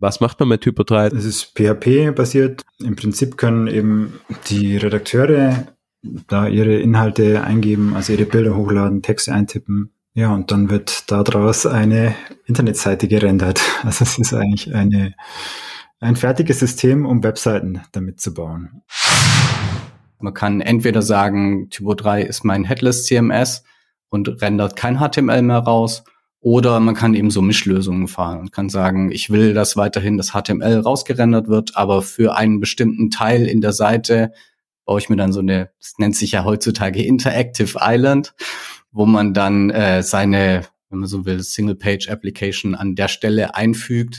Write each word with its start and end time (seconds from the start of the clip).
Was 0.00 0.20
macht 0.20 0.40
man 0.40 0.48
mit 0.48 0.62
Typo 0.62 0.82
3? 0.82 1.08
Es 1.08 1.26
ist 1.26 1.54
PHP-basiert. 1.54 2.64
Im 2.82 2.96
Prinzip 2.96 3.36
können 3.36 3.66
eben 3.66 4.18
die 4.48 4.78
Redakteure 4.78 5.66
da 6.26 6.48
ihre 6.48 6.76
Inhalte 6.76 7.44
eingeben, 7.44 7.94
also 7.94 8.14
ihre 8.14 8.24
Bilder 8.24 8.56
hochladen, 8.56 9.02
Texte 9.02 9.34
eintippen. 9.34 9.92
Ja, 10.14 10.34
und 10.34 10.50
dann 10.50 10.70
wird 10.70 11.10
daraus 11.10 11.66
eine 11.66 12.14
Internetseite 12.46 13.08
gerendert. 13.08 13.60
Also 13.82 14.04
es 14.04 14.18
ist 14.18 14.32
eigentlich 14.32 14.74
eine, 14.74 15.14
ein 16.00 16.16
fertiges 16.16 16.60
System, 16.60 17.04
um 17.04 17.22
Webseiten 17.22 17.82
damit 17.92 18.20
zu 18.20 18.32
bauen. 18.32 18.82
Man 20.18 20.32
kann 20.32 20.62
entweder 20.62 21.02
sagen, 21.02 21.68
Typo 21.68 21.92
3 21.92 22.22
ist 22.22 22.42
mein 22.42 22.64
Headless 22.64 23.04
CMS 23.04 23.64
und 24.08 24.40
rendert 24.40 24.76
kein 24.76 24.98
HTML 24.98 25.42
mehr 25.42 25.58
raus, 25.58 26.04
oder 26.40 26.80
man 26.80 26.94
kann 26.94 27.14
eben 27.14 27.30
so 27.30 27.42
Mischlösungen 27.42 28.08
fahren 28.08 28.40
und 28.40 28.52
kann 28.52 28.70
sagen, 28.70 29.12
ich 29.12 29.30
will, 29.30 29.52
dass 29.52 29.76
weiterhin 29.76 30.16
das 30.16 30.30
HTML 30.32 30.80
rausgerendert 30.80 31.48
wird, 31.48 31.76
aber 31.76 32.02
für 32.02 32.36
einen 32.36 32.60
bestimmten 32.60 33.10
Teil 33.10 33.46
in 33.46 33.60
der 33.60 33.72
Seite 33.72 34.32
baue 34.86 34.98
ich 34.98 35.10
mir 35.10 35.16
dann 35.16 35.32
so 35.32 35.40
eine, 35.40 35.70
das 35.78 35.94
nennt 35.98 36.16
sich 36.16 36.32
ja 36.32 36.44
heutzutage 36.44 37.02
Interactive 37.02 37.78
Island, 37.80 38.34
wo 38.90 39.04
man 39.04 39.34
dann 39.34 39.70
äh, 39.70 40.02
seine, 40.02 40.62
wenn 40.88 41.00
man 41.00 41.08
so 41.08 41.26
will, 41.26 41.42
Single-Page-Application 41.42 42.74
an 42.74 42.94
der 42.94 43.08
Stelle 43.08 43.54
einfügt. 43.54 44.18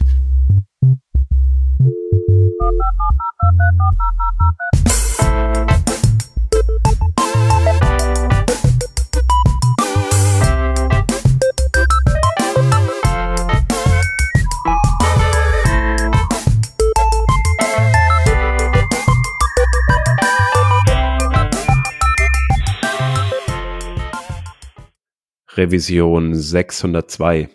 Revision 25.58 26.34
602. 26.34 27.50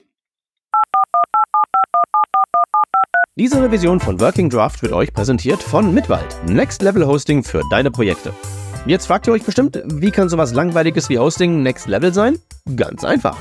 Diese 3.37 3.63
Revision 3.63 4.01
von 4.01 4.21
Working 4.21 4.51
Draft 4.51 4.83
wird 4.83 4.93
euch 4.93 5.15
präsentiert 5.15 5.63
von 5.63 5.95
Mitwald, 5.95 6.37
Next 6.47 6.83
Level 6.83 7.07
Hosting 7.07 7.43
für 7.43 7.63
deine 7.71 7.91
Projekte. 7.91 8.35
Jetzt 8.85 9.07
fragt 9.07 9.27
ihr 9.27 9.33
euch 9.33 9.45
bestimmt, 9.45 9.83
wie 9.87 10.11
kann 10.11 10.29
sowas 10.29 10.53
langweiliges 10.53 11.09
wie 11.09 11.19
Hosting 11.19 11.63
Next 11.63 11.89
Level 11.89 12.13
sein? 12.13 12.39
Ganz 12.77 13.03
einfach. 13.03 13.39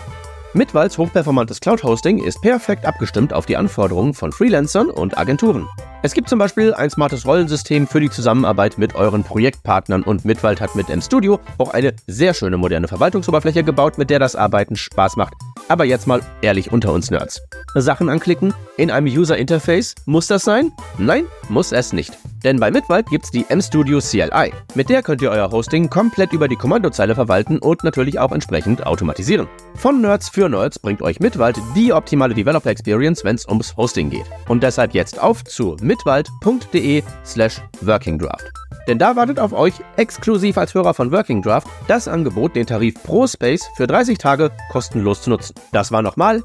Mitwalds 0.55 0.97
hochperformantes 0.97 1.59
Cloud-Hosting 1.59 2.23
ist 2.23 2.41
perfekt 2.41 2.85
abgestimmt 2.85 3.33
auf 3.33 3.45
die 3.45 3.57
Anforderungen 3.57 4.13
von 4.13 4.31
Freelancern 4.31 4.89
und 4.89 5.17
Agenturen. 5.17 5.67
Es 6.01 6.13
gibt 6.13 6.29
zum 6.29 6.39
Beispiel 6.39 6.73
ein 6.73 6.89
smartes 6.89 7.25
Rollensystem 7.25 7.87
für 7.87 7.99
die 7.99 8.09
Zusammenarbeit 8.09 8.77
mit 8.77 8.95
euren 8.95 9.25
Projektpartnern 9.25 10.03
und 10.03 10.23
Mitwald 10.23 10.61
hat 10.61 10.73
mit 10.73 10.87
MStudio 10.87 11.41
auch 11.57 11.73
eine 11.73 11.93
sehr 12.07 12.33
schöne 12.33 12.55
moderne 12.55 12.87
Verwaltungsoberfläche 12.87 13.65
gebaut, 13.65 13.97
mit 13.97 14.09
der 14.09 14.19
das 14.19 14.37
Arbeiten 14.37 14.77
Spaß 14.77 15.17
macht. 15.17 15.33
Aber 15.67 15.85
jetzt 15.85 16.07
mal 16.07 16.21
ehrlich 16.41 16.71
unter 16.71 16.93
uns 16.93 17.09
Nerds. 17.11 17.41
Sachen 17.73 18.09
anklicken 18.09 18.53
in 18.77 18.91
einem 18.91 19.07
User 19.07 19.37
Interface, 19.37 19.95
muss 20.05 20.27
das 20.27 20.43
sein? 20.43 20.71
Nein, 20.97 21.25
muss 21.49 21.71
es 21.71 21.93
nicht. 21.93 22.17
Denn 22.43 22.59
bei 22.59 22.69
Mitwald 22.69 23.07
gibt's 23.09 23.31
die 23.31 23.45
MStudio 23.49 23.99
CLI. 23.99 24.53
Mit 24.75 24.89
der 24.89 25.01
könnt 25.01 25.21
ihr 25.21 25.31
euer 25.31 25.51
Hosting 25.51 25.89
komplett 25.89 26.31
über 26.31 26.47
die 26.47 26.55
Kommandozeile 26.55 27.15
verwalten 27.15 27.57
und 27.57 27.83
natürlich 27.83 28.19
auch 28.19 28.31
entsprechend 28.31 28.85
automatisieren. 28.85 29.47
Von 29.75 30.01
Nerds 30.01 30.29
für 30.29 30.47
Nerds 30.47 30.77
bringt 30.77 31.01
euch 31.01 31.19
Mitwald 31.19 31.57
die 31.75 31.91
optimale 31.91 32.35
Developer 32.35 32.69
Experience, 32.69 33.23
wenn's 33.23 33.47
ums 33.47 33.75
Hosting 33.75 34.09
geht. 34.09 34.25
Und 34.47 34.61
deshalb 34.61 34.93
jetzt 34.93 35.19
auf 35.19 35.43
zu 35.43 35.75
mitwald.de 35.81 37.01
slash 37.25 37.61
workingdraft. 37.81 38.64
Denn 38.87 38.99
da 38.99 39.15
wartet 39.15 39.39
auf 39.39 39.53
euch, 39.53 39.73
exklusiv 39.97 40.57
als 40.57 40.73
Hörer 40.73 40.93
von 40.93 41.11
Working 41.11 41.41
Draft, 41.41 41.67
das 41.87 42.07
Angebot, 42.07 42.55
den 42.55 42.65
Tarif 42.65 42.95
Pro 43.03 43.27
Space 43.27 43.67
für 43.75 43.87
30 43.87 44.17
Tage 44.17 44.51
kostenlos 44.71 45.21
zu 45.21 45.29
nutzen. 45.29 45.55
Das 45.71 45.91
war 45.91 46.01
nochmal 46.01 46.43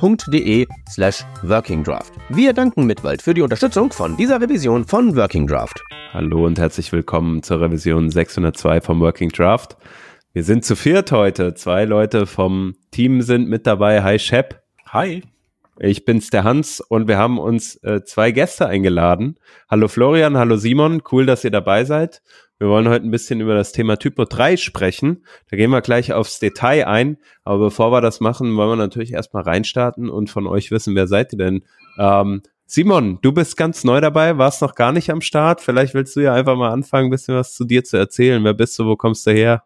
mittwald.de 0.00 0.66
slash 0.88 1.24
Working 1.42 1.84
Draft. 1.84 2.12
Wir 2.28 2.52
danken 2.52 2.84
Mitwald 2.86 3.22
für 3.22 3.34
die 3.34 3.42
Unterstützung 3.42 3.92
von 3.92 4.16
dieser 4.16 4.40
Revision 4.40 4.84
von 4.84 5.16
Working 5.16 5.46
Draft. 5.46 5.82
Hallo 6.12 6.46
und 6.46 6.58
herzlich 6.58 6.90
willkommen 6.92 7.42
zur 7.42 7.60
Revision 7.60 8.10
602 8.10 8.80
vom 8.80 9.00
Working 9.00 9.30
Draft. 9.30 9.76
Wir 10.32 10.44
sind 10.44 10.64
zu 10.64 10.76
viert 10.76 11.12
heute. 11.12 11.54
Zwei 11.54 11.84
Leute 11.84 12.26
vom 12.26 12.74
Team 12.90 13.22
sind 13.22 13.48
mit 13.48 13.66
dabei. 13.66 14.02
Hi 14.02 14.18
Shep. 14.18 14.62
Hi. 14.88 15.22
Ich 15.82 16.04
bin's 16.04 16.28
der 16.28 16.44
Hans 16.44 16.82
und 16.82 17.08
wir 17.08 17.16
haben 17.16 17.38
uns 17.38 17.76
äh, 17.76 18.04
zwei 18.04 18.32
Gäste 18.32 18.66
eingeladen. 18.66 19.38
Hallo 19.70 19.88
Florian, 19.88 20.36
hallo 20.36 20.56
Simon, 20.56 21.02
cool, 21.10 21.24
dass 21.24 21.42
ihr 21.42 21.50
dabei 21.50 21.86
seid. 21.86 22.20
Wir 22.58 22.68
wollen 22.68 22.86
heute 22.86 23.06
ein 23.06 23.10
bisschen 23.10 23.40
über 23.40 23.54
das 23.54 23.72
Thema 23.72 23.96
Typo 23.96 24.26
3 24.26 24.58
sprechen. 24.58 25.24
Da 25.50 25.56
gehen 25.56 25.70
wir 25.70 25.80
gleich 25.80 26.12
aufs 26.12 26.38
Detail 26.38 26.86
ein. 26.86 27.16
Aber 27.44 27.58
bevor 27.58 27.92
wir 27.92 28.02
das 28.02 28.20
machen, 28.20 28.54
wollen 28.58 28.68
wir 28.68 28.76
natürlich 28.76 29.14
erstmal 29.14 29.44
reinstarten 29.44 30.10
und 30.10 30.28
von 30.28 30.46
euch 30.46 30.70
wissen, 30.70 30.94
wer 30.94 31.06
seid 31.06 31.32
ihr 31.32 31.38
denn? 31.38 31.64
Ähm, 31.98 32.42
Simon, 32.66 33.18
du 33.22 33.32
bist 33.32 33.56
ganz 33.56 33.82
neu 33.82 34.02
dabei, 34.02 34.36
warst 34.36 34.60
noch 34.60 34.74
gar 34.74 34.92
nicht 34.92 35.10
am 35.10 35.22
Start. 35.22 35.62
Vielleicht 35.62 35.94
willst 35.94 36.14
du 36.14 36.20
ja 36.20 36.34
einfach 36.34 36.56
mal 36.56 36.70
anfangen, 36.70 37.06
ein 37.06 37.10
bisschen 37.10 37.36
was 37.36 37.54
zu 37.54 37.64
dir 37.64 37.84
zu 37.84 37.96
erzählen. 37.96 38.44
Wer 38.44 38.52
bist 38.52 38.78
du, 38.78 38.84
wo 38.84 38.96
kommst 38.96 39.26
du 39.26 39.30
her? 39.30 39.64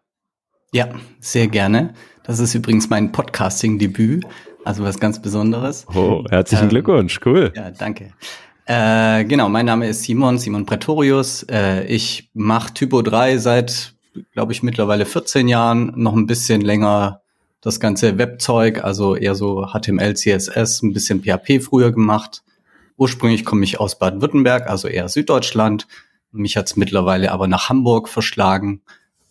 Ja, 0.71 0.87
sehr 1.19 1.47
gerne. 1.47 1.93
Das 2.23 2.39
ist 2.39 2.55
übrigens 2.55 2.89
mein 2.89 3.11
Podcasting-Debüt. 3.11 4.25
Also 4.65 4.83
was 4.83 4.99
ganz 4.99 5.21
Besonderes. 5.21 5.85
Oh, 5.93 6.23
herzlichen 6.27 6.63
ähm, 6.63 6.69
Glückwunsch, 6.69 7.19
cool. 7.23 7.53
Ja, 7.55 7.69
danke. 7.69 8.09
Äh, 8.65 9.23
genau, 9.25 9.47
mein 9.47 9.67
Name 9.67 9.87
ist 9.87 10.01
Simon, 10.03 10.39
Simon 10.39 10.65
Pretorius. 10.65 11.43
Äh, 11.43 11.85
ich 11.85 12.31
mache 12.33 12.73
Typo 12.73 13.03
3 13.03 13.37
seit, 13.37 13.93
glaube 14.33 14.53
ich, 14.53 14.63
mittlerweile 14.63 15.05
14 15.05 15.47
Jahren, 15.47 15.93
noch 15.95 16.13
ein 16.13 16.25
bisschen 16.25 16.61
länger 16.61 17.21
das 17.61 17.79
ganze 17.79 18.17
Webzeug, 18.17 18.83
also 18.83 19.15
eher 19.15 19.35
so 19.35 19.67
HTML, 19.67 20.15
CSS, 20.15 20.81
ein 20.81 20.93
bisschen 20.93 21.21
PHP 21.21 21.61
früher 21.61 21.91
gemacht. 21.91 22.43
Ursprünglich 22.97 23.45
komme 23.45 23.63
ich 23.63 23.79
aus 23.79 23.99
Baden-Württemberg, 23.99 24.67
also 24.67 24.87
eher 24.87 25.09
Süddeutschland. 25.09 25.87
Mich 26.31 26.57
hat's 26.57 26.75
mittlerweile 26.75 27.31
aber 27.31 27.47
nach 27.47 27.69
Hamburg 27.69 28.09
verschlagen. 28.09 28.81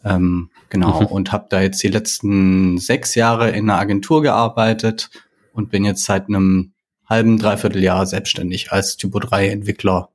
Ähm, 0.05 0.51
genau, 0.71 1.01
mhm. 1.01 1.07
und 1.11 1.33
habe 1.33 1.47
da 1.49 1.61
jetzt 1.61 1.83
die 1.83 1.89
letzten 1.89 2.79
sechs 2.79 3.17
Jahre 3.17 3.51
in 3.51 3.69
einer 3.69 3.81
Agentur 3.81 4.23
gearbeitet 4.23 5.11
und 5.55 5.71
bin 5.71 5.85
jetzt 5.85 6.05
seit 6.05 6.29
einem 6.29 6.73
halben, 7.07 7.39
dreiviertel 7.39 7.83
Jahr 7.83 8.05
selbstständig 8.07 8.73
als 8.73 8.97
Typo 8.97 9.21
3 9.21 9.49
Entwickler 9.49 10.11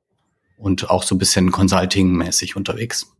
und 0.56 0.90
auch 0.90 1.02
so 1.02 1.14
ein 1.14 1.18
bisschen 1.18 1.50
Consulting-mäßig 1.50 2.56
unterwegs. 2.56 3.12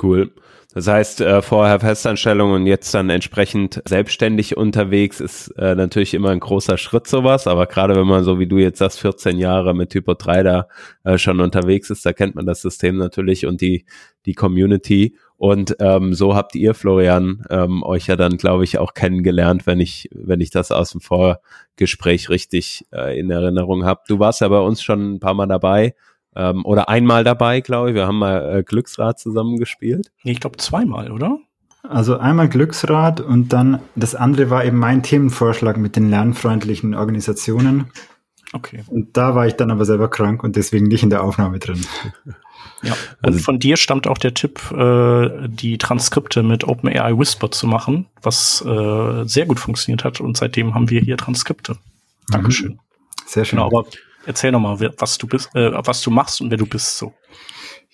Cool. 0.00 0.32
Das 0.72 0.88
heißt, 0.88 1.22
äh, 1.22 1.40
vorher 1.40 1.80
Festanstellung 1.80 2.52
und 2.52 2.66
jetzt 2.66 2.92
dann 2.92 3.08
entsprechend 3.08 3.82
selbstständig 3.88 4.58
unterwegs 4.58 5.20
ist 5.20 5.48
äh, 5.56 5.74
natürlich 5.74 6.12
immer 6.12 6.28
ein 6.28 6.40
großer 6.40 6.76
Schritt 6.76 7.06
sowas, 7.06 7.46
aber 7.46 7.66
gerade 7.66 7.96
wenn 7.96 8.06
man 8.06 8.24
so 8.24 8.38
wie 8.38 8.46
du 8.46 8.58
jetzt 8.58 8.80
sagst, 8.80 9.00
14 9.00 9.38
Jahre 9.38 9.74
mit 9.74 9.88
Typo 9.88 10.12
3 10.12 10.42
da 10.42 10.68
äh, 11.04 11.16
schon 11.16 11.40
unterwegs 11.40 11.88
ist, 11.88 12.04
da 12.04 12.12
kennt 12.12 12.34
man 12.34 12.44
das 12.44 12.60
System 12.60 12.98
natürlich 12.98 13.46
und 13.46 13.62
die, 13.62 13.86
die 14.26 14.34
Community 14.34 15.16
und 15.38 15.76
ähm, 15.80 16.14
so 16.14 16.34
habt 16.34 16.54
ihr, 16.54 16.74
Florian, 16.74 17.44
ähm, 17.50 17.82
euch 17.82 18.06
ja 18.06 18.16
dann, 18.16 18.38
glaube 18.38 18.64
ich, 18.64 18.78
auch 18.78 18.94
kennengelernt, 18.94 19.66
wenn 19.66 19.80
ich, 19.80 20.08
wenn 20.14 20.40
ich 20.40 20.50
das 20.50 20.72
aus 20.72 20.92
dem 20.92 21.00
Vorgespräch 21.00 22.30
richtig 22.30 22.86
äh, 22.92 23.18
in 23.18 23.30
Erinnerung 23.30 23.84
habe. 23.84 24.00
Du 24.08 24.18
warst 24.18 24.40
ja 24.40 24.48
bei 24.48 24.60
uns 24.60 24.82
schon 24.82 25.14
ein 25.14 25.20
paar 25.20 25.34
Mal 25.34 25.46
dabei 25.46 25.94
ähm, 26.34 26.64
oder 26.64 26.88
einmal 26.88 27.22
dabei, 27.22 27.60
glaube 27.60 27.90
ich. 27.90 27.94
Wir 27.94 28.06
haben 28.06 28.18
mal 28.18 28.58
äh, 28.58 28.62
Glücksrad 28.62 29.18
zusammengespielt. 29.18 30.10
Ich 30.24 30.40
glaube 30.40 30.56
zweimal, 30.56 31.12
oder? 31.12 31.38
Also 31.82 32.16
einmal 32.16 32.48
Glücksrad 32.48 33.20
und 33.20 33.52
dann 33.52 33.80
das 33.94 34.14
andere 34.14 34.50
war 34.50 34.64
eben 34.64 34.78
mein 34.78 35.02
Themenvorschlag 35.02 35.76
mit 35.76 35.96
den 35.96 36.08
lernfreundlichen 36.08 36.94
Organisationen. 36.94 37.92
Okay. 38.52 38.84
Und 38.88 39.16
da 39.16 39.34
war 39.34 39.46
ich 39.46 39.54
dann 39.54 39.70
aber 39.70 39.84
selber 39.84 40.08
krank 40.08 40.42
und 40.42 40.56
deswegen 40.56 40.86
nicht 40.86 41.02
in 41.02 41.10
der 41.10 41.22
Aufnahme 41.22 41.58
drin. 41.58 41.84
Ja. 42.82 42.92
Und 42.92 42.98
also, 43.22 43.38
von 43.38 43.58
dir 43.58 43.76
stammt 43.76 44.06
auch 44.06 44.18
der 44.18 44.34
Tipp, 44.34 44.60
äh, 44.72 45.48
die 45.48 45.78
Transkripte 45.78 46.42
mit 46.42 46.64
OpenAI 46.64 47.18
Whisper 47.18 47.50
zu 47.50 47.66
machen, 47.66 48.06
was 48.22 48.62
äh, 48.64 49.24
sehr 49.24 49.46
gut 49.46 49.60
funktioniert 49.60 50.04
hat. 50.04 50.20
Und 50.20 50.36
seitdem 50.36 50.74
haben 50.74 50.90
wir 50.90 51.00
hier 51.00 51.16
Transkripte. 51.16 51.72
Mhm. 51.72 52.32
Dankeschön. 52.32 52.78
Sehr 53.26 53.44
schön. 53.44 53.58
Genau, 53.58 53.66
aber 53.66 53.86
erzähl 54.24 54.52
noch 54.52 54.60
mal, 54.60 54.78
was 54.98 55.18
du 55.18 55.26
bist, 55.26 55.54
äh, 55.54 55.72
was 55.74 56.02
du 56.02 56.10
machst 56.10 56.40
und 56.40 56.50
wer 56.50 56.58
du 56.58 56.66
bist. 56.66 56.98
So. 56.98 57.14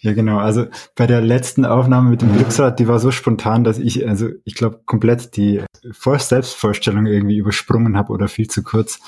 Ja, 0.02 0.14
genau. 0.14 0.38
Also 0.38 0.66
bei 0.96 1.06
der 1.06 1.20
letzten 1.20 1.64
Aufnahme 1.64 2.10
mit 2.10 2.22
dem 2.22 2.32
Glücksrad, 2.34 2.80
die 2.80 2.88
war 2.88 2.98
so 2.98 3.12
spontan, 3.12 3.62
dass 3.62 3.78
ich, 3.78 4.06
also 4.08 4.28
ich 4.44 4.56
glaube, 4.56 4.80
komplett 4.84 5.36
die 5.36 5.62
Vor 5.92 6.18
Selbstvorstellung 6.18 7.06
irgendwie 7.06 7.36
übersprungen 7.36 7.96
habe 7.96 8.12
oder 8.12 8.26
viel 8.26 8.48
zu 8.48 8.64
kurz. 8.64 8.98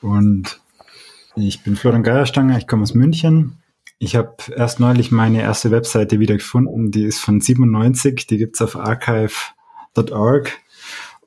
Und 0.00 0.60
ich 1.34 1.64
bin 1.64 1.74
Florian 1.74 2.04
Geierstanger, 2.04 2.58
ich 2.58 2.68
komme 2.68 2.84
aus 2.84 2.94
München, 2.94 3.59
ich 4.02 4.16
habe 4.16 4.34
erst 4.56 4.80
neulich 4.80 5.12
meine 5.12 5.42
erste 5.42 5.70
Webseite 5.70 6.18
wieder 6.20 6.34
gefunden, 6.38 6.90
die 6.90 7.04
ist 7.04 7.20
von 7.20 7.38
97, 7.38 8.26
die 8.26 8.38
gibt's 8.38 8.62
auf 8.62 8.74
archive.org. 8.74 10.58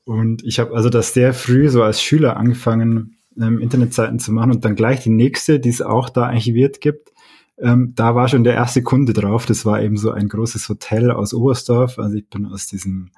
Und 0.05 0.43
ich 0.43 0.59
habe 0.59 0.75
also 0.75 0.89
das 0.89 1.13
sehr 1.13 1.35
früh 1.35 1.69
so 1.69 1.83
als 1.83 2.01
Schüler 2.01 2.35
angefangen, 2.35 3.17
ähm, 3.39 3.59
Internetseiten 3.59 4.17
zu 4.17 4.31
machen 4.31 4.51
und 4.51 4.65
dann 4.65 4.75
gleich 4.75 5.01
die 5.01 5.11
nächste, 5.11 5.59
die 5.59 5.69
es 5.69 5.83
auch 5.83 6.09
da 6.09 6.23
archiviert 6.23 6.81
gibt. 6.81 7.13
Ähm, 7.59 7.93
da 7.95 8.15
war 8.15 8.27
schon 8.27 8.43
der 8.43 8.55
erste 8.55 8.81
Kunde 8.81 9.13
drauf. 9.13 9.45
Das 9.45 9.67
war 9.67 9.79
eben 9.79 9.95
so 9.95 10.09
ein 10.09 10.27
großes 10.27 10.67
Hotel 10.67 11.11
aus 11.11 11.35
Oberstdorf. 11.35 11.99
Also 11.99 12.17
ich 12.17 12.27
bin 12.27 12.47
aus 12.47 12.65
diesem 12.65 13.11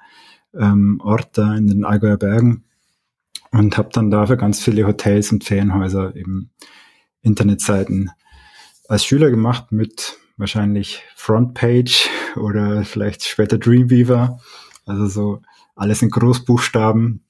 ähm, 0.54 1.00
Ort 1.02 1.30
da 1.38 1.54
in 1.56 1.66
den 1.66 1.86
Allgäuer 1.86 2.18
Bergen 2.18 2.64
und 3.52 3.78
habe 3.78 3.88
dann 3.90 4.10
dafür 4.10 4.36
ganz 4.36 4.62
viele 4.62 4.86
Hotels 4.86 5.32
und 5.32 5.44
Ferienhäuser 5.44 6.14
eben 6.14 6.50
Internetseiten 7.22 8.10
als 8.88 9.04
Schüler 9.04 9.30
gemacht 9.30 9.72
mit 9.72 10.18
wahrscheinlich 10.36 11.02
Frontpage 11.16 12.08
oder 12.36 12.84
vielleicht 12.84 13.24
später 13.24 13.58
Dreamweaver. 13.58 14.38
Also 14.84 15.06
so 15.06 15.42
alles 15.74 16.02
in 16.02 16.10
Großbuchstaben. 16.10 17.22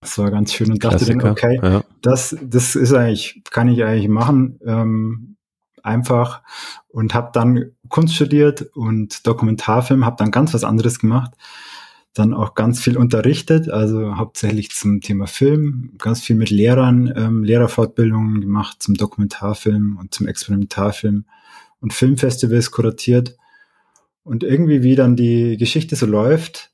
Das 0.00 0.18
war 0.18 0.30
ganz 0.30 0.52
schön 0.52 0.70
und 0.70 0.84
dachte 0.84 1.06
dann, 1.06 1.22
okay, 1.22 1.58
ja. 1.62 1.82
das, 2.02 2.36
das 2.42 2.76
ist 2.76 2.92
eigentlich, 2.92 3.42
kann 3.50 3.68
ich 3.68 3.84
eigentlich 3.84 4.08
machen, 4.08 4.60
ähm, 4.66 5.36
einfach 5.82 6.42
und 6.88 7.14
habe 7.14 7.30
dann 7.32 7.72
Kunst 7.88 8.14
studiert 8.14 8.62
und 8.74 9.26
Dokumentarfilm, 9.26 10.04
habe 10.04 10.16
dann 10.18 10.30
ganz 10.30 10.52
was 10.52 10.62
anderes 10.62 10.98
gemacht 10.98 11.32
dann 12.14 12.32
auch 12.32 12.54
ganz 12.54 12.80
viel 12.80 12.96
unterrichtet, 12.96 13.68
also 13.68 14.16
hauptsächlich 14.16 14.70
zum 14.70 15.00
Thema 15.00 15.26
Film, 15.26 15.90
ganz 15.98 16.22
viel 16.22 16.36
mit 16.36 16.48
Lehrern, 16.48 17.12
ähm, 17.14 17.42
Lehrerfortbildungen 17.42 18.40
gemacht 18.40 18.76
zum 18.80 18.94
Dokumentarfilm 18.94 19.98
und 20.00 20.14
zum 20.14 20.28
Experimentarfilm 20.28 21.24
und 21.80 21.92
Filmfestivals 21.92 22.70
kuratiert. 22.70 23.36
Und 24.22 24.44
irgendwie, 24.44 24.82
wie 24.82 24.94
dann 24.94 25.16
die 25.16 25.56
Geschichte 25.56 25.96
so 25.96 26.06
läuft, 26.06 26.70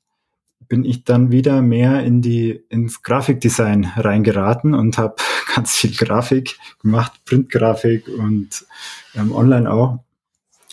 bin 0.69 0.85
ich 0.85 1.05
dann 1.05 1.33
wieder 1.33 1.63
mehr 1.63 2.05
in 2.05 2.21
die 2.23 2.63
ins 2.69 3.03
Grafikdesign 3.03 3.93
reingeraten 3.97 4.75
und 4.75 4.99
habe 4.99 5.17
ganz 5.55 5.77
viel 5.77 5.93
Grafik 5.93 6.59
gemacht, 6.83 7.13
Printgrafik 7.25 8.09
und 8.09 8.67
ähm, 9.15 9.33
online 9.33 9.71
auch. 9.73 9.99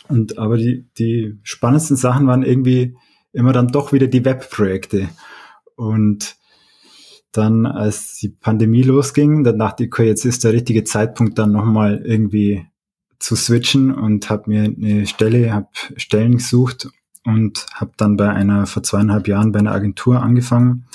Und 0.09 0.37
aber 0.37 0.57
die 0.57 0.85
die 0.99 1.37
spannendsten 1.43 1.97
Sachen 1.97 2.27
waren 2.27 2.43
irgendwie 2.43 2.95
immer 3.33 3.53
dann 3.53 3.67
doch 3.67 3.93
wieder 3.93 4.07
die 4.07 4.25
Webprojekte. 4.25 5.09
Und 5.75 6.35
dann, 7.31 7.65
als 7.65 8.17
die 8.17 8.29
Pandemie 8.29 8.83
losging, 8.83 9.43
dann 9.43 9.59
dachte 9.59 9.83
ich, 9.83 9.89
okay, 9.91 10.07
jetzt 10.07 10.25
ist 10.25 10.43
der 10.43 10.53
richtige 10.53 10.83
Zeitpunkt, 10.83 11.37
dann 11.37 11.51
nochmal 11.51 12.01
irgendwie 12.03 12.65
zu 13.19 13.35
switchen 13.35 13.93
und 13.93 14.29
habe 14.29 14.49
mir 14.49 14.63
eine 14.63 15.05
Stelle, 15.07 15.53
habe 15.53 15.67
Stellen 15.95 16.37
gesucht 16.37 16.89
und 17.25 17.65
habe 17.73 17.91
dann 17.97 18.17
bei 18.17 18.29
einer, 18.29 18.65
vor 18.65 18.83
zweieinhalb 18.83 19.27
Jahren 19.27 19.51
bei 19.51 19.59
einer 19.59 19.73
Agentur 19.73 20.21
angefangen 20.21 20.85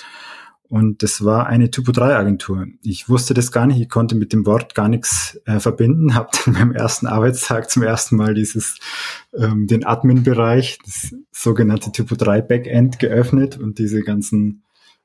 und 0.73 1.03
das 1.03 1.23
war 1.23 1.49
eine 1.49 1.71
Typo-3-Agentur. 1.71 2.67
Ich 2.83 3.07
wusste 3.07 3.35
das 3.35 3.53
gar 3.53 3.67
nicht, 3.67 3.79
ich 3.79 3.91
konnte 3.91 4.15
mit 4.15 4.33
dem 4.33 4.47
Wort 4.47 4.75
gar 4.75 4.89
nichts 4.89 5.39
äh, 5.45 5.61
verbinden, 5.61 6.15
habe 6.15 6.31
dann 6.47 6.55
beim 6.55 6.73
ersten 6.73 7.07
Arbeitstag 7.07 7.69
zum 7.69 7.83
ersten 7.83 8.17
Mal 8.17 8.33
dieses, 8.33 8.79
ähm, 9.35 9.67
den 9.67 9.85
Admin-Bereich, 9.85 10.79
das 10.83 11.15
sogenannte 11.31 11.93
Typo-3-Backend 11.93 12.99
geöffnet 12.99 13.59
und 13.59 13.79
diese 13.79 14.01
ganzen 14.01 14.63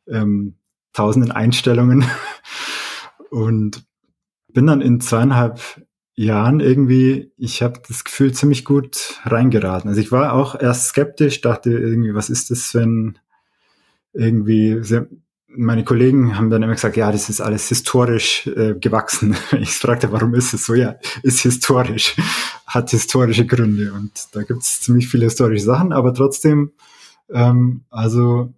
ähm, 0.07 0.55
tausenden 0.93 1.33
Einstellungen 1.33 2.05
und 3.29 3.85
bin 4.53 4.67
dann 4.67 4.79
in 4.79 5.01
zweieinhalb 5.01 5.59
Jahren 6.15 6.61
irgendwie, 6.61 7.33
ich 7.35 7.61
habe 7.61 7.81
das 7.85 8.05
Gefühl 8.05 8.33
ziemlich 8.33 8.63
gut 8.63 9.19
reingeraten. 9.25 9.89
Also 9.89 9.99
ich 9.99 10.13
war 10.13 10.31
auch 10.31 10.57
erst 10.57 10.87
skeptisch, 10.87 11.41
dachte 11.41 11.71
irgendwie, 11.71 12.15
was 12.15 12.29
ist 12.29 12.51
das, 12.51 12.73
wenn 12.73 13.19
irgendwie 14.13 14.81
meine 15.47 15.83
Kollegen 15.83 16.37
haben 16.37 16.49
dann 16.49 16.63
immer 16.63 16.73
gesagt, 16.73 16.97
ja, 16.97 17.11
das 17.11 17.29
ist 17.29 17.41
alles 17.41 17.69
historisch 17.69 18.47
äh, 18.47 18.75
gewachsen. 18.75 19.35
Ich 19.59 19.71
fragte, 19.71 20.11
warum 20.11 20.33
ist 20.35 20.53
es 20.53 20.65
so? 20.65 20.73
Ja, 20.73 20.95
ist 21.23 21.41
historisch, 21.41 22.15
hat 22.65 22.91
historische 22.91 23.45
Gründe 23.45 23.93
und 23.93 24.11
da 24.33 24.43
gibt 24.43 24.61
es 24.61 24.81
ziemlich 24.81 25.07
viele 25.07 25.25
historische 25.25 25.63
Sachen, 25.63 25.93
aber 25.93 26.13
trotzdem, 26.13 26.71
ähm, 27.29 27.85
also 27.89 28.53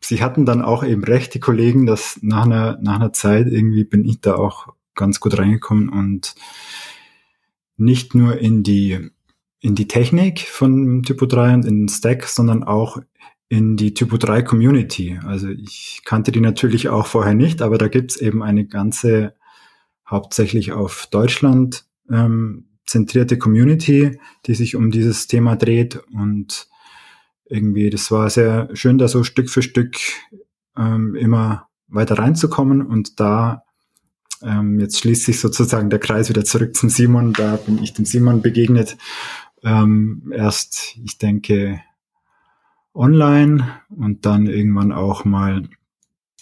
sie 0.00 0.22
hatten 0.22 0.44
dann 0.44 0.62
auch 0.62 0.84
eben 0.84 1.04
recht, 1.04 1.34
die 1.34 1.40
Kollegen, 1.40 1.86
dass 1.86 2.18
nach 2.22 2.44
einer, 2.44 2.78
nach 2.82 2.96
einer 2.96 3.12
Zeit 3.12 3.46
irgendwie 3.46 3.84
bin 3.84 4.04
ich 4.04 4.20
da 4.20 4.34
auch 4.34 4.74
ganz 4.94 5.20
gut 5.20 5.38
reingekommen 5.38 5.88
und 5.88 6.34
nicht 7.76 8.14
nur 8.14 8.38
in 8.38 8.64
die 8.64 9.10
in 9.60 9.74
die 9.74 9.88
Technik 9.88 10.40
von 10.40 11.02
Typo 11.02 11.26
3 11.26 11.54
und 11.54 11.64
in 11.64 11.80
den 11.80 11.88
Stack, 11.88 12.24
sondern 12.24 12.62
auch 12.62 12.98
in 13.48 13.76
die 13.76 13.94
Typo 13.94 14.16
3 14.16 14.42
Community. 14.42 15.18
Also 15.24 15.48
ich 15.48 16.02
kannte 16.04 16.32
die 16.32 16.40
natürlich 16.40 16.88
auch 16.88 17.06
vorher 17.06 17.34
nicht, 17.34 17.62
aber 17.62 17.78
da 17.78 17.88
gibt's 17.88 18.16
eben 18.16 18.42
eine 18.42 18.66
ganze 18.66 19.34
hauptsächlich 20.06 20.72
auf 20.72 21.06
Deutschland 21.10 21.84
ähm, 22.10 22.68
zentrierte 22.86 23.38
Community, 23.38 24.18
die 24.46 24.54
sich 24.54 24.76
um 24.76 24.90
dieses 24.90 25.26
Thema 25.26 25.56
dreht 25.56 26.00
und 26.12 26.68
irgendwie, 27.44 27.90
das 27.90 28.10
war 28.10 28.28
sehr 28.28 28.68
schön, 28.74 28.98
da 28.98 29.08
so 29.08 29.24
Stück 29.24 29.48
für 29.50 29.62
Stück 29.62 29.96
ähm, 30.76 31.14
immer 31.14 31.68
weiter 31.86 32.18
reinzukommen 32.18 32.82
und 32.82 33.20
da 33.20 33.64
ähm, 34.42 34.78
jetzt 34.78 34.98
schließt 34.98 35.24
sich 35.24 35.40
sozusagen 35.40 35.90
der 35.90 35.98
Kreis 35.98 36.28
wieder 36.28 36.44
zurück 36.44 36.76
zum 36.76 36.90
Simon. 36.90 37.32
Da 37.32 37.56
bin 37.56 37.82
ich 37.82 37.92
dem 37.94 38.04
Simon 38.04 38.40
begegnet. 38.40 38.96
Ähm, 39.64 40.32
erst, 40.34 40.96
ich 41.04 41.18
denke, 41.18 41.80
online 42.98 43.68
und 43.88 44.26
dann 44.26 44.46
irgendwann 44.46 44.92
auch 44.92 45.24
mal 45.24 45.62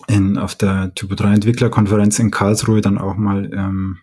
in, 0.09 0.39
auf 0.39 0.55
der 0.55 0.95
Typo 0.95 1.15
3 1.15 1.35
Entwicklerkonferenz 1.35 2.19
in 2.19 2.31
Karlsruhe 2.31 2.81
dann 2.81 2.99
auch 2.99 3.17
mal 3.17 3.51
ähm, 3.53 3.99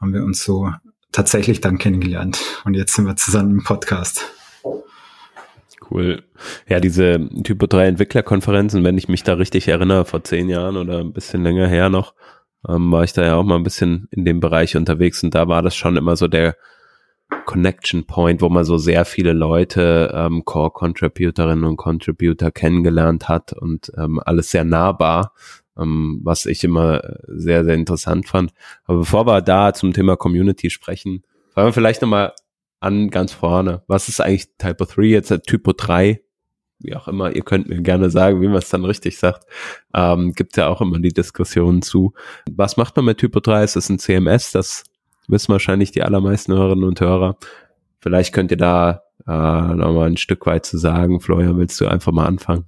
haben 0.00 0.12
wir 0.12 0.24
uns 0.24 0.44
so 0.44 0.70
tatsächlich 1.12 1.60
dann 1.60 1.78
kennengelernt 1.78 2.40
und 2.64 2.74
jetzt 2.74 2.94
sind 2.94 3.06
wir 3.06 3.16
zusammen 3.16 3.52
im 3.52 3.64
Podcast. 3.64 4.30
Cool. 5.90 6.22
Ja, 6.68 6.80
diese 6.80 7.28
Typo 7.44 7.66
3 7.66 7.86
Entwicklerkonferenzen, 7.86 8.84
wenn 8.84 8.98
ich 8.98 9.08
mich 9.08 9.22
da 9.22 9.34
richtig 9.34 9.68
erinnere, 9.68 10.04
vor 10.04 10.24
zehn 10.24 10.48
Jahren 10.48 10.76
oder 10.76 10.98
ein 10.98 11.12
bisschen 11.12 11.42
länger 11.42 11.68
her 11.68 11.88
noch, 11.88 12.14
ähm, 12.68 12.90
war 12.90 13.04
ich 13.04 13.12
da 13.12 13.24
ja 13.24 13.36
auch 13.36 13.44
mal 13.44 13.56
ein 13.56 13.62
bisschen 13.62 14.08
in 14.10 14.24
dem 14.24 14.40
Bereich 14.40 14.76
unterwegs 14.76 15.22
und 15.22 15.34
da 15.34 15.48
war 15.48 15.62
das 15.62 15.76
schon 15.76 15.96
immer 15.96 16.16
so 16.16 16.28
der 16.28 16.56
Connection 17.44 18.06
Point, 18.06 18.42
wo 18.42 18.48
man 18.48 18.64
so 18.64 18.78
sehr 18.78 19.04
viele 19.04 19.32
Leute, 19.32 20.12
ähm, 20.14 20.44
Core-Contributorinnen 20.44 21.64
und 21.64 21.76
Contributor 21.76 22.50
kennengelernt 22.50 23.28
hat 23.28 23.52
und 23.52 23.92
ähm, 23.96 24.20
alles 24.24 24.50
sehr 24.50 24.64
nahbar, 24.64 25.32
ähm, 25.78 26.20
was 26.22 26.46
ich 26.46 26.64
immer 26.64 27.02
sehr, 27.26 27.64
sehr 27.64 27.74
interessant 27.74 28.28
fand. 28.28 28.52
Aber 28.84 28.98
bevor 28.98 29.26
wir 29.26 29.42
da 29.42 29.72
zum 29.72 29.92
Thema 29.92 30.16
Community 30.16 30.70
sprechen, 30.70 31.22
fangen 31.50 31.68
wir 31.68 31.72
vielleicht 31.72 32.02
nochmal 32.02 32.32
an 32.80 33.10
ganz 33.10 33.32
vorne. 33.32 33.82
Was 33.86 34.08
ist 34.08 34.20
eigentlich 34.20 34.48
Typo 34.58 34.84
3 34.84 35.02
jetzt, 35.02 35.30
äh, 35.30 35.40
Typo 35.40 35.72
3? 35.72 36.20
Wie 36.80 36.94
auch 36.94 37.08
immer, 37.08 37.34
ihr 37.34 37.42
könnt 37.42 37.68
mir 37.68 37.80
gerne 37.80 38.10
sagen, 38.10 38.42
wie 38.42 38.48
man 38.48 38.58
es 38.58 38.68
dann 38.68 38.84
richtig 38.84 39.18
sagt. 39.18 39.46
Ähm, 39.94 40.32
gibt 40.32 40.56
ja 40.56 40.68
auch 40.68 40.80
immer 40.80 40.98
die 40.98 41.12
Diskussionen 41.12 41.80
zu. 41.82 42.12
Was 42.50 42.76
macht 42.76 42.96
man 42.96 43.06
mit 43.06 43.18
Typo 43.18 43.40
3? 43.40 43.64
Ist 43.64 43.76
es 43.76 43.88
ein 43.88 43.98
CMS, 43.98 44.52
das 44.52 44.84
wissen 45.28 45.52
wahrscheinlich 45.52 45.90
die 45.92 46.02
allermeisten 46.02 46.52
Hörerinnen 46.52 46.84
und 46.84 47.00
Hörer. 47.00 47.36
Vielleicht 48.00 48.34
könnt 48.34 48.50
ihr 48.50 48.56
da 48.56 49.02
äh, 49.26 49.30
nochmal 49.30 50.08
ein 50.08 50.16
Stück 50.16 50.46
weit 50.46 50.66
zu 50.66 50.78
sagen. 50.78 51.20
Florian, 51.20 51.58
willst 51.58 51.80
du 51.80 51.86
einfach 51.86 52.12
mal 52.12 52.26
anfangen? 52.26 52.66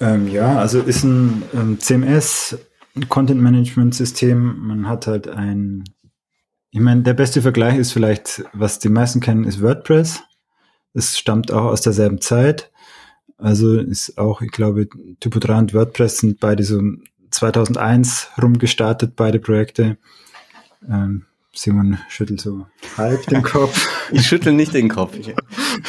Ähm, 0.00 0.28
ja, 0.28 0.58
also 0.58 0.80
ist 0.80 1.04
ein 1.04 1.42
ähm, 1.54 1.80
CMS, 1.80 2.58
Content 3.08 3.40
Management 3.40 3.94
System. 3.94 4.58
Man 4.66 4.88
hat 4.88 5.06
halt 5.06 5.28
ein, 5.28 5.84
ich 6.70 6.80
meine, 6.80 7.02
der 7.02 7.14
beste 7.14 7.42
Vergleich 7.42 7.76
ist 7.76 7.92
vielleicht, 7.92 8.44
was 8.52 8.78
die 8.78 8.88
meisten 8.88 9.20
kennen, 9.20 9.44
ist 9.44 9.62
WordPress. 9.62 10.22
Es 10.92 11.18
stammt 11.18 11.52
auch 11.52 11.64
aus 11.64 11.82
derselben 11.82 12.20
Zeit. 12.20 12.70
Also 13.38 13.78
ist 13.78 14.16
auch, 14.16 14.40
ich 14.40 14.50
glaube, 14.50 14.88
Typo 15.20 15.38
3 15.38 15.58
und 15.58 15.74
WordPress 15.74 16.18
sind 16.18 16.40
beide 16.40 16.62
so 16.62 16.80
2001 17.30 18.30
rumgestartet, 18.40 19.14
beide 19.14 19.38
Projekte. 19.38 19.98
Ähm, 20.88 21.24
Simon 21.54 21.98
schüttelt 22.08 22.40
so 22.40 22.66
halb 22.96 23.26
den 23.26 23.42
Kopf. 23.44 23.88
ich 24.12 24.26
schüttel 24.26 24.52
nicht 24.52 24.74
den 24.74 24.88
Kopf. 24.88 25.16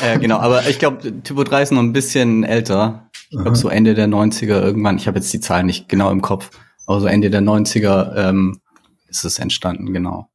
äh, 0.02 0.18
genau, 0.20 0.38
aber 0.38 0.68
ich 0.68 0.80
glaube, 0.80 1.22
Typo 1.24 1.44
3 1.44 1.62
ist 1.64 1.72
noch 1.72 1.82
ein 1.82 1.94
bisschen 1.94 2.44
älter. 2.44 3.10
Ich 3.30 3.38
glaube, 3.38 3.58
so 3.58 3.68
Ende 3.68 3.94
der 3.94 4.08
90er 4.08 4.62
irgendwann. 4.62 4.98
Ich 4.98 5.08
habe 5.08 5.18
jetzt 5.20 5.34
die 5.34 5.42
Zahlen 5.42 5.66
nicht 5.66 5.90
genau 5.90 6.12
im 6.12 6.22
Kopf. 6.22 6.50
Aber 6.86 7.02
so 7.02 7.08
Ende 7.08 7.30
der 7.30 7.42
90er 7.42 8.16
ähm, 8.16 8.62
ist 9.10 9.26
es 9.26 9.40
entstanden, 9.40 9.94
genau. 9.94 10.30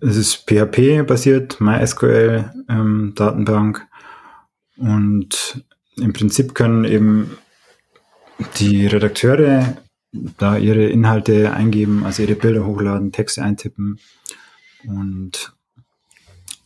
Es 0.00 0.16
ist 0.16 0.46
PHP-basiert, 0.46 1.58
MySQL 1.60 2.52
ähm, 2.68 3.14
Datenbank. 3.16 3.86
Und 4.76 5.64
im 5.96 6.12
Prinzip 6.12 6.54
können 6.54 6.84
eben 6.84 7.38
die 8.58 8.86
Redakteure 8.86 9.78
da 10.38 10.56
ihre 10.56 10.86
Inhalte 10.86 11.52
eingeben, 11.52 12.04
also 12.04 12.22
ihre 12.22 12.34
Bilder 12.34 12.66
hochladen, 12.66 13.12
Texte 13.12 13.42
eintippen 13.42 13.98
und 14.86 15.52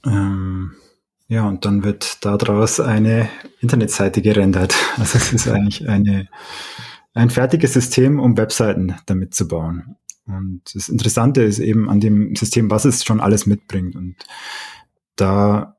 ähm, 0.04 0.72
ja, 1.28 1.46
und 1.46 1.64
dann 1.64 1.84
wird 1.84 2.24
daraus 2.24 2.80
eine 2.80 3.28
Internetseite 3.60 4.22
gerendert. 4.22 4.74
Also 4.98 5.18
es 5.18 5.32
ist 5.32 5.48
eigentlich 5.48 5.88
eine 5.88 6.28
ein 7.14 7.30
fertiges 7.30 7.72
System, 7.72 8.20
um 8.20 8.36
Webseiten 8.36 8.94
damit 9.06 9.34
zu 9.34 9.48
bauen. 9.48 9.96
Und 10.26 10.62
das 10.74 10.88
Interessante 10.88 11.42
ist 11.42 11.58
eben 11.58 11.90
an 11.90 12.00
dem 12.00 12.36
System, 12.36 12.70
was 12.70 12.84
es 12.84 13.04
schon 13.04 13.20
alles 13.20 13.46
mitbringt. 13.46 13.96
Und 13.96 14.16
da 15.16 15.76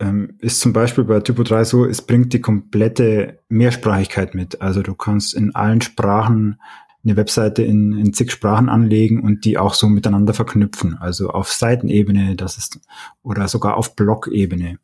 ähm, 0.00 0.36
ist 0.40 0.60
zum 0.60 0.72
Beispiel 0.72 1.04
bei 1.04 1.20
Typo 1.20 1.44
3 1.44 1.64
so, 1.64 1.84
es 1.84 2.02
bringt 2.02 2.32
die 2.32 2.40
komplette 2.40 3.38
Mehrsprachigkeit 3.48 4.34
mit. 4.34 4.60
Also 4.60 4.82
du 4.82 4.94
kannst 4.94 5.34
in 5.34 5.54
allen 5.54 5.80
Sprachen 5.80 6.60
eine 7.04 7.16
Webseite 7.16 7.62
in, 7.62 7.92
in 7.98 8.12
zig 8.12 8.30
Sprachen 8.30 8.68
anlegen 8.68 9.20
und 9.20 9.44
die 9.44 9.58
auch 9.58 9.74
so 9.74 9.88
miteinander 9.88 10.34
verknüpfen. 10.34 10.96
Also 10.98 11.30
auf 11.30 11.52
Seitenebene, 11.52 12.36
das 12.36 12.58
ist, 12.58 12.80
oder 13.22 13.48
sogar 13.48 13.76
auf 13.76 13.96
Blog-Ebene. 13.96 14.78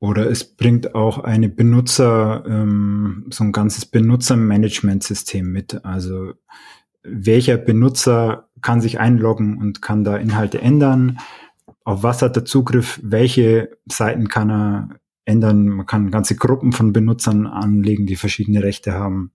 Oder 0.00 0.30
es 0.30 0.44
bringt 0.44 0.94
auch 0.94 1.18
eine 1.18 1.48
Benutzer, 1.48 2.44
ähm, 2.46 3.26
so 3.30 3.44
ein 3.44 3.52
ganzes 3.52 3.86
Benutzermanagementsystem 3.86 5.50
mit. 5.50 5.84
Also 5.84 6.34
welcher 7.02 7.56
Benutzer 7.56 8.48
kann 8.60 8.80
sich 8.80 9.00
einloggen 9.00 9.58
und 9.58 9.82
kann 9.82 10.04
da 10.04 10.16
Inhalte 10.16 10.60
ändern? 10.60 11.18
Auf 11.84 12.02
was 12.02 12.22
hat 12.22 12.36
er 12.36 12.44
Zugriff? 12.44 13.00
Welche 13.02 13.70
Seiten 13.86 14.28
kann 14.28 14.50
er 14.50 14.88
ändern? 15.24 15.68
Man 15.68 15.86
kann 15.86 16.10
ganze 16.10 16.36
Gruppen 16.36 16.72
von 16.72 16.92
Benutzern 16.92 17.46
anlegen, 17.46 18.06
die 18.06 18.16
verschiedene 18.16 18.62
Rechte 18.62 18.92
haben. 18.92 19.32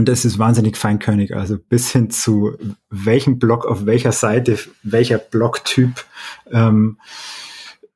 Und 0.00 0.08
das 0.08 0.24
ist 0.24 0.38
wahnsinnig 0.38 0.78
feinkörnig, 0.78 1.36
also 1.36 1.58
bis 1.58 1.92
hin 1.92 2.08
zu 2.08 2.56
welchem 2.88 3.38
Blog 3.38 3.66
auf 3.66 3.84
welcher 3.84 4.12
Seite, 4.12 4.58
welcher 4.82 5.18
Blogtyp 5.18 6.06
ähm, 6.50 6.96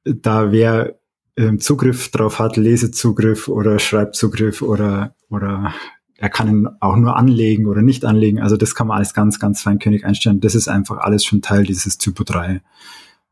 da 0.04 0.52
wer 0.52 0.98
ähm, 1.38 1.60
Zugriff 1.60 2.10
drauf 2.10 2.38
hat, 2.38 2.58
Lesezugriff 2.58 3.48
oder 3.48 3.78
Schreibzugriff 3.78 4.60
oder, 4.60 5.14
oder 5.30 5.72
er 6.18 6.28
kann 6.28 6.48
ihn 6.50 6.68
auch 6.78 6.96
nur 6.96 7.16
anlegen 7.16 7.64
oder 7.64 7.80
nicht 7.80 8.04
anlegen. 8.04 8.38
Also 8.38 8.58
das 8.58 8.74
kann 8.74 8.88
man 8.88 8.98
alles 8.98 9.14
ganz, 9.14 9.40
ganz 9.40 9.62
feinkönig 9.62 10.04
einstellen. 10.04 10.40
Das 10.40 10.54
ist 10.54 10.68
einfach 10.68 10.98
alles 10.98 11.24
schon 11.24 11.40
Teil 11.40 11.64
dieses 11.64 11.96
Typo 11.96 12.22
3 12.22 12.60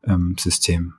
ähm, 0.05 0.35
System. 0.39 0.95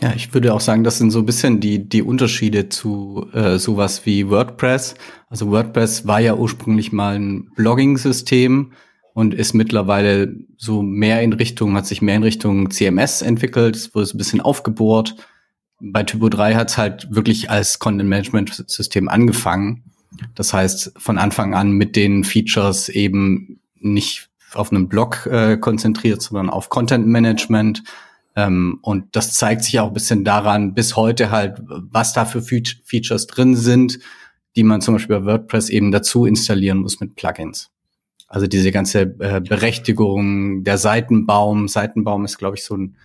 Ja, 0.00 0.12
ich 0.14 0.32
würde 0.32 0.54
auch 0.54 0.60
sagen, 0.60 0.82
das 0.82 0.98
sind 0.98 1.10
so 1.10 1.18
ein 1.18 1.26
bisschen 1.26 1.60
die, 1.60 1.88
die 1.88 2.02
Unterschiede 2.02 2.68
zu 2.68 3.28
äh, 3.34 3.58
sowas 3.58 4.06
wie 4.06 4.28
WordPress. 4.28 4.94
Also 5.28 5.50
WordPress 5.50 6.06
war 6.06 6.20
ja 6.20 6.34
ursprünglich 6.34 6.90
mal 6.90 7.18
ein 7.18 7.50
Blogging-System 7.54 8.72
und 9.12 9.34
ist 9.34 9.52
mittlerweile 9.52 10.34
so 10.56 10.82
mehr 10.82 11.20
in 11.20 11.34
Richtung, 11.34 11.74
hat 11.74 11.86
sich 11.86 12.00
mehr 12.00 12.16
in 12.16 12.22
Richtung 12.22 12.70
CMS 12.70 13.20
entwickelt, 13.20 13.76
es 13.76 13.94
wurde 13.94 14.06
so 14.06 14.14
ein 14.14 14.18
bisschen 14.18 14.40
aufgebohrt 14.40 15.16
bei 15.80 16.02
Typo 16.02 16.28
3 16.28 16.54
hat 16.54 16.70
es 16.70 16.78
halt 16.78 17.08
wirklich 17.10 17.50
als 17.50 17.78
Content-Management-System 17.78 19.08
angefangen. 19.08 19.84
Das 20.34 20.52
heißt, 20.52 20.92
von 20.98 21.18
Anfang 21.18 21.54
an 21.54 21.72
mit 21.72 21.96
den 21.96 22.24
Features 22.24 22.88
eben 22.88 23.60
nicht 23.76 24.28
auf 24.52 24.70
einem 24.70 24.88
Blog 24.88 25.26
äh, 25.26 25.56
konzentriert, 25.56 26.20
sondern 26.20 26.50
auf 26.50 26.68
Content-Management. 26.68 27.82
Ähm, 28.36 28.78
und 28.82 29.16
das 29.16 29.34
zeigt 29.34 29.64
sich 29.64 29.78
auch 29.80 29.88
ein 29.88 29.94
bisschen 29.94 30.24
daran, 30.24 30.74
bis 30.74 30.96
heute 30.96 31.30
halt, 31.30 31.60
was 31.64 32.12
da 32.12 32.24
für 32.24 32.42
Fe 32.42 32.62
Features 32.84 33.26
drin 33.26 33.56
sind, 33.56 33.98
die 34.56 34.62
man 34.62 34.80
zum 34.80 34.94
Beispiel 34.94 35.20
bei 35.20 35.26
WordPress 35.26 35.68
eben 35.68 35.90
dazu 35.90 36.26
installieren 36.26 36.78
muss 36.78 37.00
mit 37.00 37.16
Plugins. 37.16 37.70
Also 38.28 38.46
diese 38.46 38.70
ganze 38.70 39.00
äh, 39.18 39.40
Berechtigung, 39.40 40.62
der 40.62 40.78
Seitenbaum. 40.78 41.66
Seitenbaum 41.66 42.24
ist, 42.24 42.38
glaube 42.38 42.56
ich, 42.56 42.64
so 42.64 42.76
ein 42.76 42.96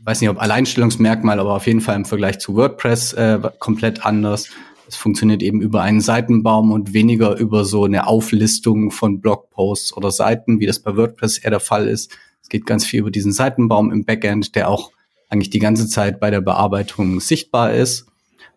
weiß 0.00 0.20
nicht, 0.20 0.30
ob 0.30 0.40
Alleinstellungsmerkmal, 0.40 1.40
aber 1.40 1.54
auf 1.54 1.66
jeden 1.66 1.80
Fall 1.80 1.96
im 1.96 2.04
Vergleich 2.04 2.38
zu 2.38 2.54
WordPress 2.54 3.12
äh, 3.14 3.40
komplett 3.58 4.06
anders. 4.06 4.48
Es 4.86 4.96
funktioniert 4.96 5.42
eben 5.42 5.60
über 5.60 5.82
einen 5.82 6.00
Seitenbaum 6.00 6.72
und 6.72 6.94
weniger 6.94 7.36
über 7.36 7.64
so 7.64 7.84
eine 7.84 8.06
Auflistung 8.06 8.90
von 8.90 9.20
Blogposts 9.20 9.94
oder 9.94 10.10
Seiten, 10.10 10.60
wie 10.60 10.66
das 10.66 10.78
bei 10.78 10.96
WordPress 10.96 11.38
eher 11.38 11.50
der 11.50 11.60
Fall 11.60 11.88
ist. 11.88 12.16
Es 12.48 12.50
geht 12.50 12.64
ganz 12.64 12.86
viel 12.86 13.00
über 13.00 13.10
diesen 13.10 13.30
Seitenbaum 13.30 13.92
im 13.92 14.06
Backend, 14.06 14.54
der 14.54 14.70
auch 14.70 14.90
eigentlich 15.28 15.50
die 15.50 15.58
ganze 15.58 15.86
Zeit 15.86 16.18
bei 16.18 16.30
der 16.30 16.40
Bearbeitung 16.40 17.20
sichtbar 17.20 17.74
ist. 17.74 18.06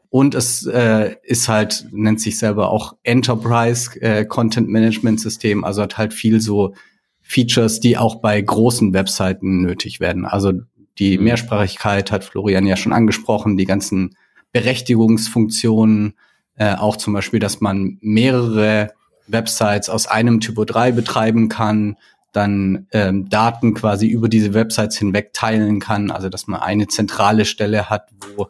Und 0.09 0.33
es 0.33 0.65
äh, 0.65 1.17
ist 1.23 1.49
halt, 1.49 1.87
nennt 1.91 2.21
sich 2.21 2.39
selber 2.39 2.69
auch 2.69 2.95
Enterprise 3.03 4.01
äh, 4.01 4.23
Content 4.23 4.69
Management 4.69 5.19
System, 5.19 5.65
also 5.65 5.81
hat 5.81 5.97
halt 5.97 6.13
viel 6.13 6.39
so 6.39 6.73
Features, 7.21 7.81
die 7.81 7.97
auch 7.97 8.21
bei 8.21 8.39
großen 8.39 8.93
Webseiten 8.93 9.61
nötig 9.61 9.99
werden. 9.99 10.25
Also 10.25 10.53
die 10.97 11.17
mhm. 11.17 11.25
Mehrsprachigkeit 11.25 12.13
hat 12.13 12.23
Florian 12.23 12.65
ja 12.65 12.77
schon 12.77 12.93
angesprochen, 12.93 13.57
die 13.57 13.65
ganzen 13.65 14.15
Berechtigungsfunktionen, 14.53 16.13
äh, 16.55 16.75
auch 16.75 16.95
zum 16.95 17.11
Beispiel, 17.11 17.41
dass 17.41 17.59
man 17.59 17.97
mehrere 17.99 18.93
Websites 19.27 19.89
aus 19.89 20.07
einem 20.07 20.39
Typo 20.39 20.63
3 20.63 20.93
betreiben 20.93 21.49
kann, 21.49 21.97
dann 22.31 22.87
ähm, 22.91 23.29
Daten 23.29 23.73
quasi 23.73 24.07
über 24.07 24.29
diese 24.29 24.53
Websites 24.53 24.97
hinweg 24.97 25.33
teilen 25.33 25.79
kann, 25.79 26.11
also 26.11 26.29
dass 26.29 26.47
man 26.47 26.61
eine 26.61 26.87
zentrale 26.87 27.45
Stelle 27.45 27.89
hat, 27.89 28.09
wo 28.35 28.47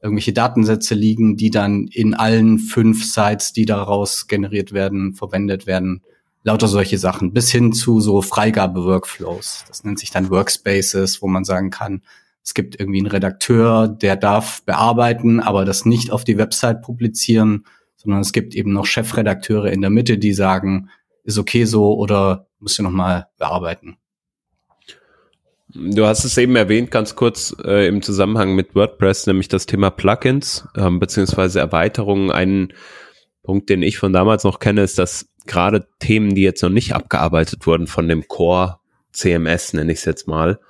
irgendwelche 0.00 0.32
Datensätze 0.32 0.94
liegen, 0.94 1.36
die 1.36 1.50
dann 1.50 1.88
in 1.88 2.14
allen 2.14 2.58
fünf 2.58 3.04
Sites, 3.04 3.52
die 3.52 3.64
daraus 3.64 4.28
generiert 4.28 4.72
werden, 4.72 5.14
verwendet 5.14 5.66
werden. 5.66 6.02
Lauter 6.44 6.68
solche 6.68 6.98
Sachen, 6.98 7.32
bis 7.32 7.50
hin 7.50 7.72
zu 7.72 8.00
so 8.00 8.22
Freigabe-Workflows. 8.22 9.64
Das 9.66 9.82
nennt 9.82 9.98
sich 9.98 10.10
dann 10.12 10.30
Workspaces, 10.30 11.20
wo 11.20 11.26
man 11.26 11.44
sagen 11.44 11.70
kann, 11.70 12.02
es 12.44 12.54
gibt 12.54 12.78
irgendwie 12.78 13.00
einen 13.00 13.08
Redakteur, 13.08 13.88
der 13.88 14.14
darf 14.14 14.62
bearbeiten, 14.62 15.40
aber 15.40 15.64
das 15.64 15.84
nicht 15.84 16.12
auf 16.12 16.22
die 16.22 16.38
Website 16.38 16.82
publizieren, 16.82 17.64
sondern 17.96 18.20
es 18.20 18.32
gibt 18.32 18.54
eben 18.54 18.72
noch 18.72 18.86
Chefredakteure 18.86 19.72
in 19.72 19.80
der 19.80 19.90
Mitte, 19.90 20.16
die 20.16 20.32
sagen, 20.32 20.88
ist 21.26 21.38
okay 21.38 21.64
so 21.64 21.94
oder 21.94 22.46
musst 22.60 22.78
du 22.78 22.82
noch 22.84 22.90
mal 22.90 23.28
bearbeiten. 23.36 23.98
Du 25.68 26.06
hast 26.06 26.24
es 26.24 26.38
eben 26.38 26.56
erwähnt, 26.56 26.90
ganz 26.90 27.16
kurz 27.16 27.54
äh, 27.62 27.88
im 27.88 28.00
Zusammenhang 28.00 28.54
mit 28.54 28.74
WordPress, 28.74 29.26
nämlich 29.26 29.48
das 29.48 29.66
Thema 29.66 29.90
Plugins 29.90 30.66
ähm, 30.76 31.00
beziehungsweise 31.00 31.58
Erweiterungen. 31.58 32.30
Ein 32.30 32.72
Punkt, 33.42 33.68
den 33.68 33.82
ich 33.82 33.98
von 33.98 34.12
damals 34.12 34.44
noch 34.44 34.60
kenne, 34.60 34.82
ist, 34.82 34.98
dass 34.98 35.28
gerade 35.46 35.86
Themen, 35.98 36.34
die 36.34 36.42
jetzt 36.42 36.62
noch 36.62 36.70
nicht 36.70 36.94
abgearbeitet 36.94 37.66
wurden 37.66 37.88
von 37.88 38.08
dem 38.08 38.26
Core 38.28 38.78
CMS, 39.12 39.72
nenne 39.72 39.92
ich 39.92 39.98
es 39.98 40.04
jetzt 40.04 40.28
mal, 40.28 40.60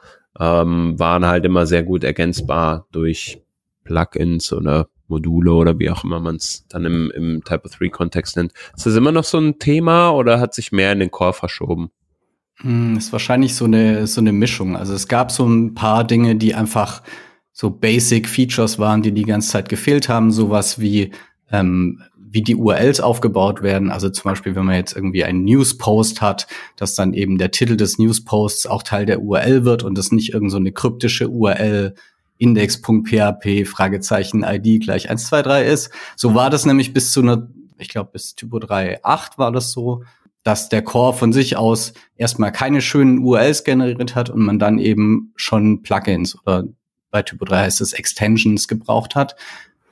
ähm, 0.41 0.99
waren 0.99 1.27
halt 1.27 1.45
immer 1.45 1.67
sehr 1.67 1.83
gut 1.83 2.03
ergänzbar 2.03 2.87
durch 2.91 3.43
Plugins 3.85 4.53
oder 4.53 4.89
Module 5.09 5.53
oder 5.53 5.79
wie 5.79 5.91
auch 5.91 6.05
immer 6.05 6.21
man 6.21 6.37
es 6.37 6.67
dann 6.69 6.85
im, 6.85 7.11
im 7.15 7.43
Type 7.45 7.69
3 7.69 7.89
Kontext 7.89 8.37
nennt. 8.37 8.53
Ist 8.77 8.87
das 8.87 8.97
immer 8.97 9.13
noch 9.13 9.25
so 9.25 9.39
ein 9.39 9.59
Thema 9.59 10.11
oder 10.11 10.41
hat 10.41 10.55
sich 10.55 10.73
mehr 10.73 10.93
in 10.93 11.01
den 11.01 11.11
Core 11.11 11.33
verschoben? 11.33 11.91
Hm, 12.61 12.97
ist 12.97 13.13
wahrscheinlich 13.13 13.55
so 13.55 13.67
eine, 13.67 14.07
so 14.07 14.21
eine 14.21 14.33
Mischung. 14.33 14.77
Also 14.77 14.95
es 14.95 15.09
gab 15.09 15.31
so 15.31 15.47
ein 15.47 15.75
paar 15.75 16.05
Dinge, 16.05 16.37
die 16.37 16.55
einfach 16.55 17.03
so 17.53 17.71
Basic 17.71 18.29
Features 18.29 18.79
waren, 18.79 19.03
die 19.03 19.13
die 19.13 19.25
ganze 19.25 19.51
Zeit 19.51 19.69
gefehlt 19.69 20.09
haben. 20.09 20.31
Sowas 20.31 20.81
wie 20.81 21.11
ähm, 21.51 22.03
wie 22.37 22.43
die 22.43 22.57
URLs 22.57 23.01
aufgebaut 23.01 23.63
werden. 23.63 23.91
Also 23.91 24.11
zum 24.11 24.31
Beispiel, 24.31 24.55
wenn 24.55 24.67
man 24.67 24.75
jetzt 24.75 24.95
irgendwie 24.95 25.25
einen 25.25 25.45
Newspost 25.45 26.21
hat, 26.21 26.47
dass 26.77 26.95
dann 26.95 27.15
eben 27.15 27.39
der 27.39 27.51
Titel 27.51 27.77
des 27.77 27.99
Newsposts 27.99 28.67
auch 28.67 28.83
Teil 28.83 29.07
der 29.07 29.23
URL 29.23 29.65
wird 29.65 29.83
und 29.85 29.97
das 29.97 30.13
nicht 30.13 30.35
irgend 30.35 30.51
so 30.51 30.59
eine 30.59 30.73
kryptische 30.73 31.29
URL 31.29 31.95
index.php 32.39 33.65
Fragezeichen 33.67 34.43
ID 34.43 34.83
gleich 34.83 35.09
123 35.09 35.73
ist. 35.73 35.91
So 36.17 36.35
war 36.35 36.51
das 36.51 36.67
nämlich 36.67 36.93
bis 36.93 37.13
zu 37.13 37.23
einer, 37.23 37.49
ich 37.79 37.89
glaube 37.89 38.11
bis 38.13 38.35
Typo 38.35 38.59
3.8 38.59 39.39
war 39.39 39.53
das 39.53 39.73
so, 39.73 40.05
dass 40.43 40.69
der 40.69 40.83
Core 40.83 41.13
von 41.13 41.33
sich 41.33 41.57
aus 41.57 41.93
erstmal 42.17 42.53
keine 42.53 42.81
schönen 42.81 43.19
URLs 43.19 43.65
generiert 43.65 44.15
hat 44.15 44.31
und 44.31 44.41
man 44.41 44.59
dann 44.59 44.79
eben 44.79 45.33
schon 45.35 45.83
Plugins 45.83 46.39
oder 46.41 46.65
bei 47.11 47.23
Typo 47.23 47.45
3 47.45 47.65
heißt 47.65 47.81
es 47.81 47.93
Extensions 47.93 48.69
gebraucht 48.69 49.17
hat. 49.17 49.37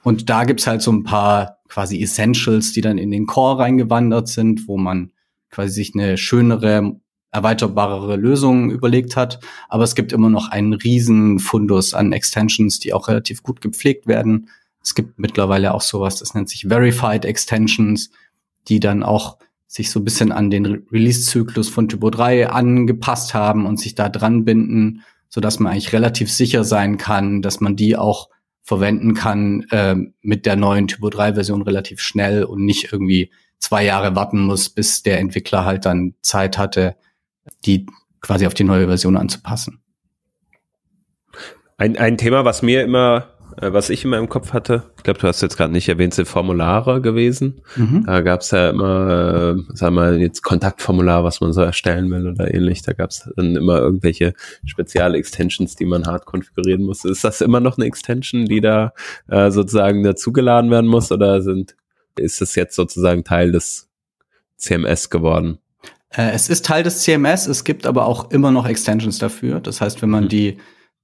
Und 0.03 0.29
da 0.29 0.45
gibt's 0.45 0.67
halt 0.67 0.83
so 0.83 0.93
ein 0.93 1.03
paar 1.03 1.59
quasi 1.69 2.01
Essentials, 2.03 2.73
die 2.73 2.83
dann 2.83 2.99
in 2.99 3.11
den 3.11 3.27
Core 3.27 3.59
reingewandert 3.59 4.29
sind, 4.29 4.69
wo 4.69 4.77
man 4.77 5.11
quasi 5.51 5.73
sich 5.73 5.93
eine 5.95 6.19
schönere, 6.19 7.01
erweiterbarere 7.35 8.17
Lösung 8.17 8.71
überlegt 8.71 9.17
hat. 9.17 9.41
Aber 9.69 9.85
es 9.85 9.95
gibt 9.95 10.13
immer 10.13 10.31
noch 10.31 10.49
einen 10.49 10.73
riesen 10.73 11.41
Fundus 11.41 11.93
an 11.93 12.13
Extensions, 12.13 12.79
die 12.79 12.93
auch 12.93 13.09
relativ 13.09 13.43
gut 13.43 13.61
gepflegt 13.61 14.07
werden. 14.07 14.49
Es 14.83 14.95
gibt 14.95 15.19
mittlerweile 15.19 15.75
auch 15.75 15.81
sowas, 15.81 16.17
das 16.17 16.35
nennt 16.35 16.49
sich 16.49 16.67
Verified 16.69 17.25
Extensions, 17.25 18.11
die 18.69 18.81
dann 18.81 19.03
auch 19.03 19.39
sich 19.67 19.91
so 19.91 19.99
ein 19.99 20.05
bisschen 20.05 20.31
an 20.31 20.51
den 20.51 20.85
Release-Zyklus 20.93 21.69
von 21.69 21.89
Typo 21.89 22.11
3 22.11 22.51
angepasst 22.51 23.35
haben 23.35 23.67
und 23.67 23.81
sich 23.81 23.97
da 23.97 24.09
dran 24.09 24.45
binden, 24.45 25.03
so 25.29 25.41
dass 25.41 25.59
man 25.59 25.73
eigentlich 25.73 25.93
relativ 25.93 26.31
sicher 26.31 26.63
sein 26.63 26.99
kann, 26.99 27.43
dass 27.43 27.61
man 27.61 27.75
die 27.75 27.97
auch 27.97 28.29
verwenden 28.63 29.15
kann 29.15 29.67
äh, 29.71 29.97
mit 30.23 30.47
der 30.47 30.55
neuen 30.55 30.87
Typo 30.87 31.11
3 31.11 31.35
Version 31.35 31.63
relativ 31.63 32.01
schnell 32.01 32.45
und 32.45 32.65
nicht 32.65 32.93
irgendwie 32.93 33.33
zwei 33.59 33.85
Jahre 33.85 34.15
warten 34.15 34.41
muss, 34.41 34.69
bis 34.69 35.03
der 35.03 35.19
Entwickler 35.19 35.65
halt 35.65 35.87
dann 35.87 36.15
Zeit 36.23 36.59
hatte, 36.59 36.97
die 37.65 37.87
quasi 38.21 38.47
auf 38.47 38.55
die 38.55 38.65
neue 38.65 38.87
Version 38.87 39.17
anzupassen. 39.17 39.81
Ein, 41.77 41.97
ein 41.97 42.17
Thema, 42.17 42.45
was 42.45 42.63
mir 42.63 42.83
immer 42.83 43.35
äh, 43.61 43.73
was 43.73 43.91
ich 43.91 44.05
in 44.05 44.11
meinem 44.11 44.29
Kopf 44.29 44.53
hatte, 44.53 44.85
ich 44.97 45.03
glaube, 45.03 45.19
du 45.19 45.29
hast 45.29 45.43
jetzt 45.43 45.57
gerade 45.57 45.73
nicht 45.73 45.89
erwähnt, 45.89 46.15
sind 46.15 46.27
Formulare 46.27 47.01
gewesen. 47.01 47.63
Mhm. 47.77 48.05
Da 48.07 48.21
gab 48.21 48.41
es 48.41 48.51
ja 48.51 48.71
immer, 48.71 49.57
äh, 49.57 49.77
sagen 49.77 49.95
wir 49.95 50.19
jetzt 50.19 50.43
Kontaktformular, 50.43 51.25
was 51.25 51.41
man 51.41 51.53
so 51.53 51.61
erstellen 51.61 52.11
will 52.11 52.29
oder 52.29 52.53
ähnlich. 52.53 52.83
Da 52.83 52.93
gab 52.93 53.11
es 53.11 53.31
dann 53.37 53.57
immer 53.57 53.79
irgendwelche 53.79 54.35
Spezial-Extensions, 54.65 55.77
die 55.77 55.85
man 55.85 56.07
hart 56.07 56.27
konfigurieren 56.27 56.83
muss. 56.83 57.05
Ist 57.05 57.25
das 57.25 57.41
immer 57.41 57.61
noch 57.61 57.79
eine 57.79 57.87
Extension, 57.87 58.47
die 58.47 58.61
da 58.61 58.93
äh, 59.29 59.51
sozusagen 59.51 60.03
dazugeladen 60.03 60.71
werden 60.71 60.89
muss 60.89 61.13
oder 61.13 61.43
sind, 61.43 61.77
ist 62.17 62.43
es 62.43 62.55
jetzt 62.55 62.75
sozusagen 62.75 63.25
Teil 63.25 63.53
des 63.53 63.89
CMS 64.57 65.11
geworden? 65.11 65.59
Äh, 66.17 66.31
es 66.31 66.49
ist 66.49 66.65
Teil 66.65 66.83
des 66.83 67.01
CMS, 67.01 67.47
es 67.47 67.65
gibt 67.65 67.87
aber 67.87 68.07
auch 68.07 68.31
immer 68.31 68.51
noch 68.51 68.67
Extensions 68.67 69.19
dafür. 69.19 69.61
Das 69.61 69.81
heißt, 69.81 70.03
wenn 70.03 70.11
man 70.11 70.25
mhm. 70.25 70.29
die 70.29 70.59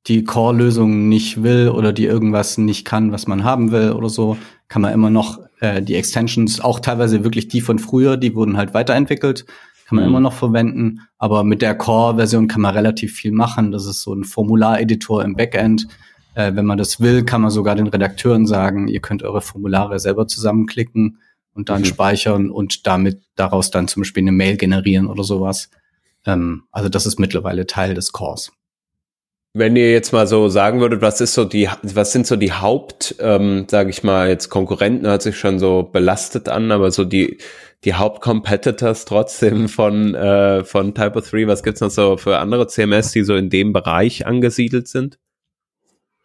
die 0.07 0.25
Core-Lösung 0.25 1.09
nicht 1.09 1.43
will 1.43 1.69
oder 1.69 1.93
die 1.93 2.07
irgendwas 2.07 2.59
nicht 2.59 2.87
kann, 2.87 3.13
was 3.13 3.27
man 3.27 3.45
haben 3.45 3.71
will 3.71 3.93
oder 3.93 4.09
so, 4.09 4.37
kann 4.69 4.83
man 4.83 4.95
immer 4.95 5.11
noch 5.11 5.39
äh, 5.61 5.83
die 5.83 5.95
Extensions, 5.95 6.61
auch 6.61 6.81
teilweise 6.81 7.23
wirklich 7.23 7.49
die 7.49 7.61
von 7.61 7.79
früher, 7.79 8.17
die 8.17 8.35
wurden 8.35 8.57
halt 8.57 8.73
weiterentwickelt, 8.73 9.45
kann 9.87 9.97
man 9.97 10.05
mhm. 10.05 10.11
immer 10.11 10.21
noch 10.21 10.33
verwenden. 10.33 11.01
Aber 11.19 11.45
mit 11.45 11.61
der 11.61 11.75
Core-Version 11.75 12.49
kann 12.49 12.63
man 12.63 12.75
relativ 12.75 13.13
viel 13.13 13.33
machen. 13.33 13.73
Das 13.73 13.87
ist 13.87 14.03
so 14.03 14.15
ein 14.15 14.25
Formulareditor 14.25 15.23
im 15.23 15.35
Backend. 15.35 15.87
Äh, 16.35 16.55
wenn 16.55 16.65
man 16.65 16.79
das 16.79 17.01
will, 17.01 17.25
kann 17.25 17.43
man 17.43 17.51
sogar 17.51 17.75
den 17.75 17.89
Redakteuren 17.89 18.47
sagen, 18.47 18.89
ihr 18.89 19.01
könnt 19.01 19.23
eure 19.23 19.43
Formulare 19.43 19.99
selber 19.99 20.27
zusammenklicken 20.27 21.19
und 21.55 21.69
dann 21.69 21.83
mhm. 21.83 21.87
speichern 21.87 22.51
und 22.51 22.87
damit 22.87 23.23
daraus 23.37 23.71
dann 23.71 23.89
zum 23.89 24.03
Beispiel 24.03 24.23
eine 24.23 24.33
Mail 24.33 24.57
generieren 24.57 25.07
oder 25.07 25.25
sowas. 25.25 25.71
Ähm, 26.27 26.65
also 26.71 26.89
das 26.89 27.07
ist 27.07 27.19
mittlerweile 27.19 27.67
Teil 27.67 27.95
des 27.95 28.13
Cores. 28.13 28.53
Wenn 29.53 29.75
ihr 29.75 29.91
jetzt 29.91 30.13
mal 30.13 30.29
so 30.29 30.49
sagen 30.49 30.81
würdet, 30.81 31.03
was 31.03 31.21
ist 31.21 31.35
so 31.35 31.45
die, 31.45 31.69
was 31.83 32.13
sind 32.13 32.25
so 32.25 32.37
die 32.37 32.53
Haupt, 32.53 33.17
ähm, 33.19 33.67
sage 33.69 33.91
ich 33.91 34.05
mal, 34.05 34.29
jetzt 34.29 34.49
Konkurrenten 34.49 35.07
hört 35.09 35.23
sich 35.23 35.37
schon 35.37 35.59
so 35.59 35.83
belastet 35.83 36.49
an, 36.49 36.71
aber 36.71 36.93
so 36.93 37.05
die 37.05 37.39
die 37.85 37.95
Hauptcompetitors 37.95 39.07
trotzdem 39.07 39.69
von 39.69 40.15
äh, 40.15 40.63
von 40.65 40.95
Typo 40.95 41.21
3, 41.21 41.49
was 41.49 41.65
gibt's 41.65 41.81
noch 41.81 41.91
so 41.91 42.17
für 42.17 42.39
andere 42.39 42.69
CMS, 42.69 43.11
die 43.11 43.25
so 43.25 43.35
in 43.35 43.51
dem 43.51 43.73
Bereich 43.73 44.25
angesiedelt 44.25 44.87
sind? 44.87 45.19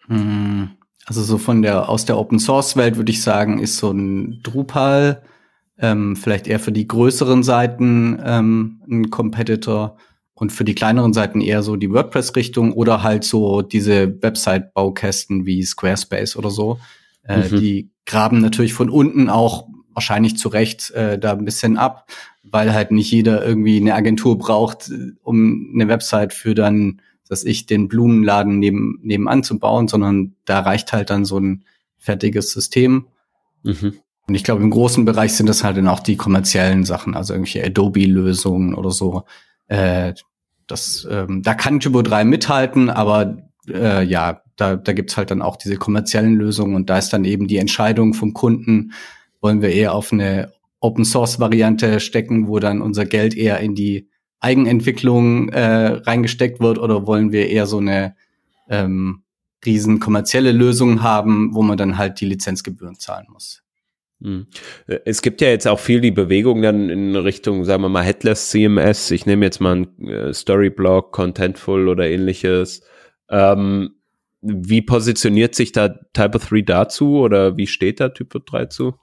Hm, 0.05 0.77
also 1.05 1.23
so 1.23 1.37
von 1.37 1.61
der 1.61 1.89
aus 1.89 2.05
der 2.05 2.17
Open 2.17 2.39
Source 2.39 2.75
Welt 2.75 2.97
würde 2.97 3.11
ich 3.11 3.21
sagen, 3.21 3.59
ist 3.59 3.77
so 3.77 3.91
ein 3.91 4.41
Drupal 4.43 5.23
ähm, 5.77 6.15
vielleicht 6.15 6.47
eher 6.47 6.59
für 6.59 6.71
die 6.71 6.87
größeren 6.87 7.43
Seiten 7.43 8.19
ähm, 8.23 8.81
ein 8.89 9.09
Competitor 9.09 9.97
und 10.33 10.51
für 10.51 10.65
die 10.65 10.75
kleineren 10.75 11.13
Seiten 11.13 11.41
eher 11.41 11.63
so 11.63 11.75
die 11.75 11.91
WordPress-Richtung 11.91 12.73
oder 12.73 13.03
halt 13.03 13.23
so 13.23 13.61
diese 13.61 14.21
Website-Baukästen 14.21 15.45
wie 15.45 15.63
Squarespace 15.63 16.35
oder 16.35 16.49
so. 16.49 16.79
Äh, 17.23 17.49
mhm. 17.49 17.59
Die 17.59 17.89
graben 18.05 18.41
natürlich 18.41 18.73
von 18.73 18.89
unten 18.89 19.29
auch 19.29 19.67
wahrscheinlich 19.93 20.37
zu 20.37 20.49
Recht 20.49 20.91
äh, 20.91 21.17
da 21.17 21.31
ein 21.31 21.45
bisschen 21.45 21.77
ab, 21.77 22.09
weil 22.43 22.73
halt 22.73 22.91
nicht 22.91 23.11
jeder 23.11 23.45
irgendwie 23.45 23.77
eine 23.77 23.95
Agentur 23.95 24.37
braucht, 24.37 24.89
äh, 24.89 25.13
um 25.23 25.71
eine 25.73 25.87
Website 25.87 26.33
für 26.33 26.53
dann, 26.53 27.01
dass 27.27 27.43
ich 27.43 27.65
den 27.65 27.87
Blumenladen 27.87 28.59
neben, 28.59 28.99
nebenan 29.01 29.43
zu 29.43 29.59
bauen, 29.59 29.87
sondern 29.87 30.35
da 30.45 30.59
reicht 30.59 30.93
halt 30.93 31.09
dann 31.09 31.25
so 31.25 31.39
ein 31.39 31.65
fertiges 31.97 32.51
System. 32.51 33.07
Mhm. 33.63 33.95
Und 34.27 34.35
ich 34.35 34.43
glaube, 34.43 34.63
im 34.63 34.71
großen 34.71 35.05
Bereich 35.05 35.33
sind 35.33 35.47
das 35.47 35.63
halt 35.63 35.77
dann 35.77 35.87
auch 35.87 35.99
die 35.99 36.17
kommerziellen 36.17 36.83
Sachen, 36.83 37.15
also 37.15 37.33
irgendwelche 37.33 37.63
Adobe-Lösungen 37.63 38.73
oder 38.73 38.91
so, 38.91 39.23
äh, 39.67 40.13
das, 40.67 41.07
ähm, 41.09 41.43
da 41.43 41.53
kann 41.53 41.79
Typo 41.79 42.01
3 42.01 42.25
mithalten, 42.25 42.89
aber 42.89 43.37
äh, 43.67 44.03
ja, 44.03 44.41
da, 44.55 44.75
da 44.75 44.93
gibt's 44.93 45.17
halt 45.17 45.31
dann 45.31 45.41
auch 45.41 45.57
diese 45.57 45.77
kommerziellen 45.77 46.35
Lösungen 46.35 46.75
und 46.75 46.89
da 46.89 46.97
ist 46.97 47.09
dann 47.09 47.25
eben 47.25 47.47
die 47.47 47.57
Entscheidung 47.57 48.13
vom 48.13 48.33
Kunden, 48.33 48.93
wollen 49.41 49.61
wir 49.61 49.69
eher 49.69 49.93
auf 49.93 50.11
eine 50.11 50.53
Open 50.79 51.05
Source 51.05 51.39
Variante 51.39 51.99
stecken, 51.99 52.47
wo 52.47 52.59
dann 52.59 52.81
unser 52.81 53.05
Geld 53.05 53.35
eher 53.35 53.59
in 53.59 53.75
die 53.75 54.09
Eigenentwicklung 54.39 55.49
äh, 55.49 55.87
reingesteckt 56.05 56.59
wird 56.59 56.77
oder 56.77 57.07
wollen 57.07 57.31
wir 57.31 57.49
eher 57.49 57.65
so 57.65 57.77
eine 57.77 58.15
ähm, 58.69 59.23
riesen 59.65 59.99
kommerzielle 59.99 60.51
Lösung 60.51 61.01
haben, 61.01 61.53
wo 61.53 61.61
man 61.61 61.77
dann 61.77 61.97
halt 61.97 62.21
die 62.21 62.25
Lizenzgebühren 62.25 62.99
zahlen 62.99 63.27
muss. 63.31 63.63
Hm. 64.21 64.47
Äh, 64.87 64.99
es 65.05 65.21
gibt 65.21 65.41
ja 65.41 65.49
jetzt 65.49 65.67
auch 65.67 65.79
viel 65.79 66.01
die 66.01 66.11
Bewegung 66.11 66.61
dann 66.61 66.89
in 66.89 67.15
Richtung, 67.15 67.65
sagen 67.65 67.83
wir 67.83 67.89
mal, 67.89 68.03
Headless 68.03 68.49
CMS. 68.49 69.11
Ich 69.11 69.25
nehme 69.25 69.45
jetzt 69.45 69.59
mal 69.59 69.75
ein 69.75 70.07
äh, 70.07 70.33
Storyblock, 70.33 71.11
Contentful 71.11 71.87
oder 71.87 72.07
ähnliches. 72.07 72.81
Ähm, 73.29 73.95
wie 74.41 74.81
positioniert 74.81 75.55
sich 75.55 75.71
da 75.71 75.89
Typo 76.13 76.37
3 76.37 76.61
dazu 76.61 77.17
oder 77.17 77.57
wie 77.57 77.67
steht 77.67 77.99
da 77.99 78.09
Typo 78.09 78.39
3 78.39 78.65
zu? 78.67 78.95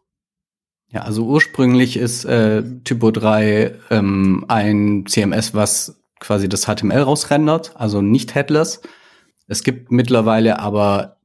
Ja, 0.92 1.02
also 1.02 1.24
ursprünglich 1.24 1.96
ist 1.96 2.24
äh, 2.26 2.62
Typo 2.84 3.10
3 3.10 3.74
ähm, 3.90 4.44
ein 4.48 5.06
CMS, 5.06 5.54
was 5.54 6.02
quasi 6.20 6.50
das 6.50 6.66
HTML 6.66 7.00
rausrendert, 7.00 7.72
also 7.76 8.02
nicht 8.02 8.34
headless. 8.34 8.82
Es 9.48 9.64
gibt 9.64 9.90
mittlerweile 9.90 10.58
aber 10.58 11.16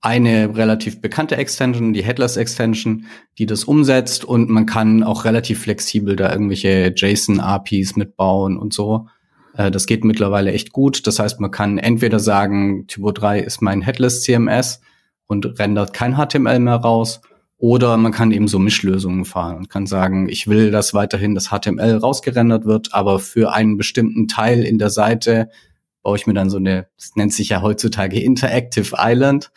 eine 0.00 0.56
relativ 0.56 1.02
bekannte 1.02 1.36
Extension, 1.36 1.92
die 1.92 2.02
Headless 2.02 2.36
Extension, 2.36 3.06
die 3.38 3.46
das 3.46 3.64
umsetzt 3.64 4.24
und 4.24 4.48
man 4.48 4.66
kann 4.66 5.02
auch 5.02 5.24
relativ 5.24 5.60
flexibel 5.60 6.16
da 6.16 6.32
irgendwelche 6.32 6.92
JSON-APIs 6.96 7.96
mitbauen 7.96 8.58
und 8.58 8.72
so. 8.72 9.08
Äh, 9.54 9.70
das 9.70 9.86
geht 9.86 10.04
mittlerweile 10.04 10.52
echt 10.52 10.72
gut. 10.72 11.06
Das 11.06 11.18
heißt, 11.18 11.40
man 11.40 11.50
kann 11.50 11.76
entweder 11.76 12.20
sagen, 12.20 12.86
Typo 12.86 13.12
3 13.12 13.40
ist 13.40 13.60
mein 13.60 13.82
Headless 13.82 14.22
CMS 14.22 14.80
und 15.26 15.58
rendert 15.58 15.92
kein 15.92 16.16
HTML 16.16 16.58
mehr 16.58 16.76
raus, 16.76 17.20
oder 17.56 17.96
man 17.96 18.12
kann 18.12 18.32
eben 18.32 18.48
so 18.48 18.58
Mischlösungen 18.58 19.24
fahren 19.24 19.56
und 19.56 19.70
kann 19.70 19.86
sagen, 19.86 20.28
ich 20.28 20.48
will, 20.48 20.70
dass 20.70 20.94
weiterhin 20.94 21.34
das 21.34 21.48
HTML 21.48 21.96
rausgerendert 21.96 22.64
wird, 22.64 22.92
aber 22.92 23.20
für 23.20 23.52
einen 23.52 23.76
bestimmten 23.76 24.28
Teil 24.28 24.64
in 24.64 24.78
der 24.78 24.90
Seite 24.90 25.48
baue 26.02 26.16
ich 26.16 26.26
mir 26.26 26.34
dann 26.34 26.50
so 26.50 26.58
eine, 26.58 26.88
das 26.96 27.16
nennt 27.16 27.32
sich 27.32 27.48
ja 27.48 27.62
heutzutage 27.62 28.20
Interactive 28.20 28.96
Island, 28.98 29.50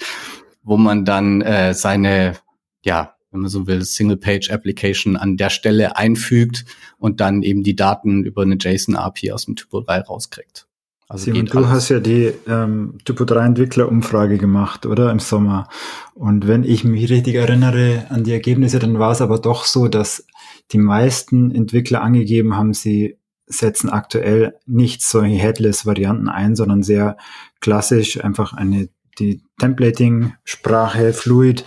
wo 0.63 0.77
man 0.77 1.05
dann 1.05 1.41
äh, 1.41 1.73
seine, 1.73 2.37
ja, 2.83 3.15
wenn 3.31 3.41
man 3.41 3.49
so 3.49 3.67
will, 3.67 3.83
Single-Page-Application 3.83 5.17
an 5.17 5.37
der 5.37 5.49
Stelle 5.49 5.97
einfügt 5.97 6.65
und 6.97 7.19
dann 7.19 7.43
eben 7.43 7.63
die 7.63 7.75
Daten 7.75 8.23
über 8.23 8.43
eine 8.43 8.57
JSON-API 8.59 9.31
aus 9.31 9.45
dem 9.45 9.55
Typo 9.55 9.81
3 9.81 10.01
rauskriegt. 10.01 10.66
Also 11.09 11.25
Simon, 11.25 11.45
du 11.45 11.57
alles. 11.59 11.69
hast 11.69 11.89
ja 11.89 11.99
die 11.99 12.33
ähm, 12.47 12.97
Typo 13.05 13.23
3 13.23 13.45
Entwickler-Umfrage 13.45 14.37
gemacht, 14.37 14.85
oder? 14.85 15.09
Im 15.09 15.19
Sommer. 15.19 15.69
Und 16.13 16.47
wenn 16.47 16.63
ich 16.63 16.83
mich 16.83 17.09
richtig 17.09 17.35
erinnere 17.35 18.05
an 18.09 18.25
die 18.25 18.33
Ergebnisse, 18.33 18.79
dann 18.79 18.99
war 18.99 19.11
es 19.11 19.21
aber 19.21 19.39
doch 19.39 19.63
so, 19.63 19.87
dass 19.87 20.25
die 20.71 20.79
meisten 20.79 21.51
Entwickler 21.51 22.01
angegeben 22.01 22.57
haben, 22.57 22.73
sie 22.73 23.17
setzen 23.45 23.89
aktuell 23.89 24.55
nicht 24.65 25.01
solche 25.01 25.35
Headless-Varianten 25.35 26.27
ein, 26.27 26.57
sondern 26.57 26.83
sehr 26.83 27.15
klassisch 27.61 28.21
einfach 28.21 28.51
eine 28.51 28.89
die 29.19 29.41
Templating-Sprache 29.59 31.13
Fluid 31.13 31.63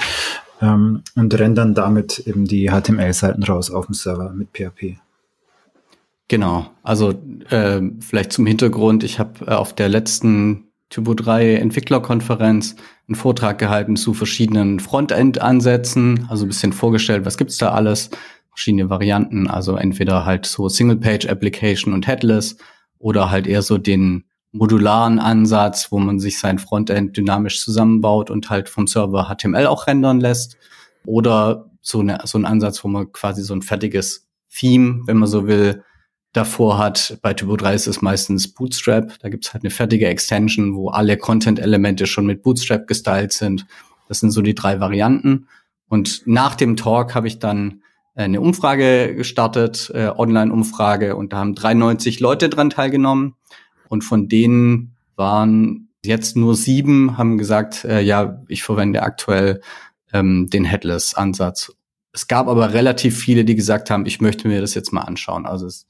ähm, 0.60 1.02
und 1.16 1.36
rendern 1.38 1.74
damit 1.74 2.20
eben 2.26 2.44
die 2.44 2.70
HTML-Seiten 2.70 3.42
raus 3.42 3.70
auf 3.70 3.86
dem 3.86 3.94
Server 3.94 4.32
mit 4.32 4.50
PHP. 4.52 4.98
Genau, 6.30 6.70
also 6.84 7.10
äh, 7.50 7.80
vielleicht 7.98 8.32
zum 8.32 8.46
Hintergrund, 8.46 9.02
ich 9.02 9.18
habe 9.18 9.46
äh, 9.48 9.50
auf 9.50 9.74
der 9.74 9.88
letzten 9.88 10.68
Typo 10.88 11.14
3 11.14 11.56
Entwicklerkonferenz 11.56 12.76
einen 13.08 13.16
Vortrag 13.16 13.58
gehalten 13.58 13.96
zu 13.96 14.14
verschiedenen 14.14 14.78
Frontend-Ansätzen, 14.78 16.28
also 16.30 16.44
ein 16.44 16.48
bisschen 16.48 16.72
vorgestellt, 16.72 17.26
was 17.26 17.36
gibt's 17.36 17.58
da 17.58 17.72
alles? 17.72 18.10
Verschiedene 18.50 18.88
Varianten, 18.88 19.48
also 19.48 19.74
entweder 19.74 20.24
halt 20.24 20.46
so 20.46 20.68
Single-Page-Application 20.68 21.92
und 21.92 22.06
Headless 22.06 22.58
oder 23.00 23.32
halt 23.32 23.48
eher 23.48 23.62
so 23.62 23.76
den 23.76 24.22
modularen 24.52 25.18
Ansatz, 25.18 25.90
wo 25.90 25.98
man 25.98 26.20
sich 26.20 26.38
sein 26.38 26.60
Frontend 26.60 27.16
dynamisch 27.16 27.60
zusammenbaut 27.60 28.30
und 28.30 28.50
halt 28.50 28.68
vom 28.68 28.86
Server 28.86 29.34
HTML 29.34 29.66
auch 29.66 29.88
rendern 29.88 30.20
lässt. 30.20 30.58
Oder 31.04 31.72
so, 31.80 31.98
eine, 31.98 32.20
so 32.22 32.38
ein 32.38 32.44
Ansatz, 32.44 32.84
wo 32.84 32.88
man 32.88 33.10
quasi 33.10 33.42
so 33.42 33.52
ein 33.52 33.62
fertiges 33.62 34.28
Theme, 34.48 35.02
wenn 35.06 35.16
man 35.16 35.28
so 35.28 35.48
will, 35.48 35.82
davor 36.32 36.78
hat. 36.78 37.18
Bei 37.22 37.34
Typo 37.34 37.56
3 37.56 37.74
ist 37.74 37.86
es 37.86 38.02
meistens 38.02 38.48
Bootstrap. 38.48 39.18
Da 39.20 39.28
gibt's 39.28 39.52
halt 39.52 39.64
eine 39.64 39.70
fertige 39.70 40.06
Extension, 40.06 40.74
wo 40.76 40.90
alle 40.90 41.16
Content-Elemente 41.16 42.06
schon 42.06 42.26
mit 42.26 42.42
Bootstrap 42.42 42.86
gestylt 42.86 43.32
sind. 43.32 43.66
Das 44.08 44.20
sind 44.20 44.30
so 44.30 44.42
die 44.42 44.54
drei 44.54 44.80
Varianten. 44.80 45.48
Und 45.88 46.22
nach 46.26 46.54
dem 46.54 46.76
Talk 46.76 47.14
habe 47.14 47.26
ich 47.26 47.38
dann 47.38 47.82
eine 48.14 48.40
Umfrage 48.40 49.14
gestartet, 49.14 49.90
äh, 49.94 50.08
Online-Umfrage, 50.08 51.16
und 51.16 51.32
da 51.32 51.38
haben 51.38 51.54
93 51.54 52.20
Leute 52.20 52.48
dran 52.48 52.70
teilgenommen. 52.70 53.34
Und 53.88 54.02
von 54.02 54.28
denen 54.28 54.96
waren 55.16 55.88
jetzt 56.04 56.36
nur 56.36 56.54
sieben, 56.54 57.18
haben 57.18 57.38
gesagt, 57.38 57.84
äh, 57.84 58.00
ja, 58.00 58.42
ich 58.48 58.62
verwende 58.62 59.02
aktuell 59.02 59.60
ähm, 60.12 60.48
den 60.48 60.64
Headless-Ansatz. 60.64 61.72
Es 62.12 62.26
gab 62.26 62.48
aber 62.48 62.72
relativ 62.72 63.18
viele, 63.18 63.44
die 63.44 63.54
gesagt 63.54 63.90
haben, 63.90 64.06
ich 64.06 64.20
möchte 64.20 64.48
mir 64.48 64.60
das 64.60 64.74
jetzt 64.74 64.92
mal 64.92 65.02
anschauen. 65.02 65.46
Also 65.46 65.66
es, 65.66 65.86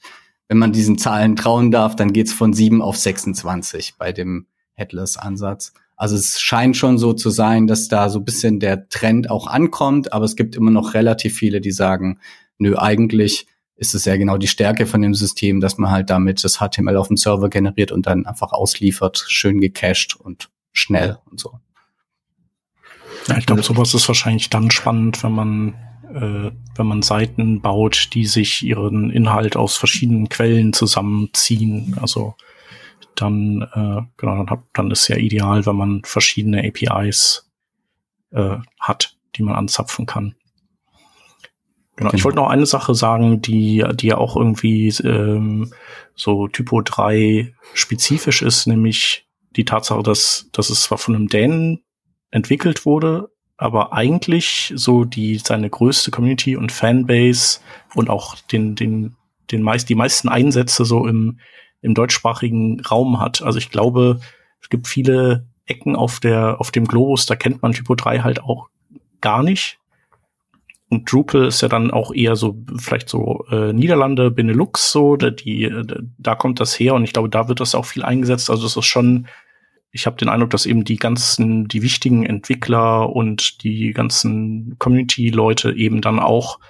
wenn 0.51 0.59
man 0.59 0.73
diesen 0.73 0.99
Zahlen 0.99 1.37
trauen 1.37 1.71
darf, 1.71 1.95
dann 1.95 2.13
geht's 2.13 2.33
von 2.33 2.53
sieben 2.53 2.83
auf 2.83 2.97
26 2.97 3.95
bei 3.97 4.11
dem 4.11 4.47
Headless-Ansatz. 4.75 5.73
Also 5.97 6.17
es 6.17 6.41
scheint 6.41 6.77
schon 6.77 6.99
so 6.99 7.13
zu 7.13 7.31
sein, 7.31 7.69
dass 7.69 7.87
da 7.87 8.09
so 8.09 8.19
ein 8.19 8.25
bisschen 8.25 8.59
der 8.59 8.89
Trend 8.89 9.31
auch 9.31 9.47
ankommt, 9.47 10.13
aber 10.13 10.25
es 10.25 10.35
gibt 10.35 10.57
immer 10.57 10.73
noch 10.73 10.95
relativ 10.95 11.37
viele, 11.37 11.61
die 11.61 11.71
sagen, 11.71 12.19
nö, 12.59 12.77
eigentlich 12.77 13.47
ist 13.77 13.95
es 13.95 14.05
ja 14.07 14.17
genau 14.17 14.39
die 14.39 14.49
Stärke 14.49 14.87
von 14.87 15.01
dem 15.03 15.15
System, 15.15 15.61
dass 15.61 15.79
man 15.79 15.93
halt 15.93 16.11
damit 16.11 16.43
das 16.43 16.59
HTML 16.59 16.97
auf 16.97 17.07
dem 17.07 17.17
Server 17.17 17.49
generiert 17.49 17.93
und 17.93 18.07
dann 18.07 18.27
einfach 18.27 18.53
ausliefert, 18.53 19.25
schön 19.29 19.61
gecached 19.61 20.17
und 20.17 20.51
schnell 20.73 21.19
und 21.31 21.39
so. 21.39 21.61
Ja, 23.29 23.39
ich 23.39 23.47
glaube, 23.47 23.63
sowas 23.63 23.95
ist 23.95 24.09
wahrscheinlich 24.09 24.51
dann 24.51 24.73
spannend, 24.73 25.23
wenn 25.23 25.33
man 25.33 25.75
äh, 26.15 26.51
wenn 26.77 26.87
man 26.87 27.03
Seiten 27.03 27.61
baut, 27.61 28.11
die 28.15 28.27
sich 28.27 28.63
ihren 28.63 29.11
Inhalt 29.11 29.57
aus 29.57 29.77
verschiedenen 29.77 30.29
Quellen 30.29 30.73
zusammenziehen. 30.73 31.97
Also 32.01 32.35
dann, 33.15 33.63
äh, 33.63 34.03
genau, 34.17 34.37
dann, 34.37 34.51
hat, 34.51 34.61
dann 34.73 34.91
ist 34.91 35.09
ja 35.09 35.17
ideal, 35.17 35.67
wenn 35.67 35.77
man 35.77 36.03
verschiedene 36.05 36.65
APIs 36.67 37.51
äh, 38.31 38.57
hat, 38.79 39.17
die 39.37 39.43
man 39.43 39.55
anzapfen 39.55 40.07
kann. 40.07 40.35
Genau. 41.97 42.13
Ich 42.15 42.25
wollte 42.25 42.37
noch 42.37 42.49
eine 42.49 42.67
Sache 42.67 42.95
sagen, 42.95 43.43
die, 43.43 43.85
die 43.95 44.07
ja 44.07 44.17
auch 44.17 44.35
irgendwie 44.35 44.89
ähm, 45.05 45.73
so 46.15 46.49
Typo 46.49 46.81
3 46.81 47.55
spezifisch 47.75 48.41
ist, 48.41 48.67
nämlich 48.67 49.27
die 49.57 49.67
Tatsache, 49.67 50.03
dass, 50.03 50.49
dass 50.53 50.71
es 50.71 50.83
zwar 50.83 50.99
von 50.99 51.15
einem 51.15 51.29
Dänen 51.29 51.83
entwickelt 52.31 52.87
wurde, 52.87 53.31
aber 53.61 53.93
eigentlich 53.93 54.73
so 54.75 55.05
die 55.05 55.37
seine 55.37 55.69
größte 55.69 56.11
Community 56.11 56.57
und 56.57 56.73
Fanbase 56.73 57.61
und 57.95 58.09
auch 58.09 58.37
den 58.37 58.75
den 58.75 59.17
den 59.51 59.63
meist 59.63 59.91
die 59.91 59.95
meisten 59.95 60.31
Einsätze 60.31 60.87
so 60.87 61.07
im 61.07 61.41
im 61.83 61.95
deutschsprachigen 61.95 62.81
Raum 62.81 63.21
hat. 63.21 63.43
Also 63.43 63.59
ich 63.59 63.71
glaube, 63.71 64.21
es 64.63 64.71
gibt 64.71 64.89
viele 64.89 65.47
Ecken 65.67 65.95
auf 65.95 66.21
der 66.21 66.59
auf 66.59 66.71
dem 66.71 66.87
Globus, 66.87 67.27
da 67.27 67.37
kennt 67.37 67.61
man 67.61 67.73
Typo 67.73 67.95
3 67.95 68.21
halt 68.21 68.43
auch 68.43 68.71
gar 69.21 69.43
nicht. 69.43 69.79
Und 70.89 71.13
Drupal 71.13 71.45
ist 71.45 71.61
ja 71.61 71.69
dann 71.69 71.91
auch 71.91 72.15
eher 72.15 72.37
so 72.37 72.57
vielleicht 72.79 73.11
so 73.11 73.45
äh, 73.51 73.75
Niederlande, 73.75 74.31
Benelux 74.31 74.91
so, 74.91 75.17
da, 75.17 75.29
die 75.31 75.71
da 76.19 76.35
kommt 76.35 76.61
das 76.61 76.81
her 76.81 76.95
und 76.95 77.05
ich 77.05 77.13
glaube, 77.13 77.29
da 77.29 77.47
wird 77.47 77.61
das 77.61 77.75
auch 77.75 77.85
viel 77.85 78.03
eingesetzt. 78.03 78.49
Also 78.49 78.67
es 78.67 78.77
ist 78.77 78.87
schon 78.87 79.29
ich 79.93 80.07
habe 80.07 80.17
den 80.17 80.29
Eindruck, 80.29 80.51
dass 80.51 80.67
eben 80.67 80.85
die 80.85 80.97
ganzen, 80.97 81.67
die 81.67 81.83
wichtigen 81.83 82.25
Entwickler 82.25 83.11
und 83.11 83.63
die 83.65 83.93
ganzen 83.93 84.77
Community-Leute 84.79 85.73
eben 85.73 86.01
dann 86.01 86.21
auch 86.21 86.61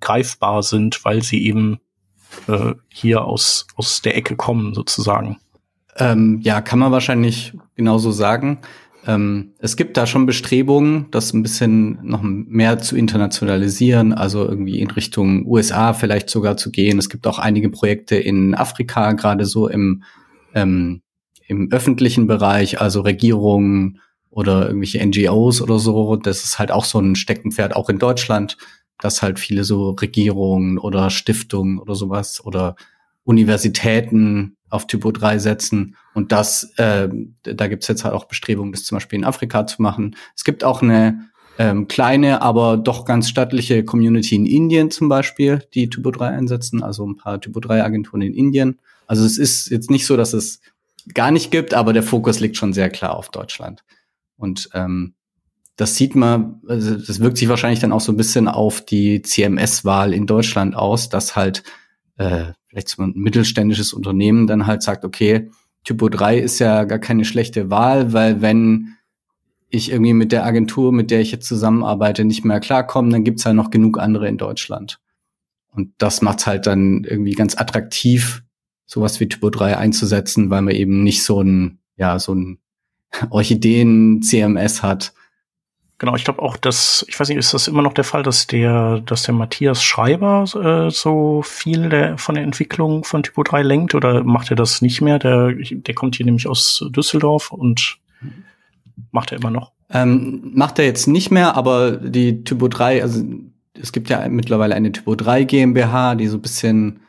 greifbar 0.00 0.62
sind, 0.62 1.04
weil 1.04 1.22
sie 1.22 1.44
eben 1.44 1.80
äh, 2.46 2.74
hier 2.88 3.24
aus, 3.24 3.66
aus 3.76 4.02
der 4.02 4.16
Ecke 4.16 4.36
kommen, 4.36 4.74
sozusagen. 4.74 5.38
Ähm, 5.96 6.40
ja, 6.42 6.60
kann 6.60 6.78
man 6.78 6.92
wahrscheinlich 6.92 7.52
genauso 7.74 8.12
sagen. 8.12 8.60
Ähm, 9.06 9.52
es 9.58 9.76
gibt 9.76 9.96
da 9.96 10.06
schon 10.06 10.26
Bestrebungen, 10.26 11.10
das 11.10 11.32
ein 11.32 11.42
bisschen 11.42 11.98
noch 12.02 12.22
mehr 12.22 12.78
zu 12.78 12.96
internationalisieren, 12.96 14.12
also 14.12 14.46
irgendwie 14.46 14.78
in 14.78 14.90
Richtung 14.90 15.44
USA 15.46 15.92
vielleicht 15.92 16.30
sogar 16.30 16.56
zu 16.56 16.70
gehen. 16.70 16.98
Es 16.98 17.08
gibt 17.08 17.26
auch 17.26 17.38
einige 17.38 17.68
Projekte 17.68 18.16
in 18.16 18.54
Afrika, 18.54 19.12
gerade 19.12 19.44
so 19.44 19.68
im 19.68 20.04
ähm, 20.54 21.02
im 21.52 21.70
öffentlichen 21.70 22.26
Bereich, 22.26 22.80
also 22.80 23.02
Regierungen 23.02 24.00
oder 24.30 24.66
irgendwelche 24.66 25.04
NGOs 25.04 25.60
oder 25.60 25.78
so, 25.78 26.16
das 26.16 26.42
ist 26.44 26.58
halt 26.58 26.72
auch 26.72 26.84
so 26.84 26.98
ein 26.98 27.14
Steckenpferd, 27.14 27.76
auch 27.76 27.88
in 27.88 27.98
Deutschland, 27.98 28.56
dass 28.98 29.22
halt 29.22 29.38
viele 29.38 29.64
so 29.64 29.90
Regierungen 29.90 30.78
oder 30.78 31.10
Stiftungen 31.10 31.78
oder 31.78 31.94
sowas 31.94 32.44
oder 32.44 32.76
Universitäten 33.24 34.56
auf 34.70 34.86
Typo 34.86 35.12
3 35.12 35.38
setzen. 35.38 35.96
Und 36.14 36.32
das, 36.32 36.72
äh, 36.76 37.08
da 37.42 37.66
gibt's 37.68 37.88
jetzt 37.88 38.04
halt 38.04 38.14
auch 38.14 38.24
Bestrebungen, 38.24 38.72
das 38.72 38.84
zum 38.84 38.96
Beispiel 38.96 39.18
in 39.18 39.24
Afrika 39.24 39.66
zu 39.66 39.82
machen. 39.82 40.16
Es 40.34 40.44
gibt 40.44 40.64
auch 40.64 40.82
eine 40.82 41.28
ähm, 41.58 41.86
kleine, 41.88 42.40
aber 42.40 42.78
doch 42.78 43.04
ganz 43.04 43.28
stattliche 43.28 43.84
Community 43.84 44.34
in 44.34 44.46
Indien 44.46 44.90
zum 44.90 45.08
Beispiel, 45.08 45.62
die 45.74 45.90
Typo 45.90 46.10
3 46.10 46.28
einsetzen, 46.28 46.82
also 46.82 47.06
ein 47.06 47.16
paar 47.16 47.40
Typo 47.40 47.60
3 47.60 47.84
Agenturen 47.84 48.22
in 48.22 48.32
Indien. 48.32 48.78
Also 49.06 49.26
es 49.26 49.36
ist 49.36 49.68
jetzt 49.68 49.90
nicht 49.90 50.06
so, 50.06 50.16
dass 50.16 50.32
es 50.32 50.60
gar 51.14 51.30
nicht 51.30 51.50
gibt, 51.50 51.74
aber 51.74 51.92
der 51.92 52.02
Fokus 52.02 52.40
liegt 52.40 52.56
schon 52.56 52.72
sehr 52.72 52.90
klar 52.90 53.16
auf 53.16 53.30
Deutschland. 53.30 53.84
Und 54.36 54.68
ähm, 54.74 55.14
das 55.76 55.96
sieht 55.96 56.14
man, 56.14 56.60
also 56.68 56.96
das 56.96 57.20
wirkt 57.20 57.38
sich 57.38 57.48
wahrscheinlich 57.48 57.80
dann 57.80 57.92
auch 57.92 58.00
so 58.00 58.12
ein 58.12 58.16
bisschen 58.16 58.48
auf 58.48 58.84
die 58.84 59.22
CMS-Wahl 59.22 60.12
in 60.12 60.26
Deutschland 60.26 60.76
aus, 60.76 61.08
dass 61.08 61.34
halt 61.34 61.62
äh, 62.16 62.52
vielleicht 62.66 62.88
so 62.88 63.02
ein 63.02 63.12
mittelständisches 63.14 63.92
Unternehmen 63.92 64.46
dann 64.46 64.66
halt 64.66 64.82
sagt, 64.82 65.04
okay, 65.04 65.50
Typo 65.84 66.08
3 66.08 66.38
ist 66.38 66.58
ja 66.58 66.84
gar 66.84 66.98
keine 66.98 67.24
schlechte 67.24 67.70
Wahl, 67.70 68.12
weil 68.12 68.40
wenn 68.42 68.96
ich 69.68 69.90
irgendwie 69.90 70.12
mit 70.12 70.32
der 70.32 70.44
Agentur, 70.44 70.92
mit 70.92 71.10
der 71.10 71.20
ich 71.20 71.32
jetzt 71.32 71.48
zusammenarbeite, 71.48 72.24
nicht 72.24 72.44
mehr 72.44 72.60
klarkomme, 72.60 73.10
dann 73.10 73.24
gibt's 73.24 73.44
ja 73.44 73.54
noch 73.54 73.70
genug 73.70 73.98
andere 73.98 74.28
in 74.28 74.36
Deutschland. 74.36 75.00
Und 75.70 75.92
das 75.98 76.20
macht's 76.20 76.46
halt 76.46 76.66
dann 76.66 77.04
irgendwie 77.04 77.32
ganz 77.32 77.56
attraktiv, 77.56 78.42
sowas 78.92 79.20
wie 79.20 79.28
Typo 79.28 79.48
3 79.48 79.78
einzusetzen, 79.78 80.50
weil 80.50 80.60
man 80.60 80.74
eben 80.74 81.02
nicht 81.02 81.24
so 81.24 81.40
ein, 81.40 81.78
ja, 81.96 82.18
so 82.18 82.34
ein 82.34 82.58
Orchideen-CMS 83.30 84.82
hat. 84.82 85.14
Genau, 85.96 86.14
ich 86.14 86.24
glaube 86.24 86.42
auch, 86.42 86.56
dass, 86.56 87.04
ich 87.08 87.18
weiß 87.18 87.28
nicht, 87.28 87.38
ist 87.38 87.54
das 87.54 87.68
immer 87.68 87.80
noch 87.80 87.94
der 87.94 88.04
Fall, 88.04 88.22
dass 88.22 88.48
der, 88.48 89.00
dass 89.00 89.22
der 89.22 89.34
Matthias 89.34 89.82
Schreiber 89.82 90.44
äh, 90.54 90.90
so 90.90 91.42
viel 91.42 91.88
der, 91.88 92.18
von 92.18 92.34
der 92.34 92.44
Entwicklung 92.44 93.04
von 93.04 93.22
Typo 93.22 93.44
3 93.44 93.62
lenkt 93.62 93.94
oder 93.94 94.24
macht 94.24 94.50
er 94.50 94.56
das 94.56 94.82
nicht 94.82 95.00
mehr? 95.00 95.18
Der, 95.18 95.52
der 95.54 95.94
kommt 95.94 96.16
hier 96.16 96.26
nämlich 96.26 96.46
aus 96.46 96.84
Düsseldorf 96.90 97.50
und 97.50 97.98
macht 99.10 99.32
er 99.32 99.38
immer 99.38 99.50
noch? 99.50 99.72
Ähm, 99.90 100.50
macht 100.54 100.78
er 100.78 100.84
jetzt 100.84 101.06
nicht 101.06 101.30
mehr, 101.30 101.56
aber 101.56 101.92
die 101.92 102.44
Typo 102.44 102.68
3, 102.68 103.00
also 103.02 103.24
es 103.80 103.92
gibt 103.92 104.10
ja 104.10 104.28
mittlerweile 104.28 104.74
eine 104.74 104.92
Typo 104.92 105.14
3 105.14 105.44
GmbH, 105.44 106.16
die 106.16 106.26
so 106.26 106.36
ein 106.36 106.42
bisschen 106.42 107.00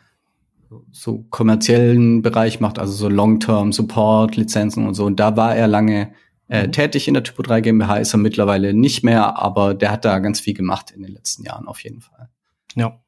so 0.91 1.25
kommerziellen 1.29 2.21
Bereich 2.21 2.59
macht, 2.59 2.79
also 2.79 2.93
so 2.93 3.09
Long-Term 3.09 3.71
Support, 3.71 4.35
Lizenzen 4.35 4.87
und 4.87 4.93
so. 4.93 5.05
Und 5.05 5.19
da 5.19 5.35
war 5.37 5.55
er 5.55 5.67
lange 5.67 6.13
äh, 6.49 6.67
mhm. 6.67 6.71
tätig 6.71 7.07
in 7.07 7.13
der 7.13 7.23
Typo 7.23 7.41
3 7.41 7.61
GmbH, 7.61 7.97
ist 7.97 8.13
er 8.13 8.19
mittlerweile 8.19 8.73
nicht 8.73 9.03
mehr, 9.03 9.37
aber 9.37 9.73
der 9.73 9.91
hat 9.91 10.05
da 10.05 10.19
ganz 10.19 10.39
viel 10.39 10.53
gemacht 10.53 10.91
in 10.91 11.01
den 11.01 11.11
letzten 11.13 11.43
Jahren 11.43 11.67
auf 11.67 11.79
jeden 11.83 12.01
Fall. 12.01 12.29
Ja. 12.75 12.99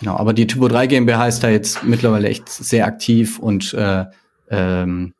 Genau, 0.00 0.16
aber 0.16 0.32
die 0.32 0.46
Typo 0.46 0.68
3 0.68 0.88
GmbH 0.88 1.28
ist 1.28 1.44
da 1.44 1.48
jetzt 1.48 1.84
mittlerweile 1.84 2.28
echt 2.28 2.48
sehr 2.48 2.86
aktiv 2.86 3.38
und 3.38 3.72
äh, 3.74 4.06
ähm, 4.50 5.14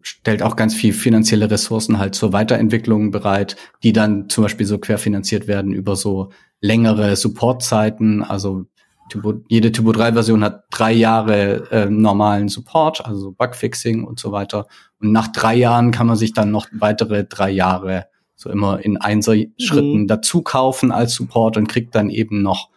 stellt 0.00 0.42
auch 0.42 0.56
ganz 0.56 0.74
viel 0.74 0.92
finanzielle 0.92 1.50
Ressourcen 1.50 1.98
halt 1.98 2.14
zur 2.14 2.32
Weiterentwicklung 2.32 3.10
bereit, 3.10 3.56
die 3.82 3.92
dann 3.92 4.28
zum 4.28 4.44
Beispiel 4.44 4.64
so 4.64 4.78
querfinanziert 4.78 5.48
werden 5.48 5.72
über 5.72 5.96
so 5.96 6.30
längere 6.60 7.16
Supportzeiten. 7.16 8.22
Also 8.22 8.66
Typo, 9.08 9.34
jede 9.48 9.72
Typo 9.72 9.92
3 9.92 10.12
Version 10.12 10.42
hat 10.42 10.64
drei 10.70 10.92
Jahre 10.92 11.70
äh, 11.70 11.86
normalen 11.88 12.48
Support, 12.48 13.04
also 13.06 13.32
Bugfixing 13.32 14.04
und 14.04 14.18
so 14.18 14.32
weiter. 14.32 14.66
Und 15.00 15.12
nach 15.12 15.28
drei 15.28 15.54
Jahren 15.54 15.90
kann 15.90 16.06
man 16.06 16.16
sich 16.16 16.32
dann 16.32 16.50
noch 16.50 16.66
weitere 16.72 17.24
drei 17.24 17.50
Jahre 17.50 18.06
so 18.34 18.50
immer 18.50 18.84
in 18.84 18.98
Einser-Schritten 18.98 20.02
mhm. 20.02 20.06
dazu 20.06 20.42
kaufen 20.42 20.92
als 20.92 21.14
Support 21.14 21.56
und 21.56 21.68
kriegt 21.68 21.94
dann 21.94 22.10
eben 22.10 22.42
noch 22.42 22.68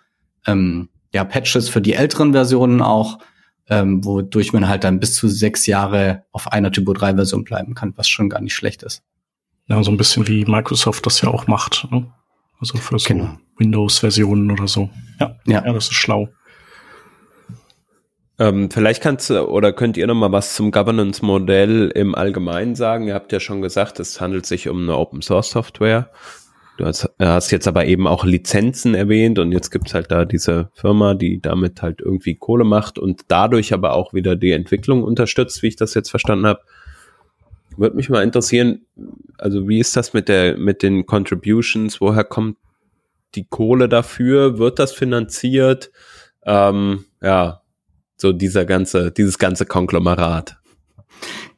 ähm, 0.47 0.89
ja 1.13 1.23
Patches 1.23 1.69
für 1.69 1.81
die 1.81 1.93
älteren 1.93 2.31
Versionen 2.31 2.81
auch, 2.81 3.19
ähm, 3.67 4.03
wodurch 4.05 4.53
man 4.53 4.67
halt 4.67 4.83
dann 4.83 4.99
bis 4.99 5.15
zu 5.15 5.27
sechs 5.27 5.65
Jahre 5.65 6.23
auf 6.31 6.51
einer 6.51 6.71
Typo 6.71 6.93
3 6.93 7.15
Version 7.15 7.43
bleiben 7.43 7.75
kann, 7.75 7.93
was 7.97 8.07
schon 8.07 8.29
gar 8.29 8.41
nicht 8.41 8.53
schlecht 8.53 8.83
ist. 8.83 9.03
Ja, 9.67 9.83
so 9.83 9.91
ein 9.91 9.97
bisschen 9.97 10.27
wie 10.27 10.45
Microsoft 10.45 11.05
das 11.05 11.21
ja 11.21 11.29
auch 11.29 11.45
macht. 11.45 11.87
Ne? 11.91 12.11
Also 12.59 12.77
für 12.77 12.99
so 12.99 13.07
genau. 13.07 13.37
Windows-Versionen 13.57 14.51
oder 14.51 14.67
so. 14.67 14.89
Ja, 15.19 15.35
ja, 15.45 15.65
ja, 15.65 15.73
das 15.73 15.85
ist 15.85 15.93
schlau. 15.93 16.29
Ähm, 18.37 18.71
vielleicht 18.71 19.01
kannst 19.01 19.29
du 19.29 19.47
oder 19.49 19.73
könnt 19.73 19.97
ihr 19.97 20.07
noch 20.07 20.15
mal 20.15 20.31
was 20.31 20.55
zum 20.55 20.71
Governance-Modell 20.71 21.91
im 21.93 22.15
Allgemeinen 22.15 22.75
sagen? 22.75 23.07
Ihr 23.07 23.13
habt 23.13 23.33
ja 23.33 23.39
schon 23.39 23.61
gesagt, 23.61 23.99
es 23.99 24.21
handelt 24.21 24.45
sich 24.45 24.69
um 24.69 24.83
eine 24.83 24.97
Open-Source-Software. 24.97 26.09
Du 26.77 26.85
hast, 26.85 27.09
hast, 27.19 27.51
jetzt 27.51 27.67
aber 27.67 27.85
eben 27.85 28.07
auch 28.07 28.23
Lizenzen 28.23 28.95
erwähnt 28.95 29.37
und 29.37 29.51
jetzt 29.51 29.69
gibt's 29.69 29.93
halt 29.93 30.09
da 30.11 30.23
diese 30.23 30.69
Firma, 30.73 31.13
die 31.13 31.41
damit 31.41 31.81
halt 31.81 31.99
irgendwie 31.99 32.35
Kohle 32.35 32.63
macht 32.63 32.97
und 32.97 33.23
dadurch 33.27 33.73
aber 33.73 33.91
auch 33.91 34.13
wieder 34.13 34.37
die 34.37 34.51
Entwicklung 34.51 35.03
unterstützt, 35.03 35.61
wie 35.61 35.67
ich 35.67 35.75
das 35.75 35.93
jetzt 35.93 36.09
verstanden 36.09 36.45
habe. 36.45 36.61
Würde 37.79 37.95
mich 37.95 38.09
mal 38.09 38.23
interessieren, 38.23 38.85
also 39.37 39.67
wie 39.67 39.79
ist 39.79 39.95
das 39.95 40.13
mit 40.13 40.27
der 40.27 40.57
mit 40.57 40.83
den 40.83 41.05
Contributions? 41.05 42.01
Woher 42.01 42.23
kommt 42.23 42.57
die 43.35 43.45
Kohle 43.45 43.87
dafür? 43.87 44.57
Wird 44.57 44.79
das 44.79 44.91
finanziert? 44.91 45.91
Ähm, 46.45 47.05
ja, 47.21 47.61
so 48.17 48.33
dieser 48.33 48.65
ganze, 48.65 49.11
dieses 49.11 49.37
ganze 49.39 49.65
Konglomerat. 49.65 50.57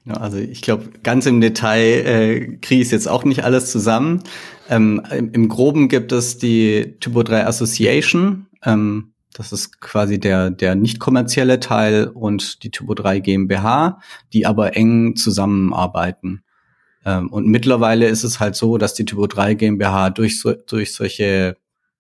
Ja, 0.06 0.16
also 0.16 0.38
ich 0.38 0.62
glaube, 0.62 0.90
ganz 1.04 1.26
im 1.26 1.42
Detail 1.42 2.06
äh, 2.06 2.58
kriege 2.58 2.82
ich 2.82 2.92
jetzt 2.92 3.08
auch 3.08 3.24
nicht 3.24 3.44
alles 3.44 3.72
zusammen. 3.72 4.24
Ähm, 4.70 5.02
im, 5.12 5.32
im, 5.32 5.50
Groben 5.50 5.90
gibt 5.90 6.12
es 6.12 6.38
die 6.38 6.98
Typo 7.00 7.24
3 7.24 7.46
Association. 7.46 8.48
Ähm, 8.64 9.11
das 9.34 9.52
ist 9.52 9.80
quasi 9.80 10.20
der, 10.20 10.50
der 10.50 10.76
nicht 10.76 11.00
kommerzielle 11.00 11.60
Teil 11.60 12.08
und 12.08 12.64
die 12.64 12.72
Typo 12.72 12.94
3 12.94 13.20
GmbH, 13.20 14.00
die 14.34 14.46
aber 14.46 14.76
eng 14.76 15.16
zusammenarbeiten. 15.16 16.44
Ähm, 17.06 17.30
und 17.30 17.48
mittlerweile 17.48 18.08
ist 18.08 18.24
es 18.24 18.40
halt 18.40 18.56
so, 18.56 18.78
dass 18.78 18.94
die 18.94 19.06
Typo 19.06 19.28
3 19.28 19.56
GmbH 19.56 20.10
durch, 20.10 20.40
so, 20.40 20.54
durch 20.54 20.94
solche 20.94 21.58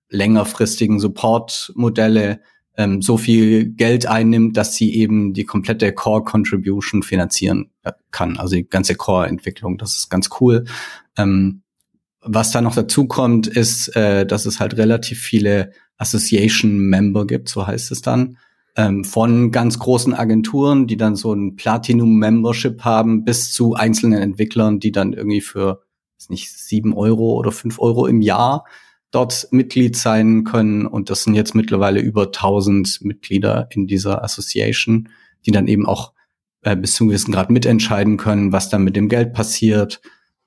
längerfristigen 0.10 1.00
Support-Modelle 1.00 2.42
ähm, 2.78 3.02
so 3.02 3.18
viel 3.18 3.66
Geld 3.66 4.06
einnimmt, 4.06 4.58
dass 4.58 4.76
sie 4.76 4.94
eben 4.96 5.34
die 5.34 5.46
komplette 5.46 5.94
Core 5.94 6.24
Contribution 6.24 7.04
finanzieren 7.04 7.72
äh, 7.84 7.92
kann, 8.12 8.38
also 8.38 8.56
die 8.56 8.68
ganze 8.68 8.96
Core-Entwicklung. 8.96 9.78
Das 9.78 9.96
ist 9.96 10.10
ganz 10.10 10.30
cool. 10.40 10.66
Ähm, 11.18 11.64
was 12.22 12.52
da 12.52 12.62
noch 12.62 12.76
dazu 12.76 13.08
kommt, 13.08 13.48
ist, 13.48 13.96
äh, 13.96 14.26
dass 14.26 14.46
es 14.46 14.60
halt 14.60 14.78
relativ 14.78 15.20
viele 15.20 15.72
Association-Member 16.02 17.26
gibt, 17.26 17.50
so 17.50 17.66
heißt 17.66 17.92
es 17.92 18.02
dann, 18.02 18.38
ähm, 18.76 19.04
von 19.04 19.52
ganz 19.52 19.80
großen 19.80 20.14
Agenturen, 20.14 20.88
die 20.88 20.98
dann 20.98 21.16
so 21.16 21.34
ein 21.34 21.56
Platinum-Membership 21.56 22.82
haben, 22.82 23.24
bis 23.24 23.52
zu 23.52 23.76
einzelnen 23.76 24.22
Entwicklern, 24.22 24.80
die 24.80 24.92
dann 24.92 25.14
irgendwie 25.14 25.42
für, 25.42 25.82
ist 26.18 26.30
nicht, 26.30 26.52
sieben 26.52 26.94
Euro 26.94 27.34
oder 27.34 27.52
fünf 27.52 27.80
Euro 27.80 28.08
im 28.08 28.22
Jahr 28.22 28.66
dort 29.12 29.50
Mitglied 29.52 29.98
sein 29.98 30.46
können. 30.46 30.86
Und 30.86 31.10
das 31.10 31.24
sind 31.24 31.36
jetzt 31.36 31.54
mittlerweile 31.54 32.00
über 32.00 32.28
1000 32.28 33.02
Mitglieder 33.02 33.68
in 33.72 33.88
dieser 33.88 34.24
Association, 34.24 35.10
die 35.46 35.52
dann 35.52 35.68
eben 35.68 35.86
auch 35.86 36.14
äh, 36.62 36.76
bis 36.76 36.96
zu 36.96 37.04
einem 37.04 37.10
gewissen 37.10 37.34
Grad 37.34 37.50
mitentscheiden 37.50 38.18
können, 38.18 38.52
was 38.54 38.70
dann 38.70 38.84
mit 38.84 38.96
dem 38.96 39.10
Geld 39.10 39.34
passiert, 39.34 40.02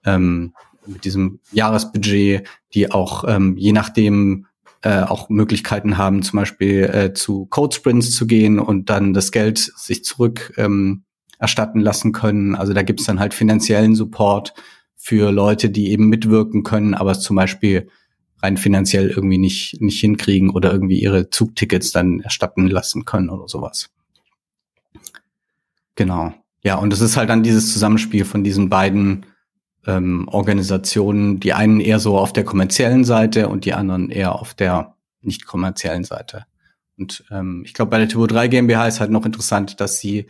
ähm, 0.05 0.55
mit 0.87 1.05
diesem 1.05 1.40
Jahresbudget, 1.53 2.47
die 2.73 2.90
auch 2.90 3.25
ähm, 3.27 3.57
je 3.57 3.73
nachdem 3.73 4.47
äh, 4.85 5.01
auch 5.01 5.31
Möglichkeiten 5.31 5.97
haben, 5.97 6.23
zum 6.23 6.38
Beispiel 6.38 6.83
äh, 6.85 7.14
zu 7.14 7.47
Code 7.47 7.75
Sprints 7.75 8.14
zu 8.14 8.27
gehen 8.27 8.59
und 8.59 8.90
dann 8.90 9.14
das 9.14 9.33
Geld 9.33 9.59
sich 9.59 10.05
zurück 10.05 10.53
ähm, 10.59 11.05
erstatten 11.38 11.81
lassen 11.81 12.12
können. 12.12 12.55
Also 12.55 12.75
da 12.75 12.83
gibt's 12.83 13.05
dann 13.05 13.18
halt 13.18 13.33
finanziellen 13.33 13.94
Support 13.94 14.53
für 14.94 15.33
Leute, 15.33 15.70
die 15.70 15.90
eben 15.90 16.09
mitwirken 16.09 16.64
können, 16.64 16.92
aber 16.94 17.12
es 17.12 17.20
zum 17.20 17.35
Beispiel 17.35 17.88
rein 18.42 18.59
finanziell 18.59 19.09
irgendwie 19.09 19.38
nicht, 19.38 19.81
nicht 19.81 19.99
hinkriegen 20.01 20.51
oder 20.51 20.70
irgendwie 20.70 21.01
ihre 21.01 21.31
Zugtickets 21.31 21.90
dann 21.90 22.20
erstatten 22.20 22.68
lassen 22.68 23.07
können 23.07 23.31
oder 23.31 23.49
sowas. 23.49 23.88
Genau. 25.94 26.35
Ja, 26.62 26.77
und 26.77 26.92
es 26.92 27.01
ist 27.01 27.16
halt 27.16 27.31
dann 27.31 27.42
dieses 27.42 27.73
Zusammenspiel 27.73 28.27
von 28.27 28.44
diesen 28.44 28.68
beiden 28.68 29.25
ähm, 29.87 30.29
Organisationen, 30.29 31.40
die 31.40 31.53
einen 31.53 31.81
eher 31.81 31.99
so 31.99 32.18
auf 32.18 32.33
der 32.33 32.44
kommerziellen 32.44 33.05
Seite 33.05 33.49
und 33.49 33.64
die 33.64 33.75
anderen 33.75 34.11
eher 34.11 34.35
auf 34.35 34.55
der 34.55 34.94
nicht 35.20 35.47
kommerziellen 35.47 36.05
Seite. 36.05 36.44
Und 36.97 37.25
ähm, 37.31 37.62
ich 37.64 37.75
glaube, 37.75 37.90
bei 37.90 37.99
der 37.99 38.09
Typo 38.09 38.27
3 38.27 38.49
GmbH 38.49 38.87
ist 38.87 39.01
halt 39.01 39.11
noch 39.11 39.27
interessant, 39.27 39.81
dass 39.81 39.99
sie 39.99 40.27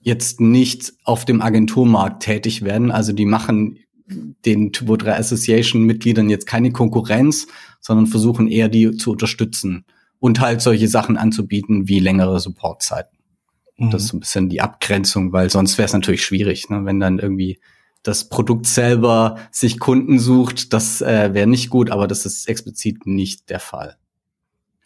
jetzt 0.00 0.40
nicht 0.40 0.94
auf 1.04 1.24
dem 1.24 1.40
Agenturmarkt 1.42 2.22
tätig 2.22 2.62
werden. 2.62 2.90
Also 2.90 3.12
die 3.12 3.26
machen 3.26 3.78
den 4.44 4.72
Typo 4.72 4.96
3 4.96 5.16
Association 5.16 5.84
Mitgliedern 5.84 6.30
jetzt 6.30 6.46
keine 6.46 6.72
Konkurrenz, 6.72 7.46
sondern 7.80 8.06
versuchen 8.06 8.48
eher 8.48 8.68
die 8.68 8.96
zu 8.96 9.12
unterstützen 9.12 9.84
und 10.18 10.40
halt 10.40 10.60
solche 10.60 10.88
Sachen 10.88 11.16
anzubieten 11.16 11.88
wie 11.88 12.00
längere 12.00 12.40
Supportzeiten. 12.40 13.18
Mhm. 13.76 13.90
Das 13.90 14.02
ist 14.02 14.08
so 14.08 14.16
ein 14.16 14.20
bisschen 14.20 14.48
die 14.48 14.60
Abgrenzung, 14.60 15.32
weil 15.32 15.50
sonst 15.50 15.78
wäre 15.78 15.86
es 15.86 15.92
natürlich 15.92 16.24
schwierig, 16.24 16.68
ne, 16.70 16.84
wenn 16.84 16.98
dann 16.98 17.18
irgendwie 17.18 17.60
das 18.02 18.28
Produkt 18.28 18.66
selber 18.66 19.38
sich 19.50 19.78
Kunden 19.78 20.18
sucht, 20.18 20.72
das 20.72 21.02
äh, 21.02 21.34
wäre 21.34 21.46
nicht 21.46 21.70
gut, 21.70 21.90
aber 21.90 22.06
das 22.06 22.24
ist 22.24 22.48
explizit 22.48 23.06
nicht 23.06 23.50
der 23.50 23.60
Fall. 23.60 23.96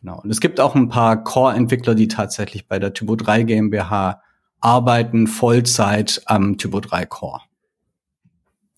Genau. 0.00 0.20
Und 0.20 0.30
es 0.30 0.40
gibt 0.40 0.60
auch 0.60 0.74
ein 0.74 0.88
paar 0.88 1.22
Core-Entwickler, 1.22 1.94
die 1.94 2.08
tatsächlich 2.08 2.68
bei 2.68 2.78
der 2.78 2.92
Typo 2.92 3.16
3 3.16 3.44
GmbH 3.44 4.20
arbeiten, 4.60 5.26
Vollzeit 5.26 6.22
am 6.26 6.58
Typo 6.58 6.80
3 6.80 7.06
Core. 7.06 7.40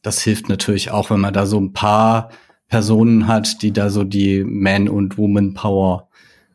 Das 0.03 0.20
hilft 0.20 0.49
natürlich 0.49 0.90
auch, 0.90 1.11
wenn 1.11 1.20
man 1.20 1.35
da 1.35 1.46
so 1.46 1.59
ein 1.59 1.72
paar 1.72 2.31
Personen 2.68 3.27
hat, 3.27 3.62
die 3.62 3.72
da 3.72 3.90
so 3.90 4.05
die 4.05 4.44
Man- 4.44 4.88
und 4.88 5.18
Woman-Power 5.18 6.09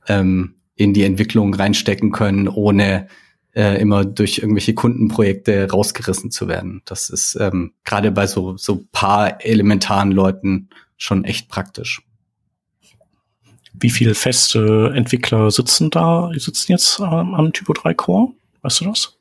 ähm, 0.08 0.56
in 0.76 0.94
die 0.94 1.04
Entwicklung 1.04 1.54
reinstecken 1.54 2.12
können, 2.12 2.48
ohne 2.48 3.08
äh, 3.54 3.82
immer 3.82 4.06
durch 4.06 4.40
irgendwelche 4.40 4.74
Kundenprojekte 4.74 5.70
rausgerissen 5.70 6.32
zu 6.32 6.48
werden. 6.48 6.82
Das 6.86 7.10
ist 7.10 7.36
ähm, 7.40 7.74
gerade 7.84 8.12
bei 8.12 8.28
so, 8.28 8.58
so 8.58 8.86
paar 8.92 9.44
elementaren 9.44 10.12
Leuten 10.12 10.70
schon 10.98 11.26
echt 11.26 11.50
praktisch. 11.50 12.02
Wie 13.74 13.90
viele 13.90 14.16
feste 14.16 14.92
Entwickler 14.96 15.50
sitzen 15.50 15.90
da, 15.90 16.30
sitzen 16.36 16.72
jetzt 16.72 17.00
ähm, 17.00 17.34
am 17.34 17.52
Typo 17.54 17.74
3 17.74 17.94
Core? 17.94 18.34
Weißt 18.62 18.82
du 18.82 18.86
das? 18.86 19.18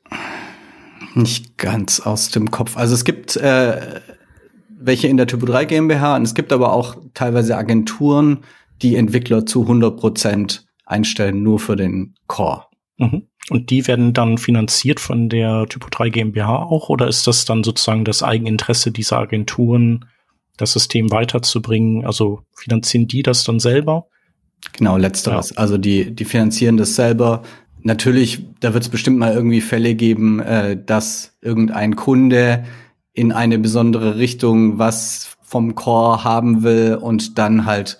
Nicht 1.15 1.57
ganz 1.57 1.99
aus 1.99 2.29
dem 2.29 2.51
Kopf. 2.51 2.77
Also 2.77 2.93
es 2.93 3.03
gibt 3.03 3.35
äh, 3.37 4.01
welche 4.81 5.07
in 5.07 5.17
der 5.17 5.27
Typo 5.27 5.45
3 5.45 5.65
GmbH 5.65 6.15
und 6.15 6.23
es 6.23 6.33
gibt 6.33 6.51
aber 6.51 6.73
auch 6.73 6.97
teilweise 7.13 7.57
Agenturen, 7.57 8.39
die 8.81 8.95
Entwickler 8.95 9.45
zu 9.45 9.61
100 9.61 9.97
Prozent 9.97 10.65
einstellen, 10.85 11.43
nur 11.43 11.59
für 11.59 11.75
den 11.75 12.15
Core. 12.27 12.65
Mhm. 12.97 13.27
Und 13.49 13.69
die 13.69 13.87
werden 13.87 14.13
dann 14.13 14.37
finanziert 14.37 14.99
von 14.99 15.27
der 15.27 15.65
Typo 15.67 15.87
3 15.89 16.09
GmbH 16.09 16.63
auch 16.63 16.89
oder 16.89 17.07
ist 17.07 17.27
das 17.27 17.45
dann 17.45 17.63
sozusagen 17.63 18.05
das 18.05 18.23
Eigeninteresse 18.23 18.91
dieser 18.91 19.17
Agenturen, 19.17 20.05
das 20.57 20.73
System 20.73 21.11
weiterzubringen? 21.11 22.05
Also 22.05 22.43
finanzieren 22.55 23.07
die 23.07 23.23
das 23.23 23.43
dann 23.43 23.59
selber? 23.59 24.07
Genau, 24.73 24.97
letzteres. 24.97 25.51
Ja. 25.51 25.57
Also 25.57 25.77
die, 25.77 26.13
die 26.13 26.25
finanzieren 26.25 26.77
das 26.77 26.95
selber. 26.95 27.41
Natürlich, 27.81 28.45
da 28.59 28.73
wird 28.73 28.83
es 28.83 28.89
bestimmt 28.89 29.17
mal 29.17 29.33
irgendwie 29.33 29.61
Fälle 29.61 29.95
geben, 29.95 30.39
äh, 30.39 30.77
dass 30.81 31.35
irgendein 31.41 31.95
Kunde 31.95 32.63
in 33.13 33.31
eine 33.31 33.57
besondere 33.57 34.17
Richtung 34.17 34.77
was 34.77 35.35
vom 35.41 35.75
Core 35.75 36.23
haben 36.23 36.63
will 36.63 36.95
und 36.95 37.37
dann 37.37 37.65
halt 37.65 37.97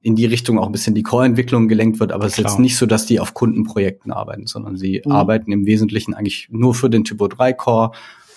in 0.00 0.14
die 0.14 0.26
Richtung 0.26 0.58
auch 0.58 0.66
ein 0.66 0.72
bisschen 0.72 0.94
die 0.94 1.02
Core-Entwicklung 1.02 1.68
gelenkt 1.68 1.98
wird, 1.98 2.12
aber 2.12 2.24
es 2.24 2.32
ist 2.32 2.38
jetzt 2.38 2.58
nicht 2.58 2.76
so, 2.76 2.86
dass 2.86 3.06
die 3.06 3.18
auf 3.18 3.34
Kundenprojekten 3.34 4.12
arbeiten, 4.12 4.46
sondern 4.46 4.76
sie 4.76 5.02
mhm. 5.04 5.12
arbeiten 5.12 5.50
im 5.50 5.66
Wesentlichen 5.66 6.14
eigentlich 6.14 6.48
nur 6.50 6.74
für 6.74 6.88
den 6.88 7.04
Typo 7.04 7.26
3 7.26 7.52
Core 7.52 7.90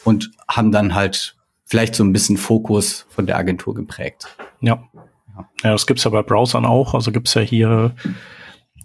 und 0.04 0.32
haben 0.48 0.72
dann 0.72 0.96
halt 0.96 1.36
vielleicht 1.66 1.96
so 1.96 2.04
ein 2.04 2.14
bisschen 2.14 2.38
Fokus 2.38 3.06
von 3.10 3.28
der 3.28 3.38
Agentur 3.38 3.76
geprägt. 3.76 4.36
Ja. 4.60 4.84
Ja, 5.38 5.46
ja 5.64 5.72
das 5.72 5.86
gibt's 5.86 6.04
ja 6.04 6.12
bei 6.12 6.24
Browsern 6.24 6.66
auch. 6.66 6.96
Also 6.96 7.12
gibt's 7.12 7.34
ja 7.36 7.42
hier, 7.42 7.96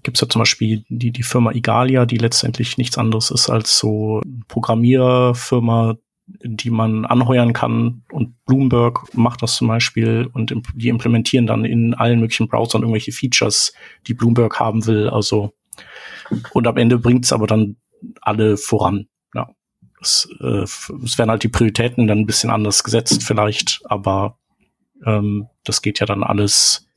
gibt's 0.02 0.20
ja 0.20 0.28
zum 0.28 0.40
Beispiel 0.40 0.84
die, 0.88 1.10
die 1.10 1.22
Firma 1.22 1.52
Igalia, 1.52 2.04
die 2.04 2.18
letztendlich 2.18 2.76
nichts 2.76 2.98
anderes 2.98 3.30
ist 3.30 3.48
als 3.48 3.78
so 3.78 4.20
Programmierfirma, 4.48 5.96
die 6.26 6.70
man 6.70 7.04
anheuern 7.04 7.52
kann. 7.52 8.02
Und 8.10 8.44
Bloomberg 8.46 9.14
macht 9.14 9.42
das 9.42 9.56
zum 9.56 9.68
Beispiel 9.68 10.28
und 10.32 10.54
die 10.74 10.88
implementieren 10.88 11.46
dann 11.46 11.64
in 11.64 11.94
allen 11.94 12.20
möglichen 12.20 12.48
Browsern 12.48 12.82
irgendwelche 12.82 13.12
Features, 13.12 13.72
die 14.06 14.14
Bloomberg 14.14 14.58
haben 14.58 14.86
will. 14.86 15.08
Also 15.08 15.52
und 16.52 16.66
am 16.66 16.76
Ende 16.76 16.98
bringt 16.98 17.24
es 17.24 17.32
aber 17.32 17.46
dann 17.46 17.76
alle 18.20 18.56
voran. 18.56 19.06
Ja, 19.34 19.50
es, 20.00 20.28
äh, 20.40 20.64
es 20.64 21.18
werden 21.18 21.30
halt 21.30 21.42
die 21.42 21.48
Prioritäten 21.48 22.06
dann 22.06 22.20
ein 22.20 22.26
bisschen 22.26 22.50
anders 22.50 22.84
gesetzt 22.84 23.22
vielleicht, 23.22 23.80
aber 23.84 24.38
ähm, 25.04 25.48
das 25.64 25.82
geht 25.82 26.00
ja 26.00 26.06
dann 26.06 26.22
alles 26.22 26.88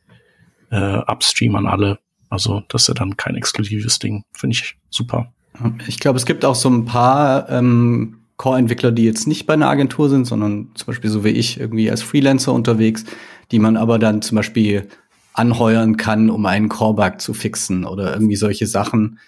äh, 0.72 0.98
upstream 0.98 1.56
an 1.56 1.68
alle. 1.68 2.00
Also 2.30 2.62
das 2.70 2.84
ist 2.84 2.88
ja 2.90 2.94
dann 2.94 3.18
kein 3.18 3.36
exklusives 3.36 4.00
Ding. 4.00 4.24
Finde 4.32 4.56
ich 4.56 4.78
super. 4.90 5.34
Ich 5.88 6.00
glaube, 6.00 6.18
es 6.18 6.26
gibt 6.26 6.46
auch 6.46 6.56
so 6.56 6.70
ein 6.70 6.86
paar 6.86 7.50
ähm, 7.50 8.19
Core-Entwickler, 8.40 8.94
die 8.94 9.04
jetzt 9.04 9.28
nicht 9.28 9.46
bei 9.46 9.54
einer 9.54 9.68
Agentur 9.68 10.10
sind, 10.10 10.26
sondern 10.26 10.70
zum 10.74 10.88
Beispiel 10.88 11.10
so 11.10 11.26
wie 11.26 11.30
ich 11.30 11.60
irgendwie 11.60 11.92
als 11.92 12.02
Freelancer 12.02 12.54
unterwegs, 12.54 13.04
die 13.52 13.60
man 13.60 13.76
aber 13.76 14.00
dann 14.00 14.22
zum 14.22 14.38
Beispiel 14.38 14.88
anheuern 15.34 15.98
kann, 15.98 16.30
um 16.30 16.46
einen 16.46 16.70
Core-Bug 16.70 17.20
zu 17.20 17.34
fixen 17.34 17.84
oder 17.84 18.14
irgendwie 18.14 18.38
solche 18.38 18.66
Sachen. 18.66 19.20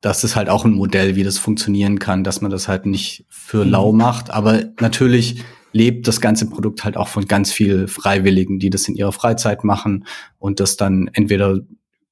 Das 0.00 0.24
ist 0.24 0.34
halt 0.34 0.48
auch 0.48 0.64
ein 0.64 0.72
Modell, 0.72 1.14
wie 1.14 1.22
das 1.22 1.38
funktionieren 1.38 2.00
kann, 2.00 2.24
dass 2.24 2.40
man 2.40 2.50
das 2.50 2.66
halt 2.66 2.86
nicht 2.86 3.24
für 3.28 3.64
mhm. 3.64 3.70
lau 3.70 3.92
macht. 3.92 4.30
Aber 4.30 4.64
natürlich 4.80 5.44
lebt 5.70 6.08
das 6.08 6.20
ganze 6.20 6.50
Produkt 6.50 6.84
halt 6.84 6.96
auch 6.96 7.08
von 7.08 7.26
ganz 7.26 7.52
viel 7.52 7.86
Freiwilligen, 7.86 8.58
die 8.58 8.70
das 8.70 8.88
in 8.88 8.96
ihrer 8.96 9.12
Freizeit 9.12 9.62
machen 9.62 10.06
und 10.40 10.58
das 10.58 10.76
dann 10.76 11.08
entweder 11.12 11.60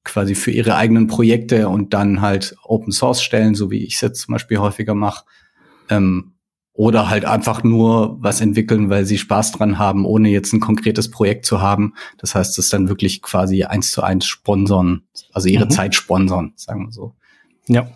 quasi 0.05 0.35
für 0.35 0.51
ihre 0.51 0.75
eigenen 0.75 1.07
Projekte 1.07 1.67
und 1.67 1.93
dann 1.93 2.21
halt 2.21 2.55
Open 2.63 2.93
Source 2.93 3.21
stellen, 3.21 3.55
so 3.55 3.71
wie 3.71 3.83
ich 3.83 3.95
es 3.95 4.01
jetzt 4.01 4.21
zum 4.21 4.31
Beispiel 4.31 4.59
häufiger 4.59 4.95
mache, 4.95 5.25
ähm, 5.89 6.33
oder 6.73 7.09
halt 7.09 7.23
einfach 7.23 7.63
nur 7.63 8.17
was 8.19 8.41
entwickeln, 8.41 8.89
weil 8.89 9.05
sie 9.05 9.19
Spaß 9.19 9.51
dran 9.51 9.77
haben, 9.77 10.05
ohne 10.05 10.29
jetzt 10.29 10.53
ein 10.53 10.59
konkretes 10.59 11.11
Projekt 11.11 11.45
zu 11.45 11.61
haben. 11.61 11.93
Das 12.17 12.33
heißt, 12.33 12.57
das 12.57 12.69
dann 12.69 12.89
wirklich 12.89 13.21
quasi 13.21 13.63
eins 13.63 13.91
zu 13.91 14.01
eins 14.01 14.25
sponsern, 14.25 15.03
also 15.31 15.47
ihre 15.47 15.65
mhm. 15.65 15.69
Zeit 15.69 15.93
sponsern, 15.93 16.53
sagen 16.55 16.87
wir 16.87 16.91
so. 16.91 17.13
Ja. 17.67 17.87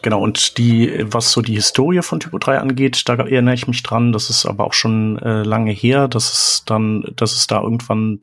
Genau, 0.00 0.20
und 0.20 0.58
die, 0.58 1.04
was 1.04 1.30
so 1.30 1.42
die 1.42 1.54
Historie 1.54 2.02
von 2.02 2.18
Typo 2.18 2.38
3 2.38 2.58
angeht, 2.58 3.02
da 3.06 3.14
erinnere 3.14 3.54
ich 3.54 3.68
mich 3.68 3.82
dran, 3.84 4.12
das 4.12 4.30
ist 4.30 4.46
aber 4.46 4.64
auch 4.64 4.72
schon 4.72 5.18
äh, 5.18 5.42
lange 5.42 5.70
her, 5.70 6.08
dass 6.08 6.32
es 6.32 6.62
dann, 6.66 7.04
dass 7.14 7.36
es 7.36 7.46
da 7.46 7.62
irgendwann 7.62 8.20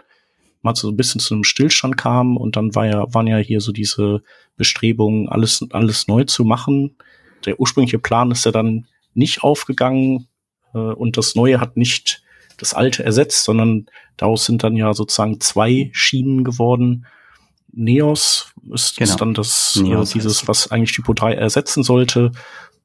mal 0.62 0.75
so 0.75 0.89
ein 0.89 0.97
bisschen 0.97 1.21
zu 1.21 1.36
einem 1.36 1.45
Stillstand 1.45 1.95
kam 1.95 2.36
und 2.36 2.58
dann 2.58 2.75
war 2.75 2.86
ja, 2.86 3.13
waren 3.13 3.28
ja 3.28 3.38
hier 3.38 3.62
so 3.62 3.71
diese 3.71 4.23
Bestrebungen, 4.58 5.30
alles, 5.30 5.65
alles 5.71 6.10
neu 6.10 6.25
zu 6.25 6.43
machen 6.43 6.97
der 7.45 7.60
ursprüngliche 7.60 7.99
Plan 7.99 8.32
ist 8.32 8.45
ja 8.45 8.52
dann 8.52 8.88
nicht 9.13 9.43
aufgegangen. 9.43 10.28
Äh, 10.73 10.78
und 10.78 11.17
das 11.17 11.36
Neue 11.36 11.60
hat 11.60 11.78
nicht 11.78 12.23
das 12.58 12.73
Alte 12.73 13.04
ersetzt, 13.04 13.43
sondern 13.43 13.88
daraus 14.17 14.45
sind 14.45 14.63
dann 14.63 14.75
ja 14.75 14.93
sozusagen 14.93 15.39
zwei 15.39 15.89
Schienen 15.93 16.43
geworden. 16.43 17.06
Neos 17.71 18.54
ist, 18.73 18.97
genau. 18.97 19.10
ist 19.10 19.21
dann 19.21 19.34
das 19.34 19.78
äh, 19.78 19.84
Neos 19.84 20.12
dieses, 20.12 20.47
was 20.47 20.71
eigentlich 20.71 20.91
Typo 20.91 21.13
3 21.13 21.34
ersetzen 21.34 21.84
sollte. 21.84 22.32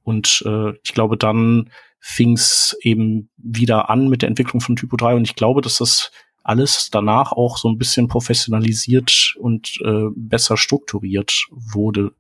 Und 0.03 0.43
äh, 0.47 0.73
ich 0.83 0.93
glaube, 0.93 1.17
dann 1.17 1.71
fing 1.99 2.35
es 2.35 2.77
eben 2.83 3.31
wieder 3.39 3.89
an 3.89 4.09
mit 4.09 4.23
der 4.23 4.29
Entwicklung 4.29 4.61
von 4.61 4.77
Typo 4.77 4.97
3. 4.97 5.15
Und 5.15 5.25
ich 5.25 5.37
glaube, 5.37 5.63
dass 5.63 5.79
das 5.79 6.13
alles 6.43 6.91
danach 6.91 7.33
auch 7.33 7.57
so 7.57 7.69
ein 7.69 7.79
bisschen 7.79 8.09
professionalisiert 8.09 9.35
und 9.39 9.81
äh, 9.83 10.11
besser 10.15 10.59
strukturiert 10.59 11.47
wurde. 11.51 12.13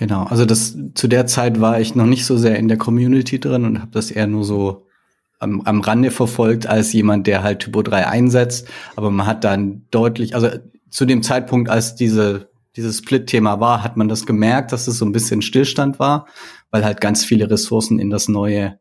Genau, 0.00 0.22
also 0.22 0.46
das 0.46 0.78
zu 0.94 1.08
der 1.08 1.26
Zeit 1.26 1.60
war 1.60 1.78
ich 1.78 1.94
noch 1.94 2.06
nicht 2.06 2.24
so 2.24 2.38
sehr 2.38 2.58
in 2.58 2.68
der 2.68 2.78
Community 2.78 3.38
drin 3.38 3.66
und 3.66 3.82
habe 3.82 3.90
das 3.90 4.10
eher 4.10 4.26
nur 4.26 4.44
so 4.44 4.86
am, 5.38 5.60
am 5.66 5.82
Rande 5.82 6.10
verfolgt 6.10 6.66
als 6.66 6.94
jemand, 6.94 7.26
der 7.26 7.42
halt 7.42 7.58
Typo 7.58 7.82
3 7.82 8.06
einsetzt. 8.06 8.66
Aber 8.96 9.10
man 9.10 9.26
hat 9.26 9.44
dann 9.44 9.82
deutlich, 9.90 10.34
also 10.34 10.48
zu 10.88 11.04
dem 11.04 11.22
Zeitpunkt, 11.22 11.68
als 11.68 11.96
diese 11.96 12.48
dieses 12.76 12.96
Split-Thema 12.96 13.60
war, 13.60 13.84
hat 13.84 13.98
man 13.98 14.08
das 14.08 14.24
gemerkt, 14.24 14.72
dass 14.72 14.88
es 14.88 14.96
so 14.96 15.04
ein 15.04 15.12
bisschen 15.12 15.42
Stillstand 15.42 15.98
war, 15.98 16.26
weil 16.70 16.82
halt 16.82 17.02
ganz 17.02 17.22
viele 17.22 17.50
Ressourcen 17.50 17.98
in 17.98 18.08
das 18.08 18.26
neue 18.26 18.78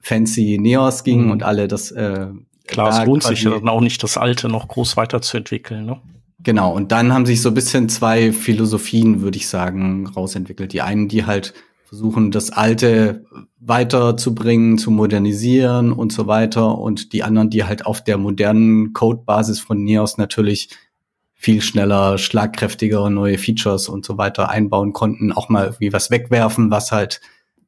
fancy 0.00 0.58
Neos 0.60 1.04
gingen 1.04 1.26
mhm. 1.26 1.30
und 1.30 1.42
alle 1.44 1.68
das 1.68 1.92
äh, 1.92 2.26
Klar, 2.66 2.88
es 2.88 3.06
lohnt 3.06 3.22
sich 3.22 3.44
ja 3.44 3.50
dann 3.50 3.68
auch 3.68 3.82
nicht, 3.82 4.02
das 4.02 4.16
Alte 4.16 4.48
noch 4.48 4.66
groß 4.66 4.96
weiterzuentwickeln. 4.96 5.86
Ne? 5.86 6.00
Genau, 6.42 6.72
und 6.74 6.90
dann 6.90 7.12
haben 7.12 7.26
sich 7.26 7.42
so 7.42 7.50
ein 7.50 7.54
bisschen 7.54 7.88
zwei 7.88 8.32
Philosophien, 8.32 9.20
würde 9.20 9.36
ich 9.36 9.48
sagen, 9.48 10.06
rausentwickelt. 10.06 10.72
Die 10.72 10.80
einen, 10.80 11.08
die 11.08 11.26
halt 11.26 11.52
versuchen, 11.84 12.30
das 12.30 12.50
Alte 12.50 13.24
weiterzubringen, 13.58 14.78
zu 14.78 14.90
modernisieren 14.90 15.92
und 15.92 16.12
so 16.12 16.26
weiter. 16.26 16.78
Und 16.78 17.12
die 17.12 17.24
anderen, 17.24 17.50
die 17.50 17.64
halt 17.64 17.84
auf 17.84 18.02
der 18.02 18.16
modernen 18.16 18.92
Codebasis 18.92 19.60
von 19.60 19.82
Neos 19.82 20.16
natürlich 20.16 20.70
viel 21.34 21.60
schneller, 21.62 22.16
schlagkräftiger 22.16 23.10
neue 23.10 23.38
Features 23.38 23.88
und 23.88 24.06
so 24.06 24.18
weiter 24.18 24.50
einbauen 24.50 24.92
konnten, 24.92 25.32
auch 25.32 25.48
mal 25.48 25.64
irgendwie 25.64 25.92
was 25.92 26.10
wegwerfen, 26.10 26.70
was 26.70 26.92
halt 26.92 27.20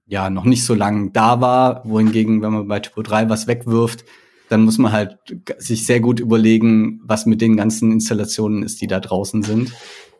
ja 0.06 0.30
noch 0.30 0.44
nicht 0.44 0.64
so 0.64 0.74
lang 0.74 1.12
da 1.12 1.40
war, 1.40 1.82
wohingegen, 1.84 2.42
wenn 2.42 2.52
man 2.52 2.68
bei 2.68 2.80
Typo 2.80 3.02
3 3.02 3.28
was 3.28 3.46
wegwirft, 3.46 4.04
dann 4.52 4.64
muss 4.64 4.76
man 4.76 4.92
halt 4.92 5.18
sich 5.56 5.86
sehr 5.86 6.00
gut 6.00 6.20
überlegen, 6.20 7.00
was 7.04 7.24
mit 7.24 7.40
den 7.40 7.56
ganzen 7.56 7.90
Installationen 7.90 8.62
ist, 8.62 8.82
die 8.82 8.86
da 8.86 9.00
draußen 9.00 9.42
sind. 9.42 9.72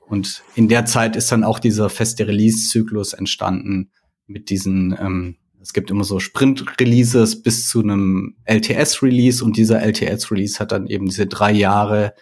Und 0.08 0.42
in 0.54 0.68
der 0.68 0.86
Zeit 0.86 1.16
ist 1.16 1.30
dann 1.30 1.44
auch 1.44 1.58
dieser 1.58 1.90
feste 1.90 2.26
Release-Zyklus 2.26 3.12
entstanden 3.12 3.90
mit 4.26 4.48
diesen, 4.48 4.96
ähm, 4.98 5.36
es 5.60 5.72
gibt 5.72 5.90
immer 5.90 6.04
so 6.04 6.18
Sprint-Releases 6.18 7.42
bis 7.42 7.68
zu 7.68 7.80
einem 7.80 8.36
LTS-Release 8.46 9.44
und 9.44 9.56
dieser 9.56 9.82
LTS-Release 9.82 10.58
hat 10.58 10.72
dann 10.72 10.86
eben 10.86 11.06
diese 11.06 11.26
drei 11.26 11.52
Jahre 11.52 12.14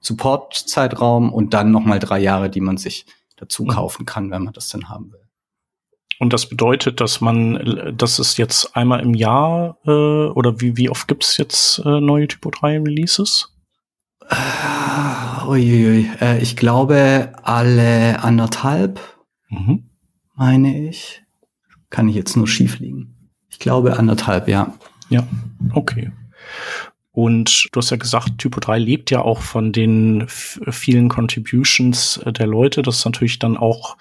Support-Zeitraum 0.00 1.32
und 1.32 1.54
dann 1.54 1.72
nochmal 1.72 1.98
drei 1.98 2.20
Jahre, 2.20 2.50
die 2.50 2.60
man 2.60 2.76
sich 2.76 3.04
dazu 3.36 3.64
mhm. 3.64 3.68
kaufen 3.68 4.06
kann, 4.06 4.30
wenn 4.30 4.44
man 4.44 4.54
das 4.54 4.68
dann 4.68 4.88
haben 4.88 5.12
will. 5.12 5.27
Und 6.18 6.32
das 6.32 6.48
bedeutet, 6.48 7.00
dass 7.00 7.20
man, 7.20 7.94
dass 7.96 8.18
es 8.18 8.36
jetzt 8.36 8.76
einmal 8.76 9.00
im 9.00 9.14
Jahr 9.14 9.78
äh, 9.84 9.90
oder 9.90 10.60
wie, 10.60 10.76
wie 10.76 10.90
oft 10.90 11.06
gibt 11.06 11.24
es 11.24 11.36
jetzt 11.36 11.78
äh, 11.84 12.00
neue 12.00 12.26
Typo 12.26 12.50
3 12.50 12.80
Releases? 12.80 13.54
Uiuiui. 15.46 16.10
Äh, 16.20 16.42
ich 16.42 16.56
glaube 16.56 17.32
alle 17.42 18.22
anderthalb, 18.22 19.00
mhm. 19.48 19.90
meine 20.34 20.88
ich. 20.88 21.22
Kann 21.90 22.08
ich 22.08 22.16
jetzt 22.16 22.36
nur 22.36 22.46
schief 22.46 22.80
liegen. 22.80 23.30
Ich 23.48 23.58
glaube 23.58 23.98
anderthalb, 23.98 24.48
ja. 24.48 24.74
Ja, 25.08 25.26
okay. 25.72 26.12
Und 27.12 27.68
du 27.72 27.80
hast 27.80 27.90
ja 27.90 27.96
gesagt, 27.96 28.38
Typo 28.38 28.60
3 28.60 28.78
lebt 28.78 29.10
ja 29.10 29.22
auch 29.22 29.40
von 29.40 29.72
den 29.72 30.26
vielen 30.28 31.08
Contributions 31.08 32.18
äh, 32.18 32.32
der 32.32 32.46
Leute. 32.46 32.82
Das 32.82 32.98
ist 32.98 33.04
natürlich 33.04 33.38
dann 33.38 33.56
auch 33.56 33.96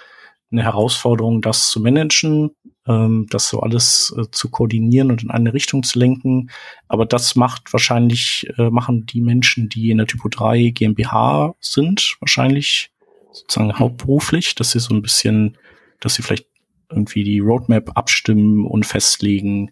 eine 0.51 0.63
Herausforderung, 0.63 1.41
das 1.41 1.69
zu 1.69 1.79
managen, 1.81 2.51
ähm, 2.87 3.27
das 3.29 3.49
so 3.49 3.59
alles 3.59 4.13
äh, 4.17 4.29
zu 4.31 4.49
koordinieren 4.49 5.11
und 5.11 5.23
in 5.23 5.31
eine 5.31 5.53
Richtung 5.53 5.83
zu 5.83 5.99
lenken. 5.99 6.49
Aber 6.87 7.05
das 7.05 7.35
macht 7.35 7.73
wahrscheinlich, 7.73 8.47
äh, 8.57 8.69
machen 8.69 9.05
die 9.05 9.21
Menschen, 9.21 9.69
die 9.69 9.91
in 9.91 9.97
der 9.97 10.07
Typo 10.07 10.29
3 10.29 10.69
GmbH 10.69 11.55
sind, 11.59 12.17
wahrscheinlich 12.19 12.91
sozusagen 13.31 13.77
hauptberuflich, 13.77 14.55
dass 14.55 14.71
sie 14.71 14.79
so 14.79 14.93
ein 14.93 15.01
bisschen, 15.01 15.57
dass 15.99 16.15
sie 16.15 16.23
vielleicht 16.23 16.47
irgendwie 16.89 17.23
die 17.23 17.39
Roadmap 17.39 17.91
abstimmen 17.95 18.65
und 18.65 18.85
festlegen, 18.85 19.71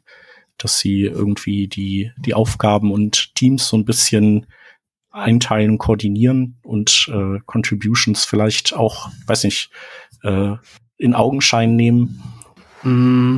dass 0.58 0.80
sie 0.80 1.04
irgendwie 1.04 1.68
die, 1.68 2.12
die 2.18 2.34
Aufgaben 2.34 2.92
und 2.92 3.34
Teams 3.36 3.68
so 3.68 3.78
ein 3.78 3.86
bisschen 3.86 4.48
einteilen, 5.15 5.78
koordinieren 5.78 6.58
und 6.63 7.10
äh, 7.12 7.39
Contributions 7.45 8.25
vielleicht 8.25 8.75
auch, 8.75 9.10
weiß 9.28 9.45
nicht, 9.45 9.69
äh, 10.23 10.56
in 10.97 11.13
Augenschein 11.13 11.75
nehmen? 11.75 12.21
Mm, 12.84 13.38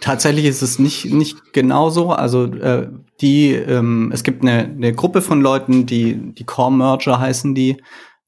tatsächlich 0.00 0.44
ist 0.44 0.60
es 0.60 0.78
nicht, 0.78 1.06
nicht 1.06 1.52
genauso. 1.54 2.10
Also 2.10 2.44
äh, 2.44 2.88
die, 3.20 3.52
ähm, 3.52 4.10
es 4.12 4.22
gibt 4.24 4.42
eine, 4.42 4.64
eine 4.64 4.92
Gruppe 4.92 5.22
von 5.22 5.40
Leuten, 5.40 5.86
die, 5.86 6.34
die 6.34 6.44
Core-Merger 6.44 7.18
heißen 7.18 7.54
die. 7.54 7.78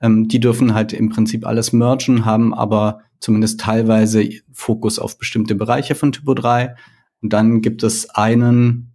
Ähm, 0.01 0.27
die 0.27 0.41
dürfen 0.41 0.73
halt 0.73 0.95
im 0.95 1.11
Prinzip 1.11 1.47
alles 1.47 1.73
mergen, 1.73 2.25
haben 2.25 2.55
aber 2.55 3.01
zumindest 3.21 3.61
teilweise 3.61 4.29
Fokus 4.53 4.99
auf 4.99 5.19
bestimmte 5.19 5.55
Bereiche 5.55 5.95
von 5.95 6.13
Typo 6.13 6.33
3. 6.33 6.75
Und 7.21 7.33
dann 7.33 7.61
gibt 7.61 7.83
es 7.83 8.09
einen, 8.11 8.94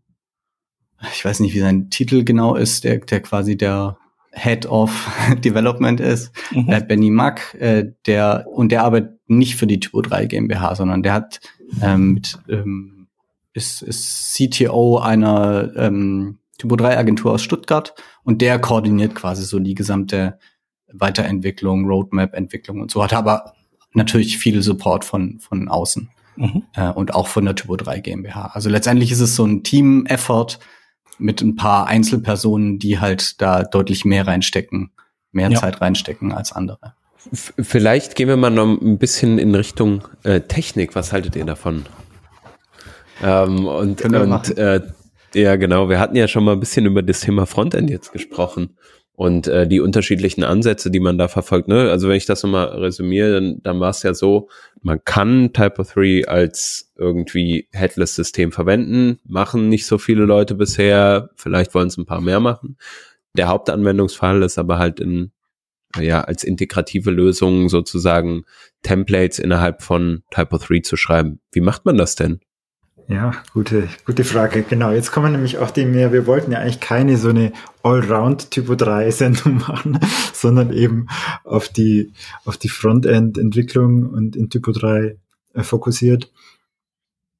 ich 1.13 1.23
weiß 1.23 1.39
nicht, 1.39 1.53
wie 1.53 1.59
sein 1.59 1.89
Titel 1.89 2.23
genau 2.23 2.55
ist, 2.55 2.83
der, 2.83 2.99
der 2.99 3.21
quasi 3.21 3.57
der 3.57 3.97
Head 4.31 4.65
of 4.67 5.09
Development 5.43 5.99
ist, 5.99 6.31
mhm. 6.51 6.69
äh, 6.69 6.81
Benny 6.81 7.09
Mack, 7.09 7.55
äh, 7.59 7.91
der 8.05 8.45
und 8.51 8.71
der 8.71 8.83
arbeitet 8.83 9.19
nicht 9.27 9.55
für 9.55 9.67
die 9.67 9.79
Typo 9.79 10.01
3 10.01 10.25
GmbH, 10.25 10.75
sondern 10.75 11.03
der 11.03 11.13
hat 11.13 11.39
ähm, 11.81 12.13
mit, 12.13 12.37
ähm, 12.49 13.07
ist, 13.53 13.81
ist 13.81 14.33
CTO 14.35 14.99
einer 14.99 15.71
ähm, 15.75 16.39
Typo 16.57 16.75
3 16.75 16.97
Agentur 16.97 17.33
aus 17.33 17.43
Stuttgart 17.43 17.93
und 18.23 18.41
der 18.41 18.59
koordiniert 18.59 19.15
quasi 19.15 19.43
so 19.43 19.59
die 19.59 19.75
gesamte 19.75 20.39
Weiterentwicklung, 20.91 21.85
Roadmap-Entwicklung 21.85 22.81
und 22.81 22.91
so 22.91 23.03
hat 23.03 23.13
aber 23.13 23.53
natürlich 23.93 24.37
viel 24.37 24.61
Support 24.61 25.05
von 25.05 25.39
von 25.39 25.67
außen 25.67 26.09
mhm. 26.35 26.63
äh, 26.75 26.89
und 26.89 27.13
auch 27.13 27.27
von 27.27 27.45
der 27.45 27.55
Typo 27.55 27.75
3 27.75 27.99
GmbH. 27.99 28.51
Also 28.53 28.69
letztendlich 28.69 29.11
ist 29.11 29.19
es 29.19 29.35
so 29.35 29.45
ein 29.45 29.63
Team-Effort, 29.63 30.59
mit 31.19 31.41
ein 31.41 31.55
paar 31.55 31.87
Einzelpersonen, 31.87 32.79
die 32.79 32.99
halt 32.99 33.41
da 33.41 33.63
deutlich 33.63 34.05
mehr 34.05 34.27
reinstecken, 34.27 34.91
mehr 35.31 35.51
ja. 35.51 35.59
Zeit 35.59 35.81
reinstecken 35.81 36.31
als 36.31 36.51
andere. 36.51 36.93
Vielleicht 37.33 38.15
gehen 38.15 38.27
wir 38.29 38.37
mal 38.37 38.49
noch 38.49 38.79
ein 38.81 38.97
bisschen 38.97 39.37
in 39.37 39.53
Richtung 39.53 40.07
äh, 40.23 40.41
Technik. 40.41 40.95
Was 40.95 41.11
haltet 41.11 41.35
ihr 41.35 41.45
davon? 41.45 41.85
Ähm, 43.21 43.67
und 43.67 44.01
und 44.03 44.57
äh, 44.57 44.81
ja, 45.33 45.55
genau. 45.57 45.89
Wir 45.89 45.99
hatten 45.99 46.15
ja 46.15 46.27
schon 46.27 46.45
mal 46.45 46.53
ein 46.53 46.59
bisschen 46.59 46.85
über 46.85 47.03
das 47.03 47.19
Thema 47.19 47.45
Frontend 47.45 47.89
jetzt 47.89 48.13
gesprochen 48.13 48.77
und 49.19 49.47
äh, 49.47 49.67
die 49.67 49.81
unterschiedlichen 49.81 50.45
Ansätze, 50.45 50.89
die 50.89 51.01
man 51.01 51.17
da 51.17 51.27
verfolgt. 51.27 51.67
Ne? 51.67 51.91
Also 51.91 52.07
wenn 52.07 52.15
ich 52.15 52.25
das 52.25 52.41
nochmal 52.41 52.69
resümiere, 52.69 53.33
dann, 53.33 53.59
dann 53.61 53.81
war 53.81 53.89
es 53.89 54.01
ja 54.01 54.13
so, 54.13 54.47
man 54.81 55.03
kann 55.03 55.51
Typo 55.51 55.83
3 55.83 56.25
als 56.25 56.93
irgendwie 56.95 57.67
Headless-System 57.73 58.53
verwenden, 58.53 59.19
machen 59.25 59.67
nicht 59.67 59.87
so 59.87 59.97
viele 59.97 60.23
Leute 60.23 60.55
bisher, 60.55 61.31
vielleicht 61.35 61.73
wollen 61.75 61.89
es 61.89 61.97
ein 61.97 62.05
paar 62.05 62.21
mehr 62.21 62.39
machen. 62.39 62.77
Der 63.35 63.49
Hauptanwendungsfall 63.49 64.41
ist 64.41 64.57
aber 64.57 64.79
halt 64.79 65.01
in, 65.01 65.33
ja, 65.99 66.21
als 66.21 66.45
integrative 66.45 67.11
Lösung 67.11 67.67
sozusagen 67.67 68.43
Templates 68.83 69.37
innerhalb 69.37 69.81
von 69.81 70.23
Typo 70.31 70.59
3 70.59 70.79
zu 70.79 70.95
schreiben. 70.95 71.41
Wie 71.51 71.59
macht 71.59 71.83
man 71.83 71.97
das 71.97 72.15
denn? 72.15 72.39
Ja, 73.09 73.31
gute, 73.53 73.89
gute 74.05 74.23
Frage. 74.23 74.61
Genau, 74.61 74.91
jetzt 74.91 75.11
kommen 75.11 75.31
nämlich 75.31 75.57
auch 75.57 75.71
die 75.71 75.85
mehr, 75.85 76.13
wir 76.13 76.27
wollten 76.27 76.51
ja 76.51 76.59
eigentlich 76.59 76.79
keine 76.79 77.17
so 77.17 77.29
eine 77.29 77.51
Allround 77.81 78.51
Typo 78.51 78.75
3 78.75 79.09
Sendung 79.09 79.57
machen, 79.67 79.99
sondern 80.31 80.71
eben 80.71 81.07
auf 81.43 81.69
die, 81.69 82.13
auf 82.45 82.57
die 82.57 82.69
Frontend-Entwicklung 82.69 84.05
und 84.05 84.35
in 84.35 84.51
Typo 84.51 84.71
3 84.73 85.17
äh, 85.55 85.63
fokussiert. 85.63 86.31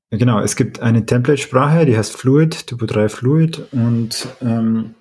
Genau, 0.10 0.40
es 0.40 0.56
gibt 0.56 0.80
eine 0.80 1.06
Template-Sprache, 1.06 1.86
die 1.86 1.96
heißt 1.96 2.18
Fluid, 2.18 2.66
Typo 2.66 2.88
3 2.88 3.08
Fluid 3.08 3.68
und 3.72 4.28
ähm, 4.42 4.96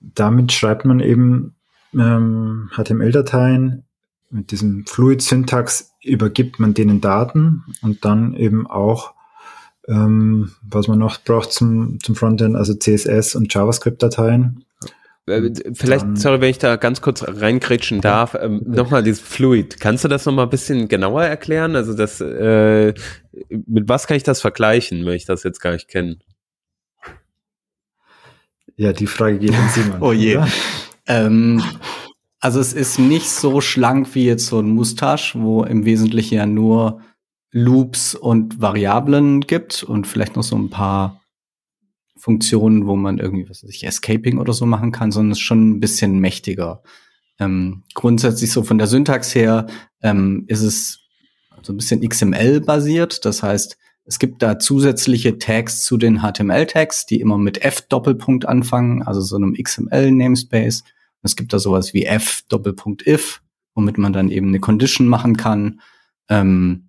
damit 0.00 0.50
schreibt 0.50 0.84
man 0.84 0.98
eben 0.98 1.54
ähm, 1.96 2.68
HTML-Dateien. 2.74 3.84
Mit 4.30 4.50
diesem 4.50 4.86
Fluid-Syntax 4.86 5.92
übergibt 6.02 6.58
man 6.58 6.74
denen 6.74 7.00
Daten 7.00 7.62
und 7.80 8.04
dann 8.04 8.34
eben 8.34 8.66
auch 8.66 9.13
ähm, 9.88 10.52
was 10.62 10.88
man 10.88 10.98
noch 10.98 11.22
braucht 11.22 11.52
zum, 11.52 11.98
zum 12.02 12.14
Frontend, 12.14 12.56
also 12.56 12.74
CSS 12.74 13.34
und 13.34 13.52
JavaScript-Dateien. 13.52 14.64
Äh, 15.26 15.50
vielleicht, 15.72 16.04
Dann, 16.04 16.16
sorry, 16.16 16.40
wenn 16.40 16.50
ich 16.50 16.58
da 16.58 16.76
ganz 16.76 17.00
kurz 17.00 17.24
reinkrätschen 17.26 18.00
darf, 18.00 18.36
ähm, 18.38 18.62
nochmal 18.66 19.02
dieses 19.02 19.20
Fluid. 19.20 19.80
Kannst 19.80 20.04
du 20.04 20.08
das 20.08 20.26
nochmal 20.26 20.46
ein 20.46 20.50
bisschen 20.50 20.88
genauer 20.88 21.24
erklären? 21.24 21.76
Also 21.76 21.94
das, 21.94 22.20
äh, 22.20 22.92
mit 23.48 23.88
was 23.88 24.06
kann 24.06 24.16
ich 24.16 24.22
das 24.22 24.40
vergleichen, 24.40 25.06
wenn 25.06 25.14
ich 25.14 25.24
das 25.24 25.42
jetzt 25.42 25.60
gar 25.60 25.72
nicht 25.72 25.88
kenne? 25.88 26.18
Ja, 28.76 28.92
die 28.92 29.06
Frage 29.06 29.38
geht 29.38 29.54
an 29.54 29.68
Simon. 29.70 29.96
oh 30.00 30.12
je. 30.12 30.40
Ähm, 31.06 31.62
also 32.40 32.60
es 32.60 32.72
ist 32.74 32.98
nicht 32.98 33.30
so 33.30 33.60
schlank 33.60 34.14
wie 34.14 34.26
jetzt 34.26 34.46
so 34.46 34.58
ein 34.58 34.68
Mustache, 34.68 35.40
wo 35.40 35.62
im 35.64 35.86
Wesentlichen 35.86 36.34
ja 36.34 36.46
nur 36.46 37.00
Loops 37.56 38.16
und 38.16 38.60
Variablen 38.60 39.40
gibt 39.42 39.84
und 39.84 40.08
vielleicht 40.08 40.34
noch 40.34 40.42
so 40.42 40.56
ein 40.56 40.70
paar 40.70 41.20
Funktionen, 42.16 42.88
wo 42.88 42.96
man 42.96 43.18
irgendwie, 43.18 43.48
was 43.48 43.62
weiß 43.62 43.70
ich, 43.70 43.86
Escaping 43.86 44.38
oder 44.38 44.52
so 44.52 44.66
machen 44.66 44.90
kann, 44.90 45.12
sondern 45.12 45.32
ist 45.32 45.40
schon 45.40 45.70
ein 45.70 45.80
bisschen 45.80 46.18
mächtiger. 46.18 46.82
Ähm, 47.38 47.84
grundsätzlich 47.94 48.50
so 48.50 48.64
von 48.64 48.78
der 48.78 48.88
Syntax 48.88 49.36
her 49.36 49.68
ähm, 50.02 50.44
ist 50.48 50.62
es 50.62 50.98
so 51.62 51.72
ein 51.72 51.76
bisschen 51.76 52.00
XML-basiert. 52.00 53.24
Das 53.24 53.44
heißt, 53.44 53.78
es 54.04 54.18
gibt 54.18 54.42
da 54.42 54.58
zusätzliche 54.58 55.38
Tags 55.38 55.84
zu 55.84 55.96
den 55.96 56.22
HTML-Tags, 56.22 57.06
die 57.06 57.20
immer 57.20 57.38
mit 57.38 57.64
F-Doppelpunkt 57.64 58.46
anfangen, 58.46 59.04
also 59.04 59.20
so 59.20 59.36
einem 59.36 59.54
XML-Namespace. 59.54 60.82
Es 61.22 61.36
gibt 61.36 61.52
da 61.52 61.60
sowas 61.60 61.94
wie 61.94 62.04
F-Doppelpunkt-if, 62.04 63.42
womit 63.76 63.96
man 63.96 64.12
dann 64.12 64.28
eben 64.28 64.48
eine 64.48 64.58
Condition 64.58 65.06
machen 65.06 65.36
kann. 65.36 65.80
Ähm, 66.28 66.83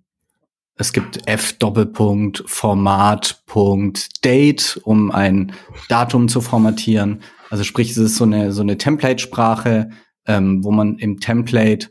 es 0.78 0.92
gibt 0.92 1.26
f-Doppelpunkt 1.26 2.44
Format.Punkt 2.46 4.24
Date, 4.24 4.78
um 4.84 5.10
ein 5.10 5.52
Datum 5.88 6.28
zu 6.28 6.40
formatieren. 6.40 7.22
Also 7.48 7.64
sprich, 7.64 7.90
es 7.90 7.96
ist 7.96 8.16
so 8.16 8.24
eine, 8.24 8.52
so 8.52 8.62
eine 8.62 8.76
Template-Sprache, 8.76 9.90
ähm, 10.26 10.62
wo 10.62 10.70
man 10.70 10.98
im 10.98 11.18
Template 11.20 11.88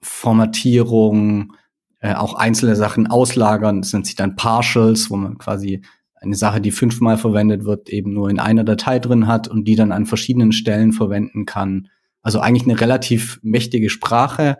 Formatierung, 0.00 1.54
äh, 2.00 2.14
auch 2.14 2.34
einzelne 2.34 2.74
Sachen 2.74 3.06
auslagern. 3.06 3.82
Das 3.82 3.92
nennt 3.92 4.06
sich 4.06 4.16
dann 4.16 4.34
Partials, 4.34 5.08
wo 5.10 5.16
man 5.16 5.38
quasi 5.38 5.82
eine 6.16 6.34
Sache, 6.34 6.60
die 6.60 6.72
fünfmal 6.72 7.18
verwendet 7.18 7.64
wird, 7.64 7.88
eben 7.88 8.12
nur 8.12 8.30
in 8.30 8.40
einer 8.40 8.64
Datei 8.64 8.98
drin 8.98 9.28
hat 9.28 9.46
und 9.46 9.64
die 9.64 9.76
dann 9.76 9.92
an 9.92 10.06
verschiedenen 10.06 10.50
Stellen 10.50 10.92
verwenden 10.92 11.46
kann. 11.46 11.88
Also 12.22 12.40
eigentlich 12.40 12.64
eine 12.64 12.80
relativ 12.80 13.38
mächtige 13.42 13.90
Sprache, 13.90 14.58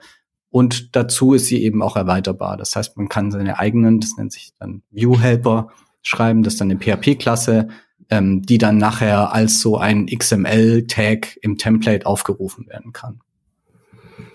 und 0.53 0.95
dazu 0.95 1.33
ist 1.33 1.47
sie 1.47 1.65
eben 1.65 1.83
auch 1.83 1.97
erweiterbar. 1.97 2.59
Das 2.59 2.77
heißt, 2.77 2.99
man 2.99 3.09
kann 3.09 3.31
seine 3.33 3.59
eigenen, 3.59 4.01
das 4.01 4.17
nennt 4.19 4.33
sich 4.33 4.53
dann 4.61 4.83
View 4.91 5.19
Helper, 5.19 5.71
schreiben, 6.03 6.43
das 6.43 6.55
ist 6.55 6.61
dann 6.61 6.71
eine 6.71 6.79
PHP-Klasse, 6.79 7.69
ähm, 8.11 8.43
die 8.43 8.59
dann 8.59 8.77
nachher 8.77 9.33
als 9.33 9.61
so 9.61 9.79
ein 9.79 10.07
XML-Tag 10.07 11.39
im 11.41 11.57
Template 11.57 12.05
aufgerufen 12.05 12.69
werden 12.69 12.93
kann. 12.93 13.21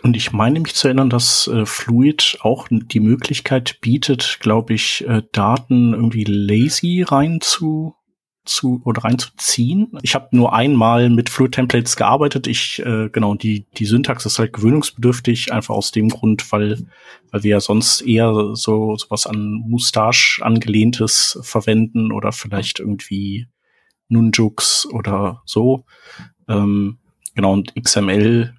Und 0.02 0.18
ich 0.18 0.32
meine 0.32 0.60
mich 0.60 0.74
zu 0.74 0.88
erinnern, 0.88 1.12
dass 1.12 1.48
äh, 1.48 1.68
Fluid 1.68 2.40
auch 2.42 2.68
die 2.72 3.00
Möglichkeit 3.00 3.80
bietet, 3.82 4.40
glaube 4.40 4.74
ich, 4.74 5.08
äh, 5.08 5.22
Daten 5.32 5.94
irgendwie 5.94 6.24
lazy 6.24 7.04
rein 7.08 7.42
zu 7.42 7.94
zu 8.48 8.82
oder 8.86 9.04
reinzuziehen. 9.04 9.98
Ich 10.02 10.16
habe 10.16 10.30
nur 10.32 10.54
einmal 10.54 11.10
mit 11.10 11.30
Fluid 11.30 11.54
Templates 11.54 11.96
gearbeitet. 11.96 12.48
Ich 12.48 12.80
äh, 12.80 13.10
genau 13.10 13.36
die 13.36 13.66
die 13.78 13.86
Syntax 13.86 14.26
ist 14.26 14.40
halt 14.40 14.54
gewöhnungsbedürftig, 14.54 15.54
einfach 15.54 15.76
aus 15.76 15.92
dem 15.92 16.10
Grund, 16.10 16.52
weil 16.52 16.86
weil 17.32 17.44
wir 17.44 17.52
ja 17.52 17.60
sonst 17.60 18.02
eher 18.02 18.34
so 18.54 18.96
sowas 18.96 19.28
an 19.28 19.64
Mustache 19.68 20.42
angelehntes 20.42 21.40
verwenden 21.42 22.12
oder 22.12 22.32
vielleicht 22.32 22.80
irgendwie 22.80 23.48
Nunjuks 24.10 24.88
oder 24.92 25.42
so. 25.46 25.86
Ähm, 26.48 27.00
genau 27.36 27.54
und 27.54 27.74
XML 27.76 28.54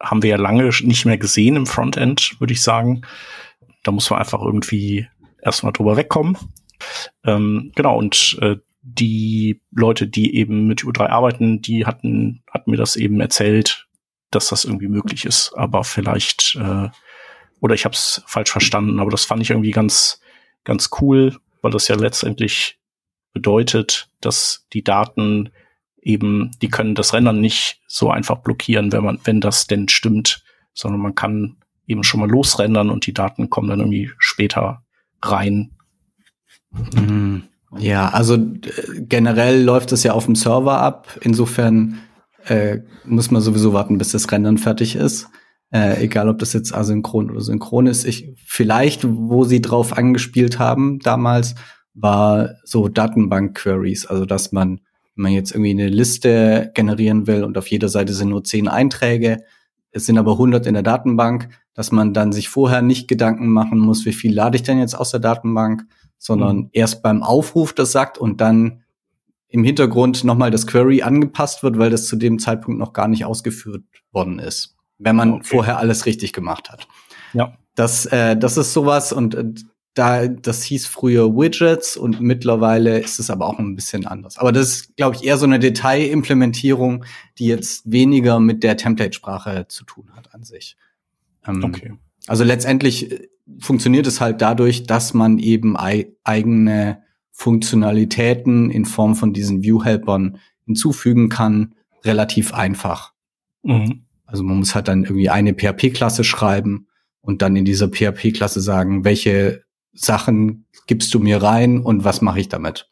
haben 0.00 0.22
wir 0.22 0.30
ja 0.30 0.36
lange 0.36 0.70
nicht 0.82 1.04
mehr 1.04 1.18
gesehen 1.18 1.56
im 1.56 1.66
Frontend, 1.66 2.36
würde 2.40 2.52
ich 2.52 2.62
sagen. 2.62 3.02
Da 3.84 3.92
muss 3.92 4.10
man 4.10 4.18
einfach 4.18 4.40
irgendwie 4.40 5.06
erstmal 5.40 5.72
drüber 5.72 5.96
wegkommen. 5.96 6.36
Ähm, 7.24 7.72
genau, 7.74 7.98
und 7.98 8.38
äh, 8.40 8.56
die 8.82 9.60
Leute, 9.70 10.08
die 10.08 10.36
eben 10.36 10.66
mit 10.66 10.82
U3 10.82 11.06
arbeiten, 11.06 11.62
die 11.62 11.86
hatten, 11.86 12.42
hatten 12.50 12.70
mir 12.70 12.76
das 12.76 12.96
eben 12.96 13.20
erzählt, 13.20 13.86
dass 14.30 14.48
das 14.48 14.64
irgendwie 14.64 14.88
möglich 14.88 15.24
ist. 15.24 15.52
Aber 15.54 15.84
vielleicht, 15.84 16.56
äh, 16.60 16.88
oder 17.60 17.74
ich 17.74 17.84
habe 17.84 17.94
es 17.94 18.22
falsch 18.26 18.50
verstanden, 18.50 18.98
aber 18.98 19.10
das 19.10 19.24
fand 19.24 19.40
ich 19.42 19.50
irgendwie 19.50 19.70
ganz, 19.70 20.20
ganz 20.64 20.90
cool, 21.00 21.38
weil 21.60 21.70
das 21.70 21.86
ja 21.88 21.94
letztendlich 21.94 22.78
bedeutet, 23.32 24.10
dass 24.20 24.66
die 24.72 24.82
Daten 24.82 25.50
eben, 26.02 26.50
die 26.60 26.68
können 26.68 26.96
das 26.96 27.14
Rendern 27.14 27.40
nicht 27.40 27.80
so 27.86 28.10
einfach 28.10 28.38
blockieren, 28.38 28.90
wenn 28.90 29.04
man, 29.04 29.20
wenn 29.24 29.40
das 29.40 29.68
denn 29.68 29.88
stimmt, 29.88 30.44
sondern 30.74 31.00
man 31.00 31.14
kann 31.14 31.56
eben 31.86 32.02
schon 32.02 32.20
mal 32.20 32.28
losrendern 32.28 32.90
und 32.90 33.06
die 33.06 33.14
Daten 33.14 33.48
kommen 33.48 33.68
dann 33.68 33.80
irgendwie 33.80 34.10
später 34.18 34.84
rein. 35.22 35.70
Mhm. 36.70 37.44
Ja, 37.78 38.08
also 38.10 38.38
generell 38.98 39.62
läuft 39.62 39.92
es 39.92 40.02
ja 40.02 40.12
auf 40.12 40.26
dem 40.26 40.34
Server 40.34 40.78
ab. 40.78 41.18
Insofern 41.22 41.98
äh, 42.46 42.80
muss 43.04 43.30
man 43.30 43.42
sowieso 43.42 43.72
warten, 43.72 43.98
bis 43.98 44.12
das 44.12 44.30
Rendern 44.30 44.58
fertig 44.58 44.96
ist. 44.96 45.28
Äh, 45.72 46.04
egal, 46.04 46.28
ob 46.28 46.38
das 46.38 46.52
jetzt 46.52 46.74
asynchron 46.74 47.30
oder 47.30 47.40
synchron 47.40 47.86
ist. 47.86 48.04
Ich, 48.04 48.34
vielleicht, 48.44 49.06
wo 49.08 49.44
sie 49.44 49.62
drauf 49.62 49.96
angespielt 49.96 50.58
haben 50.58 50.98
damals, 50.98 51.54
war 51.94 52.56
so 52.64 52.88
Datenbank-Queries. 52.88 54.06
Also, 54.06 54.26
dass 54.26 54.52
man, 54.52 54.80
wenn 55.14 55.22
man 55.22 55.32
jetzt 55.32 55.52
irgendwie 55.52 55.70
eine 55.70 55.88
Liste 55.88 56.70
generieren 56.74 57.26
will 57.26 57.42
und 57.42 57.56
auf 57.56 57.68
jeder 57.68 57.88
Seite 57.88 58.12
sind 58.12 58.28
nur 58.28 58.44
zehn 58.44 58.68
Einträge, 58.68 59.44
es 59.92 60.06
sind 60.06 60.18
aber 60.18 60.32
100 60.32 60.66
in 60.66 60.74
der 60.74 60.82
Datenbank, 60.82 61.48
dass 61.74 61.92
man 61.92 62.14
dann 62.14 62.32
sich 62.32 62.48
vorher 62.48 62.82
nicht 62.82 63.08
Gedanken 63.08 63.48
machen 63.48 63.78
muss, 63.78 64.06
wie 64.06 64.12
viel 64.12 64.34
lade 64.34 64.56
ich 64.56 64.62
denn 64.62 64.78
jetzt 64.78 64.94
aus 64.94 65.10
der 65.10 65.20
Datenbank, 65.20 65.84
sondern 66.22 66.56
mhm. 66.56 66.68
erst 66.72 67.02
beim 67.02 67.22
Aufruf 67.22 67.72
das 67.72 67.90
sagt 67.90 68.16
und 68.16 68.40
dann 68.40 68.84
im 69.48 69.64
Hintergrund 69.64 70.22
nochmal 70.22 70.52
das 70.52 70.68
Query 70.68 71.02
angepasst 71.02 71.62
wird, 71.64 71.78
weil 71.78 71.90
das 71.90 72.06
zu 72.06 72.16
dem 72.16 72.38
Zeitpunkt 72.38 72.78
noch 72.78 72.92
gar 72.92 73.08
nicht 73.08 73.24
ausgeführt 73.24 73.82
worden 74.12 74.38
ist, 74.38 74.76
wenn 74.98 75.16
man 75.16 75.34
okay. 75.34 75.44
vorher 75.44 75.78
alles 75.78 76.06
richtig 76.06 76.32
gemacht 76.32 76.70
hat. 76.70 76.86
Ja. 77.34 77.58
Das, 77.74 78.06
äh, 78.06 78.36
das 78.36 78.56
ist 78.56 78.72
sowas 78.72 79.12
und 79.12 79.34
äh, 79.34 79.44
da, 79.94 80.28
das 80.28 80.62
hieß 80.62 80.86
früher 80.86 81.34
Widgets 81.34 81.96
und 81.96 82.20
mittlerweile 82.20 83.00
ist 83.00 83.18
es 83.18 83.28
aber 83.28 83.46
auch 83.46 83.58
ein 83.58 83.74
bisschen 83.74 84.06
anders. 84.06 84.38
Aber 84.38 84.52
das 84.52 84.68
ist, 84.68 84.96
glaube 84.96 85.16
ich, 85.16 85.24
eher 85.24 85.36
so 85.36 85.44
eine 85.44 85.58
Detailimplementierung, 85.58 87.04
die 87.38 87.46
jetzt 87.46 87.90
weniger 87.90 88.38
mit 88.38 88.62
der 88.62 88.76
Template-Sprache 88.76 89.66
zu 89.68 89.84
tun 89.84 90.10
hat 90.14 90.34
an 90.34 90.44
sich. 90.44 90.76
Ähm, 91.46 91.64
okay. 91.64 91.92
Also 92.26 92.44
letztendlich 92.44 93.10
äh, 93.10 93.28
funktioniert 93.58 94.06
es 94.06 94.20
halt 94.20 94.40
dadurch, 94.40 94.84
dass 94.84 95.14
man 95.14 95.38
eben 95.38 95.76
ei 95.76 96.12
eigene 96.24 97.02
Funktionalitäten 97.32 98.70
in 98.70 98.84
Form 98.84 99.16
von 99.16 99.32
diesen 99.32 99.62
View-Helpern 99.62 100.38
hinzufügen 100.64 101.28
kann, 101.28 101.74
relativ 102.04 102.54
einfach. 102.54 103.12
Mhm. 103.62 104.04
Also 104.26 104.44
man 104.44 104.58
muss 104.58 104.74
halt 104.74 104.88
dann 104.88 105.04
irgendwie 105.04 105.28
eine 105.28 105.54
PHP-Klasse 105.54 106.24
schreiben 106.24 106.86
und 107.20 107.42
dann 107.42 107.56
in 107.56 107.64
dieser 107.64 107.88
PHP-Klasse 107.88 108.60
sagen, 108.60 109.04
welche 109.04 109.62
Sachen 109.92 110.66
gibst 110.86 111.12
du 111.14 111.18
mir 111.18 111.42
rein 111.42 111.80
und 111.80 112.04
was 112.04 112.20
mache 112.22 112.40
ich 112.40 112.48
damit? 112.48 112.88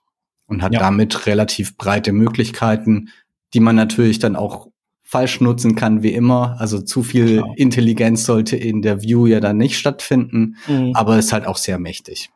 Und 0.47 0.63
hat 0.63 0.75
ja. 0.75 0.81
damit 0.81 1.27
relativ 1.27 1.77
breite 1.77 2.13
Möglichkeiten, 2.13 3.11
die 3.55 3.61
man 3.61 3.77
natürlich 3.77 4.19
dann 4.19 4.37
auch 4.37 4.69
falsch 5.11 5.41
nutzen 5.41 5.75
kann, 5.75 6.05
wie 6.05 6.13
immer. 6.15 6.55
Also 6.61 6.81
zu 6.81 7.03
viel 7.03 7.39
Klar. 7.39 7.53
Intelligenz 7.57 8.25
sollte 8.25 8.57
in 8.57 8.81
der 8.81 9.03
View 9.03 9.27
ja 9.27 9.41
dann 9.41 9.57
nicht 9.57 9.77
stattfinden, 9.77 10.55
mhm. 10.69 10.93
aber 10.95 11.19
ist 11.19 11.33
halt 11.33 11.49
auch 11.49 11.57
sehr 11.57 11.81
mächtig. 11.81 12.31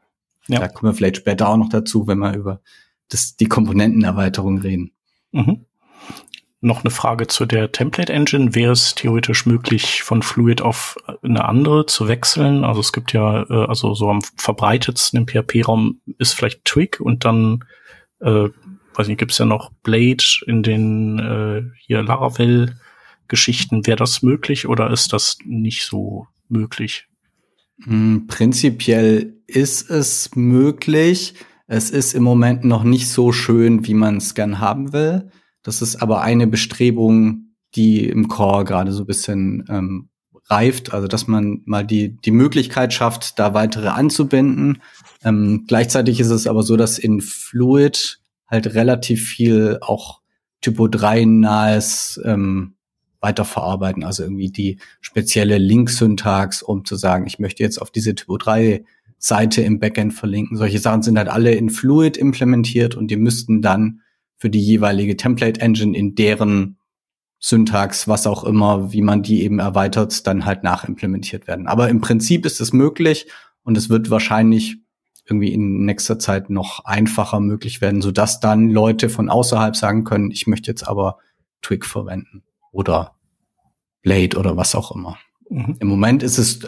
Ja. 0.48 0.58
Da 0.58 0.66
kommen 0.66 0.90
wir 0.90 0.96
vielleicht 0.96 1.18
später 1.18 1.48
auch 1.48 1.56
noch 1.56 1.68
dazu, 1.68 2.08
wenn 2.08 2.18
wir 2.18 2.34
über 2.34 2.60
das, 3.10 3.36
die 3.36 3.46
Komponentenerweiterung 3.46 4.58
reden. 4.58 4.90
Mhm. 5.30 5.66
Noch 6.60 6.82
eine 6.82 6.90
Frage 6.90 7.28
zu 7.28 7.46
der 7.46 7.70
Template 7.70 8.12
Engine. 8.12 8.56
Wäre 8.56 8.72
es 8.72 8.96
theoretisch 8.96 9.46
möglich, 9.46 10.02
von 10.02 10.22
Fluid 10.22 10.60
auf 10.60 10.96
eine 11.22 11.44
andere 11.44 11.86
zu 11.86 12.08
wechseln? 12.08 12.64
Also 12.64 12.80
es 12.80 12.92
gibt 12.92 13.12
ja, 13.12 13.44
äh, 13.48 13.66
also 13.68 13.94
so 13.94 14.10
am 14.10 14.22
verbreitetsten 14.36 15.20
im 15.20 15.28
PHP-Raum 15.28 16.00
ist 16.18 16.32
vielleicht 16.32 16.64
Twig 16.64 17.00
und 17.00 17.24
dann 17.24 17.64
äh, 18.18 18.48
weiß 18.94 19.08
nicht, 19.08 19.18
gibt's 19.18 19.38
ja 19.38 19.44
noch 19.44 19.72
Blade 19.82 20.24
in 20.46 20.62
den 20.62 21.18
äh, 21.18 21.62
hier 21.78 22.02
Laravel-Geschichten. 22.02 23.86
Wäre 23.86 23.96
das 23.96 24.22
möglich 24.22 24.66
oder 24.66 24.90
ist 24.90 25.12
das 25.12 25.38
nicht 25.44 25.84
so 25.84 26.26
möglich? 26.48 27.06
Hm, 27.82 28.26
prinzipiell 28.26 29.34
ist 29.46 29.90
es 29.90 30.34
möglich. 30.34 31.34
Es 31.66 31.90
ist 31.90 32.14
im 32.14 32.22
Moment 32.22 32.64
noch 32.64 32.84
nicht 32.84 33.08
so 33.08 33.32
schön, 33.32 33.86
wie 33.86 33.94
man 33.94 34.18
es 34.18 34.34
gern 34.34 34.60
haben 34.60 34.92
will. 34.92 35.30
Das 35.62 35.82
ist 35.82 35.96
aber 35.96 36.20
eine 36.20 36.46
Bestrebung, 36.46 37.54
die 37.74 38.06
im 38.06 38.28
Core 38.28 38.64
gerade 38.64 38.92
so 38.92 39.02
ein 39.02 39.06
bisschen 39.06 39.64
ähm, 39.68 40.08
reift, 40.48 40.92
also 40.92 41.08
dass 41.08 41.26
man 41.26 41.62
mal 41.64 41.84
die, 41.84 42.16
die 42.20 42.30
Möglichkeit 42.30 42.92
schafft, 42.92 43.38
da 43.38 43.54
weitere 43.54 43.88
anzubinden. 43.88 44.82
Ähm, 45.24 45.64
gleichzeitig 45.66 46.20
ist 46.20 46.30
es 46.30 46.46
aber 46.46 46.62
so, 46.62 46.76
dass 46.76 46.98
in 46.98 47.20
Fluid 47.20 48.20
halt 48.46 48.74
relativ 48.74 49.26
viel 49.26 49.78
auch 49.80 50.20
Typo 50.60 50.88
3 50.88 51.24
nahes 51.24 52.20
ähm, 52.24 52.74
weiterverarbeiten, 53.20 54.04
also 54.04 54.22
irgendwie 54.22 54.50
die 54.50 54.78
spezielle 55.00 55.58
Link-Syntax, 55.58 56.62
um 56.62 56.84
zu 56.84 56.96
sagen, 56.96 57.26
ich 57.26 57.38
möchte 57.38 57.62
jetzt 57.62 57.80
auf 57.80 57.90
diese 57.90 58.14
Typo 58.14 58.36
3 58.36 58.84
Seite 59.18 59.62
im 59.62 59.78
Backend 59.78 60.12
verlinken. 60.12 60.58
Solche 60.58 60.78
Sachen 60.78 61.02
sind 61.02 61.16
halt 61.16 61.28
alle 61.28 61.54
in 61.54 61.70
Fluid 61.70 62.16
implementiert 62.18 62.94
und 62.94 63.10
die 63.10 63.16
müssten 63.16 63.62
dann 63.62 64.00
für 64.36 64.50
die 64.50 64.60
jeweilige 64.60 65.16
Template 65.16 65.60
Engine 65.60 65.96
in 65.96 66.14
deren 66.14 66.76
Syntax, 67.38 68.08
was 68.08 68.26
auch 68.26 68.44
immer, 68.44 68.92
wie 68.92 69.02
man 69.02 69.22
die 69.22 69.42
eben 69.42 69.58
erweitert, 69.58 70.26
dann 70.26 70.44
halt 70.44 70.62
nachimplementiert 70.62 71.46
werden. 71.46 71.66
Aber 71.66 71.88
im 71.88 72.00
Prinzip 72.00 72.44
ist 72.46 72.60
es 72.60 72.72
möglich 72.72 73.26
und 73.62 73.76
es 73.76 73.88
wird 73.88 74.10
wahrscheinlich 74.10 74.78
irgendwie 75.26 75.52
in 75.52 75.84
nächster 75.84 76.18
Zeit 76.18 76.50
noch 76.50 76.84
einfacher 76.84 77.40
möglich 77.40 77.80
werden, 77.80 78.02
sodass 78.02 78.40
dann 78.40 78.68
Leute 78.68 79.08
von 79.08 79.30
außerhalb 79.30 79.74
sagen 79.74 80.04
können, 80.04 80.30
ich 80.30 80.46
möchte 80.46 80.70
jetzt 80.70 80.86
aber 80.86 81.18
Twig 81.62 81.86
verwenden 81.86 82.42
oder 82.72 83.14
Blade 84.02 84.36
oder 84.36 84.56
was 84.56 84.74
auch 84.74 84.94
immer. 84.94 85.18
Mhm. 85.48 85.76
Im 85.80 85.88
Moment 85.88 86.22
ist 86.22 86.38
es 86.38 86.60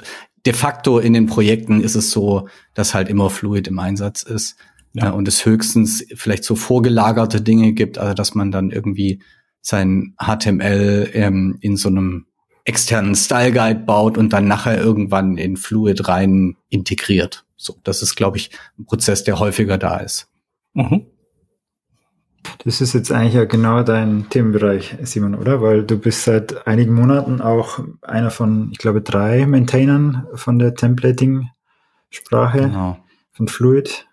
de 0.47 0.53
facto 0.53 0.99
in 0.99 1.13
den 1.13 1.27
Projekten 1.27 1.81
ist 1.81 1.97
es 1.97 2.11
so, 2.11 2.49
dass 2.75 2.95
halt 2.95 3.09
immer 3.09 3.31
Fluid 3.31 3.69
im 3.69 3.79
Einsatz 3.79 4.23
ist 4.23 4.57
ja. 4.95 5.11
und 5.11 5.29
es 5.29 5.45
höchstens 5.45 6.07
vielleicht 6.15 6.45
so 6.45 6.55
vorgelagerte 6.55 7.41
Dinge 7.41 7.73
gibt, 7.73 7.99
also 7.99 8.15
dass 8.15 8.35
man 8.35 8.51
dann 8.51 8.71
irgendwie 8.71 9.23
sein 9.61 10.15
HTML 10.19 11.11
ähm, 11.13 11.59
in 11.61 11.77
so 11.77 11.89
einem 11.89 12.27
externen 12.65 13.15
Style 13.15 13.53
Guide 13.53 13.81
baut 13.81 14.17
und 14.17 14.33
dann 14.33 14.47
nachher 14.47 14.79
irgendwann 14.79 15.37
in 15.37 15.57
Fluid 15.57 16.09
rein 16.09 16.57
integriert. 16.69 17.46
So, 17.57 17.77
das 17.85 18.03
ist, 18.03 18.17
glaube 18.17 18.37
ich, 18.37 18.51
ein 18.79 18.87
Prozess, 18.87 19.25
der 19.25 19.39
häufiger 19.39 19.79
da 19.79 19.99
ist. 19.99 20.29
Mhm. 20.75 21.07
Das 22.65 22.81
ist 22.81 22.93
jetzt 22.93 23.11
eigentlich 23.13 23.35
ja 23.35 23.45
genau 23.45 23.83
dein 23.83 24.29
Themenbereich, 24.31 24.97
Simon, 25.03 25.35
oder? 25.35 25.63
Weil 25.63 25.85
du 25.85 25.99
bist 25.99 26.25
seit 26.25 26.67
einigen 26.67 26.95
Monaten 26.95 27.41
auch 27.41 27.81
einer 28.03 28.31
von, 28.31 28.71
ich 28.73 28.79
glaube, 28.79 29.01
drei 29.01 29.47
Maintainern 29.47 30.27
von 30.35 30.59
der 30.59 30.75
Templating-Sprache 30.75 32.61
genau. 32.61 32.99
von 33.33 33.49
Fluid. 33.49 34.07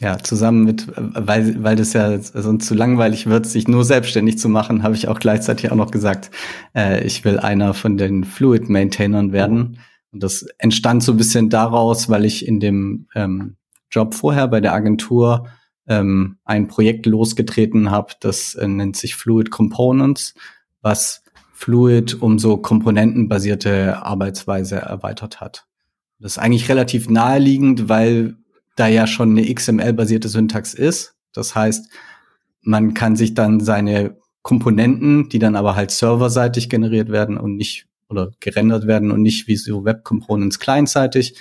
Ja, 0.00 0.18
zusammen 0.18 0.64
mit, 0.64 0.88
weil, 0.96 1.62
weil 1.62 1.76
das 1.76 1.92
ja 1.92 2.18
sonst 2.18 2.66
zu 2.66 2.74
langweilig 2.74 3.26
wird, 3.26 3.46
sich 3.46 3.68
nur 3.68 3.84
selbstständig 3.84 4.38
zu 4.38 4.48
machen, 4.48 4.82
habe 4.82 4.96
ich 4.96 5.06
auch 5.06 5.20
gleichzeitig 5.20 5.70
auch 5.70 5.76
noch 5.76 5.92
gesagt, 5.92 6.30
äh, 6.74 7.04
ich 7.04 7.24
will 7.24 7.38
einer 7.38 7.72
von 7.72 7.96
den 7.96 8.24
Fluid-Maintainern 8.24 9.32
werden. 9.32 9.78
Und 10.12 10.22
das 10.22 10.46
entstand 10.58 11.02
so 11.02 11.12
ein 11.12 11.16
bisschen 11.18 11.48
daraus, 11.48 12.08
weil 12.08 12.24
ich 12.24 12.46
in 12.46 12.60
dem 12.60 13.08
ähm, 13.14 13.56
Job 13.90 14.14
vorher 14.14 14.46
bei 14.48 14.60
der 14.60 14.74
Agentur 14.74 15.48
ähm, 15.86 16.38
ein 16.44 16.68
Projekt 16.68 17.06
losgetreten 17.06 17.90
habe, 17.90 18.12
das 18.20 18.54
äh, 18.54 18.68
nennt 18.68 18.96
sich 18.96 19.14
Fluid 19.16 19.50
Components, 19.50 20.34
was 20.80 21.22
Fluid 21.52 22.20
um 22.20 22.38
so 22.38 22.56
komponentenbasierte 22.56 24.02
Arbeitsweise 24.04 24.76
erweitert 24.76 25.40
hat. 25.40 25.66
Das 26.18 26.32
ist 26.32 26.38
eigentlich 26.38 26.68
relativ 26.68 27.08
naheliegend, 27.08 27.88
weil 27.88 28.36
da 28.76 28.86
ja 28.86 29.06
schon 29.06 29.30
eine 29.30 29.52
XML-basierte 29.52 30.28
Syntax 30.28 30.74
ist. 30.74 31.14
Das 31.32 31.54
heißt, 31.54 31.90
man 32.62 32.94
kann 32.94 33.16
sich 33.16 33.34
dann 33.34 33.60
seine 33.60 34.16
Komponenten, 34.42 35.28
die 35.28 35.38
dann 35.38 35.56
aber 35.56 35.76
halt 35.76 35.90
serverseitig 35.90 36.68
generiert 36.68 37.10
werden 37.10 37.38
und 37.38 37.56
nicht 37.56 37.86
oder 38.12 38.30
gerendert 38.38 38.86
werden 38.86 39.10
und 39.10 39.22
nicht 39.22 39.48
wie 39.48 39.56
so 39.56 39.84
Web 39.84 40.04
Components 40.04 40.60
clientseitig, 40.60 41.36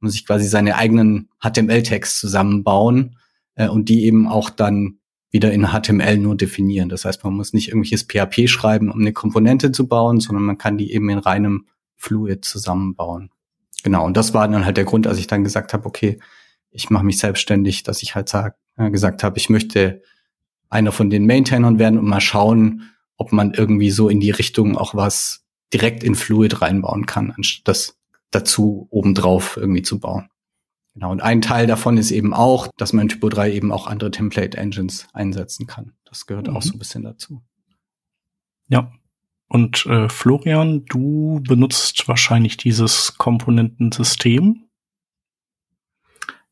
muss 0.00 0.12
sich 0.12 0.26
quasi 0.26 0.46
seine 0.46 0.76
eigenen 0.76 1.30
HTML-Tags 1.40 2.20
zusammenbauen 2.20 3.16
äh, 3.54 3.68
und 3.68 3.88
die 3.88 4.04
eben 4.04 4.28
auch 4.28 4.50
dann 4.50 4.98
wieder 5.30 5.52
in 5.52 5.68
HTML 5.68 6.18
nur 6.18 6.36
definieren. 6.36 6.88
Das 6.88 7.04
heißt, 7.04 7.24
man 7.24 7.34
muss 7.34 7.52
nicht 7.52 7.68
irgendwelches 7.68 8.04
PHP 8.04 8.48
schreiben, 8.48 8.90
um 8.90 9.00
eine 9.00 9.12
Komponente 9.12 9.72
zu 9.72 9.88
bauen, 9.88 10.20
sondern 10.20 10.44
man 10.44 10.58
kann 10.58 10.78
die 10.78 10.92
eben 10.92 11.08
in 11.08 11.18
reinem 11.18 11.66
Fluid 11.96 12.44
zusammenbauen. 12.44 13.30
Genau, 13.82 14.04
und 14.04 14.16
das 14.16 14.34
war 14.34 14.48
dann 14.48 14.64
halt 14.64 14.76
der 14.76 14.84
Grund, 14.84 15.06
als 15.06 15.18
ich 15.18 15.26
dann 15.26 15.44
gesagt 15.44 15.72
habe, 15.72 15.86
okay, 15.86 16.18
ich 16.70 16.90
mache 16.90 17.04
mich 17.04 17.18
selbstständig, 17.18 17.82
dass 17.82 18.02
ich 18.02 18.14
halt 18.14 18.28
sag, 18.28 18.56
äh, 18.76 18.90
gesagt 18.90 19.22
habe, 19.22 19.38
ich 19.38 19.50
möchte 19.50 20.02
einer 20.68 20.92
von 20.92 21.10
den 21.10 21.26
Maintainern 21.26 21.78
werden 21.78 21.98
und 21.98 22.06
mal 22.06 22.20
schauen, 22.20 22.90
ob 23.16 23.32
man 23.32 23.54
irgendwie 23.54 23.90
so 23.90 24.08
in 24.08 24.20
die 24.20 24.30
Richtung 24.30 24.76
auch 24.76 24.94
was 24.94 25.45
direkt 25.72 26.02
in 26.02 26.14
Fluid 26.14 26.62
reinbauen 26.62 27.06
kann, 27.06 27.32
anstatt 27.32 27.68
das 27.68 27.98
dazu 28.30 28.86
obendrauf 28.90 29.56
irgendwie 29.56 29.82
zu 29.82 29.98
bauen. 29.98 30.28
Genau. 30.94 31.10
Und 31.10 31.20
ein 31.20 31.42
Teil 31.42 31.66
davon 31.66 31.98
ist 31.98 32.10
eben 32.10 32.32
auch, 32.32 32.68
dass 32.76 32.92
man 32.92 33.02
in 33.02 33.08
Typo 33.08 33.28
3 33.28 33.52
eben 33.52 33.70
auch 33.70 33.86
andere 33.86 34.10
Template 34.10 34.56
Engines 34.56 35.06
einsetzen 35.12 35.66
kann. 35.66 35.92
Das 36.04 36.26
gehört 36.26 36.48
mhm. 36.48 36.56
auch 36.56 36.62
so 36.62 36.72
ein 36.72 36.78
bisschen 36.78 37.02
dazu. 37.02 37.42
Ja. 38.68 38.90
Und 39.48 39.86
äh, 39.86 40.08
Florian, 40.08 40.84
du 40.86 41.40
benutzt 41.46 42.08
wahrscheinlich 42.08 42.56
dieses 42.56 43.16
Komponentensystem 43.16 44.66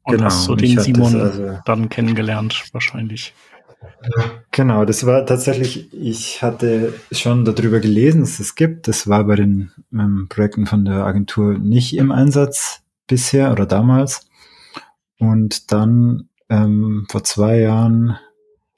und 0.04 0.12
genau, 0.12 0.26
hast 0.26 0.44
so 0.44 0.54
den 0.54 0.78
Simon 0.78 1.20
also 1.20 1.58
dann 1.64 1.88
kennengelernt, 1.88 2.64
wahrscheinlich. 2.72 3.32
Genau, 4.50 4.84
das 4.84 5.06
war 5.06 5.26
tatsächlich, 5.26 5.92
ich 5.92 6.42
hatte 6.42 6.94
schon 7.10 7.44
darüber 7.44 7.80
gelesen, 7.80 8.20
dass 8.20 8.38
es 8.38 8.54
gibt. 8.54 8.86
Das 8.88 9.08
war 9.08 9.24
bei 9.24 9.36
den 9.36 9.72
ähm, 9.92 10.26
Projekten 10.28 10.66
von 10.66 10.84
der 10.84 11.04
Agentur 11.04 11.58
nicht 11.58 11.96
im 11.96 12.12
Einsatz 12.12 12.82
bisher 13.06 13.50
oder 13.52 13.66
damals. 13.66 14.28
Und 15.18 15.72
dann 15.72 16.28
ähm, 16.48 17.06
vor 17.10 17.24
zwei 17.24 17.60
Jahren, 17.60 18.16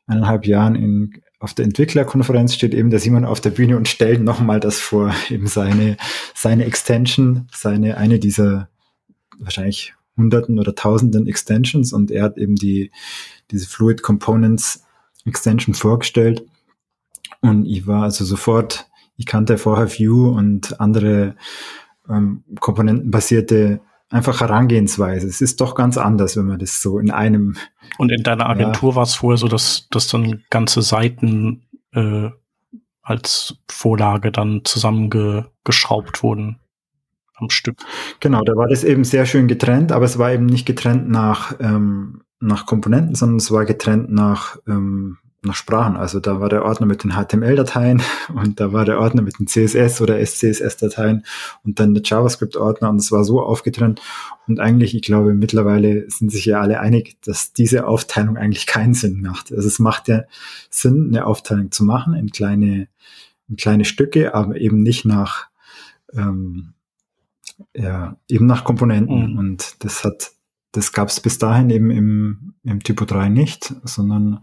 eineinhalb 0.07 0.47
Jahren 0.47 0.75
in, 0.77 1.23
auf 1.41 1.55
der 1.55 1.65
Entwicklerkonferenz 1.65 2.55
steht 2.55 2.75
eben 2.75 2.91
der 2.91 3.01
Simon 3.01 3.25
auf 3.25 3.41
der 3.41 3.51
Bühne 3.51 3.77
und 3.77 3.89
stellt 3.89 4.23
nochmal 4.23 4.61
das 4.61 4.79
vor, 4.79 5.15
eben 5.31 5.47
seine, 5.47 5.97
seine 6.35 6.65
Extension, 6.65 7.49
seine, 7.53 7.97
eine 7.99 8.19
dieser 8.19 8.69
wahrscheinlich 9.39 9.95
hunderten 10.17 10.59
oder 10.59 10.75
tausenden 10.75 11.27
Extensions 11.27 11.93
und 11.93 12.11
er 12.11 12.23
hat 12.23 12.39
eben 12.39 12.55
die, 12.55 12.91
diese 13.51 13.69
Fluid 13.69 14.03
Components 14.03 14.86
Extension 15.27 15.75
vorgestellt 15.75 16.47
und 17.41 17.67
ich 17.67 17.87
war 17.87 18.05
also 18.05 18.25
sofort, 18.25 18.89
ich 19.17 19.27
kannte 19.27 19.59
vorher 19.59 19.91
Vue 19.91 20.31
und 20.31 20.81
andere 20.81 21.37
ähm, 22.09 22.45
komponentenbasierte 22.61 23.81
einfach 24.11 24.41
Herangehensweise. 24.41 25.27
Es 25.27 25.41
ist 25.41 25.61
doch 25.61 25.75
ganz 25.75 25.99
anders, 25.99 26.37
wenn 26.37 26.47
man 26.47 26.59
das 26.59 26.81
so 26.81 26.99
in 26.99 27.11
einem. 27.11 27.57
Und 27.99 28.13
in 28.13 28.23
deiner 28.23 28.49
Agentur 28.49 28.91
ja. 28.91 28.97
war 28.97 29.03
es 29.03 29.15
vorher 29.15 29.39
so, 29.39 29.49
dass, 29.49 29.89
dass 29.91 30.09
dann 30.09 30.45
ganze 30.51 30.83
Seiten 30.83 31.67
äh, 31.93 32.31
als 33.03 33.57
Vorlage 33.69 34.33
dann 34.33 34.63
zusammengeschraubt 34.65 36.23
wurden 36.23 36.61
am 37.35 37.51
Stück. 37.51 37.79
Genau, 38.21 38.43
da 38.43 38.57
war 38.57 38.69
das 38.69 38.83
eben 38.83 39.05
sehr 39.05 39.27
schön 39.27 39.47
getrennt, 39.47 39.93
aber 39.93 40.05
es 40.05 40.19
war 40.19 40.33
eben 40.33 40.47
nicht 40.47 40.67
getrennt 40.67 41.09
nach, 41.09 41.55
ähm, 41.61 42.23
nach 42.41 42.67
Komponenten, 42.67 43.15
sondern 43.15 43.39
es 43.39 43.51
war 43.51 43.65
getrennt 43.65 44.11
nach, 44.11 44.59
ähm, 44.67 45.19
nach 45.43 45.55
Sprachen. 45.55 45.97
Also 45.97 46.21
da 46.21 46.41
war 46.41 46.49
der 46.49 46.65
Ordner 46.65 46.87
mit 46.87 47.05
den 47.05 47.13
HTML-Dateien 47.13 48.03
und 48.35 48.61
da 48.61 48.73
war 48.73 48.85
der 48.85 48.99
Ordner 48.99 49.23
mit 49.23 49.39
den 49.39 49.47
CSS 49.47 50.01
oder 50.01 50.19
SCSS-Dateien 50.25 51.25
und 51.65 51.81
dann 51.81 51.95
der 51.95 52.03
JavaScript-Ordner 52.05 52.91
und 52.91 52.97
es 52.97 53.13
war 53.13 53.25
so 53.25 53.41
aufgetrennt. 53.41 54.03
Und 54.47 54.61
eigentlich, 54.61 54.95
ich 54.95 55.03
glaube, 55.03 55.35
mittlerweile 55.35 56.11
sind 56.11 56.31
sich 56.31 56.45
ja 56.45 56.61
alle 56.61 56.81
einig, 56.81 57.17
dass 57.25 57.53
diese 57.53 57.87
Aufteilung 57.87 58.37
eigentlich 58.37 58.67
keinen 58.67 58.95
Sinn 58.95 59.23
macht. 59.23 59.53
Also 59.53 59.67
es 59.67 59.79
macht 59.79 60.09
ja 60.09 60.25
Sinn, 60.71 61.09
eine 61.09 61.27
Aufteilung 61.27 61.71
zu 61.71 61.85
machen 61.85 62.15
in 62.15 62.31
kleine, 62.31 62.89
in 63.49 63.57
kleine 63.57 63.85
Stücke, 63.85 64.35
aber 64.35 64.57
eben 64.57 64.83
nicht 64.83 65.05
nach 65.05 65.47
ähm, 66.13 66.75
ja, 67.75 68.17
eben 68.29 68.47
nach 68.47 68.65
Komponenten. 68.65 69.33
Mhm. 69.33 69.39
Und 69.39 69.85
das 69.85 70.05
hat, 70.05 70.33
das 70.77 70.93
gab 70.93 71.09
es 71.09 71.21
bis 71.21 71.39
dahin 71.39 71.71
eben 71.71 71.91
im, 71.91 72.55
im 72.63 72.83
Typo 72.83 73.07
3 73.07 73.31
nicht, 73.31 73.75
sondern 73.85 74.41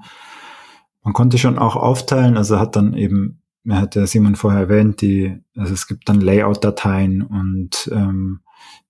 man 1.03 1.13
konnte 1.13 1.38
schon 1.38 1.59
auch 1.59 1.75
aufteilen, 1.75 2.38
also 2.38 2.59
hat 2.59 2.75
dann 2.75 2.95
eben, 2.95 3.43
er 3.65 3.81
hat 3.81 3.95
ja 3.95 4.07
Simon 4.07 4.36
vorher 4.36 4.61
erwähnt, 4.61 5.01
die, 5.01 5.39
also 5.55 5.73
es 5.73 5.88
gibt 5.88 6.09
dann 6.09 6.21
Layout-Dateien 6.21 7.21
und 7.21 7.89
ähm, 7.93 8.39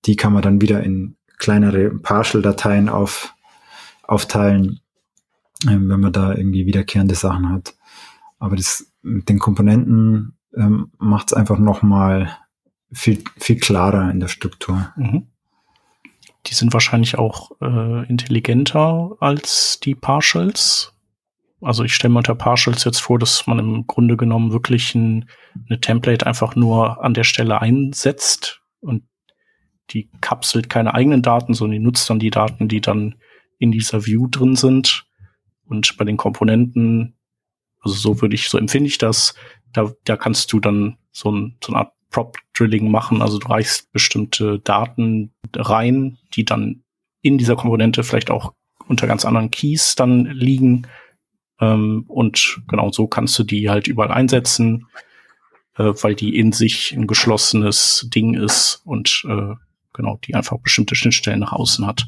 die 0.06 0.16
kann 0.16 0.32
man 0.32 0.42
dann 0.42 0.62
wieder 0.62 0.84
in 0.84 1.18
kleinere 1.38 1.90
Partial-Dateien 1.90 2.88
auf, 2.88 3.36
aufteilen, 4.04 4.80
ähm, 5.68 5.90
wenn 5.90 6.00
man 6.00 6.14
da 6.14 6.34
irgendwie 6.34 6.66
wiederkehrende 6.66 7.16
Sachen 7.16 7.50
hat. 7.50 7.76
Aber 8.40 8.56
das 8.56 8.90
mit 9.02 9.28
den 9.28 9.40
Komponenten 9.40 10.38
ähm, 10.56 10.92
macht 10.98 11.28
es 11.28 11.34
einfach 11.34 11.58
nochmal 11.58 12.38
viel, 12.94 13.22
viel 13.38 13.60
klarer 13.60 14.10
in 14.12 14.22
der 14.22 14.30
Struktur. 14.30 14.94
Mhm. 14.96 15.28
Die 16.48 16.54
sind 16.54 16.74
wahrscheinlich 16.74 17.18
auch 17.18 17.52
äh, 17.62 18.08
intelligenter 18.08 19.16
als 19.20 19.80
die 19.80 19.96
Partials. 19.96 20.94
Also 21.62 21.84
ich 21.86 21.96
stelle 21.96 22.12
mir 22.12 22.20
unter 22.20 22.36
Partials 22.36 22.84
jetzt 22.84 23.00
vor, 23.00 23.18
dass 23.18 23.48
man 23.48 23.60
im 23.60 23.88
Grunde 23.88 24.18
genommen 24.18 24.52
wirklich 24.52 24.94
ein, 24.96 25.30
eine 25.70 25.80
Template 25.80 26.26
einfach 26.26 26.56
nur 26.56 27.02
an 27.04 27.14
der 27.14 27.24
Stelle 27.24 27.62
einsetzt 27.62 28.62
und 28.82 29.04
die 29.92 30.10
kapselt 30.20 30.70
keine 30.70 30.94
eigenen 30.94 31.22
Daten, 31.22 31.54
sondern 31.54 31.80
die 31.80 31.86
nutzt 31.86 32.10
dann 32.10 32.20
die 32.20 32.32
Daten, 32.32 32.68
die 32.68 32.82
dann 32.82 33.16
in 33.60 33.72
dieser 33.72 34.06
View 34.06 34.28
drin 34.28 34.56
sind. 34.56 35.06
Und 35.66 35.96
bei 35.98 36.04
den 36.04 36.18
Komponenten 36.18 37.16
Also 37.80 37.96
so 37.96 38.22
würde 38.22 38.36
ich, 38.36 38.50
so 38.50 38.58
empfinde 38.58 38.88
ich 38.88 38.98
das. 38.98 39.34
Da, 39.72 39.92
da 40.04 40.18
kannst 40.18 40.52
du 40.52 40.60
dann 40.60 40.98
so, 41.12 41.32
ein, 41.32 41.58
so 41.64 41.72
eine 41.72 41.82
Art 41.86 41.94
Prop-Drilling 42.14 42.90
machen. 42.90 43.22
Also 43.22 43.40
du 43.40 43.48
reichst 43.48 43.92
bestimmte 43.92 44.60
Daten 44.60 45.32
rein, 45.54 46.18
die 46.34 46.46
dann 46.46 46.84
in 47.22 47.38
dieser 47.38 47.58
Komponente 47.58 48.04
vielleicht 48.04 48.32
auch 48.32 48.54
unter 48.88 49.08
ganz 49.08 49.26
anderen 49.26 49.52
Keys 49.52 49.96
dann 49.96 50.26
liegen. 50.26 50.88
Ähm, 51.60 52.06
und 52.08 52.62
genau 52.68 52.92
so 52.92 53.08
kannst 53.08 53.38
du 53.40 53.44
die 53.44 53.70
halt 53.70 53.88
überall 53.88 54.12
einsetzen, 54.12 54.88
äh, 55.78 55.92
weil 56.02 56.16
die 56.16 56.38
in 56.38 56.52
sich 56.52 56.94
ein 56.94 57.08
geschlossenes 57.08 58.08
Ding 58.14 58.36
ist 58.36 58.82
und 58.86 59.24
äh, 59.28 59.56
genau, 59.94 60.20
die 60.24 60.36
einfach 60.36 60.58
bestimmte 60.60 60.96
Schnittstellen 60.96 61.40
nach 61.40 61.54
außen 61.54 61.86
hat. 61.86 62.08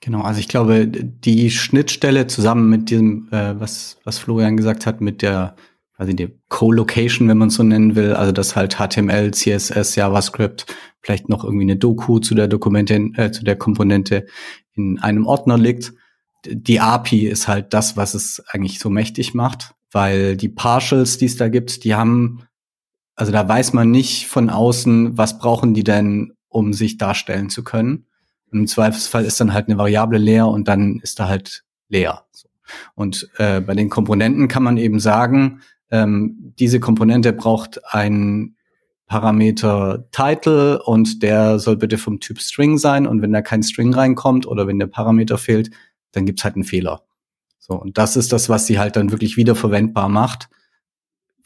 Genau, 0.00 0.20
also 0.20 0.38
ich 0.38 0.48
glaube, 0.48 0.86
die 0.86 1.50
Schnittstelle 1.50 2.26
zusammen 2.26 2.68
mit 2.68 2.90
dem, 2.90 3.28
äh, 3.30 3.58
was, 3.58 3.98
was 4.04 4.18
Florian 4.18 4.56
gesagt 4.56 4.84
hat, 4.84 5.00
mit 5.00 5.22
der, 5.22 5.56
quasi 5.96 6.16
der 6.16 6.30
Co-Location, 6.48 7.28
wenn 7.28 7.38
man 7.38 7.48
es 7.48 7.54
so 7.54 7.62
nennen 7.62 7.94
will, 7.94 8.14
also 8.14 8.32
das 8.32 8.56
halt 8.56 8.76
HTML, 8.76 9.30
CSS, 9.32 9.94
JavaScript, 9.94 10.66
vielleicht 11.00 11.28
noch 11.28 11.44
irgendwie 11.44 11.64
eine 11.64 11.76
Doku 11.76 12.18
zu 12.18 12.34
der 12.34 12.48
Dokumente, 12.48 12.94
äh, 13.16 13.30
zu 13.30 13.44
der 13.44 13.56
Komponente 13.56 14.26
in 14.74 14.98
einem 14.98 15.26
Ordner 15.26 15.58
liegt. 15.58 15.92
Die 16.46 16.80
API 16.80 17.26
ist 17.26 17.48
halt 17.48 17.72
das, 17.72 17.96
was 17.96 18.14
es 18.14 18.42
eigentlich 18.48 18.78
so 18.80 18.90
mächtig 18.90 19.34
macht, 19.34 19.74
weil 19.92 20.36
die 20.36 20.48
Partials, 20.48 21.18
die 21.18 21.26
es 21.26 21.36
da 21.36 21.48
gibt, 21.48 21.84
die 21.84 21.94
haben, 21.94 22.42
also 23.14 23.30
da 23.30 23.48
weiß 23.48 23.72
man 23.72 23.90
nicht 23.90 24.26
von 24.26 24.50
außen, 24.50 25.16
was 25.16 25.38
brauchen 25.38 25.74
die 25.74 25.84
denn, 25.84 26.32
um 26.48 26.72
sich 26.72 26.98
darstellen 26.98 27.50
zu 27.50 27.62
können. 27.62 28.06
Und 28.50 28.60
Im 28.60 28.66
Zweifelsfall 28.66 29.24
ist 29.24 29.40
dann 29.40 29.52
halt 29.52 29.68
eine 29.68 29.78
Variable 29.78 30.18
leer 30.18 30.48
und 30.48 30.68
dann 30.68 30.98
ist 31.00 31.20
da 31.20 31.28
halt 31.28 31.64
leer. 31.88 32.24
Und 32.94 33.28
äh, 33.36 33.60
bei 33.60 33.74
den 33.74 33.90
Komponenten 33.90 34.48
kann 34.48 34.62
man 34.62 34.76
eben 34.76 34.98
sagen, 34.98 35.60
ähm, 35.90 36.54
diese 36.58 36.80
Komponente 36.80 37.32
braucht 37.32 37.80
einen 37.92 38.56
Parameter 39.06 40.08
Title 40.10 40.82
und 40.82 41.22
der 41.22 41.58
soll 41.58 41.76
bitte 41.76 41.98
vom 41.98 42.20
Typ 42.20 42.40
String 42.40 42.78
sein. 42.78 43.06
Und 43.06 43.22
wenn 43.22 43.32
da 43.32 43.42
kein 43.42 43.62
String 43.62 43.92
reinkommt 43.94 44.46
oder 44.46 44.66
wenn 44.66 44.78
der 44.78 44.86
Parameter 44.86 45.38
fehlt, 45.38 45.70
dann 46.12 46.26
gibt's 46.26 46.44
halt 46.44 46.54
einen 46.54 46.64
Fehler. 46.64 47.02
So, 47.58 47.74
und 47.74 47.98
das 47.98 48.16
ist 48.16 48.32
das, 48.32 48.48
was 48.48 48.66
sie 48.66 48.78
halt 48.78 48.96
dann 48.96 49.10
wirklich 49.10 49.36
wiederverwendbar 49.36 50.08
macht. 50.08 50.48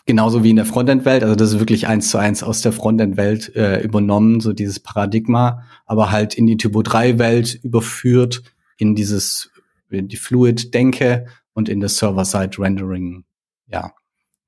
Genauso 0.06 0.42
wie 0.42 0.50
in 0.50 0.56
der 0.56 0.64
Frontend-Welt, 0.64 1.22
also 1.22 1.36
das 1.36 1.52
ist 1.52 1.58
wirklich 1.58 1.86
eins 1.86 2.10
zu 2.10 2.18
eins 2.18 2.42
aus 2.42 2.62
der 2.62 2.72
Frontend-Welt 2.72 3.54
äh, 3.54 3.82
übernommen, 3.82 4.40
so 4.40 4.54
dieses 4.54 4.80
Paradigma, 4.80 5.64
aber 5.84 6.10
halt 6.10 6.34
in 6.34 6.46
die 6.46 6.56
Typo 6.56 6.80
3-Welt 6.80 7.60
überführt, 7.62 8.42
in 8.78 8.94
dieses, 8.94 9.50
in 9.90 10.08
die 10.08 10.16
Fluid-Denke 10.16 11.26
und 11.52 11.68
in 11.68 11.80
das 11.80 11.98
Server-Side-Rendering. 11.98 13.24
Ja, 13.66 13.92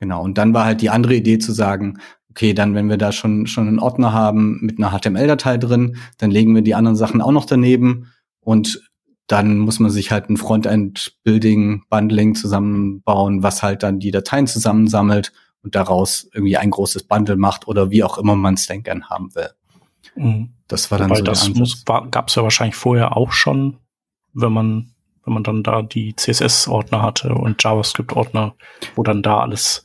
genau. 0.01 0.23
Und 0.23 0.39
dann 0.39 0.53
war 0.55 0.65
halt 0.65 0.81
die 0.81 0.91
andere 0.91 1.15
Idee 1.15 1.39
zu 1.39 1.53
sagen, 1.53 1.99
okay, 2.31 2.55
dann, 2.55 2.75
wenn 2.75 2.89
wir 2.89 2.97
da 2.97 3.13
schon, 3.13 3.47
schon 3.47 3.69
einen 3.69 3.79
Ordner 3.79 4.13
haben 4.13 4.59
mit 4.63 4.79
einer 4.79 4.91
HTML-Datei 4.91 5.59
drin, 5.59 5.97
dann 6.19 6.31
legen 6.31 6.55
wir 6.55 6.63
die 6.63 6.75
anderen 6.75 6.97
Sachen 6.97 7.21
auch 7.21 7.33
noch 7.33 7.45
daneben 7.45 8.09
und 8.41 8.83
dann 9.27 9.59
muss 9.59 9.79
man 9.79 9.93
sich 9.93 10.11
halt 10.11 10.29
ein 10.29 10.37
Frontend-Building, 10.37 11.85
Bundling 11.89 12.35
zusammenbauen, 12.35 13.45
was 13.45 13.63
halt 13.63 13.85
dann 13.85 14.01
die 14.01 14.11
Dateien 14.11 14.49
zusammensammelt 14.49 15.33
und 15.63 15.77
daraus 15.77 16.29
irgendwie 16.33 16.57
ein 16.57 16.71
großes 16.71 17.05
Bundle 17.05 17.37
macht 17.37 17.69
oder 17.69 17.91
wie 17.91 18.03
auch 18.03 18.19
immer 18.19 18.35
man 18.35 18.55
es 18.55 18.67
denn 18.67 18.83
gern 18.83 19.09
haben 19.09 19.33
will. 19.37 19.51
Mhm. 20.17 20.51
Das 20.67 20.91
war 20.91 20.99
dann 20.99 21.11
Wobei 21.11 21.19
so 21.19 21.25
das 21.25 21.49
muss, 21.51 21.85
gab 21.85 22.29
es 22.29 22.35
ja 22.35 22.43
wahrscheinlich 22.43 22.75
vorher 22.75 23.17
auch 23.17 23.33
schon, 23.33 23.77
wenn 24.33 24.53
man 24.53 24.91
wenn 25.25 25.35
man 25.35 25.43
dann 25.45 25.63
da 25.63 25.83
die 25.83 26.17
CSS-Ordner 26.17 27.03
hatte 27.03 27.35
und 27.35 27.63
JavaScript-Ordner, 27.63 28.55
wo 28.97 29.03
dann 29.03 29.23
da 29.23 29.41
alles 29.41 29.85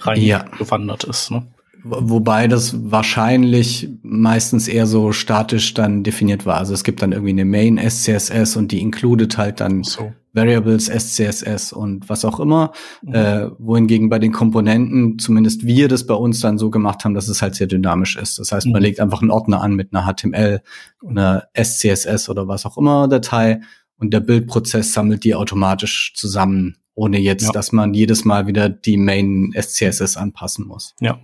reingewandert 0.00 1.04
ja. 1.04 1.10
ist. 1.10 1.30
Ne? 1.30 1.46
Wobei 1.84 2.46
das 2.46 2.90
wahrscheinlich 2.92 3.88
meistens 4.02 4.68
eher 4.68 4.86
so 4.86 5.10
statisch 5.10 5.74
dann 5.74 6.04
definiert 6.04 6.46
war. 6.46 6.58
Also 6.58 6.74
es 6.74 6.84
gibt 6.84 7.02
dann 7.02 7.10
irgendwie 7.10 7.30
eine 7.30 7.44
Main 7.44 7.76
SCSS 7.76 8.56
und 8.56 8.70
die 8.70 8.80
included 8.80 9.36
halt 9.36 9.60
dann 9.60 9.82
so. 9.82 10.12
Variables 10.32 10.86
SCSS 10.86 11.72
und 11.72 12.08
was 12.08 12.24
auch 12.24 12.38
immer. 12.38 12.72
Mhm. 13.02 13.14
Äh, 13.14 13.50
wohingegen 13.58 14.08
bei 14.08 14.20
den 14.20 14.30
Komponenten 14.30 15.18
zumindest 15.18 15.66
wir 15.66 15.88
das 15.88 16.06
bei 16.06 16.14
uns 16.14 16.40
dann 16.40 16.56
so 16.56 16.70
gemacht 16.70 17.04
haben, 17.04 17.14
dass 17.14 17.26
es 17.26 17.42
halt 17.42 17.56
sehr 17.56 17.66
dynamisch 17.66 18.16
ist. 18.16 18.38
Das 18.38 18.52
heißt, 18.52 18.66
man 18.66 18.80
mhm. 18.80 18.84
legt 18.84 19.00
einfach 19.00 19.20
einen 19.20 19.32
Ordner 19.32 19.60
an 19.60 19.74
mit 19.74 19.92
einer 19.92 20.06
HTML, 20.06 20.62
einer 21.04 21.48
SCSS 21.60 22.28
oder 22.28 22.46
was 22.46 22.64
auch 22.64 22.78
immer 22.78 23.08
Datei 23.08 23.60
und 24.02 24.12
der 24.12 24.20
Bildprozess 24.20 24.92
sammelt 24.92 25.24
die 25.24 25.34
automatisch 25.34 26.12
zusammen, 26.14 26.76
ohne 26.94 27.18
jetzt, 27.18 27.46
ja. 27.46 27.52
dass 27.52 27.72
man 27.72 27.94
jedes 27.94 28.24
Mal 28.24 28.46
wieder 28.46 28.68
die 28.68 28.96
Main 28.96 29.52
SCSS 29.58 30.16
anpassen 30.16 30.66
muss. 30.66 30.94
Ja, 31.00 31.18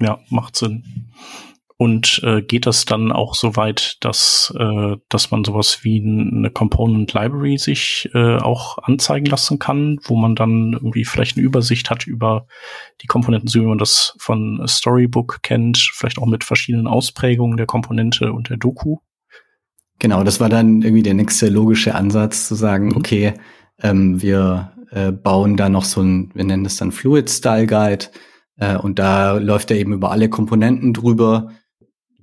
ja, 0.00 0.18
macht 0.30 0.56
Sinn. 0.56 1.10
Und 1.82 2.20
äh, 2.22 2.42
geht 2.42 2.66
das 2.66 2.84
dann 2.84 3.10
auch 3.10 3.34
so 3.34 3.56
weit, 3.56 3.96
dass, 4.04 4.54
äh, 4.56 4.96
dass 5.08 5.32
man 5.32 5.42
sowas 5.42 5.80
wie 5.82 6.00
eine 6.00 6.48
Component 6.48 7.12
Library 7.12 7.58
sich 7.58 8.08
äh, 8.14 8.36
auch 8.36 8.78
anzeigen 8.78 9.26
lassen 9.26 9.58
kann, 9.58 9.98
wo 10.04 10.14
man 10.14 10.36
dann 10.36 10.74
irgendwie 10.74 11.04
vielleicht 11.04 11.36
eine 11.36 11.44
Übersicht 11.44 11.90
hat 11.90 12.06
über 12.06 12.46
die 13.00 13.08
Komponenten, 13.08 13.48
so 13.48 13.60
wie 13.60 13.66
man 13.66 13.78
das 13.78 14.14
von 14.18 14.62
Storybook 14.68 15.42
kennt, 15.42 15.90
vielleicht 15.92 16.18
auch 16.18 16.26
mit 16.26 16.44
verschiedenen 16.44 16.86
Ausprägungen 16.86 17.56
der 17.56 17.66
Komponente 17.66 18.32
und 18.32 18.48
der 18.48 18.58
Doku? 18.58 18.98
Genau, 19.98 20.22
das 20.22 20.38
war 20.38 20.48
dann 20.48 20.82
irgendwie 20.82 21.02
der 21.02 21.14
nächste 21.14 21.48
logische 21.48 21.96
Ansatz, 21.96 22.46
zu 22.46 22.54
sagen, 22.54 22.90
mhm. 22.90 22.96
okay, 22.96 23.34
ähm, 23.82 24.22
wir 24.22 24.72
äh, 24.92 25.12
bauen 25.12 25.56
da 25.56 25.68
noch 25.68 25.84
so 25.84 26.02
ein, 26.02 26.30
wir 26.34 26.44
nennen 26.44 26.64
das 26.64 26.76
dann 26.76 26.92
Fluid 26.92 27.28
Style 27.28 27.66
Guide, 27.66 28.06
äh, 28.62 28.76
und 28.76 28.98
da 28.98 29.32
läuft 29.38 29.70
er 29.70 29.76
eben 29.76 29.92
über 29.92 30.10
alle 30.10 30.28
Komponenten 30.28 30.92
drüber. 30.92 31.50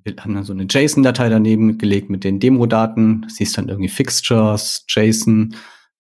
Wir 0.04 0.16
haben 0.20 0.34
dann 0.34 0.44
so 0.44 0.54
eine 0.54 0.68
JSON-Datei 0.70 1.30
daneben 1.30 1.78
gelegt 1.78 2.10
mit 2.10 2.24
den 2.24 2.40
Demo-Daten. 2.40 3.26
Siehst 3.28 3.58
dann 3.58 3.68
irgendwie 3.68 3.90
Fixtures, 3.90 4.86
JSON. 4.88 5.56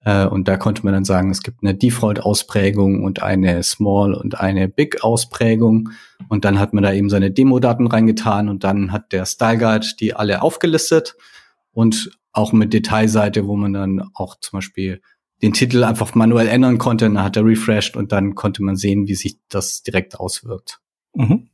Äh, 0.05 0.25
und 0.25 0.47
da 0.47 0.55
konnte 0.55 0.83
man 0.83 0.93
dann 0.93 1.03
sagen, 1.03 1.29
es 1.29 1.43
gibt 1.43 1.57
eine 1.61 1.75
Default-Ausprägung 1.75 3.03
und 3.03 3.21
eine 3.21 3.61
Small 3.63 4.13
und 4.13 4.39
eine 4.39 4.69
Big-Ausprägung. 4.69 5.89
Und 6.29 6.45
dann 6.45 6.59
hat 6.59 6.73
man 6.73 6.83
da 6.83 6.93
eben 6.93 7.09
seine 7.09 7.31
Demo-Daten 7.31 7.87
reingetan 7.87 8.47
und 8.47 8.63
dann 8.63 8.93
hat 8.93 9.11
der 9.11 9.25
Style 9.25 9.57
Guide 9.57 9.87
die 9.99 10.13
alle 10.13 10.41
aufgelistet 10.41 11.15
und 11.71 12.11
auch 12.31 12.53
mit 12.53 12.71
Detailseite, 12.73 13.45
wo 13.47 13.57
man 13.57 13.73
dann 13.73 14.09
auch 14.13 14.39
zum 14.39 14.57
Beispiel 14.57 15.01
den 15.41 15.53
Titel 15.53 15.83
einfach 15.83 16.15
manuell 16.15 16.47
ändern 16.47 16.77
konnte. 16.77 17.05
Dann 17.05 17.23
hat 17.23 17.37
er 17.37 17.45
refreshed 17.45 17.95
und 17.95 18.11
dann 18.11 18.35
konnte 18.35 18.63
man 18.63 18.75
sehen, 18.75 19.07
wie 19.07 19.15
sich 19.15 19.37
das 19.49 19.83
direkt 19.83 20.19
auswirkt. 20.19 20.79
Mhm. 21.15 21.49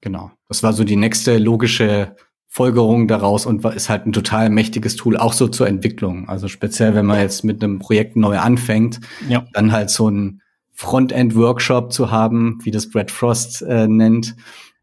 Genau. 0.00 0.30
Das 0.48 0.62
war 0.62 0.72
so 0.72 0.84
die 0.84 0.96
nächste 0.96 1.38
logische 1.38 2.16
Folgerung 2.48 3.06
daraus 3.06 3.46
und 3.46 3.64
ist 3.64 3.88
halt 3.88 4.06
ein 4.06 4.12
total 4.12 4.50
mächtiges 4.50 4.96
Tool, 4.96 5.16
auch 5.16 5.32
so 5.32 5.46
zur 5.46 5.68
Entwicklung. 5.68 6.28
Also 6.28 6.48
speziell, 6.48 6.94
wenn 6.94 7.06
man 7.06 7.20
jetzt 7.20 7.44
mit 7.44 7.62
einem 7.62 7.78
Projekt 7.78 8.16
neu 8.16 8.38
anfängt, 8.38 9.00
ja. 9.28 9.44
dann 9.52 9.70
halt 9.70 9.90
so 9.90 10.10
ein 10.10 10.42
Frontend-Workshop 10.72 11.92
zu 11.92 12.10
haben, 12.10 12.58
wie 12.64 12.72
das 12.72 12.90
Brad 12.90 13.12
Frost 13.12 13.62
äh, 13.62 13.86
nennt, 13.86 14.34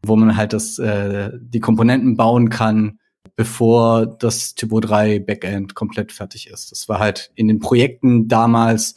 wo 0.02 0.16
man 0.16 0.36
halt 0.36 0.54
das, 0.54 0.78
äh, 0.78 1.30
die 1.40 1.60
Komponenten 1.60 2.16
bauen 2.16 2.48
kann, 2.48 3.00
bevor 3.38 4.04
das 4.04 4.56
Typo 4.56 4.80
3 4.80 5.20
Backend 5.20 5.76
komplett 5.76 6.10
fertig 6.10 6.50
ist. 6.50 6.72
Das 6.72 6.88
war 6.88 6.98
halt 6.98 7.30
in 7.36 7.46
den 7.46 7.60
Projekten 7.60 8.26
damals 8.26 8.96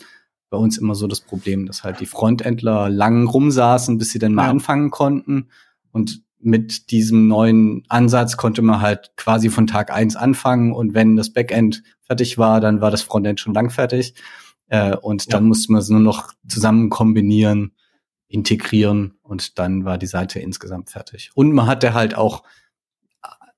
bei 0.50 0.58
uns 0.58 0.80
immer 0.80 0.96
so 0.96 1.06
das 1.06 1.22
Problem, 1.22 1.68
dass 1.68 1.84
halt 1.84 2.00
die 2.00 2.08
Frontendler 2.08 2.90
lang 2.90 3.28
rumsaßen, 3.28 4.00
bis 4.00 4.10
sie 4.10 4.18
dann 4.18 4.34
mal 4.34 4.46
ja. 4.46 4.50
anfangen 4.50 4.90
konnten. 4.90 5.50
Und 5.92 6.24
mit 6.40 6.90
diesem 6.90 7.28
neuen 7.28 7.84
Ansatz 7.88 8.36
konnte 8.36 8.64
man 8.64 8.82
halt 8.82 9.12
quasi 9.16 9.52
von 9.52 9.68
Tag 9.68 9.92
eins 9.92 10.16
anfangen 10.16 10.74
und 10.74 10.96
wenn 10.96 11.16
das 11.16 11.32
Backend 11.32 11.84
fertig 12.02 12.40
war, 12.40 12.60
dann 12.62 12.82
war 12.82 12.90
das 12.90 13.04
Frontend 13.04 13.40
schon 13.40 13.54
lang 13.54 13.70
fertig. 13.70 14.16
Äh, 14.70 14.96
und 14.96 15.26
ja. 15.26 15.30
dann 15.34 15.44
musste 15.44 15.72
man 15.72 15.82
es 15.82 15.90
nur 15.90 16.00
noch 16.00 16.34
zusammen 16.48 16.90
kombinieren, 16.90 17.74
integrieren 18.28 19.20
und 19.22 19.60
dann 19.60 19.86
war 19.86 20.00
die 20.00 20.08
Seite 20.08 20.40
insgesamt 20.40 20.90
fertig. 20.90 21.30
Und 21.36 21.52
man 21.52 21.68
hatte 21.68 21.94
halt 21.94 22.16
auch 22.16 22.42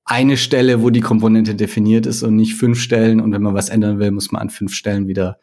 eine 0.04 0.36
Stelle, 0.36 0.82
wo 0.82 0.90
die 0.90 1.00
Komponente 1.00 1.54
definiert 1.54 2.06
ist 2.06 2.22
und 2.22 2.36
nicht 2.36 2.54
fünf 2.54 2.78
Stellen. 2.80 3.20
Und 3.20 3.32
wenn 3.32 3.42
man 3.42 3.54
was 3.54 3.68
ändern 3.68 3.98
will, 3.98 4.10
muss 4.10 4.32
man 4.32 4.42
an 4.42 4.50
fünf 4.50 4.74
Stellen 4.74 5.08
wieder 5.08 5.38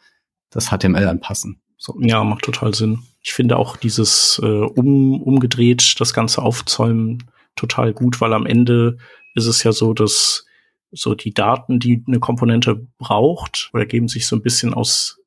das 0.50 0.70
HTML 0.70 1.08
anpassen. 1.08 1.62
So. 1.78 1.98
Ja, 2.00 2.24
macht 2.24 2.44
total 2.44 2.76
Sinn. 2.76 3.00
Ich 3.22 3.34
finde 3.34 3.58
auch 3.58 3.76
dieses 3.76 4.40
äh, 4.44 4.46
um, 4.46 5.22
umgedreht, 5.22 6.00
das 6.00 6.14
Ganze 6.14 6.42
aufzäumen, 6.42 7.24
total 7.56 7.94
gut, 7.94 8.22
weil 8.22 8.34
am 8.34 8.46
Ende 8.46 8.98
ist 9.34 9.48
es 9.48 9.64
ja 9.64 9.72
so, 9.72 9.94
dass 9.94 10.46
so 10.92 11.16
die 11.16 11.34
Daten, 11.34 11.80
die 11.80 12.04
eine 12.06 12.20
Komponente 12.20 12.88
braucht, 12.98 13.72
oder 13.74 13.86
geben 13.86 14.08
sich 14.08 14.28
so 14.28 14.36
ein 14.36 14.42
bisschen 14.42 14.74
aus 14.74 15.22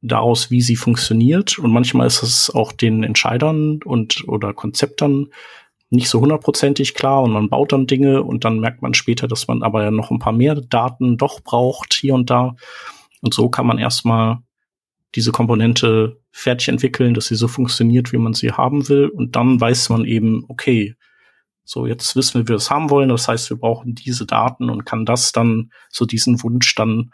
daraus, 0.00 0.50
wie 0.50 0.60
sie 0.60 0.76
funktioniert. 0.76 1.58
Und 1.58 1.72
manchmal 1.72 2.06
ist 2.06 2.22
es 2.22 2.50
auch 2.50 2.70
den 2.70 3.02
Entscheidern 3.02 3.80
und 3.84 4.28
oder 4.28 4.52
Konzeptern 4.52 5.28
nicht 5.94 6.08
so 6.08 6.20
hundertprozentig 6.20 6.94
klar 6.94 7.22
und 7.22 7.32
man 7.32 7.48
baut 7.48 7.72
dann 7.72 7.86
Dinge 7.86 8.22
und 8.22 8.44
dann 8.44 8.60
merkt 8.60 8.82
man 8.82 8.94
später, 8.94 9.28
dass 9.28 9.48
man 9.48 9.62
aber 9.62 9.90
noch 9.90 10.10
ein 10.10 10.18
paar 10.18 10.32
mehr 10.32 10.54
Daten 10.54 11.16
doch 11.16 11.40
braucht 11.40 11.94
hier 11.94 12.14
und 12.14 12.30
da. 12.30 12.56
Und 13.20 13.34
so 13.34 13.48
kann 13.48 13.66
man 13.66 13.78
erstmal 13.78 14.38
diese 15.14 15.32
Komponente 15.32 16.20
fertig 16.32 16.68
entwickeln, 16.68 17.14
dass 17.14 17.26
sie 17.26 17.36
so 17.36 17.48
funktioniert, 17.48 18.12
wie 18.12 18.18
man 18.18 18.34
sie 18.34 18.52
haben 18.52 18.88
will. 18.88 19.08
Und 19.08 19.36
dann 19.36 19.60
weiß 19.60 19.88
man 19.88 20.04
eben, 20.04 20.44
okay, 20.48 20.94
so 21.64 21.86
jetzt 21.86 22.16
wissen 22.16 22.34
wir, 22.34 22.44
wie 22.44 22.48
wir 22.48 22.56
es 22.56 22.70
haben 22.70 22.90
wollen. 22.90 23.08
Das 23.08 23.28
heißt, 23.28 23.48
wir 23.50 23.56
brauchen 23.56 23.94
diese 23.94 24.26
Daten 24.26 24.68
und 24.68 24.84
kann 24.84 25.06
das 25.06 25.32
dann, 25.32 25.70
so 25.88 26.04
diesen 26.04 26.42
Wunsch 26.42 26.74
dann 26.74 27.12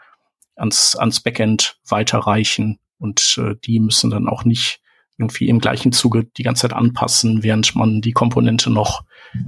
ans, 0.55 0.95
ans 0.95 1.21
Backend 1.21 1.79
weiterreichen. 1.87 2.79
Und 2.97 3.37
äh, 3.41 3.55
die 3.63 3.79
müssen 3.79 4.09
dann 4.09 4.27
auch 4.27 4.43
nicht 4.43 4.80
irgendwie 5.21 5.47
im 5.47 5.59
gleichen 5.59 5.91
Zuge 5.91 6.25
die 6.25 6.43
ganze 6.43 6.63
Zeit 6.63 6.73
anpassen, 6.73 7.43
während 7.43 7.75
man 7.75 8.01
die 8.01 8.11
Komponente 8.11 8.71
noch 8.71 9.03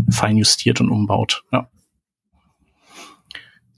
fein 0.10 0.38
justiert 0.38 0.80
und 0.80 0.90
umbaut. 0.90 1.44
Ja. 1.52 1.70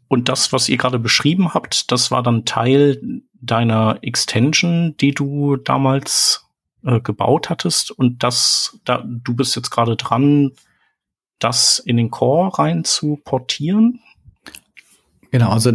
Und 0.07 0.29
das, 0.29 0.53
was 0.53 0.69
ihr 0.69 0.77
gerade 0.77 0.99
beschrieben 0.99 1.53
habt, 1.53 1.91
das 1.91 2.11
war 2.11 2.21
dann 2.21 2.45
Teil 2.45 3.01
deiner 3.33 3.99
Extension, 4.01 4.95
die 4.97 5.13
du 5.13 5.55
damals 5.55 6.45
äh, 6.83 6.99
gebaut 6.99 7.49
hattest. 7.49 7.91
Und 7.91 8.23
das, 8.23 8.79
da, 8.85 9.03
du 9.05 9.35
bist 9.35 9.55
jetzt 9.55 9.71
gerade 9.71 9.95
dran, 9.95 10.51
das 11.39 11.79
in 11.79 11.97
den 11.97 12.11
Core 12.11 12.59
rein 12.59 12.83
zu 12.83 13.19
portieren. 13.23 13.99
Genau, 15.31 15.49
also 15.49 15.71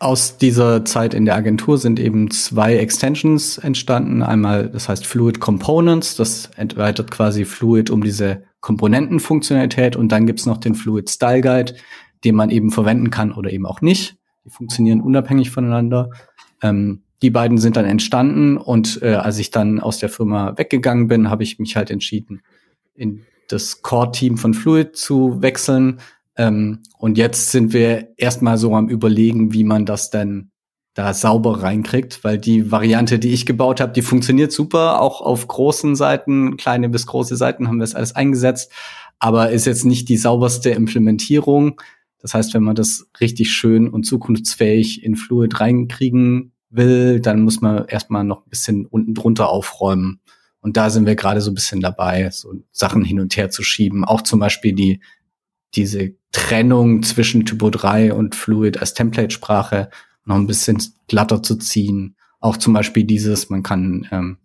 aus 0.00 0.38
dieser 0.38 0.84
Zeit 0.84 1.12
in 1.14 1.24
der 1.24 1.34
Agentur 1.34 1.78
sind 1.78 1.98
eben 1.98 2.30
zwei 2.30 2.76
Extensions 2.76 3.58
entstanden. 3.58 4.22
Einmal, 4.22 4.68
das 4.68 4.88
heißt 4.88 5.06
Fluid 5.06 5.40
Components, 5.40 6.16
das 6.16 6.50
erweitert 6.56 7.10
quasi 7.10 7.44
Fluid 7.44 7.90
um 7.90 8.02
diese 8.02 8.44
Komponentenfunktionalität 8.60 9.96
und 9.96 10.10
dann 10.10 10.26
gibt's 10.26 10.46
noch 10.46 10.58
den 10.58 10.74
Fluid 10.74 11.10
Style 11.10 11.40
Guide, 11.40 11.74
den 12.24 12.34
man 12.34 12.50
eben 12.50 12.70
verwenden 12.70 13.10
kann 13.10 13.32
oder 13.32 13.50
eben 13.52 13.66
auch 13.66 13.80
nicht. 13.80 14.16
Die 14.44 14.50
funktionieren 14.50 15.00
unabhängig 15.00 15.50
voneinander. 15.50 16.10
Ähm, 16.62 17.02
die 17.22 17.30
beiden 17.30 17.58
sind 17.58 17.76
dann 17.76 17.84
entstanden 17.84 18.56
und 18.56 19.02
äh, 19.02 19.14
als 19.14 19.38
ich 19.38 19.50
dann 19.50 19.80
aus 19.80 19.98
der 19.98 20.08
Firma 20.08 20.56
weggegangen 20.56 21.08
bin, 21.08 21.30
habe 21.30 21.42
ich 21.42 21.58
mich 21.58 21.74
halt 21.74 21.90
entschieden, 21.90 22.42
in 22.94 23.24
das 23.48 23.82
Core-Team 23.82 24.36
von 24.36 24.54
Fluid 24.54 24.94
zu 24.94 25.42
wechseln. 25.42 26.00
Ähm, 26.38 26.82
und 26.96 27.18
jetzt 27.18 27.50
sind 27.50 27.72
wir 27.72 28.14
erstmal 28.16 28.56
so 28.56 28.74
am 28.74 28.88
überlegen, 28.88 29.52
wie 29.52 29.64
man 29.64 29.84
das 29.84 30.10
denn 30.10 30.50
da 30.94 31.12
sauber 31.14 31.62
reinkriegt, 31.62 32.24
weil 32.24 32.38
die 32.38 32.72
Variante, 32.72 33.18
die 33.18 33.32
ich 33.32 33.46
gebaut 33.46 33.80
habe, 33.80 33.92
die 33.92 34.02
funktioniert 34.02 34.50
super. 34.50 35.00
Auch 35.00 35.20
auf 35.20 35.46
großen 35.46 35.94
Seiten, 35.94 36.56
kleine 36.56 36.88
bis 36.88 37.06
große 37.06 37.36
Seiten 37.36 37.68
haben 37.68 37.78
wir 37.78 37.84
es 37.84 37.94
alles 37.94 38.16
eingesetzt, 38.16 38.72
aber 39.18 39.50
ist 39.50 39.66
jetzt 39.66 39.84
nicht 39.84 40.08
die 40.08 40.16
sauberste 40.16 40.70
Implementierung. 40.70 41.80
Das 42.20 42.34
heißt, 42.34 42.54
wenn 42.54 42.64
man 42.64 42.74
das 42.74 43.08
richtig 43.20 43.52
schön 43.52 43.88
und 43.88 44.06
zukunftsfähig 44.06 45.04
in 45.04 45.14
Fluid 45.14 45.60
reinkriegen 45.60 46.52
will, 46.70 47.20
dann 47.20 47.42
muss 47.42 47.60
man 47.60 47.84
erstmal 47.86 48.24
noch 48.24 48.44
ein 48.44 48.50
bisschen 48.50 48.86
unten 48.86 49.14
drunter 49.14 49.50
aufräumen. 49.50 50.20
Und 50.60 50.76
da 50.76 50.90
sind 50.90 51.06
wir 51.06 51.14
gerade 51.14 51.40
so 51.40 51.52
ein 51.52 51.54
bisschen 51.54 51.80
dabei, 51.80 52.28
so 52.30 52.52
Sachen 52.72 53.04
hin 53.04 53.20
und 53.20 53.36
her 53.36 53.50
zu 53.50 53.62
schieben. 53.62 54.04
Auch 54.04 54.22
zum 54.22 54.40
Beispiel 54.40 54.72
die, 54.72 55.00
diese 55.74 56.14
Trennung 56.32 57.02
zwischen 57.02 57.44
Typo 57.44 57.70
3 57.70 58.12
und 58.12 58.34
Fluid 58.34 58.78
als 58.78 58.94
Template-Sprache 58.94 59.90
noch 60.24 60.36
ein 60.36 60.46
bisschen 60.46 60.82
glatter 61.08 61.42
zu 61.42 61.56
ziehen. 61.56 62.16
Auch 62.40 62.56
zum 62.56 62.72
Beispiel 62.72 63.04
dieses, 63.04 63.50
man 63.50 63.62
kann, 63.62 64.06
ähm, 64.10 64.38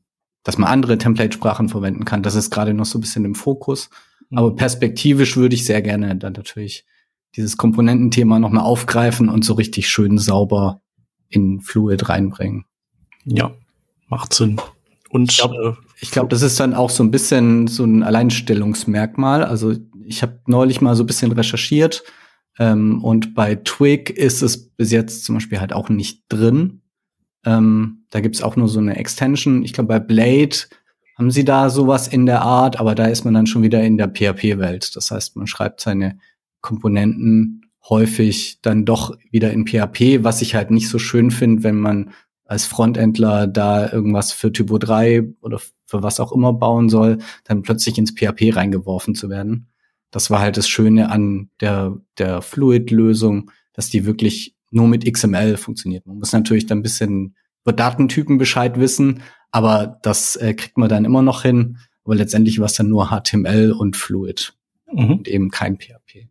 dass 0.43 0.57
man 0.57 0.69
andere 0.69 0.97
Template-Sprachen 0.97 1.69
verwenden 1.69 2.05
kann. 2.05 2.23
Das 2.23 2.35
ist 2.35 2.51
gerade 2.51 2.73
noch 2.73 2.85
so 2.85 2.97
ein 2.97 3.01
bisschen 3.01 3.25
im 3.25 3.35
Fokus. 3.35 3.89
Mhm. 4.29 4.37
Aber 4.37 4.55
perspektivisch 4.55 5.37
würde 5.37 5.55
ich 5.55 5.65
sehr 5.65 5.81
gerne 5.81 6.15
dann 6.15 6.33
natürlich 6.33 6.85
dieses 7.35 7.57
Komponententhema 7.57 8.39
noch 8.39 8.51
mal 8.51 8.61
aufgreifen 8.61 9.29
und 9.29 9.43
so 9.43 9.53
richtig 9.53 9.89
schön 9.89 10.17
sauber 10.17 10.81
in 11.29 11.61
Fluid 11.61 12.09
reinbringen. 12.09 12.65
Ja, 13.25 13.55
macht 14.07 14.33
Sinn. 14.33 14.59
Und 15.09 15.31
ich 15.31 15.37
glaube, 15.37 15.77
äh, 16.01 16.05
glaub, 16.11 16.29
das 16.29 16.41
ist 16.41 16.59
dann 16.59 16.73
auch 16.73 16.89
so 16.89 17.03
ein 17.03 17.11
bisschen 17.11 17.67
so 17.67 17.83
ein 17.83 18.03
Alleinstellungsmerkmal. 18.03 19.43
Also 19.43 19.75
ich 20.05 20.21
habe 20.21 20.39
neulich 20.47 20.81
mal 20.81 20.95
so 20.95 21.03
ein 21.03 21.07
bisschen 21.07 21.31
recherchiert 21.31 22.03
ähm, 22.57 23.03
und 23.03 23.33
bei 23.33 23.55
Twig 23.55 24.09
ist 24.09 24.41
es 24.41 24.69
bis 24.69 24.91
jetzt 24.91 25.25
zum 25.25 25.35
Beispiel 25.35 25.59
halt 25.59 25.73
auch 25.73 25.89
nicht 25.89 26.23
drin. 26.29 26.81
Ähm, 27.45 28.05
da 28.09 28.21
gibt's 28.21 28.41
auch 28.41 28.55
nur 28.55 28.67
so 28.67 28.79
eine 28.79 28.95
Extension. 28.97 29.63
Ich 29.63 29.73
glaube, 29.73 29.87
bei 29.87 29.99
Blade 29.99 30.55
haben 31.17 31.31
sie 31.31 31.45
da 31.45 31.69
sowas 31.69 32.07
in 32.07 32.25
der 32.25 32.41
Art, 32.41 32.79
aber 32.79 32.95
da 32.95 33.05
ist 33.05 33.25
man 33.25 33.33
dann 33.33 33.47
schon 33.47 33.63
wieder 33.63 33.83
in 33.83 33.97
der 33.97 34.07
PHP-Welt. 34.07 34.95
Das 34.95 35.11
heißt, 35.11 35.35
man 35.35 35.47
schreibt 35.47 35.81
seine 35.81 36.17
Komponenten 36.61 37.61
häufig 37.89 38.59
dann 38.61 38.85
doch 38.85 39.17
wieder 39.29 39.51
in 39.51 39.67
PHP, 39.67 40.23
was 40.23 40.41
ich 40.41 40.55
halt 40.55 40.71
nicht 40.71 40.89
so 40.89 40.99
schön 40.99 41.31
finde, 41.31 41.63
wenn 41.63 41.75
man 41.75 42.11
als 42.45 42.65
Frontendler 42.65 43.47
da 43.47 43.91
irgendwas 43.91 44.31
für 44.31 44.51
Typo 44.51 44.77
3 44.77 45.33
oder 45.41 45.59
für 45.85 46.03
was 46.03 46.19
auch 46.19 46.31
immer 46.31 46.53
bauen 46.53 46.89
soll, 46.89 47.19
dann 47.43 47.61
plötzlich 47.61 47.97
ins 47.97 48.11
PHP 48.11 48.55
reingeworfen 48.55 49.15
zu 49.15 49.29
werden. 49.29 49.72
Das 50.13 50.29
war 50.29 50.39
halt 50.39 50.57
das 50.57 50.69
Schöne 50.69 51.09
an 51.09 51.49
der, 51.59 51.97
der 52.19 52.43
Fluid-Lösung, 52.43 53.49
dass 53.73 53.89
die 53.89 54.05
wirklich 54.05 54.55
nur 54.69 54.87
mit 54.87 55.11
XML 55.11 55.57
funktioniert. 55.57 56.05
Man 56.05 56.19
muss 56.19 56.33
natürlich 56.33 56.67
dann 56.67 56.79
ein 56.79 56.83
bisschen 56.83 57.35
über 57.63 57.73
Datentypen 57.73 58.37
Bescheid 58.37 58.79
wissen, 58.79 59.23
aber 59.51 59.99
das 60.03 60.35
äh, 60.35 60.53
kriegt 60.53 60.77
man 60.77 60.89
dann 60.89 61.05
immer 61.05 61.23
noch 61.23 61.41
hin. 61.41 61.79
Aber 62.05 62.15
letztendlich 62.15 62.59
war 62.59 62.67
es 62.67 62.73
dann 62.73 62.89
nur 62.89 63.07
HTML 63.07 63.71
und 63.71 63.97
Fluid 63.97 64.53
mhm. 64.91 65.11
und 65.11 65.27
eben 65.27 65.49
kein 65.49 65.77
PHP. 65.77 66.27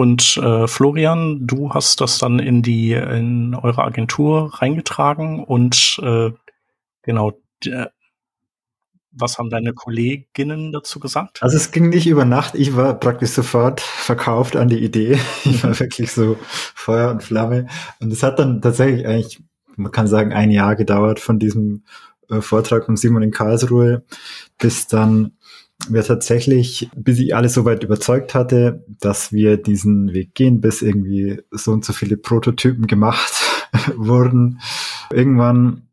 Und 0.00 0.38
äh, 0.38 0.66
Florian, 0.66 1.46
du 1.46 1.74
hast 1.74 2.00
das 2.00 2.18
dann 2.18 2.38
in 2.38 2.62
die 2.62 2.92
in 2.92 3.54
eure 3.54 3.84
Agentur 3.84 4.54
reingetragen 4.54 5.44
und 5.44 6.00
äh, 6.02 6.30
genau. 7.02 7.34
Was 9.12 9.38
haben 9.38 9.50
deine 9.50 9.72
Kolleginnen 9.72 10.72
dazu 10.72 11.00
gesagt? 11.00 11.42
Also 11.42 11.56
es 11.56 11.72
ging 11.72 11.88
nicht 11.88 12.06
über 12.06 12.24
Nacht. 12.24 12.54
Ich 12.54 12.76
war 12.76 12.94
praktisch 12.98 13.30
sofort 13.30 13.80
verkauft 13.80 14.56
an 14.56 14.68
die 14.68 14.82
Idee. 14.82 15.18
Ich 15.44 15.64
war 15.64 15.78
wirklich 15.78 16.12
so 16.12 16.36
Feuer 16.40 17.10
und 17.10 17.22
Flamme. 17.22 17.66
Und 18.00 18.12
es 18.12 18.22
hat 18.22 18.38
dann 18.38 18.62
tatsächlich 18.62 19.06
eigentlich, 19.06 19.42
man 19.76 19.92
kann 19.92 20.06
sagen, 20.06 20.32
ein 20.32 20.50
Jahr 20.50 20.76
gedauert 20.76 21.18
von 21.18 21.38
diesem 21.38 21.84
äh, 22.28 22.40
Vortrag 22.40 22.86
von 22.86 22.96
Simon 22.96 23.22
in 23.22 23.30
Karlsruhe, 23.30 24.04
bis 24.58 24.86
dann 24.86 25.32
wir 25.88 26.04
tatsächlich, 26.04 26.90
bis 26.94 27.18
ich 27.18 27.34
alles 27.34 27.54
soweit 27.54 27.82
überzeugt 27.82 28.34
hatte, 28.34 28.84
dass 29.00 29.32
wir 29.32 29.56
diesen 29.56 30.12
Weg 30.12 30.34
gehen, 30.34 30.60
bis 30.60 30.82
irgendwie 30.82 31.40
so 31.50 31.72
und 31.72 31.84
so 31.84 31.92
viele 31.92 32.16
Prototypen 32.16 32.86
gemacht 32.86 33.32
wurden. 33.96 34.60
Irgendwann 35.10 35.88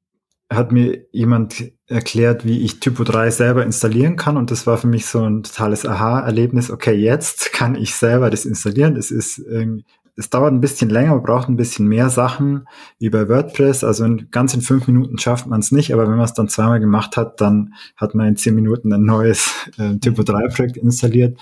hat 0.52 0.72
mir 0.72 1.06
jemand 1.12 1.72
erklärt, 1.88 2.46
wie 2.46 2.62
ich 2.62 2.80
Typo 2.80 3.04
3 3.04 3.32
selber 3.32 3.64
installieren 3.64 4.18
kann 4.18 4.38
und 4.38 4.52
das 4.52 4.68
war 4.68 4.78
für 4.78 4.88
mich 4.88 5.06
so 5.06 5.24
ein 5.24 5.44
totales 5.44 5.86
Aha-Erlebnis. 5.86 6.70
Okay, 6.70 6.94
jetzt 6.94 7.52
kann 7.54 7.76
ich 7.76 7.96
selber 7.96 8.30
das 8.30 8.46
installieren. 8.46 8.96
Es 8.96 9.12
ist 9.12 9.40
irgendwie 9.40 9.86
es 10.18 10.32
dauert 10.32 10.52
ein 10.52 10.62
bisschen 10.62 10.90
länger, 10.90 11.12
man 11.12 11.24
braucht 11.24 11.48
ein 11.48 11.58
bisschen 11.58 11.88
mehr 11.88 12.10
Sachen 12.10 12.68
wie 12.98 13.12
bei 13.12 13.30
WordPress. 13.30 13.84
Also 13.84 14.04
in, 14.04 14.30
ganz 14.32 14.54
in 14.56 14.62
fünf 14.62 14.88
Minuten 14.88 15.20
schafft 15.20 15.46
man 15.46 15.60
es 15.60 15.72
nicht, 15.72 15.94
aber 15.94 16.10
wenn 16.10 16.16
man 16.16 16.26
es 16.26 16.34
dann 16.34 16.50
zweimal 16.50 16.80
gemacht 16.80 17.18
hat, 17.18 17.40
dann 17.40 17.76
hat 17.96 18.16
man 18.16 18.30
in 18.30 18.36
zehn 18.36 18.56
Minuten 18.56 18.92
ein 18.92 19.04
neues 19.04 19.54
äh, 19.78 19.96
Typo 19.98 20.24
3 20.24 20.48
Projekt 20.48 20.78
installiert. 20.78 21.40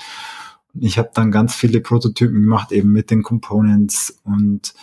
Ich 0.78 0.98
habe 0.98 1.10
dann 1.14 1.32
ganz 1.32 1.56
viele 1.56 1.80
Prototypen 1.80 2.42
gemacht, 2.42 2.74
eben 2.74 2.92
mit 2.92 3.12
den 3.12 3.24
Components 3.24 4.20
und 4.26 4.74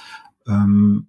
ähm, 0.49 1.09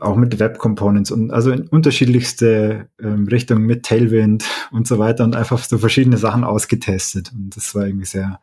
auch 0.00 0.16
mit 0.16 0.38
Web 0.38 0.58
Components 0.58 1.10
und 1.10 1.30
also 1.30 1.50
in 1.50 1.68
unterschiedlichste 1.68 2.88
ähm, 3.00 3.26
Richtungen 3.28 3.64
mit 3.64 3.84
Tailwind 3.84 4.44
und 4.70 4.86
so 4.86 4.98
weiter 4.98 5.24
und 5.24 5.36
einfach 5.36 5.58
so 5.58 5.78
verschiedene 5.78 6.16
Sachen 6.16 6.44
ausgetestet. 6.44 7.32
Und 7.32 7.56
das 7.56 7.74
war 7.74 7.86
irgendwie 7.86 8.06
sehr, 8.06 8.40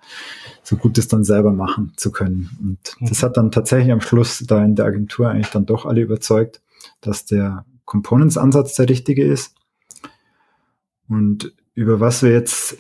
so 0.63 0.77
gut 0.77 0.97
das 0.97 1.07
dann 1.07 1.23
selber 1.23 1.51
machen 1.51 1.93
zu 1.97 2.11
können. 2.11 2.49
Und 2.61 2.79
mhm. 2.99 3.09
das 3.09 3.23
hat 3.23 3.37
dann 3.37 3.51
tatsächlich 3.51 3.91
am 3.91 4.01
Schluss 4.01 4.43
da 4.47 4.63
in 4.63 4.75
der 4.75 4.85
Agentur 4.85 5.29
eigentlich 5.29 5.51
dann 5.51 5.65
doch 5.65 5.85
alle 5.85 6.01
überzeugt, 6.01 6.61
dass 7.01 7.25
der 7.25 7.65
Components-Ansatz 7.85 8.75
der 8.75 8.89
richtige 8.89 9.23
ist. 9.23 9.55
Und 11.07 11.53
über 11.75 11.99
was 11.99 12.23
wir 12.23 12.31
jetzt 12.31 12.77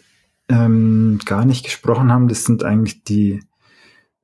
ähm, 0.47 1.19
gar 1.25 1.45
nicht 1.45 1.65
gesprochen 1.65 2.11
haben, 2.11 2.27
das 2.27 2.45
sind 2.45 2.63
eigentlich 2.63 3.03
die 3.03 3.41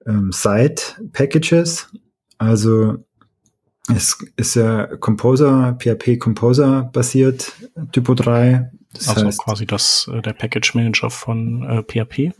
ähm, 0.06 0.32
Side-Packages. 0.32 1.92
Also 2.38 3.04
es 3.96 4.18
ist 4.36 4.56
ja 4.56 4.88
Composer, 4.98 5.78
PHP 5.80 6.18
Composer 6.20 6.90
basiert, 6.94 7.54
Typo 7.92 8.14
3. 8.14 8.72
Das 8.94 9.10
also 9.10 9.26
heißt, 9.26 9.40
quasi 9.40 9.66
das, 9.66 10.10
äh, 10.12 10.22
der 10.22 10.34
Package 10.34 10.76
Manager 10.76 11.10
von 11.10 11.64
äh, 11.64 11.84
PHP. 11.84 12.34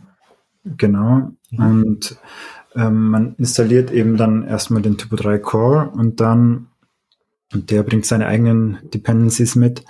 Genau. 0.64 1.30
Mhm. 1.50 1.58
Und 1.58 2.16
ähm, 2.74 3.10
man 3.10 3.34
installiert 3.36 3.90
eben 3.90 4.16
dann 4.16 4.46
erstmal 4.46 4.82
den 4.82 4.98
Typo 4.98 5.16
3 5.16 5.38
Core 5.38 5.90
und 5.90 6.20
dann, 6.20 6.68
und 7.52 7.70
der 7.70 7.82
bringt 7.82 8.06
seine 8.06 8.26
eigenen 8.26 8.78
Dependencies 8.92 9.56
mit. 9.56 9.84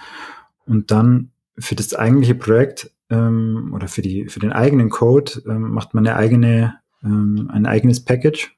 Und 0.67 0.91
dann 0.91 1.31
für 1.59 1.75
das 1.75 1.95
eigentliche 1.95 2.35
Projekt 2.35 2.91
ähm, 3.11 3.73
oder 3.75 3.89
für, 3.89 4.03
die, 4.03 4.29
für 4.29 4.41
den 4.41 4.53
eigenen 4.53 4.91
Code 4.91 5.43
ähm, 5.47 5.71
macht 5.71 5.95
man 5.95 6.07
eine 6.07 6.17
eigene, 6.17 6.81
ähm, 7.05 7.51
ein 7.53 7.67
eigenes 7.67 8.05
Package. 8.05 8.57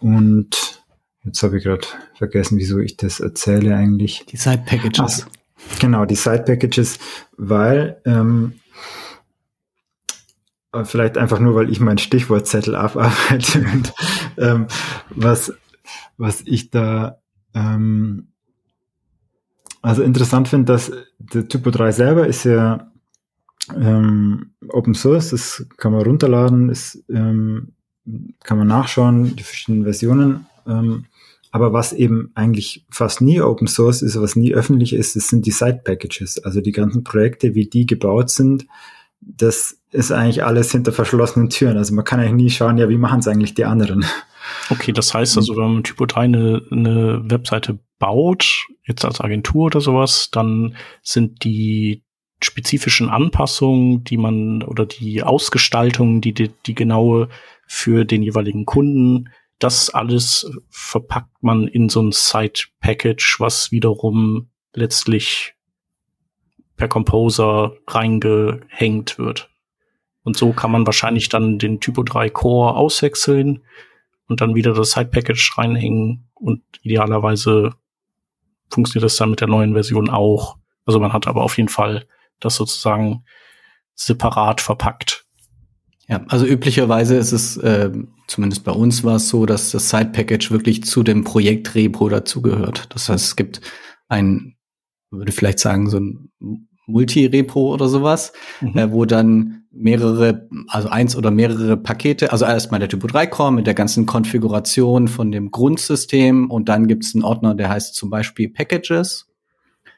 Und 0.00 0.83
Jetzt 1.24 1.42
habe 1.42 1.58
ich 1.58 1.64
gerade 1.64 1.86
vergessen, 2.16 2.58
wieso 2.58 2.78
ich 2.78 2.96
das 2.96 3.20
erzähle 3.20 3.74
eigentlich. 3.74 4.26
Die 4.26 4.36
Side 4.36 4.64
Packages. 4.66 5.26
Ach, 5.26 5.78
genau, 5.78 6.04
die 6.04 6.16
Side 6.16 6.44
Packages, 6.46 6.98
weil 7.36 8.00
ähm, 8.04 8.60
äh, 10.72 10.84
vielleicht 10.84 11.16
einfach 11.16 11.38
nur, 11.38 11.54
weil 11.54 11.70
ich 11.70 11.80
meinen 11.80 11.98
Stichwortzettel 11.98 12.76
abarbeite 12.76 13.64
und 13.72 13.94
ähm, 14.36 14.66
was, 15.10 15.52
was 16.16 16.42
ich 16.44 16.70
da 16.70 17.20
ähm, 17.54 18.28
also 19.84 20.02
interessant 20.02 20.48
finde, 20.48 20.72
dass 20.72 20.90
der 21.18 21.46
Typo 21.46 21.70
3 21.70 21.92
selber 21.92 22.26
ist 22.26 22.44
ja 22.44 22.90
ähm, 23.76 24.52
Open 24.68 24.94
Source, 24.94 25.30
das 25.30 25.66
kann 25.76 25.92
man 25.92 26.02
runterladen, 26.02 26.70
ist, 26.70 27.04
ähm, 27.10 27.72
kann 28.42 28.56
man 28.56 28.66
nachschauen, 28.66 29.36
die 29.36 29.42
verschiedenen 29.42 29.84
Versionen. 29.84 30.46
Ähm, 30.66 31.04
aber 31.54 31.72
was 31.72 31.92
eben 31.92 32.32
eigentlich 32.34 32.84
fast 32.90 33.20
nie 33.20 33.40
Open 33.40 33.68
Source 33.68 34.02
ist, 34.02 34.20
was 34.20 34.34
nie 34.34 34.52
öffentlich 34.52 34.92
ist, 34.92 35.14
das 35.14 35.28
sind 35.28 35.46
die 35.46 35.52
Side 35.52 35.82
Packages. 35.84 36.42
Also 36.42 36.60
die 36.60 36.72
ganzen 36.72 37.04
Projekte, 37.04 37.54
wie 37.54 37.66
die 37.66 37.86
gebaut 37.86 38.28
sind, 38.28 38.66
das 39.20 39.80
ist 39.92 40.10
eigentlich 40.10 40.42
alles 40.42 40.72
hinter 40.72 40.90
verschlossenen 40.90 41.50
Türen. 41.50 41.76
Also 41.76 41.94
man 41.94 42.04
kann 42.04 42.18
eigentlich 42.18 42.42
nie 42.42 42.50
schauen, 42.50 42.76
ja, 42.76 42.88
wie 42.88 42.98
machen 42.98 43.20
es 43.20 43.28
eigentlich 43.28 43.54
die 43.54 43.66
anderen. 43.66 44.04
Okay, 44.68 44.90
das 44.90 45.14
heißt 45.14 45.36
also, 45.36 45.56
wenn 45.56 45.74
man 45.74 45.84
Typo 45.84 46.06
3 46.06 46.22
eine, 46.22 46.62
eine 46.72 47.22
Webseite 47.30 47.78
baut, 48.00 48.66
jetzt 48.84 49.04
als 49.04 49.20
Agentur 49.20 49.66
oder 49.66 49.80
sowas, 49.80 50.30
dann 50.32 50.74
sind 51.02 51.44
die 51.44 52.02
spezifischen 52.42 53.08
Anpassungen, 53.08 54.02
die 54.02 54.16
man 54.16 54.64
oder 54.64 54.86
die 54.86 55.22
Ausgestaltung, 55.22 56.20
die, 56.20 56.34
die, 56.34 56.50
die 56.66 56.74
genaue 56.74 57.28
für 57.68 58.04
den 58.04 58.24
jeweiligen 58.24 58.66
Kunden, 58.66 59.28
das 59.58 59.90
alles 59.90 60.50
verpackt 60.68 61.42
man 61.42 61.68
in 61.68 61.88
so 61.88 62.02
ein 62.02 62.12
Site-Package, 62.12 63.36
was 63.38 63.70
wiederum 63.70 64.50
letztlich 64.72 65.54
per 66.76 66.88
Composer 66.88 67.72
reingehängt 67.86 69.18
wird. 69.18 69.50
Und 70.22 70.36
so 70.36 70.52
kann 70.52 70.70
man 70.70 70.86
wahrscheinlich 70.86 71.28
dann 71.28 71.58
den 71.58 71.80
Typo 71.80 72.02
3 72.02 72.30
Core 72.30 72.74
auswechseln 72.76 73.64
und 74.26 74.40
dann 74.40 74.54
wieder 74.54 74.72
das 74.72 74.92
Side-Package 74.92 75.58
reinhängen 75.58 76.28
und 76.34 76.62
idealerweise 76.82 77.74
funktioniert 78.70 79.04
das 79.04 79.16
dann 79.16 79.30
mit 79.30 79.40
der 79.40 79.48
neuen 79.48 79.74
Version 79.74 80.10
auch. 80.10 80.58
Also 80.86 80.98
man 80.98 81.12
hat 81.12 81.26
aber 81.26 81.42
auf 81.42 81.56
jeden 81.56 81.68
Fall 81.68 82.06
das 82.40 82.56
sozusagen 82.56 83.24
separat 83.94 84.60
verpackt. 84.60 85.23
Ja, 86.08 86.22
also 86.28 86.46
üblicherweise 86.46 87.16
ist 87.16 87.32
es, 87.32 87.56
äh, 87.56 87.90
zumindest 88.26 88.64
bei 88.64 88.72
uns 88.72 89.04
war 89.04 89.16
es 89.16 89.28
so, 89.28 89.46
dass 89.46 89.70
das 89.70 89.88
Side-Package 89.88 90.50
wirklich 90.50 90.84
zu 90.84 91.02
dem 91.02 91.24
Projekt 91.24 91.74
Repro 91.74 92.08
dazugehört. 92.08 92.88
Das 92.90 93.08
heißt, 93.08 93.24
es 93.24 93.36
gibt 93.36 93.62
ein, 94.08 94.56
würde 95.10 95.32
vielleicht 95.32 95.60
sagen, 95.60 95.88
so 95.88 95.98
ein 95.98 96.30
Multi-Repo 96.86 97.72
oder 97.72 97.88
sowas, 97.88 98.32
mhm. 98.60 98.76
äh, 98.76 98.92
wo 98.92 99.06
dann 99.06 99.64
mehrere, 99.70 100.48
also 100.68 100.88
eins 100.88 101.16
oder 101.16 101.30
mehrere 101.30 101.76
Pakete, 101.76 102.30
also 102.30 102.44
erstmal 102.44 102.80
der 102.80 102.88
Typo 102.88 103.06
3 103.06 103.26
Core 103.26 103.52
mit 103.52 103.66
der 103.66 103.74
ganzen 103.74 104.06
Konfiguration 104.06 105.08
von 105.08 105.32
dem 105.32 105.50
Grundsystem 105.50 106.50
und 106.50 106.68
dann 106.68 106.86
gibt 106.86 107.04
es 107.04 107.14
einen 107.14 107.24
Ordner, 107.24 107.54
der 107.54 107.70
heißt 107.70 107.94
zum 107.94 108.10
Beispiel 108.10 108.50
Packages 108.50 109.26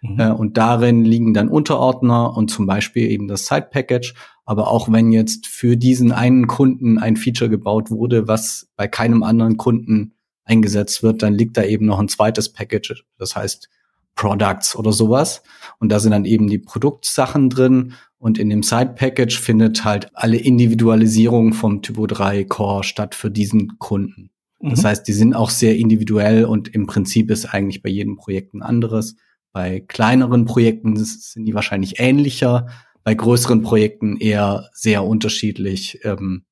mhm. 0.03 0.21
äh, 0.21 0.31
und 0.31 0.57
darin 0.57 1.05
liegen 1.05 1.35
dann 1.35 1.49
Unterordner 1.49 2.37
und 2.37 2.51
zum 2.51 2.67
Beispiel 2.67 3.11
eben 3.11 3.29
das 3.29 3.47
Side 3.47 3.69
Package. 3.71 4.15
Aber 4.45 4.71
auch 4.71 4.91
wenn 4.91 5.11
jetzt 5.11 5.47
für 5.47 5.77
diesen 5.77 6.13
einen 6.13 6.47
Kunden 6.47 6.99
ein 6.99 7.17
Feature 7.17 7.51
gebaut 7.51 7.91
wurde, 7.91 8.29
was 8.29 8.69
bei 8.77 8.87
keinem 8.87 9.23
anderen 9.23 9.57
Kunden 9.57 10.15
eingesetzt 10.45 11.03
wird, 11.03 11.23
dann 11.23 11.35
liegt 11.35 11.57
da 11.57 11.65
eben 11.65 11.87
noch 11.87 11.99
ein 11.99 12.09
zweites 12.09 12.53
Package. 12.53 13.05
Das 13.19 13.35
heißt, 13.35 13.69
Products 14.17 14.75
oder 14.75 14.93
sowas. 14.93 15.43
Und 15.79 15.91
da 15.93 16.01
sind 16.01 16.11
dann 16.11 16.25
eben 16.25 16.49
die 16.49 16.59
Produktsachen 16.59 17.51
drin. 17.51 17.93
Und 18.19 18.39
in 18.39 18.49
dem 18.49 18.63
Side-Package 18.63 19.39
findet 19.39 19.85
halt 19.85 20.11
alle 20.15 20.39
Individualisierung 20.39 21.53
vom 21.53 21.83
Typo 21.83 22.07
3 22.07 22.45
Core 22.45 22.83
statt 22.83 23.15
für 23.15 23.31
diesen 23.31 23.79
Kunden. 23.79 24.31
Mhm. 24.61 24.71
Das 24.71 24.85
heißt, 24.85 25.07
die 25.07 25.13
sind 25.13 25.35
auch 25.35 25.51
sehr 25.51 25.77
individuell 25.77 26.45
und 26.47 26.75
im 26.75 26.87
Prinzip 26.87 27.31
ist 27.31 27.47
eigentlich 27.47 27.83
bei 27.83 27.91
jedem 27.91 28.17
Projekt 28.17 28.55
ein 28.55 28.63
anderes. 28.63 29.17
Bei 29.57 29.81
kleineren 29.81 30.45
Projekten 30.45 31.03
sind 31.03 31.47
die 31.47 31.55
wahrscheinlich 31.55 31.99
ähnlicher, 31.99 32.67
bei 33.05 33.15
größeren 33.15 33.63
Projekten 33.63 34.19
eher 34.19 34.69
sehr 34.75 35.03
unterschiedlich. 35.03 36.01
Ähm, 36.05 36.45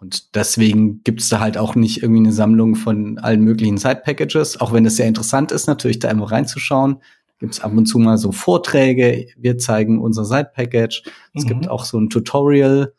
und 0.00 0.34
deswegen 0.34 1.04
gibt 1.04 1.20
es 1.20 1.28
da 1.28 1.38
halt 1.38 1.56
auch 1.56 1.76
nicht 1.76 2.02
irgendwie 2.02 2.22
eine 2.22 2.32
Sammlung 2.32 2.74
von 2.74 3.18
allen 3.18 3.42
möglichen 3.42 3.78
Side-Packages, 3.78 4.60
auch 4.60 4.72
wenn 4.72 4.84
es 4.84 4.96
sehr 4.96 5.06
interessant 5.06 5.52
ist, 5.52 5.68
natürlich 5.68 6.00
da 6.00 6.10
immer 6.10 6.28
reinzuschauen. 6.28 6.96
Gibt 7.38 7.52
es 7.52 7.60
ab 7.60 7.70
und 7.72 7.86
zu 7.86 8.00
mal 8.00 8.18
so 8.18 8.32
Vorträge, 8.32 9.28
wir 9.38 9.56
zeigen 9.58 10.00
unser 10.00 10.24
Side-Package. 10.24 11.04
Es 11.34 11.44
mhm. 11.44 11.48
gibt 11.48 11.68
auch 11.68 11.84
so 11.84 12.00
ein 12.00 12.10
Tutorial, 12.10 12.94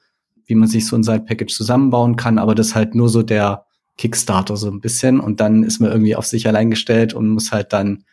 wie 0.45 0.55
man 0.55 0.69
sich 0.69 0.85
so 0.87 0.95
ein 0.95 1.03
Side-Package 1.03 1.53
zusammenbauen 1.53 2.15
kann, 2.15 2.39
aber 2.39 2.55
das 2.55 2.67
ist 2.67 2.75
halt 2.75 2.95
nur 2.95 3.09
so 3.09 3.21
der 3.21 3.65
Kickstarter 3.97 4.55
so 4.55 4.71
ein 4.71 4.79
bisschen 4.79 5.19
und 5.19 5.41
dann 5.41 5.63
ist 5.63 5.81
man 5.81 5.91
irgendwie 5.91 6.15
auf 6.15 6.25
sich 6.25 6.47
allein 6.47 6.69
gestellt 6.69 7.13
und 7.13 7.27
muss 7.27 7.51
halt 7.51 7.73
dann 7.73 8.05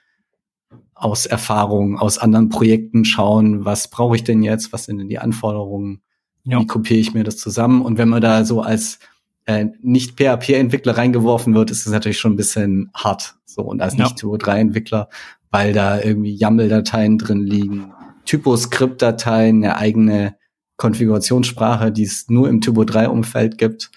aus 1.02 1.26
Erfahrungen 1.26 1.98
aus 1.98 2.18
anderen 2.18 2.48
Projekten 2.48 3.04
schauen, 3.04 3.64
was 3.64 3.88
brauche 3.88 4.16
ich 4.16 4.24
denn 4.24 4.42
jetzt, 4.42 4.72
was 4.72 4.84
sind 4.84 4.98
denn 4.98 5.08
die 5.08 5.18
Anforderungen 5.18 6.02
ja. 6.44 6.60
Wie 6.60 6.66
kopiere 6.66 7.00
ich 7.00 7.14
mir 7.14 7.24
das 7.24 7.36
zusammen? 7.36 7.82
Und 7.82 7.98
wenn 7.98 8.08
man 8.08 8.20
da 8.20 8.44
so 8.44 8.62
als 8.62 8.98
äh, 9.44 9.66
nicht 9.80 10.16
PHP-Entwickler 10.16 10.96
reingeworfen 10.96 11.54
wird, 11.54 11.70
ist 11.70 11.86
es 11.86 11.92
natürlich 11.92 12.18
schon 12.18 12.32
ein 12.32 12.36
bisschen 12.36 12.90
hart. 12.94 13.36
So 13.44 13.62
und 13.62 13.80
als 13.80 13.96
ja. 13.96 14.04
nicht 14.04 14.16
Typo 14.16 14.34
3-Entwickler, 14.34 15.08
weil 15.50 15.72
da 15.72 16.00
irgendwie 16.00 16.34
YAML-Dateien 16.34 17.18
drin 17.18 17.46
liegen, 17.46 17.92
Typoscript-Dateien, 18.24 19.64
eine 19.64 19.76
eigene 19.76 20.36
Konfigurationssprache, 20.76 21.92
die 21.92 22.04
es 22.04 22.28
nur 22.28 22.48
im 22.48 22.60
Typo 22.60 22.82
3-Umfeld 22.82 23.58
gibt. 23.58 23.90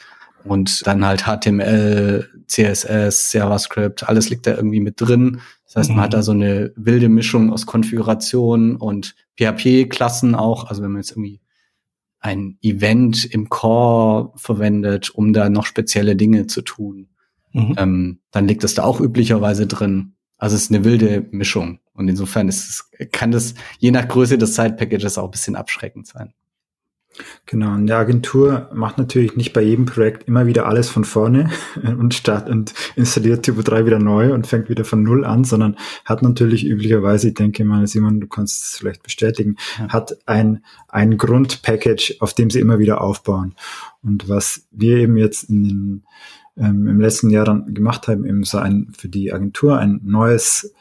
Und 0.43 0.85
dann 0.85 1.03
halt 1.03 1.23
HTML, 1.23 2.29
CSS, 2.47 3.33
JavaScript, 3.33 4.07
alles 4.07 4.29
liegt 4.29 4.45
da 4.45 4.55
irgendwie 4.55 4.79
mit 4.79 5.01
drin. 5.01 5.41
Das 5.75 5.89
heißt, 5.89 5.95
man 5.95 6.05
hat 6.05 6.13
da 6.13 6.23
so 6.23 6.31
eine 6.31 6.71
wilde 6.77 7.09
Mischung 7.09 7.51
aus 7.51 7.65
Konfiguration 7.65 8.77
und 8.77 9.13
PHP-Klassen 9.37 10.33
auch. 10.33 10.69
Also 10.69 10.81
wenn 10.81 10.91
man 10.91 11.01
jetzt 11.01 11.11
irgendwie 11.11 11.41
ein 12.21 12.57
Event 12.61 13.25
im 13.25 13.49
Core 13.49 14.31
verwendet, 14.37 15.09
um 15.09 15.33
da 15.33 15.49
noch 15.49 15.65
spezielle 15.65 16.15
Dinge 16.15 16.47
zu 16.47 16.61
tun, 16.61 17.09
mhm. 17.51 17.75
ähm, 17.77 18.19
dann 18.31 18.47
liegt 18.47 18.63
das 18.63 18.73
da 18.73 18.85
auch 18.85 19.01
üblicherweise 19.01 19.67
drin. 19.67 20.13
Also 20.37 20.55
es 20.55 20.63
ist 20.63 20.71
eine 20.71 20.85
wilde 20.85 21.27
Mischung. 21.31 21.79
Und 21.91 22.07
insofern 22.07 22.47
ist 22.47 22.69
es, 22.69 23.09
kann 23.11 23.31
das 23.31 23.53
je 23.77 23.91
nach 23.91 24.07
Größe 24.07 24.37
des 24.37 24.55
Side 24.55 24.75
Packages 24.77 25.17
auch 25.17 25.25
ein 25.25 25.31
bisschen 25.31 25.57
abschreckend 25.57 26.07
sein. 26.07 26.33
Genau, 27.45 27.73
und 27.73 27.87
die 27.87 27.93
Agentur 27.93 28.69
macht 28.73 28.97
natürlich 28.97 29.35
nicht 29.35 29.53
bei 29.53 29.61
jedem 29.61 29.85
Projekt 29.85 30.27
immer 30.27 30.47
wieder 30.47 30.65
alles 30.65 30.89
von 30.89 31.03
vorne 31.03 31.49
und 31.83 32.13
start 32.13 32.49
und 32.49 32.73
installiert 32.95 33.43
Typo 33.43 33.61
3 33.61 33.85
wieder 33.85 33.99
neu 33.99 34.33
und 34.33 34.47
fängt 34.47 34.69
wieder 34.69 34.83
von 34.83 35.03
Null 35.03 35.25
an, 35.25 35.43
sondern 35.43 35.77
hat 36.05 36.21
natürlich 36.21 36.65
üblicherweise, 36.65 37.29
ich 37.29 37.33
denke 37.35 37.63
mal, 37.63 37.85
Simon, 37.87 38.19
du 38.19 38.27
kannst 38.27 38.63
es 38.63 38.77
vielleicht 38.77 39.03
bestätigen, 39.03 39.57
ja. 39.79 39.89
hat 39.89 40.17
ein, 40.25 40.63
ein 40.87 41.17
Grundpackage, 41.17 42.17
auf 42.19 42.33
dem 42.33 42.49
sie 42.49 42.59
immer 42.59 42.79
wieder 42.79 43.01
aufbauen. 43.01 43.55
Und 44.03 44.27
was 44.27 44.67
wir 44.71 44.97
eben 44.97 45.17
jetzt 45.17 45.43
in 45.43 45.63
den, 45.63 46.03
ähm, 46.57 46.87
im 46.87 46.99
letzten 46.99 47.29
Jahr 47.29 47.45
dann 47.45 47.73
gemacht 47.73 48.07
haben, 48.07 48.25
eben 48.25 48.43
so 48.43 48.57
ein, 48.57 48.91
für 48.97 49.07
die 49.07 49.31
Agentur 49.31 49.77
ein 49.77 50.01
neues 50.03 50.73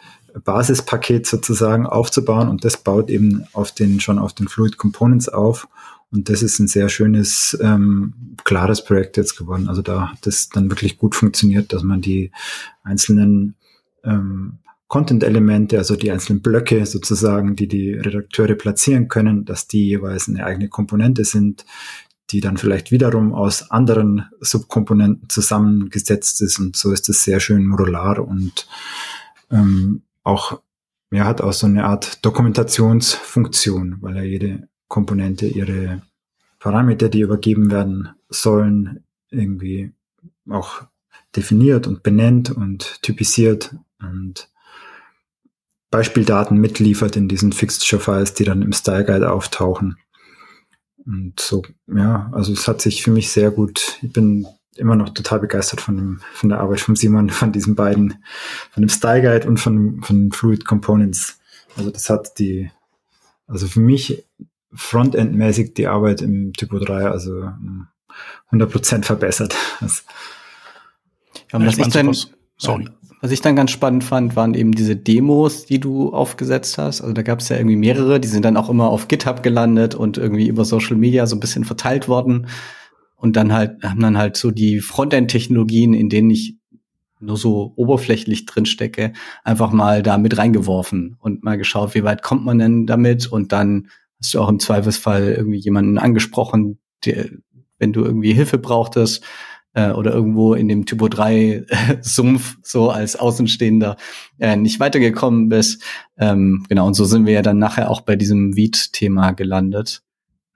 Basispaket 0.42 1.26
sozusagen 1.26 1.86
aufzubauen 1.86 2.48
und 2.48 2.64
das 2.64 2.76
baut 2.76 3.08
eben 3.08 3.44
auf 3.52 3.72
den, 3.72 4.00
schon 4.00 4.18
auf 4.18 4.32
den 4.32 4.48
Fluid 4.48 4.78
Components 4.78 5.28
auf 5.28 5.68
und 6.14 6.28
das 6.28 6.42
ist 6.42 6.60
ein 6.60 6.68
sehr 6.68 6.88
schönes, 6.88 7.58
ähm, 7.60 8.36
klares 8.44 8.84
Projekt 8.84 9.16
jetzt 9.16 9.36
geworden. 9.36 9.68
Also 9.68 9.82
da 9.82 10.12
hat 10.12 10.26
es 10.28 10.48
dann 10.48 10.70
wirklich 10.70 10.96
gut 10.96 11.16
funktioniert, 11.16 11.72
dass 11.72 11.82
man 11.82 12.00
die 12.00 12.30
einzelnen 12.84 13.56
ähm, 14.04 14.58
Content-Elemente, 14.86 15.76
also 15.76 15.96
die 15.96 16.12
einzelnen 16.12 16.40
Blöcke 16.40 16.86
sozusagen, 16.86 17.56
die 17.56 17.66
die 17.66 17.94
Redakteure 17.94 18.54
platzieren 18.54 19.08
können, 19.08 19.44
dass 19.44 19.66
die 19.66 19.88
jeweils 19.88 20.28
eine 20.28 20.46
eigene 20.46 20.68
Komponente 20.68 21.24
sind, 21.24 21.66
die 22.30 22.40
dann 22.40 22.58
vielleicht 22.58 22.92
wiederum 22.92 23.34
aus 23.34 23.72
anderen 23.72 24.26
Subkomponenten 24.40 25.28
zusammengesetzt 25.28 26.40
ist. 26.42 26.60
Und 26.60 26.76
so 26.76 26.92
ist 26.92 27.08
es 27.08 27.24
sehr 27.24 27.40
schön 27.40 27.66
modular 27.66 28.20
und 28.20 28.68
ähm, 29.50 30.02
auch, 30.22 30.60
ja, 31.10 31.24
hat 31.24 31.40
auch 31.40 31.52
so 31.52 31.66
eine 31.66 31.86
Art 31.86 32.24
Dokumentationsfunktion, 32.24 33.96
weil 34.00 34.16
er 34.16 34.24
jede 34.24 34.68
Komponente 34.88 35.46
ihre 35.46 36.02
Parameter, 36.58 37.08
die 37.08 37.20
übergeben 37.20 37.70
werden 37.70 38.10
sollen, 38.28 39.04
irgendwie 39.30 39.92
auch 40.48 40.82
definiert 41.36 41.86
und 41.86 42.02
benennt 42.02 42.50
und 42.50 43.02
typisiert 43.02 43.74
und 44.00 44.48
Beispieldaten 45.90 46.58
mitliefert 46.58 47.16
in 47.16 47.28
diesen 47.28 47.52
Fixture-Files, 47.52 48.34
die 48.34 48.44
dann 48.44 48.62
im 48.62 48.72
Style 48.72 49.04
Guide 49.04 49.30
auftauchen. 49.30 49.96
Und 51.06 51.38
so, 51.38 51.62
ja, 51.86 52.30
also 52.32 52.52
es 52.52 52.66
hat 52.66 52.80
sich 52.80 53.02
für 53.02 53.10
mich 53.10 53.30
sehr 53.30 53.50
gut, 53.50 53.98
ich 54.02 54.12
bin 54.12 54.46
immer 54.76 54.96
noch 54.96 55.10
total 55.10 55.40
begeistert 55.40 55.80
von, 55.80 55.96
dem, 55.96 56.20
von 56.32 56.48
der 56.48 56.60
Arbeit 56.60 56.80
von 56.80 56.96
Simon, 56.96 57.30
von 57.30 57.52
diesen 57.52 57.74
beiden, 57.74 58.24
von 58.72 58.82
dem 58.82 58.88
Style 58.88 59.22
Guide 59.22 59.46
und 59.46 59.58
von, 59.58 60.02
von 60.02 60.32
Fluid 60.32 60.64
Components. 60.64 61.38
Also 61.76 61.90
das 61.90 62.10
hat 62.10 62.38
die, 62.38 62.70
also 63.46 63.66
für 63.66 63.80
mich 63.80 64.24
Frontend-mäßig 64.74 65.74
die 65.74 65.86
Arbeit 65.86 66.22
im 66.22 66.52
Typo 66.52 66.78
3, 66.78 67.06
also 67.06 67.48
100% 68.50 69.04
verbessert. 69.04 69.54
Das, 69.80 70.04
ja, 71.52 71.64
was 71.64 71.78
ich 71.78 71.88
dann, 71.88 72.14
sorry. 72.56 72.88
Was 73.20 73.30
ich 73.30 73.40
dann 73.40 73.56
ganz 73.56 73.70
spannend 73.70 74.04
fand, 74.04 74.36
waren 74.36 74.52
eben 74.52 74.72
diese 74.72 74.96
Demos, 74.96 75.64
die 75.64 75.80
du 75.80 76.12
aufgesetzt 76.12 76.76
hast. 76.76 77.00
Also 77.00 77.14
da 77.14 77.22
gab 77.22 77.40
es 77.40 77.48
ja 77.48 77.56
irgendwie 77.56 77.76
mehrere, 77.76 78.20
die 78.20 78.28
sind 78.28 78.44
dann 78.44 78.58
auch 78.58 78.68
immer 78.68 78.90
auf 78.90 79.08
GitHub 79.08 79.42
gelandet 79.42 79.94
und 79.94 80.18
irgendwie 80.18 80.46
über 80.46 80.66
Social 80.66 80.96
Media 80.96 81.26
so 81.26 81.34
ein 81.34 81.40
bisschen 81.40 81.64
verteilt 81.64 82.06
worden. 82.06 82.48
Und 83.16 83.36
dann 83.36 83.54
halt, 83.54 83.82
haben 83.82 84.00
dann 84.00 84.18
halt 84.18 84.36
so 84.36 84.50
die 84.50 84.80
Frontend-Technologien, 84.80 85.94
in 85.94 86.10
denen 86.10 86.28
ich 86.28 86.58
nur 87.18 87.38
so 87.38 87.72
oberflächlich 87.76 88.44
drin 88.44 88.66
stecke, 88.66 89.14
einfach 89.42 89.72
mal 89.72 90.02
da 90.02 90.18
mit 90.18 90.36
reingeworfen 90.36 91.16
und 91.18 91.42
mal 91.42 91.56
geschaut, 91.56 91.94
wie 91.94 92.04
weit 92.04 92.22
kommt 92.22 92.44
man 92.44 92.58
denn 92.58 92.86
damit? 92.86 93.26
Und 93.26 93.52
dann 93.52 93.88
hast 94.24 94.32
du 94.32 94.40
auch 94.40 94.48
im 94.48 94.58
Zweifelsfall 94.58 95.34
irgendwie 95.36 95.58
jemanden 95.58 95.98
angesprochen, 95.98 96.78
der, 97.04 97.28
wenn 97.78 97.92
du 97.92 98.02
irgendwie 98.04 98.32
Hilfe 98.32 98.56
brauchtest, 98.56 99.22
äh, 99.74 99.90
oder 99.90 100.14
irgendwo 100.14 100.54
in 100.54 100.66
dem 100.66 100.86
Typo 100.86 101.08
3 101.08 101.66
Sumpf 102.00 102.56
so 102.62 102.90
als 102.90 103.16
Außenstehender 103.16 103.96
äh, 104.38 104.56
nicht 104.56 104.80
weitergekommen 104.80 105.50
bist. 105.50 105.82
Ähm, 106.16 106.64
genau, 106.70 106.86
und 106.86 106.94
so 106.94 107.04
sind 107.04 107.26
wir 107.26 107.34
ja 107.34 107.42
dann 107.42 107.58
nachher 107.58 107.90
auch 107.90 108.00
bei 108.00 108.16
diesem 108.16 108.56
Weed-Thema 108.56 109.32
gelandet, 109.32 110.02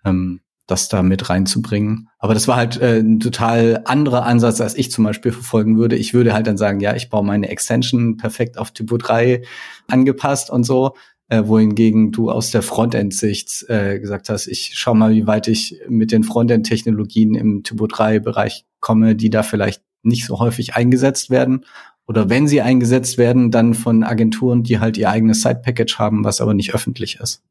ähm, 0.03 0.41
das 0.67 0.89
da 0.89 1.03
mit 1.03 1.29
reinzubringen. 1.29 2.09
Aber 2.19 2.33
das 2.33 2.49
war 2.49 2.57
halt 2.57 2.81
äh, 2.81 3.01
ein 3.01 3.21
total 3.21 3.83
anderer 3.85 4.25
Ansatz, 4.25 4.63
als 4.63 4.77
ich 4.77 4.91
zum 4.91 5.05
Beispiel 5.05 5.33
verfolgen 5.33 5.77
würde. 5.77 5.97
Ich 5.97 6.15
würde 6.15 6.33
halt 6.33 6.47
dann 6.47 6.57
sagen, 6.57 6.81
ja, 6.81 6.97
ich 6.97 7.11
baue 7.11 7.25
meine 7.25 7.51
Extension 7.51 8.17
perfekt 8.17 8.57
auf 8.57 8.71
Typo 8.71 8.97
3 8.97 9.43
angepasst 9.89 10.49
und 10.49 10.65
so 10.65 10.95
äh, 11.29 11.43
wohingegen 11.47 12.11
du 12.11 12.31
aus 12.31 12.51
der 12.51 12.63
Frontend-Sicht 12.63 13.67
äh, 13.69 13.99
gesagt 14.01 14.29
hast, 14.29 14.47
ich 14.47 14.73
schau 14.75 14.95
mal, 14.95 15.13
wie 15.13 15.27
weit 15.27 15.49
ich 15.49 15.81
mit 15.89 16.11
den 16.11 16.25
Frontend-Technologien 16.25 17.35
im 17.35 17.63
Typo 17.63 17.85
3-Bereich 17.85 18.65
komme, 18.81 19.15
die 19.15 19.31
da 19.31 19.43
vielleicht 19.43 19.83
nicht 20.03 20.25
so 20.25 20.39
häufig 20.39 20.75
eingesetzt 20.75 21.31
werden. 21.31 21.65
Oder 22.07 22.31
wenn 22.31 22.49
sie 22.49 22.63
eingesetzt 22.63 23.19
werden, 23.19 23.51
dann 23.51 23.75
von 23.75 24.03
Agenturen, 24.03 24.63
die 24.63 24.81
halt 24.81 24.97
ihr 24.97 25.11
eigenes 25.11 25.43
Side-Package 25.43 25.99
haben, 25.99 26.25
was 26.25 26.41
aber 26.41 26.55
nicht 26.55 26.75
öffentlich 26.75 27.21
ist. 27.21 27.43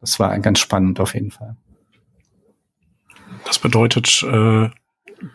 Das 0.00 0.18
war 0.18 0.38
ganz 0.38 0.58
spannend 0.58 1.00
auf 1.00 1.12
jeden 1.14 1.30
Fall. 1.30 1.56
Das 3.44 3.58
bedeutet, 3.58 4.24
äh, 4.26 4.70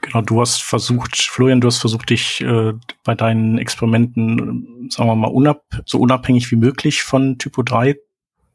genau, 0.02 0.22
du 0.22 0.42
hast 0.42 0.62
versucht, 0.62 1.18
Florian, 1.18 1.62
du 1.62 1.68
hast 1.68 1.80
versucht, 1.80 2.10
dich 2.10 2.42
äh, 2.42 2.74
bei 3.04 3.16
deinen 3.16 3.58
Experimenten, 3.58 4.90
sagen 4.90 5.10
wir 5.10 5.16
mal, 5.16 5.28
unab 5.28 5.64
so 5.86 6.00
unabhängig 6.00 6.52
wie 6.52 6.56
möglich 6.56 7.04
von 7.04 7.38
Typo 7.38 7.64
3 7.64 7.98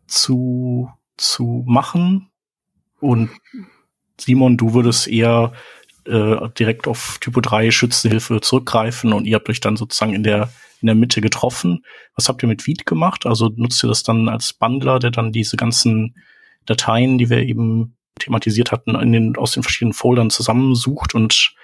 zu, 0.07 0.91
zu 1.17 1.65
machen. 1.67 2.31
Und 3.01 3.31
Simon, 4.21 4.57
du 4.57 4.75
würdest 4.75 5.07
eher 5.09 5.53
äh, 6.05 6.49
direkt 6.59 6.89
auf 6.89 7.19
Typo 7.21 7.41
3 7.41 7.71
Schützehilfe 7.71 8.41
zurückgreifen 8.41 9.13
und 9.13 9.27
ihr 9.27 9.37
habt 9.37 9.49
euch 9.49 9.61
dann 9.61 9.77
sozusagen 9.77 10.15
in 10.15 10.23
der 10.23 10.51
in 10.81 10.87
der 10.87 10.95
Mitte 10.95 11.21
getroffen. 11.21 11.85
Was 12.15 12.29
habt 12.29 12.43
ihr 12.43 12.49
mit 12.49 12.67
Viet 12.67 12.87
gemacht? 12.87 13.27
Also 13.27 13.51
nutzt 13.57 13.83
ihr 13.83 13.89
das 13.89 14.03
dann 14.03 14.29
als 14.29 14.53
Bundler, 14.53 14.99
der 14.99 15.11
dann 15.11 15.33
diese 15.33 15.57
ganzen 15.57 16.15
Dateien, 16.67 17.19
die 17.19 17.31
wir 17.31 17.43
eben 17.43 17.97
thematisiert 18.19 18.73
hatten, 18.73 18.95
in 18.95 19.13
den, 19.13 19.37
aus 19.37 19.53
den 19.53 19.63
verschiedenen 19.63 19.95
Foldern 19.95 20.31
zusammensucht 20.31 21.15
und 21.15 21.55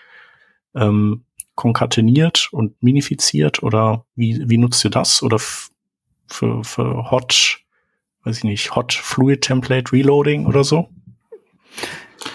ähm, 0.75 1.25
konkateniert 1.55 2.49
und 2.53 2.83
minifiziert 2.83 3.63
oder 3.63 4.05
wie, 4.17 4.43
wie 4.47 4.59
nutzt 4.59 4.85
ihr 4.85 4.91
das? 4.91 5.23
Oder 5.23 5.39
für, 5.39 6.65
für 6.65 7.11
Hot, 7.11 7.61
weiß 8.25 8.39
ich 8.39 8.45
nicht, 8.45 8.75
Hot 8.75 8.93
Fluid 8.93 9.43
Template 9.43 9.93
Reloading 9.93 10.47
oder 10.47 10.65
so? 10.65 10.89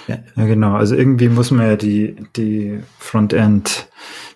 Ja, 0.07 0.17
genau. 0.36 0.76
Also 0.76 0.95
irgendwie 0.95 1.30
muss 1.30 1.51
man 1.51 1.67
ja 1.67 1.76
die, 1.76 2.15
die 2.36 2.80
Frontend, 2.97 3.89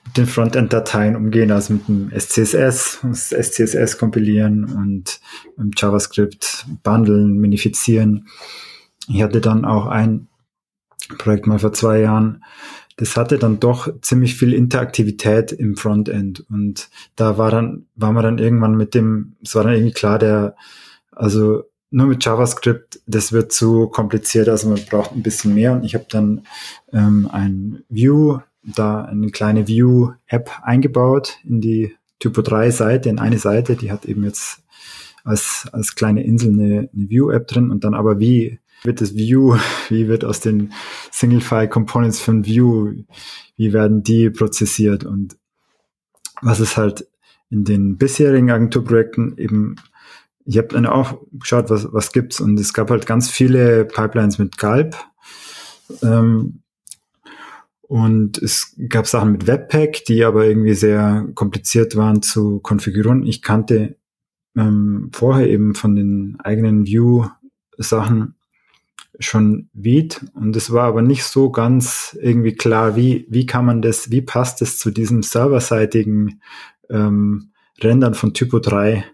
mit 0.06 0.18
den 0.18 0.26
Frontend-Dateien 0.26 1.16
umgehen, 1.16 1.52
also 1.52 1.74
mit 1.74 1.88
dem 1.88 2.12
SCSS, 2.12 3.00
das 3.04 3.30
SCSS 3.30 3.98
kompilieren 3.98 4.66
und 5.56 5.80
JavaScript 5.80 6.66
bundeln, 6.84 7.38
minifizieren. 7.38 8.28
Ich 9.08 9.22
hatte 9.22 9.42
dann 9.42 9.66
auch 9.66 9.88
ein 9.88 10.28
Projekt 11.18 11.48
mal 11.48 11.60
vor 11.60 11.74
zwei 11.74 12.00
Jahren, 12.00 12.44
das 12.98 13.18
hatte 13.18 13.40
dann 13.40 13.60
doch 13.60 13.92
ziemlich 14.02 14.36
viel 14.36 14.54
Interaktivität 14.54 15.52
im 15.52 15.76
Frontend. 15.76 16.46
Und 16.50 16.90
da 17.16 17.38
war 17.38 17.50
dann, 17.50 17.88
war 17.96 18.12
man 18.12 18.24
dann 18.24 18.38
irgendwann 18.38 18.76
mit 18.76 18.94
dem, 18.94 19.36
es 19.42 19.56
war 19.56 19.64
dann 19.64 19.74
irgendwie 19.74 19.94
klar, 19.94 20.20
der, 20.20 20.56
also 21.12 21.64
nur 21.90 22.08
mit 22.08 22.24
JavaScript, 22.24 23.02
das 23.06 23.32
wird 23.32 23.52
zu 23.52 23.88
kompliziert, 23.88 24.50
also 24.50 24.70
man 24.70 24.80
braucht 24.90 25.12
ein 25.12 25.24
bisschen 25.24 25.54
mehr. 25.54 25.74
Und 25.74 25.84
ich 25.84 25.96
habe 25.96 26.06
dann 26.10 26.44
ähm, 26.92 27.28
ein 27.32 27.84
View, 27.90 28.40
da 28.64 29.04
eine 29.04 29.30
kleine 29.30 29.68
View-App 29.68 30.52
eingebaut 30.62 31.38
in 31.44 31.62
die 31.62 31.96
Typo 32.20 32.42
3 32.42 32.72
Seite, 32.72 33.10
in 33.10 33.20
eine 33.20 33.38
Seite, 33.38 33.76
die 33.76 33.92
hat 33.92 34.06
eben 34.06 34.24
jetzt 34.24 34.62
als, 35.24 35.68
als 35.72 35.96
kleine 35.96 36.24
Insel 36.24 36.54
eine, 36.54 36.90
eine 36.94 37.10
View-App 37.10 37.48
drin. 37.48 37.72
Und 37.72 37.84
dann 37.84 37.94
aber 37.94 38.20
wie 38.20 38.60
wird 38.84 39.02
das 39.02 39.16
View, 39.16 39.58
wie 39.90 40.08
wird 40.08 40.26
aus 40.26 40.40
den 40.40 40.74
Single-File-Components 41.12 42.20
von 42.20 42.46
View, 42.46 42.94
wie 43.56 43.74
werden 43.74 44.04
die 44.04 44.30
prozessiert? 44.30 45.04
Und 45.06 45.38
was 46.42 46.60
ist 46.60 46.78
halt 46.78 47.08
in 47.50 47.64
den 47.64 47.98
bisherigen 47.98 48.52
Agenturprojekten 48.52 49.38
eben, 49.38 49.76
ich 50.46 50.58
habe 50.58 50.70
dann 50.70 50.86
auch 50.86 51.22
geschaut, 51.32 51.70
was, 51.70 51.94
was 51.94 52.12
gibt's? 52.12 52.42
Und 52.42 52.60
es 52.60 52.74
gab 52.74 52.90
halt 52.90 53.06
ganz 53.06 53.30
viele 53.30 53.86
Pipelines 53.86 54.38
mit 54.40 54.58
Galb 54.58 54.98
ähm, 56.02 56.64
und 57.84 58.42
es 58.42 58.76
gab 58.90 59.08
Sachen 59.08 59.32
mit 59.32 59.48
Webpack, 59.48 60.04
die 60.06 60.26
aber 60.26 60.46
irgendwie 60.46 60.74
sehr 60.74 61.28
kompliziert 61.36 61.96
waren 61.96 62.22
zu 62.22 62.60
konfigurieren. 62.60 63.26
Ich 63.26 63.42
kannte 63.42 63.98
ähm, 64.58 65.10
vorher 65.14 65.48
eben 65.48 65.76
von 65.76 65.96
den 65.96 66.38
eigenen 66.40 66.86
View-Sachen 66.86 68.36
schon 69.20 69.70
weht. 69.74 70.26
Und 70.34 70.56
es 70.56 70.72
war 70.72 70.86
aber 70.86 71.02
nicht 71.02 71.24
so 71.24 71.52
ganz 71.52 72.18
irgendwie 72.22 72.54
klar, 72.54 72.96
wie, 72.96 73.26
wie 73.30 73.46
kann 73.46 73.66
man 73.66 73.82
das, 73.82 74.12
wie 74.12 74.22
passt 74.22 74.62
es 74.62 74.78
zu 74.78 74.92
diesem 74.92 75.24
serverseitigen 75.24 76.42
ähm, 76.90 77.52
Rendern 77.82 78.14
von 78.14 78.34
Typo 78.34 78.60
3 78.60 79.06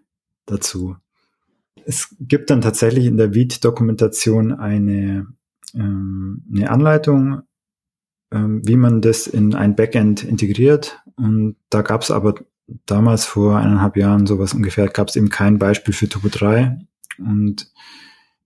dazu. 0.45 0.95
Es 1.85 2.15
gibt 2.19 2.49
dann 2.49 2.61
tatsächlich 2.61 3.05
in 3.05 3.17
der 3.17 3.33
Vite-Dokumentation 3.33 4.53
eine, 4.53 5.27
ähm, 5.73 6.43
eine 6.53 6.69
Anleitung, 6.69 7.41
ähm, 8.31 8.61
wie 8.67 8.75
man 8.75 9.01
das 9.01 9.27
in 9.27 9.55
ein 9.55 9.75
Backend 9.75 10.23
integriert. 10.23 11.01
Und 11.15 11.55
da 11.69 11.81
gab 11.81 12.01
es 12.01 12.11
aber 12.11 12.35
damals 12.85 13.25
vor 13.25 13.57
eineinhalb 13.57 13.97
Jahren 13.97 14.27
sowas 14.27 14.53
ungefähr, 14.53 14.87
gab 14.87 15.07
es 15.07 15.15
eben 15.15 15.29
kein 15.29 15.57
Beispiel 15.57 15.93
für 15.93 16.07
Typo 16.07 16.29
3 16.29 16.77
und 17.17 17.71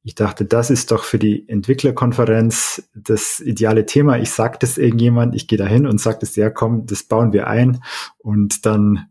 ich 0.03 0.15
dachte, 0.15 0.43
das 0.43 0.69
ist 0.69 0.91
doch 0.91 1.05
für 1.05 1.17
die 1.17 1.47
Entwicklerkonferenz 1.47 2.83
das 2.93 3.39
ideale 3.39 3.85
Thema. 3.85 4.17
Ich 4.19 4.31
sag 4.31 4.59
das 4.59 4.77
irgendjemand, 4.77 5.33
ich 5.33 5.47
gehe 5.47 5.57
da 5.57 5.65
hin 5.65 5.87
und 5.87 6.01
sage 6.01 6.17
das, 6.21 6.35
ja 6.35 6.49
komm, 6.49 6.85
das 6.85 7.03
bauen 7.03 7.31
wir 7.31 7.47
ein 7.47 7.81
und 8.17 8.65
dann 8.65 9.07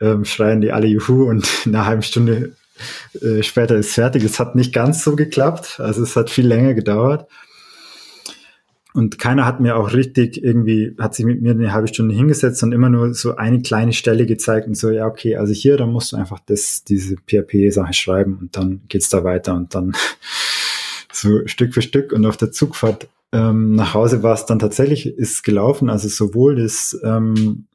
ähm, 0.00 0.24
schreien 0.24 0.60
die 0.60 0.72
alle 0.72 0.88
Juhu 0.88 1.28
und 1.28 1.48
in 1.64 1.74
einer 1.74 1.86
halben 1.86 2.02
Stunde 2.02 2.56
äh, 3.20 3.42
später 3.42 3.76
ist 3.76 3.94
fertig. 3.94 4.24
Es 4.24 4.40
hat 4.40 4.56
nicht 4.56 4.72
ganz 4.72 5.04
so 5.04 5.14
geklappt, 5.14 5.78
also 5.78 6.02
es 6.02 6.16
hat 6.16 6.28
viel 6.28 6.46
länger 6.46 6.74
gedauert 6.74 7.28
und 8.92 9.18
keiner 9.18 9.46
hat 9.46 9.60
mir 9.60 9.76
auch 9.76 9.92
richtig 9.92 10.42
irgendwie, 10.42 10.96
hat 10.98 11.14
sich 11.14 11.24
mit 11.24 11.40
mir 11.40 11.52
eine 11.52 11.72
halbe 11.72 11.88
Stunde 11.88 12.14
hingesetzt 12.14 12.62
und 12.62 12.72
immer 12.72 12.88
nur 12.88 13.14
so 13.14 13.36
eine 13.36 13.62
kleine 13.62 13.92
Stelle 13.92 14.26
gezeigt 14.26 14.66
und 14.66 14.76
so, 14.76 14.90
ja, 14.90 15.06
okay, 15.06 15.36
also 15.36 15.52
hier, 15.52 15.76
dann 15.76 15.92
musst 15.92 16.12
du 16.12 16.16
einfach 16.16 16.40
das, 16.40 16.82
diese 16.82 17.16
PHP-Sache 17.16 17.92
schreiben 17.92 18.38
und 18.40 18.56
dann 18.56 18.80
geht's 18.88 19.08
da 19.08 19.22
weiter 19.22 19.54
und 19.54 19.74
dann 19.74 19.92
so 21.12 21.46
Stück 21.46 21.72
für 21.72 21.82
Stück. 21.82 22.12
Und 22.12 22.26
auf 22.26 22.36
der 22.36 22.50
Zugfahrt 22.50 23.08
ähm, 23.32 23.76
nach 23.76 23.94
Hause 23.94 24.24
war 24.24 24.34
es 24.34 24.46
dann 24.46 24.58
tatsächlich, 24.58 25.06
ist 25.06 25.44
gelaufen, 25.44 25.88
also 25.88 26.08
sowohl 26.08 26.56
das, 26.56 26.98
ähm, 27.04 27.66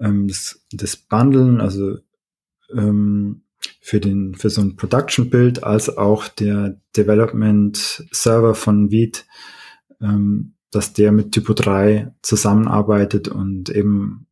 ähm, 0.00 0.28
das, 0.28 0.60
das 0.70 0.96
Bundeln, 0.96 1.60
also 1.60 1.96
ähm, 2.72 3.42
für 3.80 3.98
den, 3.98 4.36
für 4.36 4.50
so 4.50 4.60
ein 4.60 4.76
Production-Bild 4.76 5.64
als 5.64 5.96
auch 5.96 6.28
der 6.28 6.76
Development-Server 6.96 8.54
von 8.54 8.92
Veed 8.92 9.26
ähm, 10.00 10.54
dass 10.70 10.92
der 10.92 11.12
mit 11.12 11.32
Typo 11.32 11.52
3 11.54 12.12
zusammenarbeitet 12.22 13.28
und 13.28 13.70
eben 13.70 14.26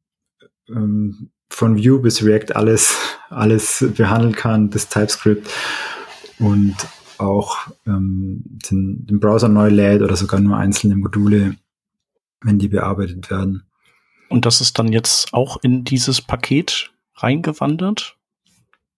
ähm, 0.68 1.30
von 1.50 1.76
Vue 1.78 2.00
bis 2.00 2.22
React 2.22 2.56
alles, 2.56 2.96
alles 3.30 3.84
behandeln 3.96 4.34
kann, 4.34 4.70
bis 4.70 4.88
TypeScript 4.88 5.48
und 6.38 6.74
auch 7.18 7.58
ähm, 7.86 8.42
den, 8.70 9.06
den 9.06 9.20
Browser 9.20 9.48
neu 9.48 9.68
lädt 9.68 10.02
oder 10.02 10.16
sogar 10.16 10.40
nur 10.40 10.56
einzelne 10.56 10.96
Module 10.96 11.56
wenn 12.44 12.58
die 12.58 12.68
bearbeitet 12.68 13.30
werden. 13.30 13.62
Und 14.28 14.46
das 14.46 14.60
ist 14.60 14.78
dann 14.78 14.92
jetzt 14.92 15.32
auch 15.32 15.58
in 15.62 15.84
dieses 15.84 16.20
Paket 16.20 16.90
reingewandert? 17.14 18.16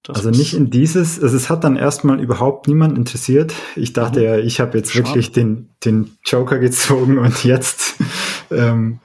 Das 0.05 0.19
also 0.19 0.31
nicht 0.31 0.53
in 0.53 0.71
dieses, 0.71 1.21
also 1.23 1.35
es 1.35 1.49
hat 1.49 1.65
dann 1.65 1.77
erstmal 1.77 2.21
überhaupt 2.21 2.69
niemand 2.69 2.99
interessiert. 2.99 3.55
Ich 3.75 3.95
dachte 3.95 4.21
mhm. 4.21 4.25
ja, 4.27 4.39
ich 4.39 4.61
habe 4.61 4.77
jetzt 4.77 4.93
Schade. 4.93 5.07
wirklich 5.09 5.33
den, 5.33 5.71
den 5.83 6.19
Joker 6.23 6.59
gezogen 6.59 7.19
und 7.19 7.43
jetzt 7.43 7.97
ähm, 8.51 9.01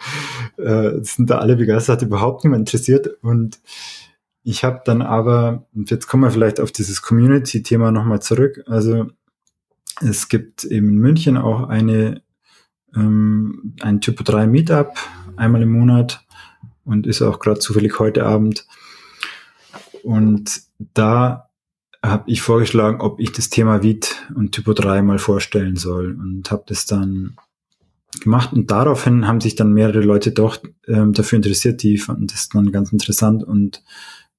äh, 0.58 1.02
sind 1.02 1.30
da 1.30 1.38
alle 1.38 1.56
begeistert, 1.56 2.02
überhaupt 2.02 2.44
niemand 2.44 2.68
interessiert. 2.68 3.10
Und 3.22 3.60
ich 4.44 4.66
habe 4.66 4.82
dann 4.84 5.02
aber, 5.02 5.68
und 5.74 5.90
jetzt 5.90 6.08
kommen 6.08 6.24
wir 6.24 6.32
vielleicht 6.32 6.60
auf 6.60 6.74
dieses 6.74 7.02
Community-Thema 7.02 7.92
nochmal 7.92 8.22
zurück. 8.22 8.62
Also 8.68 9.08
es 10.02 10.28
gibt 10.28 10.66
eben 10.66 10.90
in 10.90 10.98
München 10.98 11.38
auch 11.38 11.70
eine 11.70 12.22
ähm, 12.94 13.76
ein 13.82 14.02
Typo 14.02 14.24
3 14.24 14.48
Meetup 14.48 14.96
einmal 15.38 15.62
im 15.62 15.72
Monat 15.72 16.26
und 16.84 17.08
ist 17.08 17.22
auch 17.22 17.40
gerade 17.40 17.60
zufällig 17.60 18.00
heute 18.00 18.26
Abend. 18.26 18.68
Und 20.04 20.69
da 20.80 21.50
habe 22.04 22.24
ich 22.28 22.42
vorgeschlagen, 22.42 23.02
ob 23.02 23.20
ich 23.20 23.32
das 23.32 23.50
Thema 23.50 23.84
Vite 23.84 24.10
und 24.34 24.54
Typo 24.54 24.74
3 24.74 25.02
mal 25.02 25.20
vorstellen 25.20 25.76
soll 25.76 26.18
und 26.18 26.50
habe 26.50 26.64
das 26.68 26.86
dann 26.86 27.36
gemacht. 28.22 28.54
Und 28.54 28.72
daraufhin 28.72 29.28
haben 29.28 29.42
sich 29.42 29.56
dann 29.56 29.74
mehrere 29.74 30.02
Leute 30.02 30.32
doch 30.32 30.58
ähm, 30.88 31.14
dafür 31.14 31.38
interessiert, 31.38 31.84
die 31.84 31.98
fanden 31.98 32.28
das 32.28 32.50
dann 32.50 32.72
ganz 32.72 32.92
interessant. 32.92 33.44
Und 33.44 33.84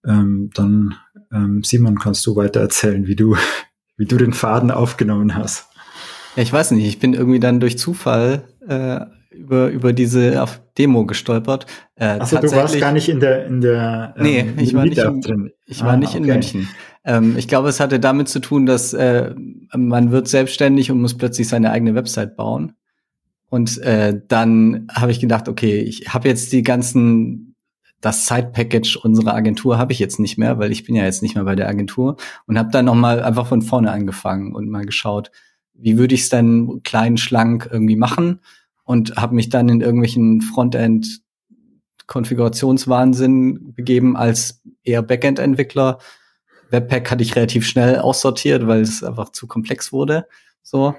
ähm, 0.05 0.51
dann 0.55 0.97
ähm, 1.33 1.63
Simon, 1.63 1.99
kannst 1.99 2.27
du 2.27 2.35
weiter 2.37 2.61
erzählen, 2.61 3.07
wie 3.07 3.17
du 3.17 3.37
wie 3.97 4.07
du 4.07 4.17
den 4.17 4.33
Faden 4.33 4.71
aufgenommen 4.71 5.35
hast. 5.35 5.67
Ja, 6.35 6.43
ich 6.43 6.53
weiß 6.53 6.71
nicht, 6.71 6.87
ich 6.87 6.99
bin 7.01 7.13
irgendwie 7.13 7.41
dann 7.41 7.61
durch 7.61 7.77
Zufall 7.77 8.45
äh, 8.67 9.01
über, 9.31 9.69
über 9.69 9.93
diese 9.93 10.45
Demo 10.77 11.07
gestolpert. 11.07 11.67
Äh, 11.95 12.19
Achso, 12.19 12.39
du 12.39 12.51
warst 12.53 12.79
gar 12.81 12.93
nicht 12.93 13.09
in 13.09 13.21
der 13.21 13.47
in 13.47 13.61
der 13.61 14.15
ähm, 14.17 14.23
Nee, 14.23 14.47
ich 14.59 14.75
war 14.75 14.85
nicht 14.85 14.99
in. 14.99 15.53
Ich 15.67 15.83
war 15.83 15.93
ah, 15.93 15.97
nicht 15.97 16.15
in 16.15 16.25
München. 16.25 16.69
Ähm, 17.05 17.37
ich 17.39 17.49
glaube, 17.49 17.69
es 17.69 17.81
hatte 17.81 18.01
damit 18.01 18.29
zu 18.29 18.41
tun, 18.41 18.67
dass 18.67 18.93
äh, 18.93 19.35
man 19.75 20.11
wird 20.11 20.29
selbstständig 20.29 20.91
und 20.91 21.01
muss 21.01 21.17
plötzlich 21.17 21.49
seine 21.49 21.71
eigene 21.71 21.95
Website 21.95 22.37
bauen. 22.37 22.73
Und 23.49 23.79
äh, 23.79 24.21
dann 24.29 24.87
habe 24.93 25.11
ich 25.11 25.21
gedacht, 25.21 25.49
okay, 25.49 25.81
ich 25.81 26.13
habe 26.13 26.29
jetzt 26.29 26.53
die 26.53 26.63
ganzen 26.63 27.55
das 28.01 28.27
Side-Package 28.27 28.97
unserer 28.97 29.35
Agentur 29.35 29.77
habe 29.77 29.93
ich 29.93 29.99
jetzt 29.99 30.19
nicht 30.19 30.39
mehr, 30.39 30.59
weil 30.59 30.73
ich 30.73 30.85
bin 30.85 30.95
ja 30.95 31.05
jetzt 31.05 31.23
nicht 31.23 31.35
mehr 31.35 31.45
bei 31.45 31.55
der 31.55 31.69
Agentur 31.69 32.17
und 32.47 32.59
habe 32.59 32.71
dann 32.73 32.87
noch 32.87 32.95
mal 32.95 33.23
einfach 33.23 33.47
von 33.47 33.61
vorne 33.61 33.93
angefangen 33.93 34.55
und 34.55 34.71
mal 34.71 34.87
geschaut, 34.87 35.31
wie 35.75 35.99
würde 35.99 36.15
ich 36.15 36.23
es 36.23 36.29
dann 36.31 36.83
klein, 36.83 37.19
schlank 37.19 37.69
irgendwie 37.71 37.97
machen 37.97 38.41
und 38.91 39.15
habe 39.15 39.37
mich 39.37 39.51
dann 39.51 39.69
in 39.69 39.83
irgendwelchen 39.83 40.41
Frontend 40.41 41.21
Konfigurationswahnsinn 42.09 43.73
begeben 43.73 44.17
als 44.17 44.63
eher 44.83 45.01
Backend-Entwickler. 45.01 45.99
Webpack 46.71 47.09
hatte 47.09 47.23
ich 47.23 47.37
relativ 47.37 47.65
schnell 47.69 48.01
aussortiert, 48.01 48.67
weil 48.67 48.81
es 48.81 49.05
einfach 49.05 49.31
zu 49.31 49.47
komplex 49.47 49.93
wurde. 49.93 50.27
So. 50.65 50.97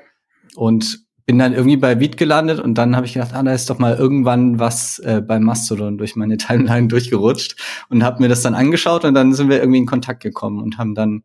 Und 0.55 1.05
bin 1.25 1.37
dann 1.37 1.51
irgendwie 1.51 1.75
bei 1.75 1.95
Beat 1.95 2.15
gelandet 2.15 2.61
und 2.61 2.75
dann 2.75 2.95
habe 2.95 3.05
ich 3.05 3.15
gedacht, 3.15 3.33
ah, 3.33 3.43
da 3.43 3.53
ist 3.53 3.69
doch 3.69 3.77
mal 3.77 3.97
irgendwann 3.97 4.57
was 4.57 4.99
äh, 4.99 5.19
bei 5.19 5.41
Mastodon 5.41 5.97
durch 5.97 6.15
meine 6.15 6.37
Timeline 6.37 6.87
durchgerutscht 6.87 7.57
und 7.89 8.03
habe 8.05 8.23
mir 8.23 8.29
das 8.29 8.41
dann 8.41 8.55
angeschaut 8.55 9.03
und 9.03 9.15
dann 9.15 9.33
sind 9.33 9.49
wir 9.49 9.59
irgendwie 9.59 9.79
in 9.79 9.85
Kontakt 9.85 10.23
gekommen 10.23 10.63
und 10.63 10.77
haben 10.77 10.95
dann 10.95 11.23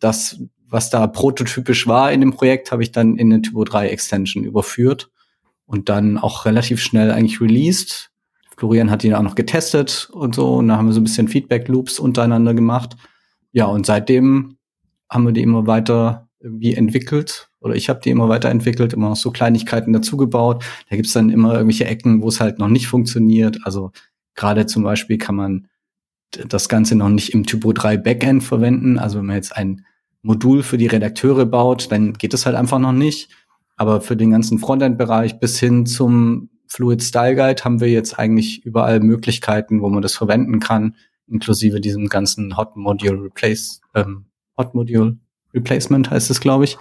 das, 0.00 0.40
was 0.66 0.90
da 0.90 1.06
prototypisch 1.06 1.86
war 1.86 2.10
in 2.10 2.20
dem 2.20 2.32
Projekt, 2.32 2.72
habe 2.72 2.82
ich 2.82 2.90
dann 2.90 3.16
in 3.16 3.32
eine 3.32 3.42
Typo 3.42 3.62
3 3.62 3.90
Extension 3.90 4.42
überführt 4.42 5.08
und 5.70 5.88
dann 5.88 6.18
auch 6.18 6.46
relativ 6.46 6.82
schnell 6.82 7.12
eigentlich 7.12 7.40
released. 7.40 8.10
Florian 8.56 8.90
hat 8.90 9.04
ihn 9.04 9.14
auch 9.14 9.22
noch 9.22 9.36
getestet 9.36 10.10
und 10.12 10.34
so 10.34 10.56
und 10.56 10.66
da 10.66 10.76
haben 10.76 10.86
wir 10.86 10.92
so 10.92 11.00
ein 11.00 11.04
bisschen 11.04 11.28
Feedback 11.28 11.68
Loops 11.68 12.00
untereinander 12.00 12.54
gemacht. 12.54 12.96
Ja, 13.52 13.66
und 13.66 13.86
seitdem 13.86 14.56
haben 15.08 15.26
wir 15.26 15.32
die 15.32 15.42
immer 15.42 15.68
weiter 15.68 16.28
irgendwie 16.40 16.74
entwickelt 16.74 17.50
oder 17.60 17.76
ich 17.76 17.88
habe 17.88 18.00
die 18.02 18.10
immer 18.10 18.28
weiterentwickelt, 18.28 18.92
immer 18.92 19.10
noch 19.10 19.16
so 19.16 19.30
Kleinigkeiten 19.30 19.92
dazugebaut. 19.92 20.64
Da 20.88 20.96
gibt's 20.96 21.12
dann 21.12 21.30
immer 21.30 21.54
irgendwelche 21.54 21.84
Ecken, 21.84 22.20
wo 22.20 22.28
es 22.28 22.40
halt 22.40 22.58
noch 22.58 22.68
nicht 22.68 22.88
funktioniert. 22.88 23.60
Also 23.62 23.92
gerade 24.34 24.66
zum 24.66 24.82
Beispiel 24.82 25.18
kann 25.18 25.36
man 25.36 25.68
das 26.30 26.68
Ganze 26.68 26.96
noch 26.96 27.10
nicht 27.10 27.32
im 27.32 27.46
Typo 27.46 27.72
3 27.72 27.96
Backend 27.96 28.42
verwenden. 28.42 28.98
Also 28.98 29.18
wenn 29.18 29.26
man 29.26 29.36
jetzt 29.36 29.56
ein 29.56 29.84
Modul 30.22 30.64
für 30.64 30.78
die 30.78 30.88
Redakteure 30.88 31.46
baut, 31.46 31.92
dann 31.92 32.14
geht 32.14 32.34
es 32.34 32.44
halt 32.44 32.56
einfach 32.56 32.80
noch 32.80 32.92
nicht. 32.92 33.30
Aber 33.80 34.02
für 34.02 34.14
den 34.14 34.30
ganzen 34.30 34.58
Frontend-Bereich 34.58 35.40
bis 35.40 35.58
hin 35.58 35.86
zum 35.86 36.50
Fluid 36.66 37.02
Style 37.02 37.34
Guide 37.34 37.64
haben 37.64 37.80
wir 37.80 37.88
jetzt 37.88 38.18
eigentlich 38.18 38.62
überall 38.62 39.00
Möglichkeiten, 39.00 39.80
wo 39.80 39.88
man 39.88 40.02
das 40.02 40.14
verwenden 40.14 40.60
kann, 40.60 40.96
inklusive 41.26 41.80
diesem 41.80 42.08
ganzen 42.08 42.58
Hot 42.58 42.76
Module 42.76 43.22
Replace, 43.22 43.80
ähm, 43.94 44.26
Hot 44.58 44.74
Module 44.74 45.16
Replacement 45.54 46.10
heißt 46.10 46.28
es, 46.30 46.42
glaube 46.42 46.64
ich. 46.64 46.76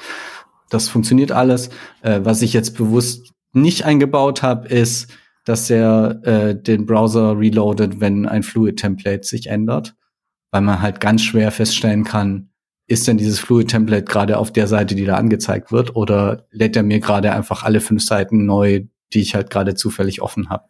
Das 0.70 0.90
funktioniert 0.90 1.32
alles. 1.32 1.70
Äh, 2.02 2.20
was 2.24 2.42
ich 2.42 2.52
jetzt 2.52 2.76
bewusst 2.76 3.32
nicht 3.54 3.86
eingebaut 3.86 4.44
habe, 4.44 4.68
ist, 4.68 5.08
dass 5.46 5.70
er 5.70 6.20
äh, 6.26 6.62
den 6.62 6.86
Browser 6.86 7.40
reloadet, 7.40 8.02
wenn 8.02 8.26
ein 8.26 8.44
Fluid-Template 8.44 9.26
sich 9.26 9.48
ändert, 9.48 9.96
weil 10.52 10.64
man 10.64 10.82
halt 10.82 11.00
ganz 11.00 11.22
schwer 11.22 11.52
feststellen 11.52 12.04
kann, 12.04 12.49
ist 12.90 13.08
denn 13.08 13.18
dieses 13.18 13.40
Fluid-Template 13.40 14.04
gerade 14.04 14.38
auf 14.38 14.52
der 14.52 14.68
Seite, 14.68 14.96
die 14.96 15.06
da 15.06 15.16
angezeigt 15.16 15.72
wird, 15.72 15.96
oder 15.96 16.48
lädt 16.52 16.76
er 16.76 16.84
mir 16.84 17.00
gerade 17.00 17.32
einfach 17.32 17.64
alle 17.64 17.82
fünf 17.82 18.04
Seiten 18.04 18.46
neu, 18.46 18.86
die 19.14 19.20
ich 19.20 19.36
halt 19.36 19.50
gerade 19.50 19.76
zufällig 19.76 20.22
offen 20.22 20.50
habe. 20.50 20.66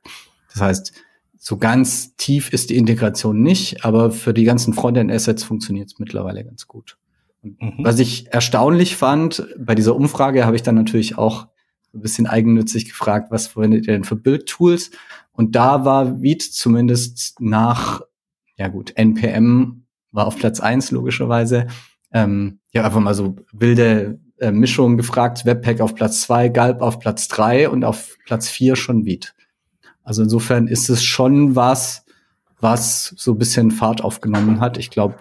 Das 0.51 0.61
heißt, 0.61 0.93
so 1.37 1.57
ganz 1.57 2.15
tief 2.17 2.51
ist 2.51 2.69
die 2.69 2.75
Integration 2.75 3.41
nicht, 3.41 3.85
aber 3.85 4.11
für 4.11 4.33
die 4.33 4.43
ganzen 4.43 4.73
Frontend-Assets 4.73 5.43
funktioniert 5.43 5.91
es 5.91 5.99
mittlerweile 5.99 6.43
ganz 6.43 6.67
gut. 6.67 6.97
Mhm. 7.41 7.75
Was 7.79 7.99
ich 7.99 8.33
erstaunlich 8.33 8.97
fand, 8.97 9.47
bei 9.57 9.73
dieser 9.73 9.95
Umfrage 9.95 10.45
habe 10.45 10.57
ich 10.57 10.63
dann 10.63 10.75
natürlich 10.75 11.17
auch 11.17 11.47
ein 11.93 12.01
bisschen 12.01 12.27
eigennützig 12.27 12.89
gefragt, 12.89 13.31
was 13.31 13.47
verwendet 13.47 13.87
ihr 13.87 13.93
denn 13.93 14.03
für 14.03 14.17
Bildtools? 14.17 14.91
Und 15.31 15.55
da 15.55 15.85
war 15.85 16.21
Viet 16.21 16.43
zumindest 16.43 17.39
nach, 17.39 18.01
ja 18.57 18.67
gut, 18.67 18.91
NPM 18.97 19.85
war 20.11 20.27
auf 20.27 20.37
Platz 20.37 20.59
eins 20.59 20.91
logischerweise. 20.91 21.67
Ähm, 22.13 22.59
ja, 22.73 22.83
einfach 22.83 22.99
mal 22.99 23.13
so 23.13 23.35
wilde 23.51 24.19
äh, 24.39 24.51
Mischungen 24.51 24.97
gefragt. 24.97 25.45
Webpack 25.45 25.81
auf 25.81 25.95
Platz 25.95 26.21
zwei, 26.21 26.49
Galb 26.49 26.81
auf 26.81 26.99
Platz 26.99 27.27
drei 27.27 27.69
und 27.69 27.83
auf 27.83 28.17
Platz 28.25 28.49
vier 28.49 28.75
schon 28.75 29.05
Viet. 29.05 29.35
Also 30.03 30.23
insofern 30.23 30.67
ist 30.67 30.89
es 30.89 31.03
schon 31.03 31.55
was, 31.55 32.03
was 32.59 33.13
so 33.17 33.33
ein 33.33 33.37
bisschen 33.37 33.71
Fahrt 33.71 34.03
aufgenommen 34.03 34.59
hat. 34.59 34.77
Ich 34.77 34.89
glaube, 34.89 35.15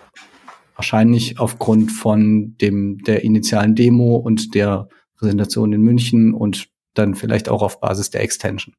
Wahrscheinlich 0.78 1.40
aufgrund 1.40 1.90
von 1.90 2.56
dem, 2.58 3.02
der 3.02 3.24
initialen 3.24 3.74
Demo 3.74 4.14
und 4.14 4.54
der 4.54 4.88
Präsentation 5.16 5.72
in 5.72 5.82
München 5.82 6.32
und 6.32 6.68
dann 6.94 7.16
vielleicht 7.16 7.48
auch 7.48 7.62
auf 7.62 7.80
Basis 7.80 8.10
der 8.10 8.22
Extension. 8.22 8.76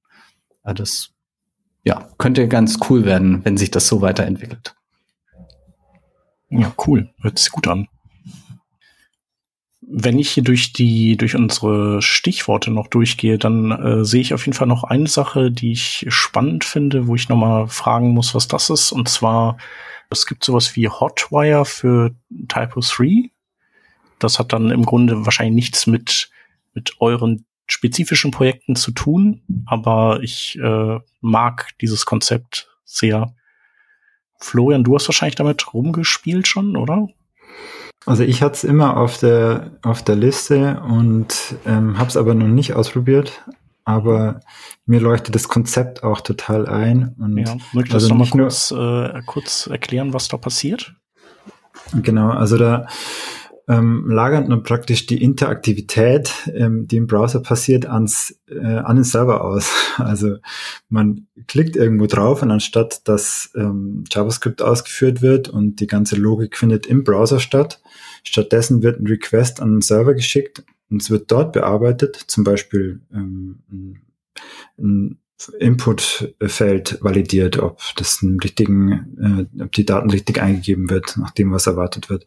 Also 0.64 0.82
das, 0.82 1.10
ja, 1.84 2.08
könnte 2.18 2.48
ganz 2.48 2.80
cool 2.90 3.04
werden, 3.04 3.44
wenn 3.44 3.58
sich 3.58 3.70
das 3.70 3.86
so 3.90 4.00
weiterentwickelt. 4.00 4.76
Ja, 6.48 6.74
cool. 6.88 7.10
Hört 7.20 7.38
sich 7.38 7.52
gut 7.52 7.68
an. 7.68 7.90
Wenn 9.92 10.20
ich 10.20 10.30
hier 10.30 10.44
durch 10.44 10.72
die, 10.72 11.18
durch 11.18 11.36
unsere 11.36 12.02
Stichworte 12.02 12.70
noch 12.70 12.88
durchgehe, 12.88 13.40
dann 13.40 13.72
äh, 13.72 14.06
sehe 14.06 14.22
ich 14.22 14.34
auf 14.34 14.46
jeden 14.46 14.56
Fall 14.56 14.68
noch 14.68 14.84
eine 14.84 15.08
Sache, 15.08 15.52
die 15.52 15.72
ich 15.72 16.06
spannend 16.10 16.64
finde, 16.64 17.08
wo 17.08 17.16
ich 17.16 17.28
nochmal 17.28 17.68
fragen 17.68 18.10
muss, 18.10 18.36
was 18.36 18.48
das 18.48 18.70
ist. 18.70 18.92
Und 18.92 19.10
zwar 19.10 19.58
es 20.10 20.26
gibt 20.26 20.44
sowas 20.44 20.76
wie 20.76 20.90
Hotwire 20.90 21.66
für 21.66 22.16
Typo 22.48 22.82
3. 22.82 23.30
Das 24.18 24.40
hat 24.40 24.54
dann 24.54 24.72
im 24.72 24.86
Grunde 24.86 25.26
wahrscheinlich 25.26 25.56
nichts 25.56 25.88
mit, 25.88 26.32
mit 26.74 26.96
euren 27.00 27.46
spezifischen 27.68 28.32
Projekten 28.32 28.76
zu 28.76 28.92
tun, 28.92 29.44
aber 29.68 30.22
ich 30.24 30.58
äh, 30.60 31.00
mag 31.22 31.70
dieses 31.82 32.06
Konzept 32.06 32.70
sehr. 32.84 33.36
Florian, 34.40 34.84
du 34.84 34.96
hast 34.96 35.08
wahrscheinlich 35.08 35.36
damit 35.36 35.74
rumgespielt 35.74 36.48
schon, 36.48 36.76
oder? 36.76 37.08
Also 38.10 38.24
ich 38.24 38.42
hatte 38.42 38.56
es 38.56 38.64
immer 38.64 38.98
auf 38.98 39.18
der 39.18 39.72
auf 39.84 40.02
der 40.04 40.16
Liste 40.16 40.82
und 40.82 41.56
ähm, 41.66 41.98
habe 41.98 42.10
es 42.10 42.18
aber 42.18 42.34
noch 42.34 42.48
nicht 42.48 42.74
ausprobiert 42.74 43.44
aber 43.90 44.42
mir 44.86 45.00
leuchtet 45.00 45.34
das 45.34 45.48
Konzept 45.48 46.04
auch 46.04 46.22
total 46.22 46.68
ein. 46.68 47.16
Und 47.20 47.38
ja, 47.38 47.56
möchtest 47.74 47.96
also 47.96 48.10
du 48.10 48.14
noch 48.16 48.36
mal 48.36 48.44
kurz, 48.44 48.72
äh, 48.72 49.22
kurz 49.26 49.68
erklären, 49.68 50.14
was 50.14 50.28
da 50.28 50.38
passiert? 50.38 50.94
Genau, 51.94 52.30
also 52.30 52.58
da 52.58 52.86
ähm, 53.70 54.10
lagert 54.10 54.50
man 54.50 54.64
praktisch 54.64 55.06
die 55.06 55.22
Interaktivität, 55.22 56.34
ähm, 56.56 56.88
die 56.88 56.98
im 56.98 57.06
Browser 57.06 57.40
passiert, 57.40 57.86
ans, 57.86 58.36
äh, 58.50 58.58
an 58.58 58.96
den 58.98 59.06
Server 59.06 59.44
aus. 59.44 59.72
Also 60.00 60.38
man 60.88 61.28
klickt 61.48 61.76
irgendwo 61.76 62.08
drauf 62.08 62.42
und 62.42 62.52
anstatt 62.52 63.08
dass 63.08 63.52
ähm, 63.54 64.06
JavaScript 64.10 64.62
ausgeführt 64.62 65.22
wird 65.22 65.50
und 65.50 65.82
die 65.82 65.88
ganze 65.88 66.16
Logik 66.16 66.58
findet 66.58 66.88
im 66.88 67.04
Browser 67.04 67.40
statt, 67.40 67.82
stattdessen 68.24 68.82
wird 68.82 69.00
ein 69.00 69.08
Request 69.08 69.62
an 69.62 69.74
den 69.74 69.82
Server 69.82 70.14
geschickt 70.14 70.64
und 70.90 71.02
es 71.02 71.12
wird 71.12 71.30
dort 71.30 71.52
bearbeitet, 71.52 72.16
zum 72.16 72.46
Beispiel 72.46 73.02
ähm, 73.14 73.60
ein, 74.78 75.20
Inputfeld 75.60 76.98
validiert, 77.02 77.60
ob 77.60 77.80
das 77.96 78.20
einen 78.22 78.40
richtigen, 78.40 79.48
äh, 79.58 79.64
ob 79.64 79.72
die 79.72 79.86
Daten 79.86 80.10
richtig 80.10 80.42
eingegeben 80.42 80.90
wird, 80.90 81.16
nach 81.18 81.32
dem, 81.32 81.52
was 81.52 81.66
erwartet 81.66 82.10
wird. 82.10 82.26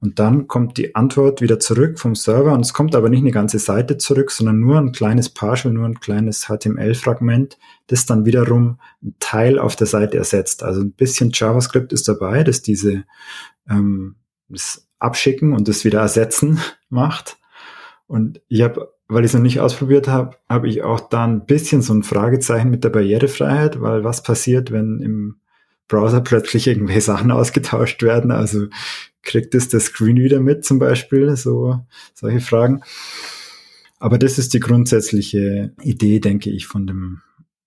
Und 0.00 0.20
dann 0.20 0.46
kommt 0.46 0.76
die 0.78 0.94
Antwort 0.94 1.40
wieder 1.40 1.58
zurück 1.58 1.98
vom 1.98 2.14
Server 2.14 2.52
und 2.52 2.60
es 2.60 2.72
kommt 2.72 2.94
aber 2.94 3.08
nicht 3.08 3.22
eine 3.22 3.32
ganze 3.32 3.58
Seite 3.58 3.98
zurück, 3.98 4.30
sondern 4.30 4.60
nur 4.60 4.78
ein 4.78 4.92
kleines 4.92 5.30
Partial, 5.30 5.74
nur 5.74 5.86
ein 5.86 5.98
kleines 5.98 6.46
HTML-Fragment, 6.46 7.58
das 7.88 8.06
dann 8.06 8.24
wiederum 8.24 8.78
ein 9.02 9.16
Teil 9.18 9.58
auf 9.58 9.74
der 9.74 9.88
Seite 9.88 10.16
ersetzt. 10.18 10.62
Also 10.62 10.80
ein 10.80 10.92
bisschen 10.92 11.30
JavaScript 11.32 11.92
ist 11.92 12.06
dabei, 12.06 12.44
das 12.44 12.62
diese 12.62 13.04
ähm, 13.68 14.14
das 14.48 14.86
Abschicken 15.00 15.52
und 15.52 15.66
das 15.68 15.84
wieder 15.84 16.00
ersetzen 16.00 16.60
macht. 16.88 17.36
Und 18.06 18.40
ich 18.48 18.62
habe 18.62 18.93
weil 19.08 19.24
ich 19.24 19.30
es 19.30 19.34
noch 19.34 19.42
nicht 19.42 19.60
ausprobiert 19.60 20.08
habe, 20.08 20.36
habe 20.48 20.68
ich 20.68 20.82
auch 20.82 21.00
da 21.00 21.24
ein 21.24 21.44
bisschen 21.46 21.82
so 21.82 21.92
ein 21.92 22.02
Fragezeichen 22.02 22.70
mit 22.70 22.84
der 22.84 22.90
Barrierefreiheit, 22.90 23.80
weil 23.80 24.04
was 24.04 24.22
passiert, 24.22 24.70
wenn 24.70 25.00
im 25.00 25.36
Browser 25.88 26.20
plötzlich 26.20 26.66
irgendwelche 26.66 27.02
Sachen 27.02 27.30
ausgetauscht 27.30 28.02
werden? 28.02 28.30
Also 28.30 28.66
kriegt 29.22 29.54
es 29.54 29.68
der 29.68 29.80
Screen 29.80 30.16
wieder 30.16 30.40
mit 30.40 30.64
zum 30.64 30.78
Beispiel? 30.78 31.36
So 31.36 31.80
solche 32.14 32.40
Fragen. 32.40 32.82
Aber 33.98 34.18
das 34.18 34.38
ist 34.38 34.54
die 34.54 34.60
grundsätzliche 34.60 35.72
Idee, 35.82 36.20
denke 36.20 36.50
ich, 36.50 36.66
von 36.66 36.86
dem, 36.86 37.22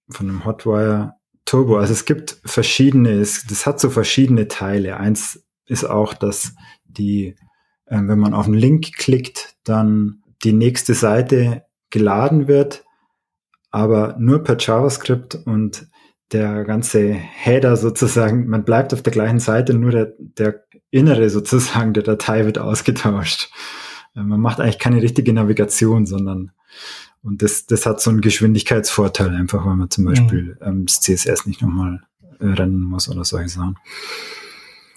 von 0.09 0.27
dem 0.27 0.45
Hotwire 0.45 1.14
Turbo. 1.45 1.77
Also 1.77 1.93
es 1.93 2.05
gibt 2.05 2.39
verschiedene, 2.45 3.14
es, 3.14 3.45
das 3.47 3.65
hat 3.65 3.80
so 3.80 3.89
verschiedene 3.89 4.47
Teile. 4.47 4.97
Eins 4.97 5.43
ist 5.65 5.85
auch, 5.85 6.14
dass 6.14 6.53
die, 6.85 7.35
äh, 7.85 8.01
wenn 8.01 8.19
man 8.19 8.34
auf 8.34 8.45
einen 8.45 8.55
Link 8.55 8.93
klickt, 8.97 9.55
dann 9.64 10.22
die 10.43 10.53
nächste 10.53 10.93
Seite 10.93 11.64
geladen 11.89 12.47
wird, 12.47 12.84
aber 13.72 14.15
nur 14.19 14.43
per 14.43 14.57
JavaScript 14.59 15.35
und 15.35 15.88
der 16.31 16.65
ganze 16.65 17.14
Header 17.14 17.77
sozusagen, 17.77 18.47
man 18.47 18.65
bleibt 18.65 18.93
auf 18.93 19.01
der 19.01 19.14
gleichen 19.14 19.39
Seite, 19.39 19.73
nur 19.73 19.91
der, 19.91 20.14
der 20.19 20.64
Innere 20.91 21.30
sozusagen 21.30 21.93
der 21.93 22.03
Datei 22.03 22.45
wird 22.45 22.57
ausgetauscht. 22.57 23.49
Äh, 24.15 24.23
man 24.23 24.39
macht 24.39 24.59
eigentlich 24.59 24.80
keine 24.80 25.01
richtige 25.01 25.34
Navigation, 25.34 26.05
sondern 26.05 26.51
und 27.23 27.41
das, 27.41 27.65
das 27.65 27.85
hat 27.85 27.99
so 27.99 28.09
einen 28.09 28.22
Geschwindigkeitsvorteil 28.22 29.30
einfach, 29.30 29.65
weil 29.65 29.76
man 29.76 29.89
zum 29.89 30.05
mhm. 30.05 30.09
Beispiel 30.09 30.57
ähm, 30.61 30.85
das 30.85 31.01
CSS 31.01 31.45
nicht 31.45 31.61
nochmal 31.61 32.03
äh, 32.39 32.45
rennen 32.45 32.81
muss 32.81 33.09
oder 33.09 33.26
solche 33.26 33.49
Sachen. 33.49 33.77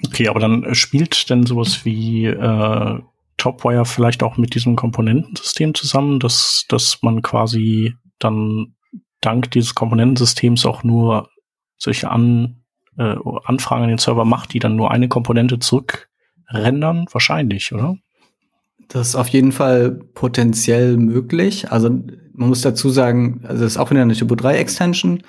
Okay, 0.07 0.29
aber 0.29 0.41
dann 0.41 0.75
spielt 0.75 1.29
denn 1.29 1.45
sowas 1.45 1.85
wie 1.85 2.27
äh, 2.27 3.01
Topwire 3.41 3.85
vielleicht 3.85 4.23
auch 4.23 4.37
mit 4.37 4.55
diesem 4.55 4.77
Komponentensystem 4.77 5.75
zusammen, 5.75 6.21
dass, 6.21 6.67
dass 6.69 6.99
man 7.03 7.23
quasi 7.23 7.95
dann 8.19 8.75
dank 9.21 9.51
dieses 9.51 9.75
Komponentensystems 9.75 10.67
auch 10.67 10.85
nur 10.85 11.29
solche 11.77 12.11
An, 12.11 12.63
äh, 12.99 13.17
Anfragen 13.45 13.85
an 13.85 13.89
den 13.89 13.99
Server 13.99 14.25
macht, 14.25 14.53
die 14.53 14.59
dann 14.59 14.77
nur 14.77 14.91
eine 14.91 15.09
Komponente 15.09 15.59
zurückrendern? 15.59 17.07
Wahrscheinlich, 17.11 17.73
oder? 17.73 17.97
Das 18.89 19.09
ist 19.09 19.17
auf 19.17 19.29
jeden 19.29 19.53
Fall 19.53 19.93
potenziell 20.15 20.97
möglich. 20.97 21.71
Also 21.71 21.89
man 21.89 22.49
muss 22.49 22.63
dazu 22.63 22.91
sagen, 22.91 23.41
also 23.45 23.63
das 23.63 23.73
ist 23.73 23.79
auch 23.79 23.91
wieder 23.91 24.03
eine 24.03 24.15
Typo 24.15 24.35
3 24.35 24.57
Extension. 24.57 25.23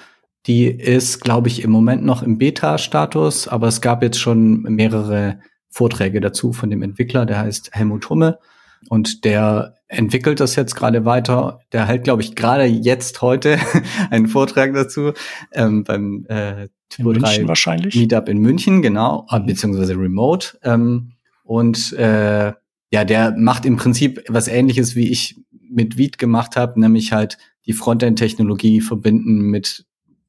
Die 0.48 0.66
ist, 0.66 1.22
glaube 1.22 1.48
ich, 1.48 1.64
im 1.64 1.70
Moment 1.70 2.04
noch 2.04 2.24
im 2.24 2.40
Beta-Status, 2.40 3.48
aber 3.48 3.68
es 3.68 3.80
gab 3.80 4.02
jetzt 4.02 4.20
schon 4.20 4.64
mehrere 4.64 5.40
Vorträge 5.72 6.22
dazu 6.22 6.54
von 6.54 6.70
dem 6.70 6.84
Entwickler, 6.84 7.26
der 7.26 7.40
heißt 7.40 7.72
Helmut 7.74 8.10
Humme 8.10 8.38
und 8.90 9.26
der 9.26 9.76
entwickelt 9.88 10.40
das 10.40 10.56
jetzt 10.56 10.76
gerade 10.76 11.06
weiter. 11.06 11.60
Der 11.72 11.88
hält, 11.88 12.04
glaube 12.04 12.22
ich, 12.22 12.36
gerade 12.36 12.66
jetzt 12.66 13.22
heute 13.22 13.58
einen 14.10 14.28
Vortrag 14.28 14.74
dazu 14.74 15.14
ähm, 15.52 15.84
beim 15.84 16.26
äh, 16.28 16.68
Typo 16.90 17.14
3 17.14 17.48
wahrscheinlich. 17.48 17.96
Meetup 17.96 18.30
in 18.30 18.40
München, 18.40 18.82
genau, 18.82 19.26
mhm. 19.32 19.46
beziehungsweise 19.46 19.96
Remote. 19.96 20.58
Ähm, 20.64 21.14
und 21.44 21.94
äh, 21.94 22.54
ja, 22.92 23.06
der 23.06 23.32
macht 23.38 23.66
im 23.66 23.78
Prinzip 23.78 24.24
was 24.28 24.48
ähnliches, 24.48 24.96
wie 24.96 25.10
ich 25.10 25.40
mit 25.70 25.98
Viet 25.98 26.18
gemacht 26.18 26.58
habe, 26.58 26.80
nämlich 26.80 27.14
halt 27.14 27.38
die 27.66 27.74
Frontend-Technologie 27.74 28.82
verbinden 28.82 29.42
mit 29.42 29.86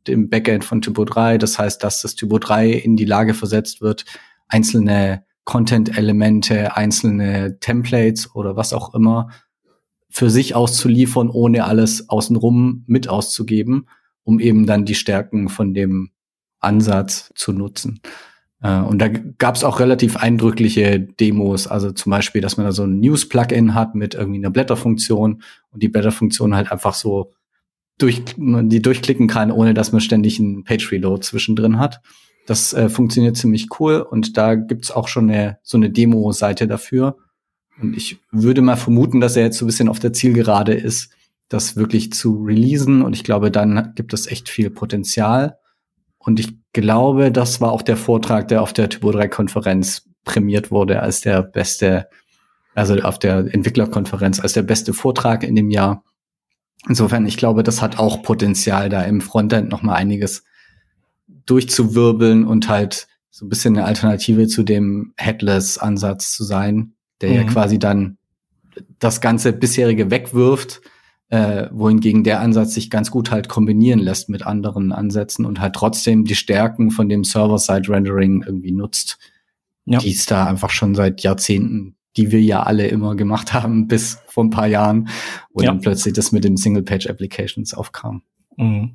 dem 0.06 0.28
Backend 0.28 0.64
von 0.64 0.82
Typo 0.82 1.05
3. 1.05 1.39
Das 1.39 1.59
heißt, 1.59 1.82
dass 1.82 2.02
das 2.02 2.14
Typo 2.14 2.39
3 2.39 2.70
in 2.70 2.97
die 2.97 3.05
Lage 3.05 3.35
versetzt 3.35 3.81
wird, 3.81 4.05
einzelne 4.48 5.24
Content-Elemente, 5.44 6.77
einzelne 6.77 7.59
Templates 7.59 8.35
oder 8.35 8.56
was 8.56 8.73
auch 8.73 8.94
immer 8.94 9.31
für 10.09 10.31
sich 10.31 10.55
auszuliefern, 10.55 11.31
ohne 11.31 11.64
alles 11.64 12.09
außenrum 12.09 12.85
mit 12.86 13.09
auszugeben, 13.09 13.89
um 14.24 14.40
eben 14.40 14.66
dann 14.66 14.85
die 14.85 14.94
Stärken 14.94 15.48
von 15.48 15.74
dem 15.74 16.10
Ansatz 16.60 17.32
zu 17.35 17.52
nutzen. 17.52 18.01
Äh, 18.62 18.81
und 18.81 18.98
da 18.98 19.09
gab 19.09 19.56
es 19.56 19.64
auch 19.64 19.81
relativ 19.81 20.16
eindrückliche 20.16 21.01
Demos, 21.01 21.66
also 21.66 21.90
zum 21.93 22.10
Beispiel, 22.10 22.40
dass 22.40 22.56
man 22.56 22.66
da 22.66 22.73
so 22.73 22.85
ein 22.85 23.01
News-Plugin 23.01 23.74
hat 23.74 23.94
mit 23.94 24.14
irgendwie 24.14 24.39
einer 24.39 24.51
Blätterfunktion 24.51 25.43
und 25.70 25.82
die 25.82 25.89
Blätterfunktion 25.89 26.55
halt 26.55 26.70
einfach 26.70 26.94
so 26.94 27.32
durch, 27.98 28.23
die 28.36 28.82
durchklicken 28.82 29.28
kann, 29.28 29.51
ohne 29.51 29.74
dass 29.74 29.93
man 29.93 30.01
ständig 30.01 30.39
einen 30.39 30.64
Page-Reload 30.64 31.23
zwischendrin 31.23 31.78
hat. 31.78 32.01
Das 32.47 32.73
äh, 32.73 32.89
funktioniert 32.89 33.36
ziemlich 33.36 33.69
cool 33.78 34.01
und 34.01 34.36
da 34.36 34.55
gibt's 34.55 34.90
auch 34.90 35.09
schon 35.09 35.31
eine, 35.31 35.59
so 35.62 35.77
eine 35.77 35.90
Demo-Seite 35.90 36.66
dafür. 36.66 37.16
Und 37.81 37.97
ich 37.97 38.20
würde 38.31 38.62
mal 38.62 38.77
vermuten, 38.77 39.20
dass 39.20 39.36
er 39.36 39.44
jetzt 39.44 39.59
so 39.59 39.64
ein 39.64 39.69
bisschen 39.69 39.89
auf 39.89 39.98
der 39.98 40.12
Zielgerade 40.12 40.74
ist, 40.74 41.10
das 41.48 41.77
wirklich 41.77 42.12
zu 42.12 42.43
releasen. 42.43 43.02
Und 43.02 43.14
ich 43.14 43.24
glaube, 43.24 43.51
dann 43.51 43.93
gibt 43.94 44.12
es 44.12 44.27
echt 44.27 44.48
viel 44.48 44.70
Potenzial. 44.70 45.59
Und 46.19 46.40
ich 46.40 46.55
glaube, 46.73 47.32
das 47.32 47.60
war 47.60 47.73
auch 47.73 47.82
der 47.82 47.97
Vortrag, 47.97 48.48
der 48.48 48.62
auf 48.62 48.73
der 48.73 48.89
Typo 48.89 49.12
3 49.12 49.28
Konferenz 49.28 50.09
prämiert 50.24 50.70
wurde 50.70 51.01
als 51.01 51.20
der 51.20 51.43
beste, 51.43 52.09
also 52.74 52.94
auf 52.97 53.19
der 53.19 53.52
Entwicklerkonferenz 53.52 54.40
als 54.40 54.52
der 54.52 54.62
beste 54.62 54.93
Vortrag 54.93 55.43
in 55.43 55.56
dem 55.56 55.70
Jahr. 55.70 56.05
Insofern, 56.89 57.27
ich 57.27 57.36
glaube, 57.36 57.62
das 57.62 57.82
hat 57.82 57.98
auch 57.98 58.23
Potenzial, 58.23 58.89
da 58.89 59.02
im 59.02 59.20
Frontend 59.20 59.69
noch 59.69 59.82
mal 59.82 59.94
einiges 59.94 60.44
durchzuwirbeln 61.52 62.46
und 62.46 62.70
halt 62.70 63.08
so 63.30 63.44
ein 63.44 63.50
bisschen 63.50 63.76
eine 63.76 63.84
Alternative 63.84 64.46
zu 64.46 64.62
dem 64.62 65.12
Headless-Ansatz 65.18 66.32
zu 66.32 66.44
sein, 66.44 66.94
der 67.20 67.30
mhm. 67.30 67.36
ja 67.36 67.44
quasi 67.44 67.78
dann 67.78 68.16
das 68.98 69.20
ganze 69.20 69.52
bisherige 69.52 70.10
wegwirft, 70.10 70.80
äh, 71.28 71.68
wohingegen 71.70 72.24
der 72.24 72.40
Ansatz 72.40 72.72
sich 72.72 72.88
ganz 72.88 73.10
gut 73.10 73.30
halt 73.30 73.50
kombinieren 73.50 74.00
lässt 74.00 74.30
mit 74.30 74.46
anderen 74.46 74.92
Ansätzen 74.92 75.44
und 75.44 75.60
halt 75.60 75.74
trotzdem 75.74 76.24
die 76.24 76.34
Stärken 76.34 76.90
von 76.90 77.10
dem 77.10 77.22
Server-Side-Rendering 77.22 78.44
irgendwie 78.46 78.72
nutzt, 78.72 79.18
ja. 79.84 79.98
die 79.98 80.12
es 80.12 80.24
da 80.24 80.46
einfach 80.46 80.70
schon 80.70 80.94
seit 80.94 81.20
Jahrzehnten, 81.20 81.96
die 82.16 82.32
wir 82.32 82.40
ja 82.40 82.62
alle 82.62 82.86
immer 82.86 83.14
gemacht 83.14 83.52
haben, 83.52 83.88
bis 83.88 84.20
vor 84.26 84.44
ein 84.44 84.50
paar 84.50 84.68
Jahren, 84.68 85.10
wo 85.52 85.60
ja. 85.60 85.68
dann 85.68 85.80
plötzlich 85.80 86.14
das 86.14 86.32
mit 86.32 86.44
den 86.44 86.56
Single-Page-Applications 86.56 87.74
aufkam. 87.74 88.22
Mhm. 88.56 88.92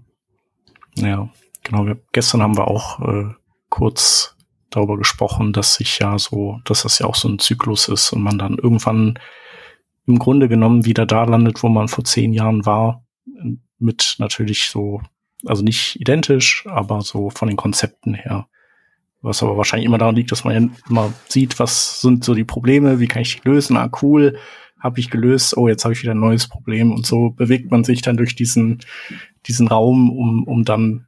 Ja, 0.96 1.30
Genau, 1.68 1.86
wir, 1.86 1.98
gestern 2.14 2.42
haben 2.42 2.56
wir 2.56 2.70
auch 2.70 3.02
äh, 3.02 3.34
kurz 3.70 4.38
darüber 4.70 4.98
gesprochen, 4.98 5.52
dass 5.52 5.76
sich 5.76 6.00
ja 6.00 6.18
so, 6.18 6.62
dass 6.64 6.84
das 6.84 7.00
ja 7.00 7.08
auch 7.08 7.16
so 7.16 7.28
ein 7.28 7.40
Zyklus 7.40 7.90
ist 7.90 8.14
und 8.14 8.22
man 8.22 8.40
dann 8.40 8.58
irgendwann 8.58 9.20
im 10.06 10.18
Grunde 10.18 10.48
genommen 10.48 10.86
wieder 10.86 11.06
da 11.06 11.26
landet, 11.26 11.62
wo 11.64 11.68
man 11.68 11.90
vor 11.90 12.06
zehn 12.06 12.32
Jahren 12.32 12.66
war, 12.66 13.04
mit 13.80 14.16
natürlich 14.18 14.70
so, 14.70 15.02
also 15.46 15.62
nicht 15.62 16.00
identisch, 16.00 16.66
aber 16.70 17.02
so 17.02 17.30
von 17.32 17.50
den 17.50 17.58
Konzepten 17.58 18.14
her. 18.14 18.48
Was 19.22 19.44
aber 19.44 19.58
wahrscheinlich 19.58 19.88
immer 19.88 19.98
daran 19.98 20.16
liegt, 20.16 20.32
dass 20.32 20.46
man 20.46 20.54
ja 20.54 20.70
immer 20.90 21.12
sieht, 21.28 21.60
was 21.60 22.00
sind 22.00 22.24
so 22.24 22.34
die 22.34 22.46
Probleme, 22.46 23.02
wie 23.02 23.08
kann 23.08 23.24
ich 23.24 23.42
die 23.42 23.50
lösen, 23.50 23.76
ah 23.76 23.92
cool, 24.02 24.38
habe 24.80 25.02
ich 25.02 25.10
gelöst, 25.10 25.58
oh, 25.58 25.68
jetzt 25.68 25.84
habe 25.84 25.94
ich 25.94 26.02
wieder 26.02 26.14
ein 26.14 26.20
neues 26.22 26.48
Problem. 26.48 26.94
Und 26.94 27.06
so 27.06 27.32
bewegt 27.32 27.72
man 27.72 27.84
sich 27.84 28.02
dann 28.02 28.16
durch 28.16 28.36
diesen, 28.36 28.80
diesen 29.48 29.68
Raum, 29.68 30.10
um, 30.10 30.44
um 30.46 30.64
dann 30.64 31.07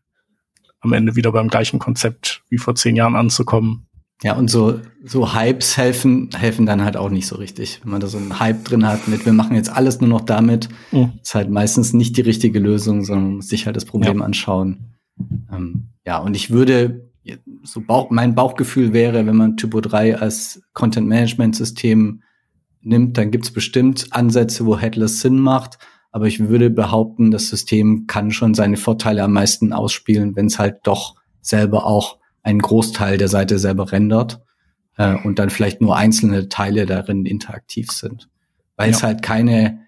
am 0.81 0.93
Ende 0.93 1.15
wieder 1.15 1.31
beim 1.31 1.49
gleichen 1.49 1.79
Konzept 1.79 2.43
wie 2.49 2.57
vor 2.57 2.75
zehn 2.75 2.95
Jahren 2.95 3.15
anzukommen. 3.15 3.87
Ja, 4.21 4.35
und 4.35 4.49
so, 4.49 4.81
so 5.05 5.33
Hypes 5.33 5.77
helfen, 5.77 6.29
helfen 6.35 6.65
dann 6.65 6.83
halt 6.83 6.97
auch 6.97 7.09
nicht 7.09 7.25
so 7.25 7.37
richtig. 7.37 7.79
Wenn 7.83 7.91
man 7.91 8.01
da 8.01 8.07
so 8.07 8.17
einen 8.17 8.39
Hype 8.39 8.65
drin 8.65 8.85
hat 8.85 9.07
mit, 9.07 9.25
wir 9.25 9.31
machen 9.31 9.55
jetzt 9.55 9.69
alles 9.69 10.01
nur 10.01 10.09
noch 10.09 10.21
damit, 10.21 10.67
mhm. 10.91 11.13
ist 11.21 11.35
halt 11.35 11.49
meistens 11.49 11.93
nicht 11.93 12.17
die 12.17 12.21
richtige 12.21 12.59
Lösung, 12.59 13.05
sondern 13.05 13.25
man 13.27 13.35
muss 13.37 13.47
sich 13.47 13.65
halt 13.65 13.77
das 13.77 13.85
Problem 13.85 14.19
ja. 14.19 14.25
anschauen. 14.25 14.97
Ähm, 15.51 15.91
ja, 16.05 16.17
und 16.17 16.35
ich 16.35 16.51
würde, 16.51 17.09
so 17.63 17.79
Bauch, 17.79 18.09
mein 18.09 18.35
Bauchgefühl 18.35 18.91
wäre, 18.91 19.25
wenn 19.25 19.37
man 19.37 19.55
Typo 19.55 19.79
3 19.79 20.17
als 20.17 20.61
Content 20.73 21.07
Management 21.07 21.55
System 21.55 22.21
nimmt, 22.81 23.17
dann 23.17 23.31
gibt's 23.31 23.51
bestimmt 23.51 24.07
Ansätze, 24.11 24.65
wo 24.65 24.77
Headless 24.77 25.21
Sinn 25.21 25.39
macht. 25.39 25.77
Aber 26.11 26.25
ich 26.25 26.39
würde 26.49 26.69
behaupten, 26.69 27.31
das 27.31 27.49
System 27.49 28.05
kann 28.07 28.31
schon 28.31 28.53
seine 28.53 28.77
Vorteile 28.77 29.23
am 29.23 29.33
meisten 29.33 29.73
ausspielen, 29.73 30.35
wenn 30.35 30.47
es 30.47 30.57
halt 30.57 30.79
doch 30.83 31.15
selber 31.41 31.85
auch 31.85 32.17
einen 32.41 32.59
Großteil 32.59 33.17
der 33.17 33.27
Seite 33.27 33.59
selber 33.59 33.91
rendert 33.91 34.41
äh, 34.97 35.15
und 35.15 35.39
dann 35.39 35.49
vielleicht 35.49 35.81
nur 35.81 35.95
einzelne 35.95 36.49
Teile 36.49 36.85
darin 36.85 37.25
interaktiv 37.25 37.91
sind. 37.91 38.29
Weil 38.75 38.89
ja. 38.89 38.95
es 38.95 39.03
halt 39.03 39.21
keine, 39.21 39.81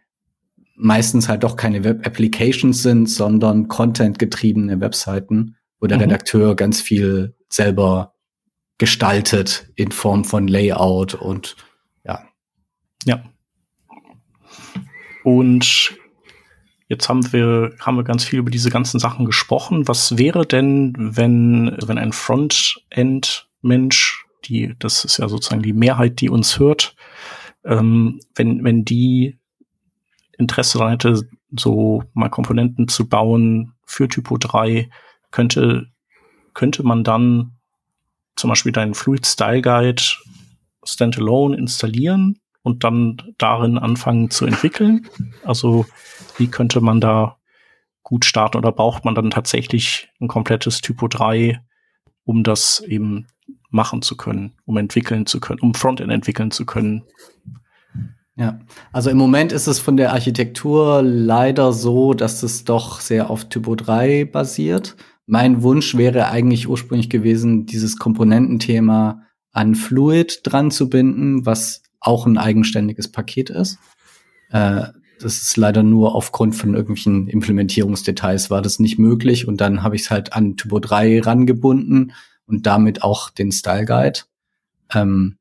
meistens 0.75 1.27
halt 1.27 1.43
doch 1.43 1.55
keine 1.55 1.83
Web-Applications 1.83 2.83
sind, 2.83 3.09
sondern 3.09 3.67
Content-getriebene 3.67 4.79
Webseiten, 4.79 5.55
wo 5.79 5.87
der 5.87 5.97
mhm. 5.97 6.03
Redakteur 6.03 6.55
ganz 6.55 6.81
viel 6.81 7.35
selber 7.49 8.13
gestaltet 8.77 9.69
in 9.75 9.91
Form 9.91 10.23
von 10.23 10.47
Layout 10.47 11.13
und 11.13 11.55
ja. 12.03 12.27
Ja. 13.05 13.23
Und 15.23 16.00
jetzt 16.91 17.07
haben 17.07 17.31
wir, 17.31 17.73
haben 17.79 17.95
wir 17.95 18.03
ganz 18.03 18.25
viel 18.25 18.39
über 18.39 18.51
diese 18.51 18.69
ganzen 18.69 18.99
Sachen 18.99 19.25
gesprochen. 19.25 19.87
Was 19.87 20.17
wäre 20.17 20.45
denn, 20.45 20.93
wenn, 20.97 21.77
wenn 21.81 21.97
ein 21.97 22.11
Frontend-Mensch, 22.11 24.25
die, 24.43 24.75
das 24.77 25.05
ist 25.05 25.17
ja 25.17 25.29
sozusagen 25.29 25.61
die 25.61 25.71
Mehrheit, 25.71 26.19
die 26.19 26.29
uns 26.29 26.59
hört, 26.59 26.97
ähm, 27.63 28.19
wenn, 28.35 28.65
wenn 28.65 28.83
die 28.83 29.39
Interesse 30.37 30.79
daran 30.79 30.91
hätte, 30.91 31.29
so 31.57 32.03
mal 32.13 32.27
Komponenten 32.27 32.89
zu 32.89 33.07
bauen 33.07 33.71
für 33.85 34.09
Typo 34.09 34.37
3, 34.37 34.89
könnte, 35.31 35.87
könnte 36.53 36.83
man 36.83 37.05
dann 37.05 37.53
zum 38.35 38.49
Beispiel 38.49 38.73
deinen 38.73 38.95
Fluid 38.95 39.25
Style 39.25 39.61
Guide 39.61 40.03
standalone 40.83 41.55
installieren 41.55 42.40
und 42.63 42.83
dann 42.83 43.17
darin 43.37 43.77
anfangen 43.77 44.29
zu 44.29 44.45
entwickeln? 44.45 45.07
Also 45.43 45.85
wie 46.37 46.47
könnte 46.47 46.81
man 46.81 47.01
da 47.01 47.37
gut 48.03 48.25
starten 48.25 48.57
oder 48.57 48.71
braucht 48.71 49.05
man 49.05 49.15
dann 49.15 49.29
tatsächlich 49.29 50.09
ein 50.19 50.27
komplettes 50.27 50.81
Typo 50.81 51.07
3, 51.07 51.61
um 52.23 52.43
das 52.43 52.81
eben 52.81 53.27
machen 53.69 54.01
zu 54.01 54.17
können, 54.17 54.53
um 54.65 54.77
entwickeln 54.77 55.25
zu 55.25 55.39
können, 55.39 55.59
um 55.61 55.73
Frontend 55.73 56.11
entwickeln 56.11 56.51
zu 56.51 56.65
können? 56.65 57.03
Ja, 58.35 58.59
also 58.91 59.09
im 59.09 59.17
Moment 59.17 59.51
ist 59.51 59.67
es 59.67 59.79
von 59.79 59.97
der 59.97 60.13
Architektur 60.13 61.01
leider 61.03 61.73
so, 61.73 62.13
dass 62.13 62.43
es 62.43 62.63
doch 62.63 62.99
sehr 62.99 63.29
auf 63.29 63.49
Typo 63.49 63.75
3 63.75 64.25
basiert. 64.25 64.95
Mein 65.25 65.63
Wunsch 65.63 65.95
wäre 65.95 66.29
eigentlich 66.29 66.67
ursprünglich 66.67 67.09
gewesen, 67.09 67.65
dieses 67.65 67.97
Komponententhema 67.97 69.23
an 69.51 69.75
Fluid 69.75 70.41
dran 70.43 70.71
zu 70.71 70.89
binden, 70.89 71.45
was 71.45 71.83
auch 72.01 72.25
ein 72.25 72.37
eigenständiges 72.37 73.11
Paket 73.11 73.49
ist. 73.49 73.79
Äh, 74.49 74.87
das 75.19 75.41
ist 75.41 75.55
leider 75.55 75.83
nur 75.83 76.15
aufgrund 76.15 76.55
von 76.55 76.73
irgendwelchen 76.73 77.27
Implementierungsdetails 77.27 78.49
war 78.49 78.61
das 78.61 78.79
nicht 78.79 78.97
möglich 78.97 79.47
und 79.47 79.61
dann 79.61 79.83
habe 79.83 79.95
ich 79.95 80.03
es 80.03 80.11
halt 80.11 80.33
an 80.33 80.57
Typo 80.57 80.79
3 80.79 81.21
rangebunden 81.21 82.13
und 82.47 82.65
damit 82.65 83.03
auch 83.03 83.29
den 83.29 83.51
Style 83.51 83.85
Guide. 83.85 84.21
Ähm, 84.93 85.37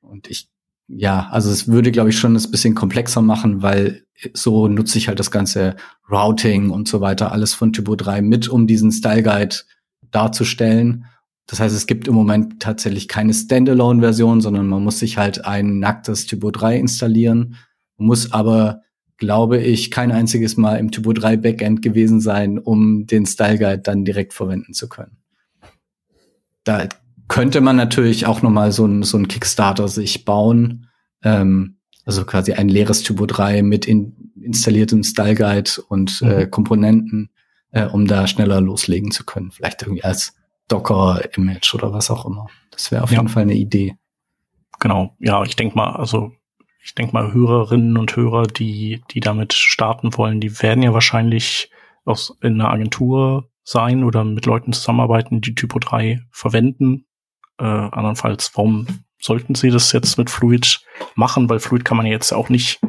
und 0.00 0.28
ich 0.28 0.50
ja, 0.92 1.28
also 1.30 1.50
es 1.50 1.68
würde, 1.68 1.92
glaube 1.92 2.10
ich, 2.10 2.18
schon 2.18 2.34
ein 2.36 2.50
bisschen 2.50 2.74
komplexer 2.74 3.22
machen, 3.22 3.62
weil 3.62 4.04
so 4.34 4.66
nutze 4.66 4.98
ich 4.98 5.06
halt 5.06 5.20
das 5.20 5.30
ganze 5.30 5.76
Routing 6.10 6.70
und 6.70 6.88
so 6.88 7.00
weiter, 7.00 7.30
alles 7.30 7.54
von 7.54 7.72
Typo 7.72 7.94
3 7.94 8.22
mit, 8.22 8.48
um 8.48 8.66
diesen 8.66 8.90
Style 8.90 9.22
Guide 9.22 9.56
darzustellen. 10.10 11.06
Das 11.50 11.58
heißt, 11.58 11.74
es 11.74 11.88
gibt 11.88 12.06
im 12.06 12.14
Moment 12.14 12.60
tatsächlich 12.62 13.08
keine 13.08 13.34
Standalone-Version, 13.34 14.40
sondern 14.40 14.68
man 14.68 14.84
muss 14.84 15.00
sich 15.00 15.18
halt 15.18 15.44
ein 15.44 15.80
nacktes 15.80 16.26
Typo 16.26 16.52
3 16.52 16.78
installieren, 16.78 17.56
muss 17.96 18.32
aber, 18.32 18.82
glaube 19.16 19.58
ich, 19.58 19.90
kein 19.90 20.12
einziges 20.12 20.56
Mal 20.56 20.76
im 20.76 20.92
Typo 20.92 21.12
3 21.12 21.38
Backend 21.38 21.82
gewesen 21.82 22.20
sein, 22.20 22.60
um 22.60 23.04
den 23.06 23.26
Style 23.26 23.58
Guide 23.58 23.82
dann 23.82 24.04
direkt 24.04 24.32
verwenden 24.32 24.74
zu 24.74 24.88
können. 24.88 25.16
Da 26.62 26.88
könnte 27.26 27.60
man 27.60 27.74
natürlich 27.74 28.26
auch 28.26 28.42
noch 28.42 28.50
mal 28.50 28.70
so 28.70 28.86
ein, 28.86 29.02
so 29.02 29.18
ein 29.18 29.26
Kickstarter 29.26 29.88
sich 29.88 30.24
bauen. 30.24 30.86
Ähm, 31.24 31.78
also 32.04 32.24
quasi 32.24 32.52
ein 32.52 32.68
leeres 32.68 33.02
Typo 33.02 33.26
3 33.26 33.64
mit 33.64 33.86
in, 33.86 34.32
installiertem 34.40 35.02
Style 35.02 35.34
Guide 35.34 35.82
und 35.88 36.22
äh, 36.22 36.24
mhm. 36.24 36.30
äh, 36.30 36.46
Komponenten, 36.46 37.30
äh, 37.72 37.86
um 37.86 38.06
da 38.06 38.28
schneller 38.28 38.60
loslegen 38.60 39.10
zu 39.10 39.24
können. 39.24 39.50
Vielleicht 39.50 39.82
irgendwie 39.82 40.04
als 40.04 40.34
Docker-Image 40.70 41.74
oder 41.74 41.92
was 41.92 42.10
auch 42.10 42.26
immer. 42.26 42.46
Das 42.70 42.90
wäre 42.90 43.02
auf 43.02 43.10
ja. 43.10 43.18
jeden 43.18 43.28
Fall 43.28 43.42
eine 43.42 43.54
Idee. 43.54 43.96
Genau, 44.78 45.14
ja, 45.18 45.42
ich 45.42 45.56
denke 45.56 45.76
mal, 45.76 45.90
also 45.90 46.32
ich 46.82 46.94
denke 46.94 47.12
mal, 47.12 47.32
Hörerinnen 47.32 47.98
und 47.98 48.16
Hörer, 48.16 48.44
die, 48.46 49.02
die 49.10 49.20
damit 49.20 49.52
starten 49.52 50.16
wollen, 50.16 50.40
die 50.40 50.62
werden 50.62 50.82
ja 50.82 50.94
wahrscheinlich 50.94 51.70
aus 52.04 52.36
in 52.40 52.60
einer 52.60 52.70
Agentur 52.70 53.50
sein 53.62 54.04
oder 54.04 54.24
mit 54.24 54.46
Leuten 54.46 54.72
zusammenarbeiten, 54.72 55.40
die 55.40 55.54
Typo 55.54 55.78
3 55.78 56.22
verwenden. 56.30 57.04
Äh, 57.58 57.64
andernfalls, 57.64 58.52
warum 58.54 58.86
sollten 59.20 59.54
sie 59.54 59.70
das 59.70 59.92
jetzt 59.92 60.16
mit 60.16 60.30
Fluid 60.30 60.80
machen? 61.14 61.50
Weil 61.50 61.60
Fluid 61.60 61.84
kann 61.84 61.98
man 61.98 62.06
ja 62.06 62.12
jetzt 62.12 62.32
auch 62.32 62.48
nicht, 62.48 62.80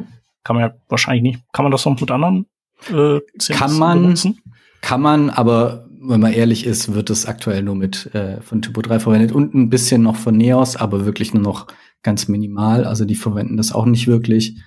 kann 0.44 0.56
man 0.56 0.64
ja 0.64 0.74
wahrscheinlich 0.88 1.22
nicht, 1.22 1.44
kann 1.52 1.64
man 1.64 1.72
das 1.72 1.84
noch 1.84 2.00
mit 2.00 2.10
anderen 2.10 2.46
äh, 2.88 3.20
CMS 3.38 3.58
kann 3.58 3.78
man, 3.78 4.02
benutzen? 4.02 4.42
Kann 4.80 5.02
man, 5.02 5.30
aber 5.30 5.86
wenn 6.04 6.20
man 6.20 6.32
ehrlich 6.32 6.66
ist, 6.66 6.94
wird 6.94 7.10
es 7.10 7.26
aktuell 7.26 7.62
nur 7.62 7.76
mit 7.76 8.12
äh, 8.14 8.40
von 8.40 8.62
Typo 8.62 8.82
3 8.82 9.00
verwendet 9.00 9.32
und 9.32 9.54
ein 9.54 9.70
bisschen 9.70 10.02
noch 10.02 10.16
von 10.16 10.36
Neos, 10.36 10.76
aber 10.76 11.04
wirklich 11.06 11.32
nur 11.32 11.42
noch 11.42 11.68
ganz 12.02 12.28
minimal. 12.28 12.84
Also 12.84 13.04
die 13.04 13.14
verwenden 13.14 13.56
das 13.56 13.72
auch 13.72 13.86
nicht 13.86 14.08
wirklich. 14.08 14.60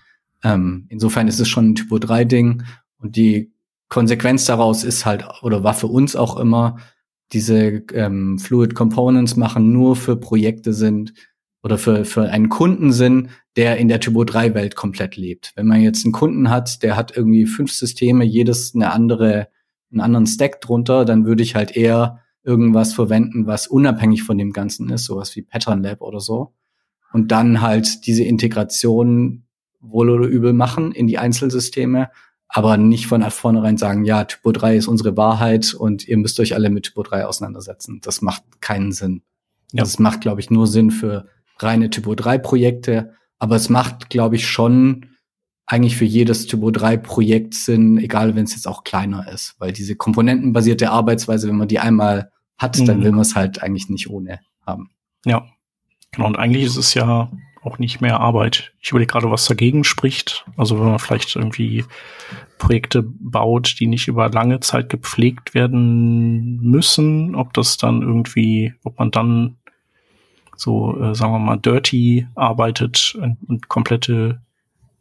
Ähm, 0.43 0.85
insofern 0.89 1.27
ist 1.27 1.39
es 1.39 1.49
schon 1.49 1.69
ein 1.69 1.75
Typo 1.75 1.99
3 1.99 2.25
Ding 2.25 2.63
und 2.97 3.15
die 3.15 3.51
Konsequenz 3.89 4.45
daraus 4.45 4.83
ist 4.83 5.05
halt, 5.05 5.25
oder 5.41 5.63
war 5.63 5.73
für 5.73 5.87
uns 5.87 6.15
auch 6.15 6.37
immer, 6.37 6.77
diese 7.33 7.83
ähm, 7.93 8.39
Fluid 8.39 8.75
Components 8.75 9.35
machen 9.35 9.71
nur 9.71 9.95
für 9.95 10.15
Projekte 10.15 10.73
sind 10.73 11.13
oder 11.63 11.77
für, 11.77 12.05
für 12.05 12.29
einen 12.29 12.49
Kunden 12.49 12.91
sind, 12.91 13.29
der 13.55 13.77
in 13.77 13.87
der 13.87 13.99
Typo 13.99 14.23
3 14.23 14.53
Welt 14.53 14.75
komplett 14.75 15.17
lebt. 15.17 15.51
Wenn 15.55 15.67
man 15.67 15.81
jetzt 15.81 16.05
einen 16.05 16.11
Kunden 16.13 16.49
hat, 16.49 16.83
der 16.83 16.95
hat 16.95 17.15
irgendwie 17.15 17.45
fünf 17.45 17.71
Systeme, 17.71 18.23
jedes 18.23 18.75
eine 18.75 18.91
andere, 18.91 19.47
einen 19.91 20.01
anderen 20.01 20.27
Stack 20.27 20.61
drunter, 20.61 21.05
dann 21.05 21.25
würde 21.25 21.43
ich 21.43 21.55
halt 21.55 21.75
eher 21.75 22.19
irgendwas 22.43 22.93
verwenden, 22.93 23.47
was 23.47 23.67
unabhängig 23.67 24.23
von 24.23 24.37
dem 24.37 24.53
Ganzen 24.53 24.89
ist, 24.89 25.05
sowas 25.05 25.35
wie 25.35 25.41
Pattern 25.41 25.81
Lab 25.83 26.01
oder 26.01 26.19
so. 26.19 26.53
Und 27.11 27.31
dann 27.31 27.61
halt 27.61 28.05
diese 28.05 28.23
Integration 28.23 29.43
wohl 29.79 30.09
oder 30.09 30.27
übel 30.27 30.53
machen 30.53 30.91
in 30.91 31.07
die 31.07 31.17
Einzelsysteme 31.17 32.09
aber 32.55 32.77
nicht 32.77 33.07
von 33.07 33.21
vornherein 33.31 33.77
sagen, 33.77 34.05
ja, 34.05 34.23
Typo 34.23 34.53
3 34.53 34.77
ist 34.77 34.87
unsere 34.87 35.17
Wahrheit 35.17 35.73
und 35.73 36.07
ihr 36.07 36.15
müsst 36.15 36.39
euch 36.39 36.55
alle 36.55 36.69
mit 36.69 36.85
Typo 36.85 37.03
3 37.03 37.25
auseinandersetzen. 37.25 37.99
Das 38.01 38.21
macht 38.21 38.43
keinen 38.61 38.93
Sinn. 38.93 39.23
Ja. 39.73 39.83
Das 39.83 39.99
macht, 39.99 40.21
glaube 40.21 40.39
ich, 40.39 40.49
nur 40.49 40.65
Sinn 40.67 40.91
für 40.91 41.27
reine 41.59 41.89
Typo 41.89 42.15
3 42.15 42.37
Projekte, 42.37 43.13
aber 43.39 43.57
es 43.57 43.69
macht, 43.69 44.09
glaube 44.09 44.35
ich, 44.35 44.47
schon 44.47 45.07
eigentlich 45.67 45.97
für 45.97 46.05
jedes 46.05 46.45
Typo 46.47 46.71
3 46.71 46.97
Projekt 46.97 47.53
Sinn, 47.53 47.97
egal 47.97 48.35
wenn 48.35 48.43
es 48.43 48.53
jetzt 48.53 48.67
auch 48.67 48.83
kleiner 48.83 49.27
ist, 49.31 49.55
weil 49.59 49.71
diese 49.71 49.95
komponentenbasierte 49.95 50.91
Arbeitsweise, 50.91 51.47
wenn 51.47 51.57
man 51.57 51.67
die 51.67 51.79
einmal 51.79 52.31
hat, 52.57 52.79
mhm. 52.79 52.85
dann 52.85 53.03
will 53.03 53.11
man 53.11 53.21
es 53.21 53.35
halt 53.35 53.63
eigentlich 53.63 53.89
nicht 53.89 54.09
ohne 54.09 54.39
haben. 54.65 54.91
Ja, 55.25 55.47
genau. 56.11 56.27
Und 56.27 56.37
eigentlich 56.37 56.63
ist 56.63 56.77
es 56.77 56.93
ja 56.93 57.31
auch 57.63 57.79
nicht 57.79 57.99
mehr 57.99 58.19
Arbeit. 58.19 58.73
Ich 58.79 58.91
überlege 58.91 59.11
gerade, 59.11 59.31
was 59.31 59.45
dagegen 59.45 59.83
spricht. 59.83 60.45
Also 60.55 60.79
wenn 60.79 60.85
man 60.85 60.99
vielleicht 60.99 61.35
irgendwie 61.35 61.83
Projekte 62.59 63.03
baut, 63.03 63.77
die 63.79 63.87
nicht 63.87 64.07
über 64.07 64.29
lange 64.29 64.59
Zeit 64.59 64.89
gepflegt 64.89 65.55
werden 65.55 66.61
müssen, 66.61 67.35
ob 67.35 67.53
das 67.53 67.77
dann 67.77 68.03
irgendwie, 68.03 68.73
ob 68.83 68.99
man 68.99 69.09
dann 69.09 69.57
so, 70.55 70.97
äh, 71.01 71.15
sagen 71.15 71.33
wir 71.33 71.39
mal, 71.39 71.57
dirty 71.57 72.27
arbeitet 72.35 73.17
und, 73.19 73.37
und 73.47 73.67
komplette, 73.67 74.41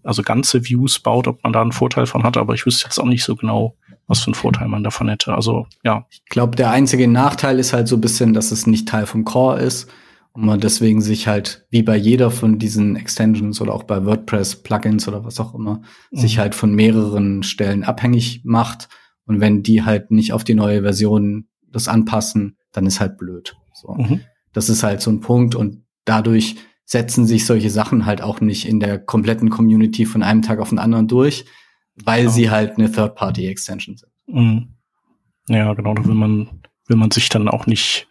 also 0.04 0.22
ganze 0.22 0.64
Views 0.64 0.98
baut, 0.98 1.26
ob 1.26 1.42
man 1.42 1.52
da 1.52 1.62
einen 1.62 1.72
Vorteil 1.72 2.06
von 2.06 2.22
hat, 2.22 2.36
aber 2.36 2.54
ich 2.54 2.66
wüsste 2.66 2.84
jetzt 2.84 2.98
auch 2.98 3.06
nicht 3.06 3.24
so 3.24 3.36
genau, 3.36 3.76
was 4.06 4.20
für 4.20 4.28
einen 4.28 4.34
Vorteil 4.34 4.68
man 4.68 4.84
davon 4.84 5.08
hätte. 5.08 5.34
Also 5.34 5.66
ja. 5.82 6.06
Ich 6.10 6.24
glaube, 6.26 6.56
der 6.56 6.70
einzige 6.70 7.08
Nachteil 7.08 7.58
ist 7.58 7.72
halt 7.72 7.88
so 7.88 7.96
ein 7.96 8.00
bisschen, 8.00 8.34
dass 8.34 8.52
es 8.52 8.66
nicht 8.66 8.88
Teil 8.88 9.06
vom 9.06 9.24
Core 9.24 9.60
ist 9.60 9.90
und 10.32 10.44
man 10.44 10.60
deswegen 10.60 11.00
sich 11.00 11.26
halt 11.26 11.66
wie 11.70 11.82
bei 11.82 11.96
jeder 11.96 12.30
von 12.30 12.58
diesen 12.58 12.96
Extensions 12.96 13.60
oder 13.60 13.72
auch 13.72 13.84
bei 13.84 14.04
WordPress 14.04 14.62
Plugins 14.62 15.08
oder 15.08 15.24
was 15.24 15.40
auch 15.40 15.54
immer 15.54 15.80
mhm. 16.10 16.18
sich 16.18 16.38
halt 16.38 16.54
von 16.54 16.74
mehreren 16.74 17.42
Stellen 17.42 17.82
abhängig 17.82 18.42
macht 18.44 18.88
und 19.26 19.40
wenn 19.40 19.62
die 19.62 19.84
halt 19.84 20.10
nicht 20.10 20.32
auf 20.32 20.44
die 20.44 20.54
neue 20.54 20.82
Version 20.82 21.48
das 21.70 21.88
anpassen, 21.88 22.58
dann 22.72 22.86
ist 22.86 23.00
halt 23.00 23.16
blöd. 23.16 23.56
So. 23.72 23.94
Mhm. 23.94 24.20
Das 24.52 24.68
ist 24.68 24.82
halt 24.82 25.00
so 25.00 25.10
ein 25.10 25.20
Punkt 25.20 25.54
und 25.54 25.84
dadurch 26.04 26.56
setzen 26.84 27.26
sich 27.26 27.46
solche 27.46 27.70
Sachen 27.70 28.06
halt 28.06 28.22
auch 28.22 28.40
nicht 28.40 28.68
in 28.68 28.80
der 28.80 28.98
kompletten 28.98 29.50
Community 29.50 30.06
von 30.06 30.22
einem 30.22 30.42
Tag 30.42 30.58
auf 30.58 30.68
den 30.68 30.78
anderen 30.78 31.08
durch, 31.08 31.44
weil 31.96 32.22
genau. 32.22 32.32
sie 32.32 32.50
halt 32.50 32.78
eine 32.78 32.90
Third-Party-Extension 32.90 33.96
sind. 33.96 34.12
Mhm. 34.26 34.74
Ja, 35.48 35.72
genau, 35.74 35.94
da 35.94 36.04
will 36.04 36.14
man, 36.14 36.62
will 36.86 36.96
man 36.96 37.10
sich 37.10 37.28
dann 37.28 37.48
auch 37.48 37.66
nicht 37.66 38.08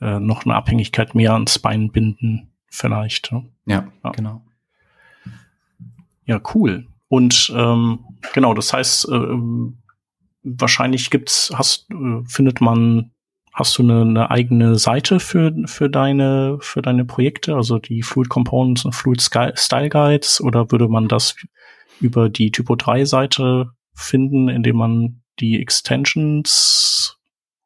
äh, 0.00 0.20
noch 0.20 0.44
eine 0.44 0.54
Abhängigkeit 0.54 1.14
mehr 1.14 1.32
ans 1.32 1.58
Bein 1.58 1.90
binden, 1.90 2.52
vielleicht. 2.68 3.32
Ne? 3.32 3.48
Ja, 3.66 3.88
ja, 4.02 4.10
genau. 4.10 4.44
Ja, 6.26 6.40
cool. 6.54 6.86
Und 7.08 7.52
ähm, 7.54 8.00
genau, 8.32 8.54
das 8.54 8.72
heißt, 8.72 9.08
äh, 9.08 9.36
wahrscheinlich 10.42 11.10
gibt's, 11.10 11.52
hast, 11.54 11.90
äh, 11.90 12.22
findet 12.26 12.60
man, 12.60 13.12
hast 13.54 13.78
du 13.78 13.82
eine, 13.82 14.02
eine 14.02 14.30
eigene 14.30 14.76
Seite 14.76 15.20
für, 15.20 15.54
für 15.66 15.88
deine, 15.88 16.58
für 16.60 16.82
deine 16.82 17.04
Projekte, 17.04 17.54
also 17.54 17.78
die 17.78 18.02
Fluid 18.02 18.28
Components 18.28 18.84
und 18.84 18.94
Fluid 18.94 19.22
Style 19.22 19.88
Guides, 19.88 20.40
oder 20.40 20.70
würde 20.72 20.88
man 20.88 21.08
das 21.08 21.36
über 22.00 22.28
die 22.28 22.50
Typo 22.50 22.74
3 22.74 23.04
Seite 23.04 23.70
finden, 23.94 24.48
indem 24.48 24.76
man 24.76 25.22
die 25.38 25.60
Extensions 25.60 27.16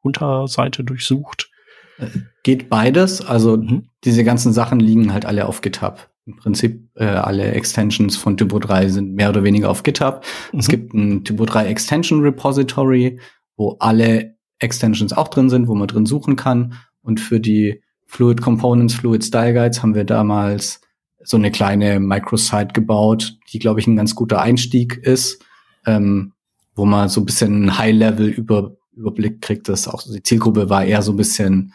Unterseite 0.01 0.83
durchsucht. 0.83 1.49
Äh, 1.97 2.05
geht 2.43 2.69
beides. 2.69 3.25
Also 3.25 3.57
mhm. 3.57 3.89
diese 4.03 4.23
ganzen 4.23 4.53
Sachen 4.53 4.79
liegen 4.79 5.11
halt 5.11 5.25
alle 5.25 5.47
auf 5.47 5.61
GitHub. 5.61 6.09
Im 6.25 6.35
Prinzip 6.35 6.87
äh, 6.95 7.05
alle 7.05 7.51
Extensions 7.51 8.15
von 8.15 8.37
Typo 8.37 8.59
3 8.59 8.89
sind 8.89 9.13
mehr 9.15 9.29
oder 9.29 9.43
weniger 9.43 9.69
auf 9.69 9.81
GitHub. 9.81 10.23
Mhm. 10.53 10.59
Es 10.59 10.67
gibt 10.67 10.93
ein 10.93 11.23
Typo 11.23 11.45
3 11.45 11.65
Extension 11.65 12.21
Repository, 12.21 13.19
wo 13.57 13.75
alle 13.79 14.35
Extensions 14.59 15.13
auch 15.13 15.27
drin 15.27 15.49
sind, 15.49 15.67
wo 15.67 15.75
man 15.75 15.87
drin 15.87 16.05
suchen 16.05 16.35
kann. 16.35 16.75
Und 17.01 17.19
für 17.19 17.39
die 17.39 17.81
Fluid 18.05 18.41
Components, 18.41 18.95
Fluid 18.95 19.23
Style 19.23 19.53
Guides 19.53 19.81
haben 19.81 19.95
wir 19.95 20.03
damals 20.03 20.81
so 21.23 21.37
eine 21.37 21.51
kleine 21.51 21.99
Microsite 21.99 22.73
gebaut, 22.73 23.37
die, 23.51 23.59
glaube 23.59 23.79
ich, 23.79 23.87
ein 23.87 23.95
ganz 23.95 24.15
guter 24.15 24.41
Einstieg 24.41 24.97
ist, 24.97 25.43
ähm, 25.85 26.33
wo 26.75 26.85
man 26.85 27.09
so 27.09 27.21
ein 27.21 27.25
bisschen 27.25 27.77
High-Level 27.77 28.27
über, 28.27 28.75
Überblick 28.95 29.41
kriegt. 29.41 29.69
Das 29.69 29.87
auch 29.87 30.01
die 30.03 30.23
Zielgruppe 30.23 30.69
war 30.69 30.85
eher 30.85 31.01
so 31.01 31.13
ein 31.13 31.17
bisschen, 31.17 31.73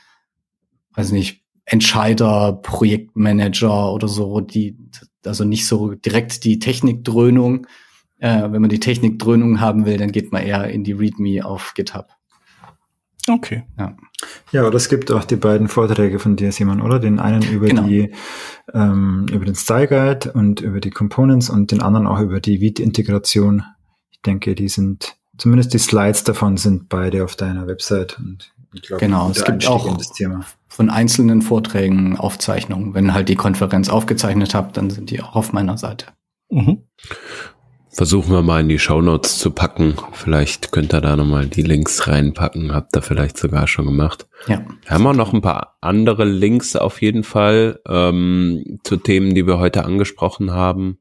weiß 0.95 1.13
nicht, 1.13 1.43
Entscheider, 1.67 2.61
Projektmanager 2.63 3.93
oder 3.93 4.09
so, 4.09 4.41
die, 4.41 4.77
also 5.25 5.45
nicht 5.45 5.67
so 5.67 5.95
direkt 5.95 6.45
die 6.45 6.59
Technikdröhnung. 6.59 7.67
Äh, 8.19 8.51
wenn 8.53 8.61
man 8.61 8.71
die 8.71 8.81
Technikdröhnung 8.81 9.61
haben 9.61 9.87
will, 9.87 9.97
dann 9.97 10.13
geht 10.13 10.33
man 10.33 10.43
eher 10.43 10.69
in 10.69 10.85
die 10.85 10.93
README 10.93 11.45
auf 11.45 11.73
GitHub. 11.75 12.14
Okay. 13.29 13.65
Ja. 13.79 13.97
Ja, 14.53 14.67
oder 14.67 14.77
es 14.77 14.89
gibt 14.89 15.11
auch 15.11 15.25
die 15.25 15.37
beiden 15.37 15.69
Vorträge 15.69 16.19
von 16.19 16.37
dir, 16.37 16.53
Simon, 16.53 16.81
oder? 16.81 16.99
Den 16.99 17.19
einen 17.19 17.43
über 17.43 17.67
genau. 17.67 17.83
die 17.83 18.13
ähm, 18.73 19.27
über 19.31 19.45
den 19.45 19.55
Style 19.55 19.89
Guide 19.89 20.33
und 20.33 20.61
über 20.61 20.81
die 20.81 20.91
Components 20.91 21.51
und 21.51 21.71
den 21.73 21.83
anderen 21.83 22.07
auch 22.07 22.21
über 22.21 22.41
die 22.41 22.61
Vite-Integration. 22.61 23.63
Ich 24.11 24.23
denke, 24.23 24.55
die 24.55 24.69
sind, 24.69 25.17
zumindest 25.37 25.75
die 25.75 25.79
Slides 25.79 26.25
davon 26.25 26.57
sind 26.57 26.89
beide 26.89 27.25
auf 27.25 27.37
deiner 27.37 27.67
Website 27.67 28.19
und 28.19 28.55
ich 28.73 28.83
glaube, 28.83 29.01
genau, 29.01 29.31
es 29.31 29.45
gibt 29.45 29.69
auch 29.69 29.97
von 30.69 30.91
einzelnen 30.91 31.43
Vorträgen 31.43 32.17
Aufzeichnungen. 32.17 32.95
Wenn 32.95 33.15
halt 33.15 33.29
die 33.29 33.37
Konferenz 33.37 33.89
aufgezeichnet 33.89 34.55
habt, 34.55 34.77
dann 34.77 34.91
sind 34.91 35.11
die 35.11 35.23
auch 35.23 35.37
auf 35.37 35.53
meiner 35.53 35.79
Seite. 35.79 36.07
Mhm. 36.51 36.83
Versuchen 37.95 38.33
wir 38.33 38.43
mal 38.43 38.61
in 38.61 38.69
die 38.69 38.81
Shownotes 38.81 39.39
zu 39.39 39.53
packen. 39.53 39.95
Vielleicht 40.11 40.73
könnt 40.73 40.93
ihr 40.93 41.01
da 41.01 41.15
nochmal 41.15 41.47
die 41.47 41.63
Links 41.63 42.09
reinpacken. 42.09 42.75
Habt 42.75 42.97
ihr 42.97 43.03
vielleicht 43.03 43.39
sogar 43.39 43.69
schon 43.69 43.87
gemacht. 43.87 44.27
Ja. 44.49 44.67
Wir 44.83 44.91
haben 44.91 45.07
auch 45.07 45.15
noch 45.15 45.33
ein 45.33 45.43
paar 45.43 45.77
andere 45.81 46.25
Links 46.25 46.75
auf 46.75 47.01
jeden 47.01 47.23
Fall 47.23 47.81
ähm, 47.87 48.81
zu 48.83 48.97
Themen, 48.97 49.37
die 49.37 49.47
wir 49.47 49.61
heute 49.61 49.85
angesprochen 49.85 50.51
haben. 50.51 50.99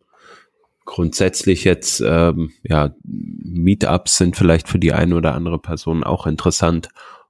Grundsätzlich 0.85 1.63
jetzt, 1.63 1.99
ähm, 2.05 2.51
ja, 2.61 2.93
Meetups 3.03 4.17
sind 4.17 4.37
vielleicht 4.37 4.67
für 4.67 4.77
die 4.77 4.93
eine 4.93 5.15
oder 5.15 5.33
andere 5.33 5.57
Person 5.57 6.03
auch 6.03 6.27
interessant. 6.27 6.89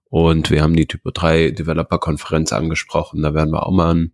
Und 0.09 0.51
wir 0.51 0.61
haben 0.61 0.75
die 0.75 0.87
Typo 0.87 1.11
3 1.11 1.51
Developer 1.51 1.99
Konferenz 1.99 2.51
angesprochen. 2.51 3.21
Da 3.21 3.33
werden 3.33 3.53
wir 3.53 3.65
auch 3.65 3.71
mal 3.71 3.91
einen 3.91 4.13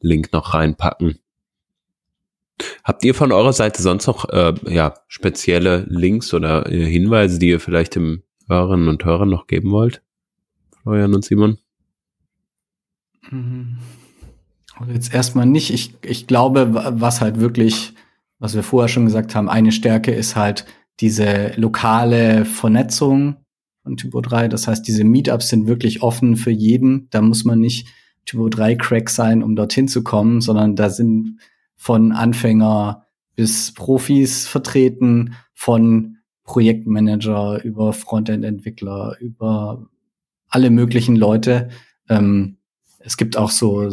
Link 0.00 0.30
noch 0.34 0.52
reinpacken. 0.52 1.19
Habt 2.84 3.04
ihr 3.04 3.14
von 3.14 3.32
eurer 3.32 3.52
Seite 3.52 3.82
sonst 3.82 4.06
noch 4.06 4.28
äh, 4.28 4.54
ja, 4.68 4.94
spezielle 5.08 5.86
Links 5.88 6.34
oder 6.34 6.70
äh, 6.70 6.84
Hinweise, 6.84 7.38
die 7.38 7.48
ihr 7.48 7.60
vielleicht 7.60 7.94
dem 7.94 8.22
Hörerinnen 8.48 8.88
und 8.88 9.04
Hörern 9.04 9.28
noch 9.28 9.46
geben 9.46 9.70
wollt? 9.70 10.02
Florian 10.82 11.14
und 11.14 11.24
Simon? 11.24 11.58
Mhm. 13.30 13.78
Also 14.76 14.92
jetzt 14.92 15.12
erstmal 15.12 15.46
nicht. 15.46 15.72
Ich, 15.72 15.94
ich 16.02 16.26
glaube, 16.26 16.70
was 16.72 17.20
halt 17.20 17.38
wirklich, 17.38 17.92
was 18.38 18.54
wir 18.54 18.62
vorher 18.62 18.88
schon 18.88 19.04
gesagt 19.04 19.34
haben, 19.34 19.48
eine 19.48 19.72
Stärke 19.72 20.12
ist 20.12 20.36
halt 20.36 20.64
diese 21.00 21.52
lokale 21.56 22.44
Vernetzung 22.44 23.36
von 23.82 23.96
Typo 23.96 24.20
3. 24.20 24.48
Das 24.48 24.66
heißt, 24.66 24.86
diese 24.86 25.04
Meetups 25.04 25.48
sind 25.48 25.66
wirklich 25.66 26.02
offen 26.02 26.36
für 26.36 26.50
jeden. 26.50 27.08
Da 27.10 27.20
muss 27.20 27.44
man 27.44 27.60
nicht 27.60 27.88
Typo 28.24 28.48
3 28.48 28.76
Crack 28.76 29.10
sein, 29.10 29.42
um 29.42 29.54
dorthin 29.54 29.88
zu 29.88 30.02
kommen, 30.02 30.40
sondern 30.40 30.76
da 30.76 30.88
sind 30.90 31.38
von 31.80 32.12
Anfänger 32.12 33.06
bis 33.36 33.72
Profis 33.72 34.46
vertreten, 34.46 35.34
von 35.54 36.18
Projektmanager 36.44 37.64
über 37.64 37.94
Frontend-Entwickler, 37.94 39.16
über 39.18 39.88
alle 40.50 40.68
möglichen 40.68 41.16
Leute. 41.16 41.70
Ähm, 42.10 42.58
es 42.98 43.16
gibt 43.16 43.38
auch 43.38 43.50
so 43.50 43.88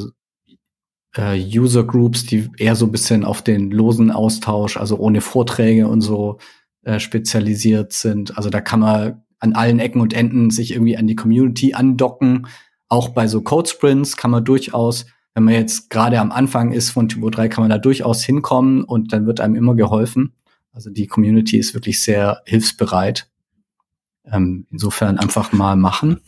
äh, 1.16 1.42
User 1.42 1.86
Groups, 1.86 2.26
die 2.26 2.50
eher 2.58 2.76
so 2.76 2.88
ein 2.88 2.92
bisschen 2.92 3.24
auf 3.24 3.42
den 3.42 3.72
losen 3.72 4.12
Austausch, 4.12 4.76
also 4.76 4.98
ohne 4.98 5.22
Vorträge 5.22 5.88
und 5.88 6.02
so 6.02 6.40
äh, 6.82 7.00
spezialisiert 7.00 7.94
sind. 7.94 8.38
Also 8.38 8.50
da 8.50 8.60
kann 8.60 8.82
man 8.82 9.24
an 9.40 9.54
allen 9.54 9.80
Ecken 9.80 10.02
und 10.02 10.14
Enden 10.14 10.50
sich 10.50 10.72
irgendwie 10.72 10.98
an 10.98 11.08
die 11.08 11.16
Community 11.16 11.74
andocken. 11.74 12.48
Auch 12.90 13.10
bei 13.10 13.28
so 13.28 13.42
Code 13.42 13.70
Sprints 13.70 14.18
kann 14.18 14.32
man 14.32 14.44
durchaus 14.44 15.06
wenn 15.38 15.44
man 15.44 15.54
jetzt 15.54 15.92
gerade 15.92 16.20
am 16.20 16.32
Anfang 16.32 16.72
ist 16.72 16.90
von 16.90 17.10
Typo 17.10 17.30
3, 17.30 17.48
kann 17.48 17.62
man 17.64 17.70
da 17.70 17.78
durchaus 17.78 18.24
hinkommen 18.24 18.84
und 18.84 19.14
dann 19.14 19.28
wird 19.28 19.40
einem 19.40 19.54
immer 19.54 19.76
geholfen. 19.76 20.34
Also 20.72 20.90
die 20.90 21.06
Community 21.06 21.60
ist 21.60 21.76
wirklich 21.76 22.02
sehr 22.02 22.42
hilfsbereit. 22.46 23.30
Ähm, 24.26 24.66
insofern 24.72 25.20
einfach 25.20 25.54
mal 25.54 25.76
machen. 25.76 26.22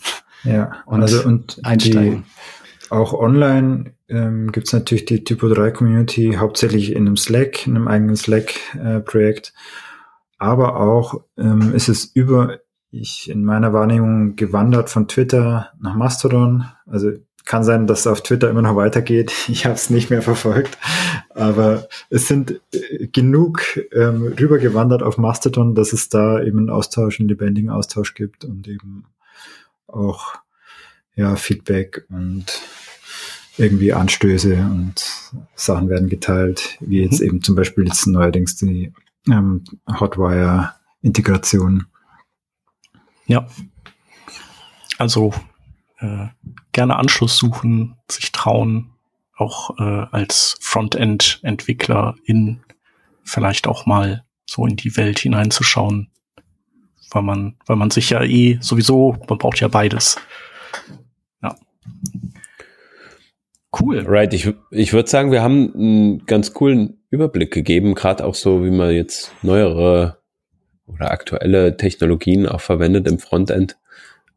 Ja, 0.44 0.84
und 0.86 1.02
also 1.02 1.26
und 1.28 1.60
einsteigen. 1.64 2.24
Die, 2.24 2.92
auch 2.92 3.14
online 3.14 3.96
ähm, 4.10 4.52
gibt 4.52 4.68
es 4.68 4.74
natürlich 4.74 5.06
die 5.06 5.24
Typo 5.24 5.50
3 5.50 5.72
Community, 5.72 6.36
hauptsächlich 6.38 6.92
in 6.92 7.08
einem 7.08 7.18
Slack, 7.18 7.66
in 7.66 7.78
einem 7.78 7.88
eigenen 7.88 8.16
Slack-Projekt. 8.16 9.54
Äh, 9.56 10.36
Aber 10.38 10.80
auch 10.80 11.24
ähm, 11.36 11.74
ist 11.74 11.90
es 11.90 12.06
über, 12.06 12.60
ich 12.92 13.28
in 13.28 13.44
meiner 13.44 13.74
Wahrnehmung 13.74 14.36
gewandert 14.36 14.92
von 14.92 15.08
Twitter 15.08 15.72
nach 15.80 15.96
Mastodon. 15.96 16.66
Also 16.86 17.14
kann 17.50 17.64
sein, 17.64 17.88
dass 17.88 18.02
es 18.02 18.08
auf 18.08 18.22
Twitter 18.22 18.48
immer 18.48 18.62
noch 18.62 18.76
weitergeht. 18.76 19.34
Ich 19.50 19.66
habe 19.66 19.74
es 19.74 19.90
nicht 19.90 20.12
mehr 20.12 20.22
verfolgt. 20.22 20.78
Aber 21.32 21.90
es 22.12 22.28
sind 22.28 22.62
äh, 22.72 23.08
genug 23.08 23.80
ähm, 23.92 24.36
rübergewandert 24.40 25.02
auf 25.02 25.18
Mastodon, 25.18 25.74
dass 25.74 25.92
es 25.92 26.10
da 26.10 26.42
eben 26.44 26.60
einen 26.60 26.70
Austausch, 26.70 27.20
einen 27.20 27.28
lebendigen 27.28 27.72
Austausch 27.72 28.14
gibt 28.14 28.46
und 28.46 28.68
eben 28.68 29.06
auch 29.88 30.36
ja, 31.16 31.36
Feedback 31.36 32.06
und 32.10 32.62
irgendwie 33.58 33.94
Anstöße 33.94 34.54
und 34.54 35.04
Sachen 35.56 35.90
werden 35.90 36.08
geteilt, 36.08 36.78
wie 36.82 37.02
jetzt 37.02 37.20
mhm. 37.20 37.26
eben 37.26 37.42
zum 37.42 37.56
Beispiel 37.56 37.86
jetzt 37.86 38.06
neuerdings 38.06 38.58
die 38.58 38.94
ähm, 39.28 39.64
Hotwire-Integration. 40.00 41.88
Ja. 43.26 43.48
Also 45.00 45.34
äh, 46.00 46.28
gerne 46.72 46.98
Anschluss 46.98 47.38
suchen, 47.38 47.96
sich 48.10 48.32
trauen, 48.32 48.92
auch 49.36 49.78
äh, 49.80 50.06
als 50.12 50.58
Frontend-Entwickler 50.62 52.16
in 52.26 52.62
vielleicht 53.24 53.68
auch 53.68 53.86
mal 53.86 54.24
so 54.46 54.66
in 54.66 54.76
die 54.76 54.98
Welt 54.98 55.20
hineinzuschauen, 55.20 56.10
weil 57.12 57.22
man, 57.22 57.56
weil 57.66 57.76
man 57.76 57.92
sich 57.92 58.10
ja 58.10 58.24
eh 58.24 58.58
sowieso, 58.62 59.18
man 59.28 59.38
braucht 59.38 59.60
ja 59.60 59.68
beides. 59.68 60.18
Ja. 61.42 61.56
Cool. 63.80 64.04
Right, 64.08 64.34
ich, 64.34 64.52
ich 64.72 64.94
würde 64.94 65.10
sagen, 65.10 65.32
wir 65.32 65.44
haben 65.44 65.74
einen 65.74 66.26
ganz 66.26 66.54
coolen 66.54 67.02
Überblick 67.12 67.52
gegeben, 67.52 67.96
gerade 67.96 68.26
auch 68.26 68.36
so, 68.36 68.64
wie 68.66 68.72
man 68.72 68.92
jetzt 68.92 69.32
neuere 69.42 70.18
oder 70.88 71.12
aktuelle 71.12 71.78
Technologien 71.78 72.48
auch 72.48 72.62
verwendet 72.62 73.08
im 73.08 73.20
Frontend 73.20 73.78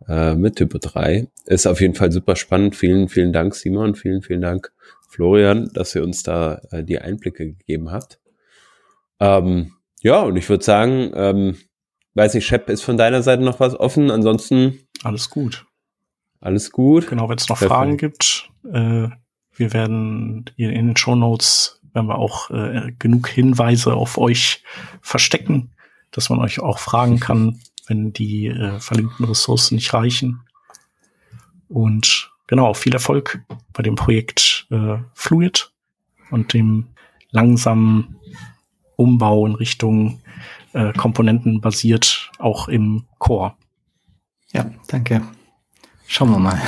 äh, 0.09 0.35
mit 0.35 0.57
Typo 0.57 0.79
3. 0.79 1.29
Ist 1.47 1.67
auf 1.67 1.81
jeden 1.81 1.95
Fall 1.95 2.13
super 2.13 2.37
spannend. 2.37 2.77
Vielen, 2.77 3.09
vielen 3.09 3.33
Dank, 3.33 3.55
Simon. 3.55 3.95
Vielen, 3.95 4.23
vielen 4.23 4.41
Dank, 4.41 4.73
Florian, 5.09 5.71
dass 5.75 5.95
ihr 5.95 6.03
uns 6.03 6.23
da 6.23 6.61
äh, 6.71 6.85
die 6.85 6.99
Einblicke 6.99 7.47
gegeben 7.47 7.91
habt. 7.91 8.21
Ähm, 9.21 9.73
ja, 10.01 10.21
und 10.21 10.37
ich 10.37 10.49
würde 10.49 10.65
sagen, 10.65 11.13
ähm, 11.15 11.57
weiß 12.15 12.35
nicht, 12.35 12.47
Shep, 12.47 12.69
ist 12.69 12.83
von 12.83 12.97
deiner 12.97 13.23
Seite 13.23 13.43
noch 13.43 13.61
was 13.61 13.79
offen? 13.79 14.11
Ansonsten. 14.11 14.81
Alles 15.05 15.31
gut. 15.31 15.67
Alles 16.41 16.73
gut. 16.73 17.09
Genau, 17.09 17.29
wenn 17.29 17.39
es 17.39 17.49
noch 17.49 17.59
Perfekt. 17.59 17.73
Fragen 17.73 17.97
gibt, 17.97 18.51
äh, 18.65 19.09
wir 19.55 19.73
werden 19.73 20.45
in 20.57 20.87
den 20.87 20.97
Show 20.97 21.15
Notes 21.15 21.81
werden 21.93 22.09
wir 22.09 22.19
auch 22.19 22.51
äh, 22.51 22.93
genug 22.99 23.29
Hinweise 23.29 23.95
auf 23.95 24.19
euch 24.19 24.63
verstecken, 25.01 25.73
dass 26.11 26.31
man 26.31 26.41
euch 26.41 26.61
auch 26.61 26.79
fragen 26.79 27.21
kann, 27.21 27.61
wenn 27.93 28.13
die 28.15 28.47
äh, 28.47 28.81
verlinkten 28.81 29.27
Ressourcen 29.27 29.75
nicht 29.75 29.93
reichen. 29.93 30.41
Und 31.69 32.31
genau, 32.47 32.73
viel 32.73 32.95
Erfolg 32.95 33.43
bei 33.75 33.83
dem 33.83 33.97
Projekt 33.97 34.67
äh, 34.71 34.97
Fluid 35.13 35.71
und 36.31 36.55
dem 36.55 36.87
langsamen 37.31 38.17
Umbau 38.97 39.47
in 39.47 39.55
Richtung 39.55 40.23
äh, 40.73 40.93
Komponenten 40.95 41.61
basiert, 41.61 42.31
auch 42.39 42.69
im 42.69 43.05
Core. 43.19 43.55
Ja, 44.53 44.71
danke. 44.89 45.23
Schauen 46.07 46.31
wir 46.31 46.39
mal. 46.39 46.61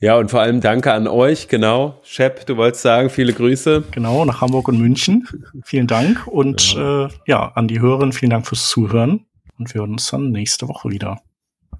Ja, 0.00 0.16
und 0.16 0.30
vor 0.30 0.40
allem 0.40 0.60
danke 0.60 0.92
an 0.92 1.06
euch, 1.06 1.48
genau. 1.48 2.00
Shep, 2.04 2.46
du 2.46 2.56
wolltest 2.56 2.82
sagen, 2.82 3.08
viele 3.08 3.32
Grüße. 3.32 3.84
Genau, 3.92 4.24
nach 4.24 4.40
Hamburg 4.40 4.68
und 4.68 4.78
München. 4.78 5.28
Vielen 5.62 5.86
Dank. 5.86 6.26
Und 6.26 6.74
ja, 6.74 7.06
äh, 7.06 7.08
ja 7.26 7.52
an 7.54 7.68
die 7.68 7.80
Hörerinnen, 7.80 8.12
vielen 8.12 8.30
Dank 8.30 8.46
fürs 8.46 8.68
Zuhören. 8.68 9.26
Und 9.62 9.72
wir 9.74 9.82
hören 9.82 9.92
uns 9.92 10.10
dann 10.10 10.30
nächste 10.30 10.66
Woche 10.66 10.90
wieder. 10.90 11.20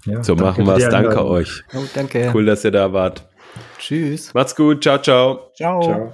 Ja, 0.04 0.22
so 0.22 0.36
machen 0.36 0.66
wir 0.66 0.76
es. 0.76 0.88
Danke 0.88 1.24
euch. 1.24 1.64
Oh, 1.74 1.82
danke. 1.94 2.30
Cool, 2.32 2.46
dass 2.46 2.64
ihr 2.64 2.70
da 2.70 2.92
wart. 2.92 3.28
Tschüss. 3.78 4.32
Macht's 4.34 4.54
gut. 4.54 4.84
Ciao, 4.84 4.98
ciao. 4.98 5.50
Ciao. 5.56 5.82
ciao. 5.82 6.12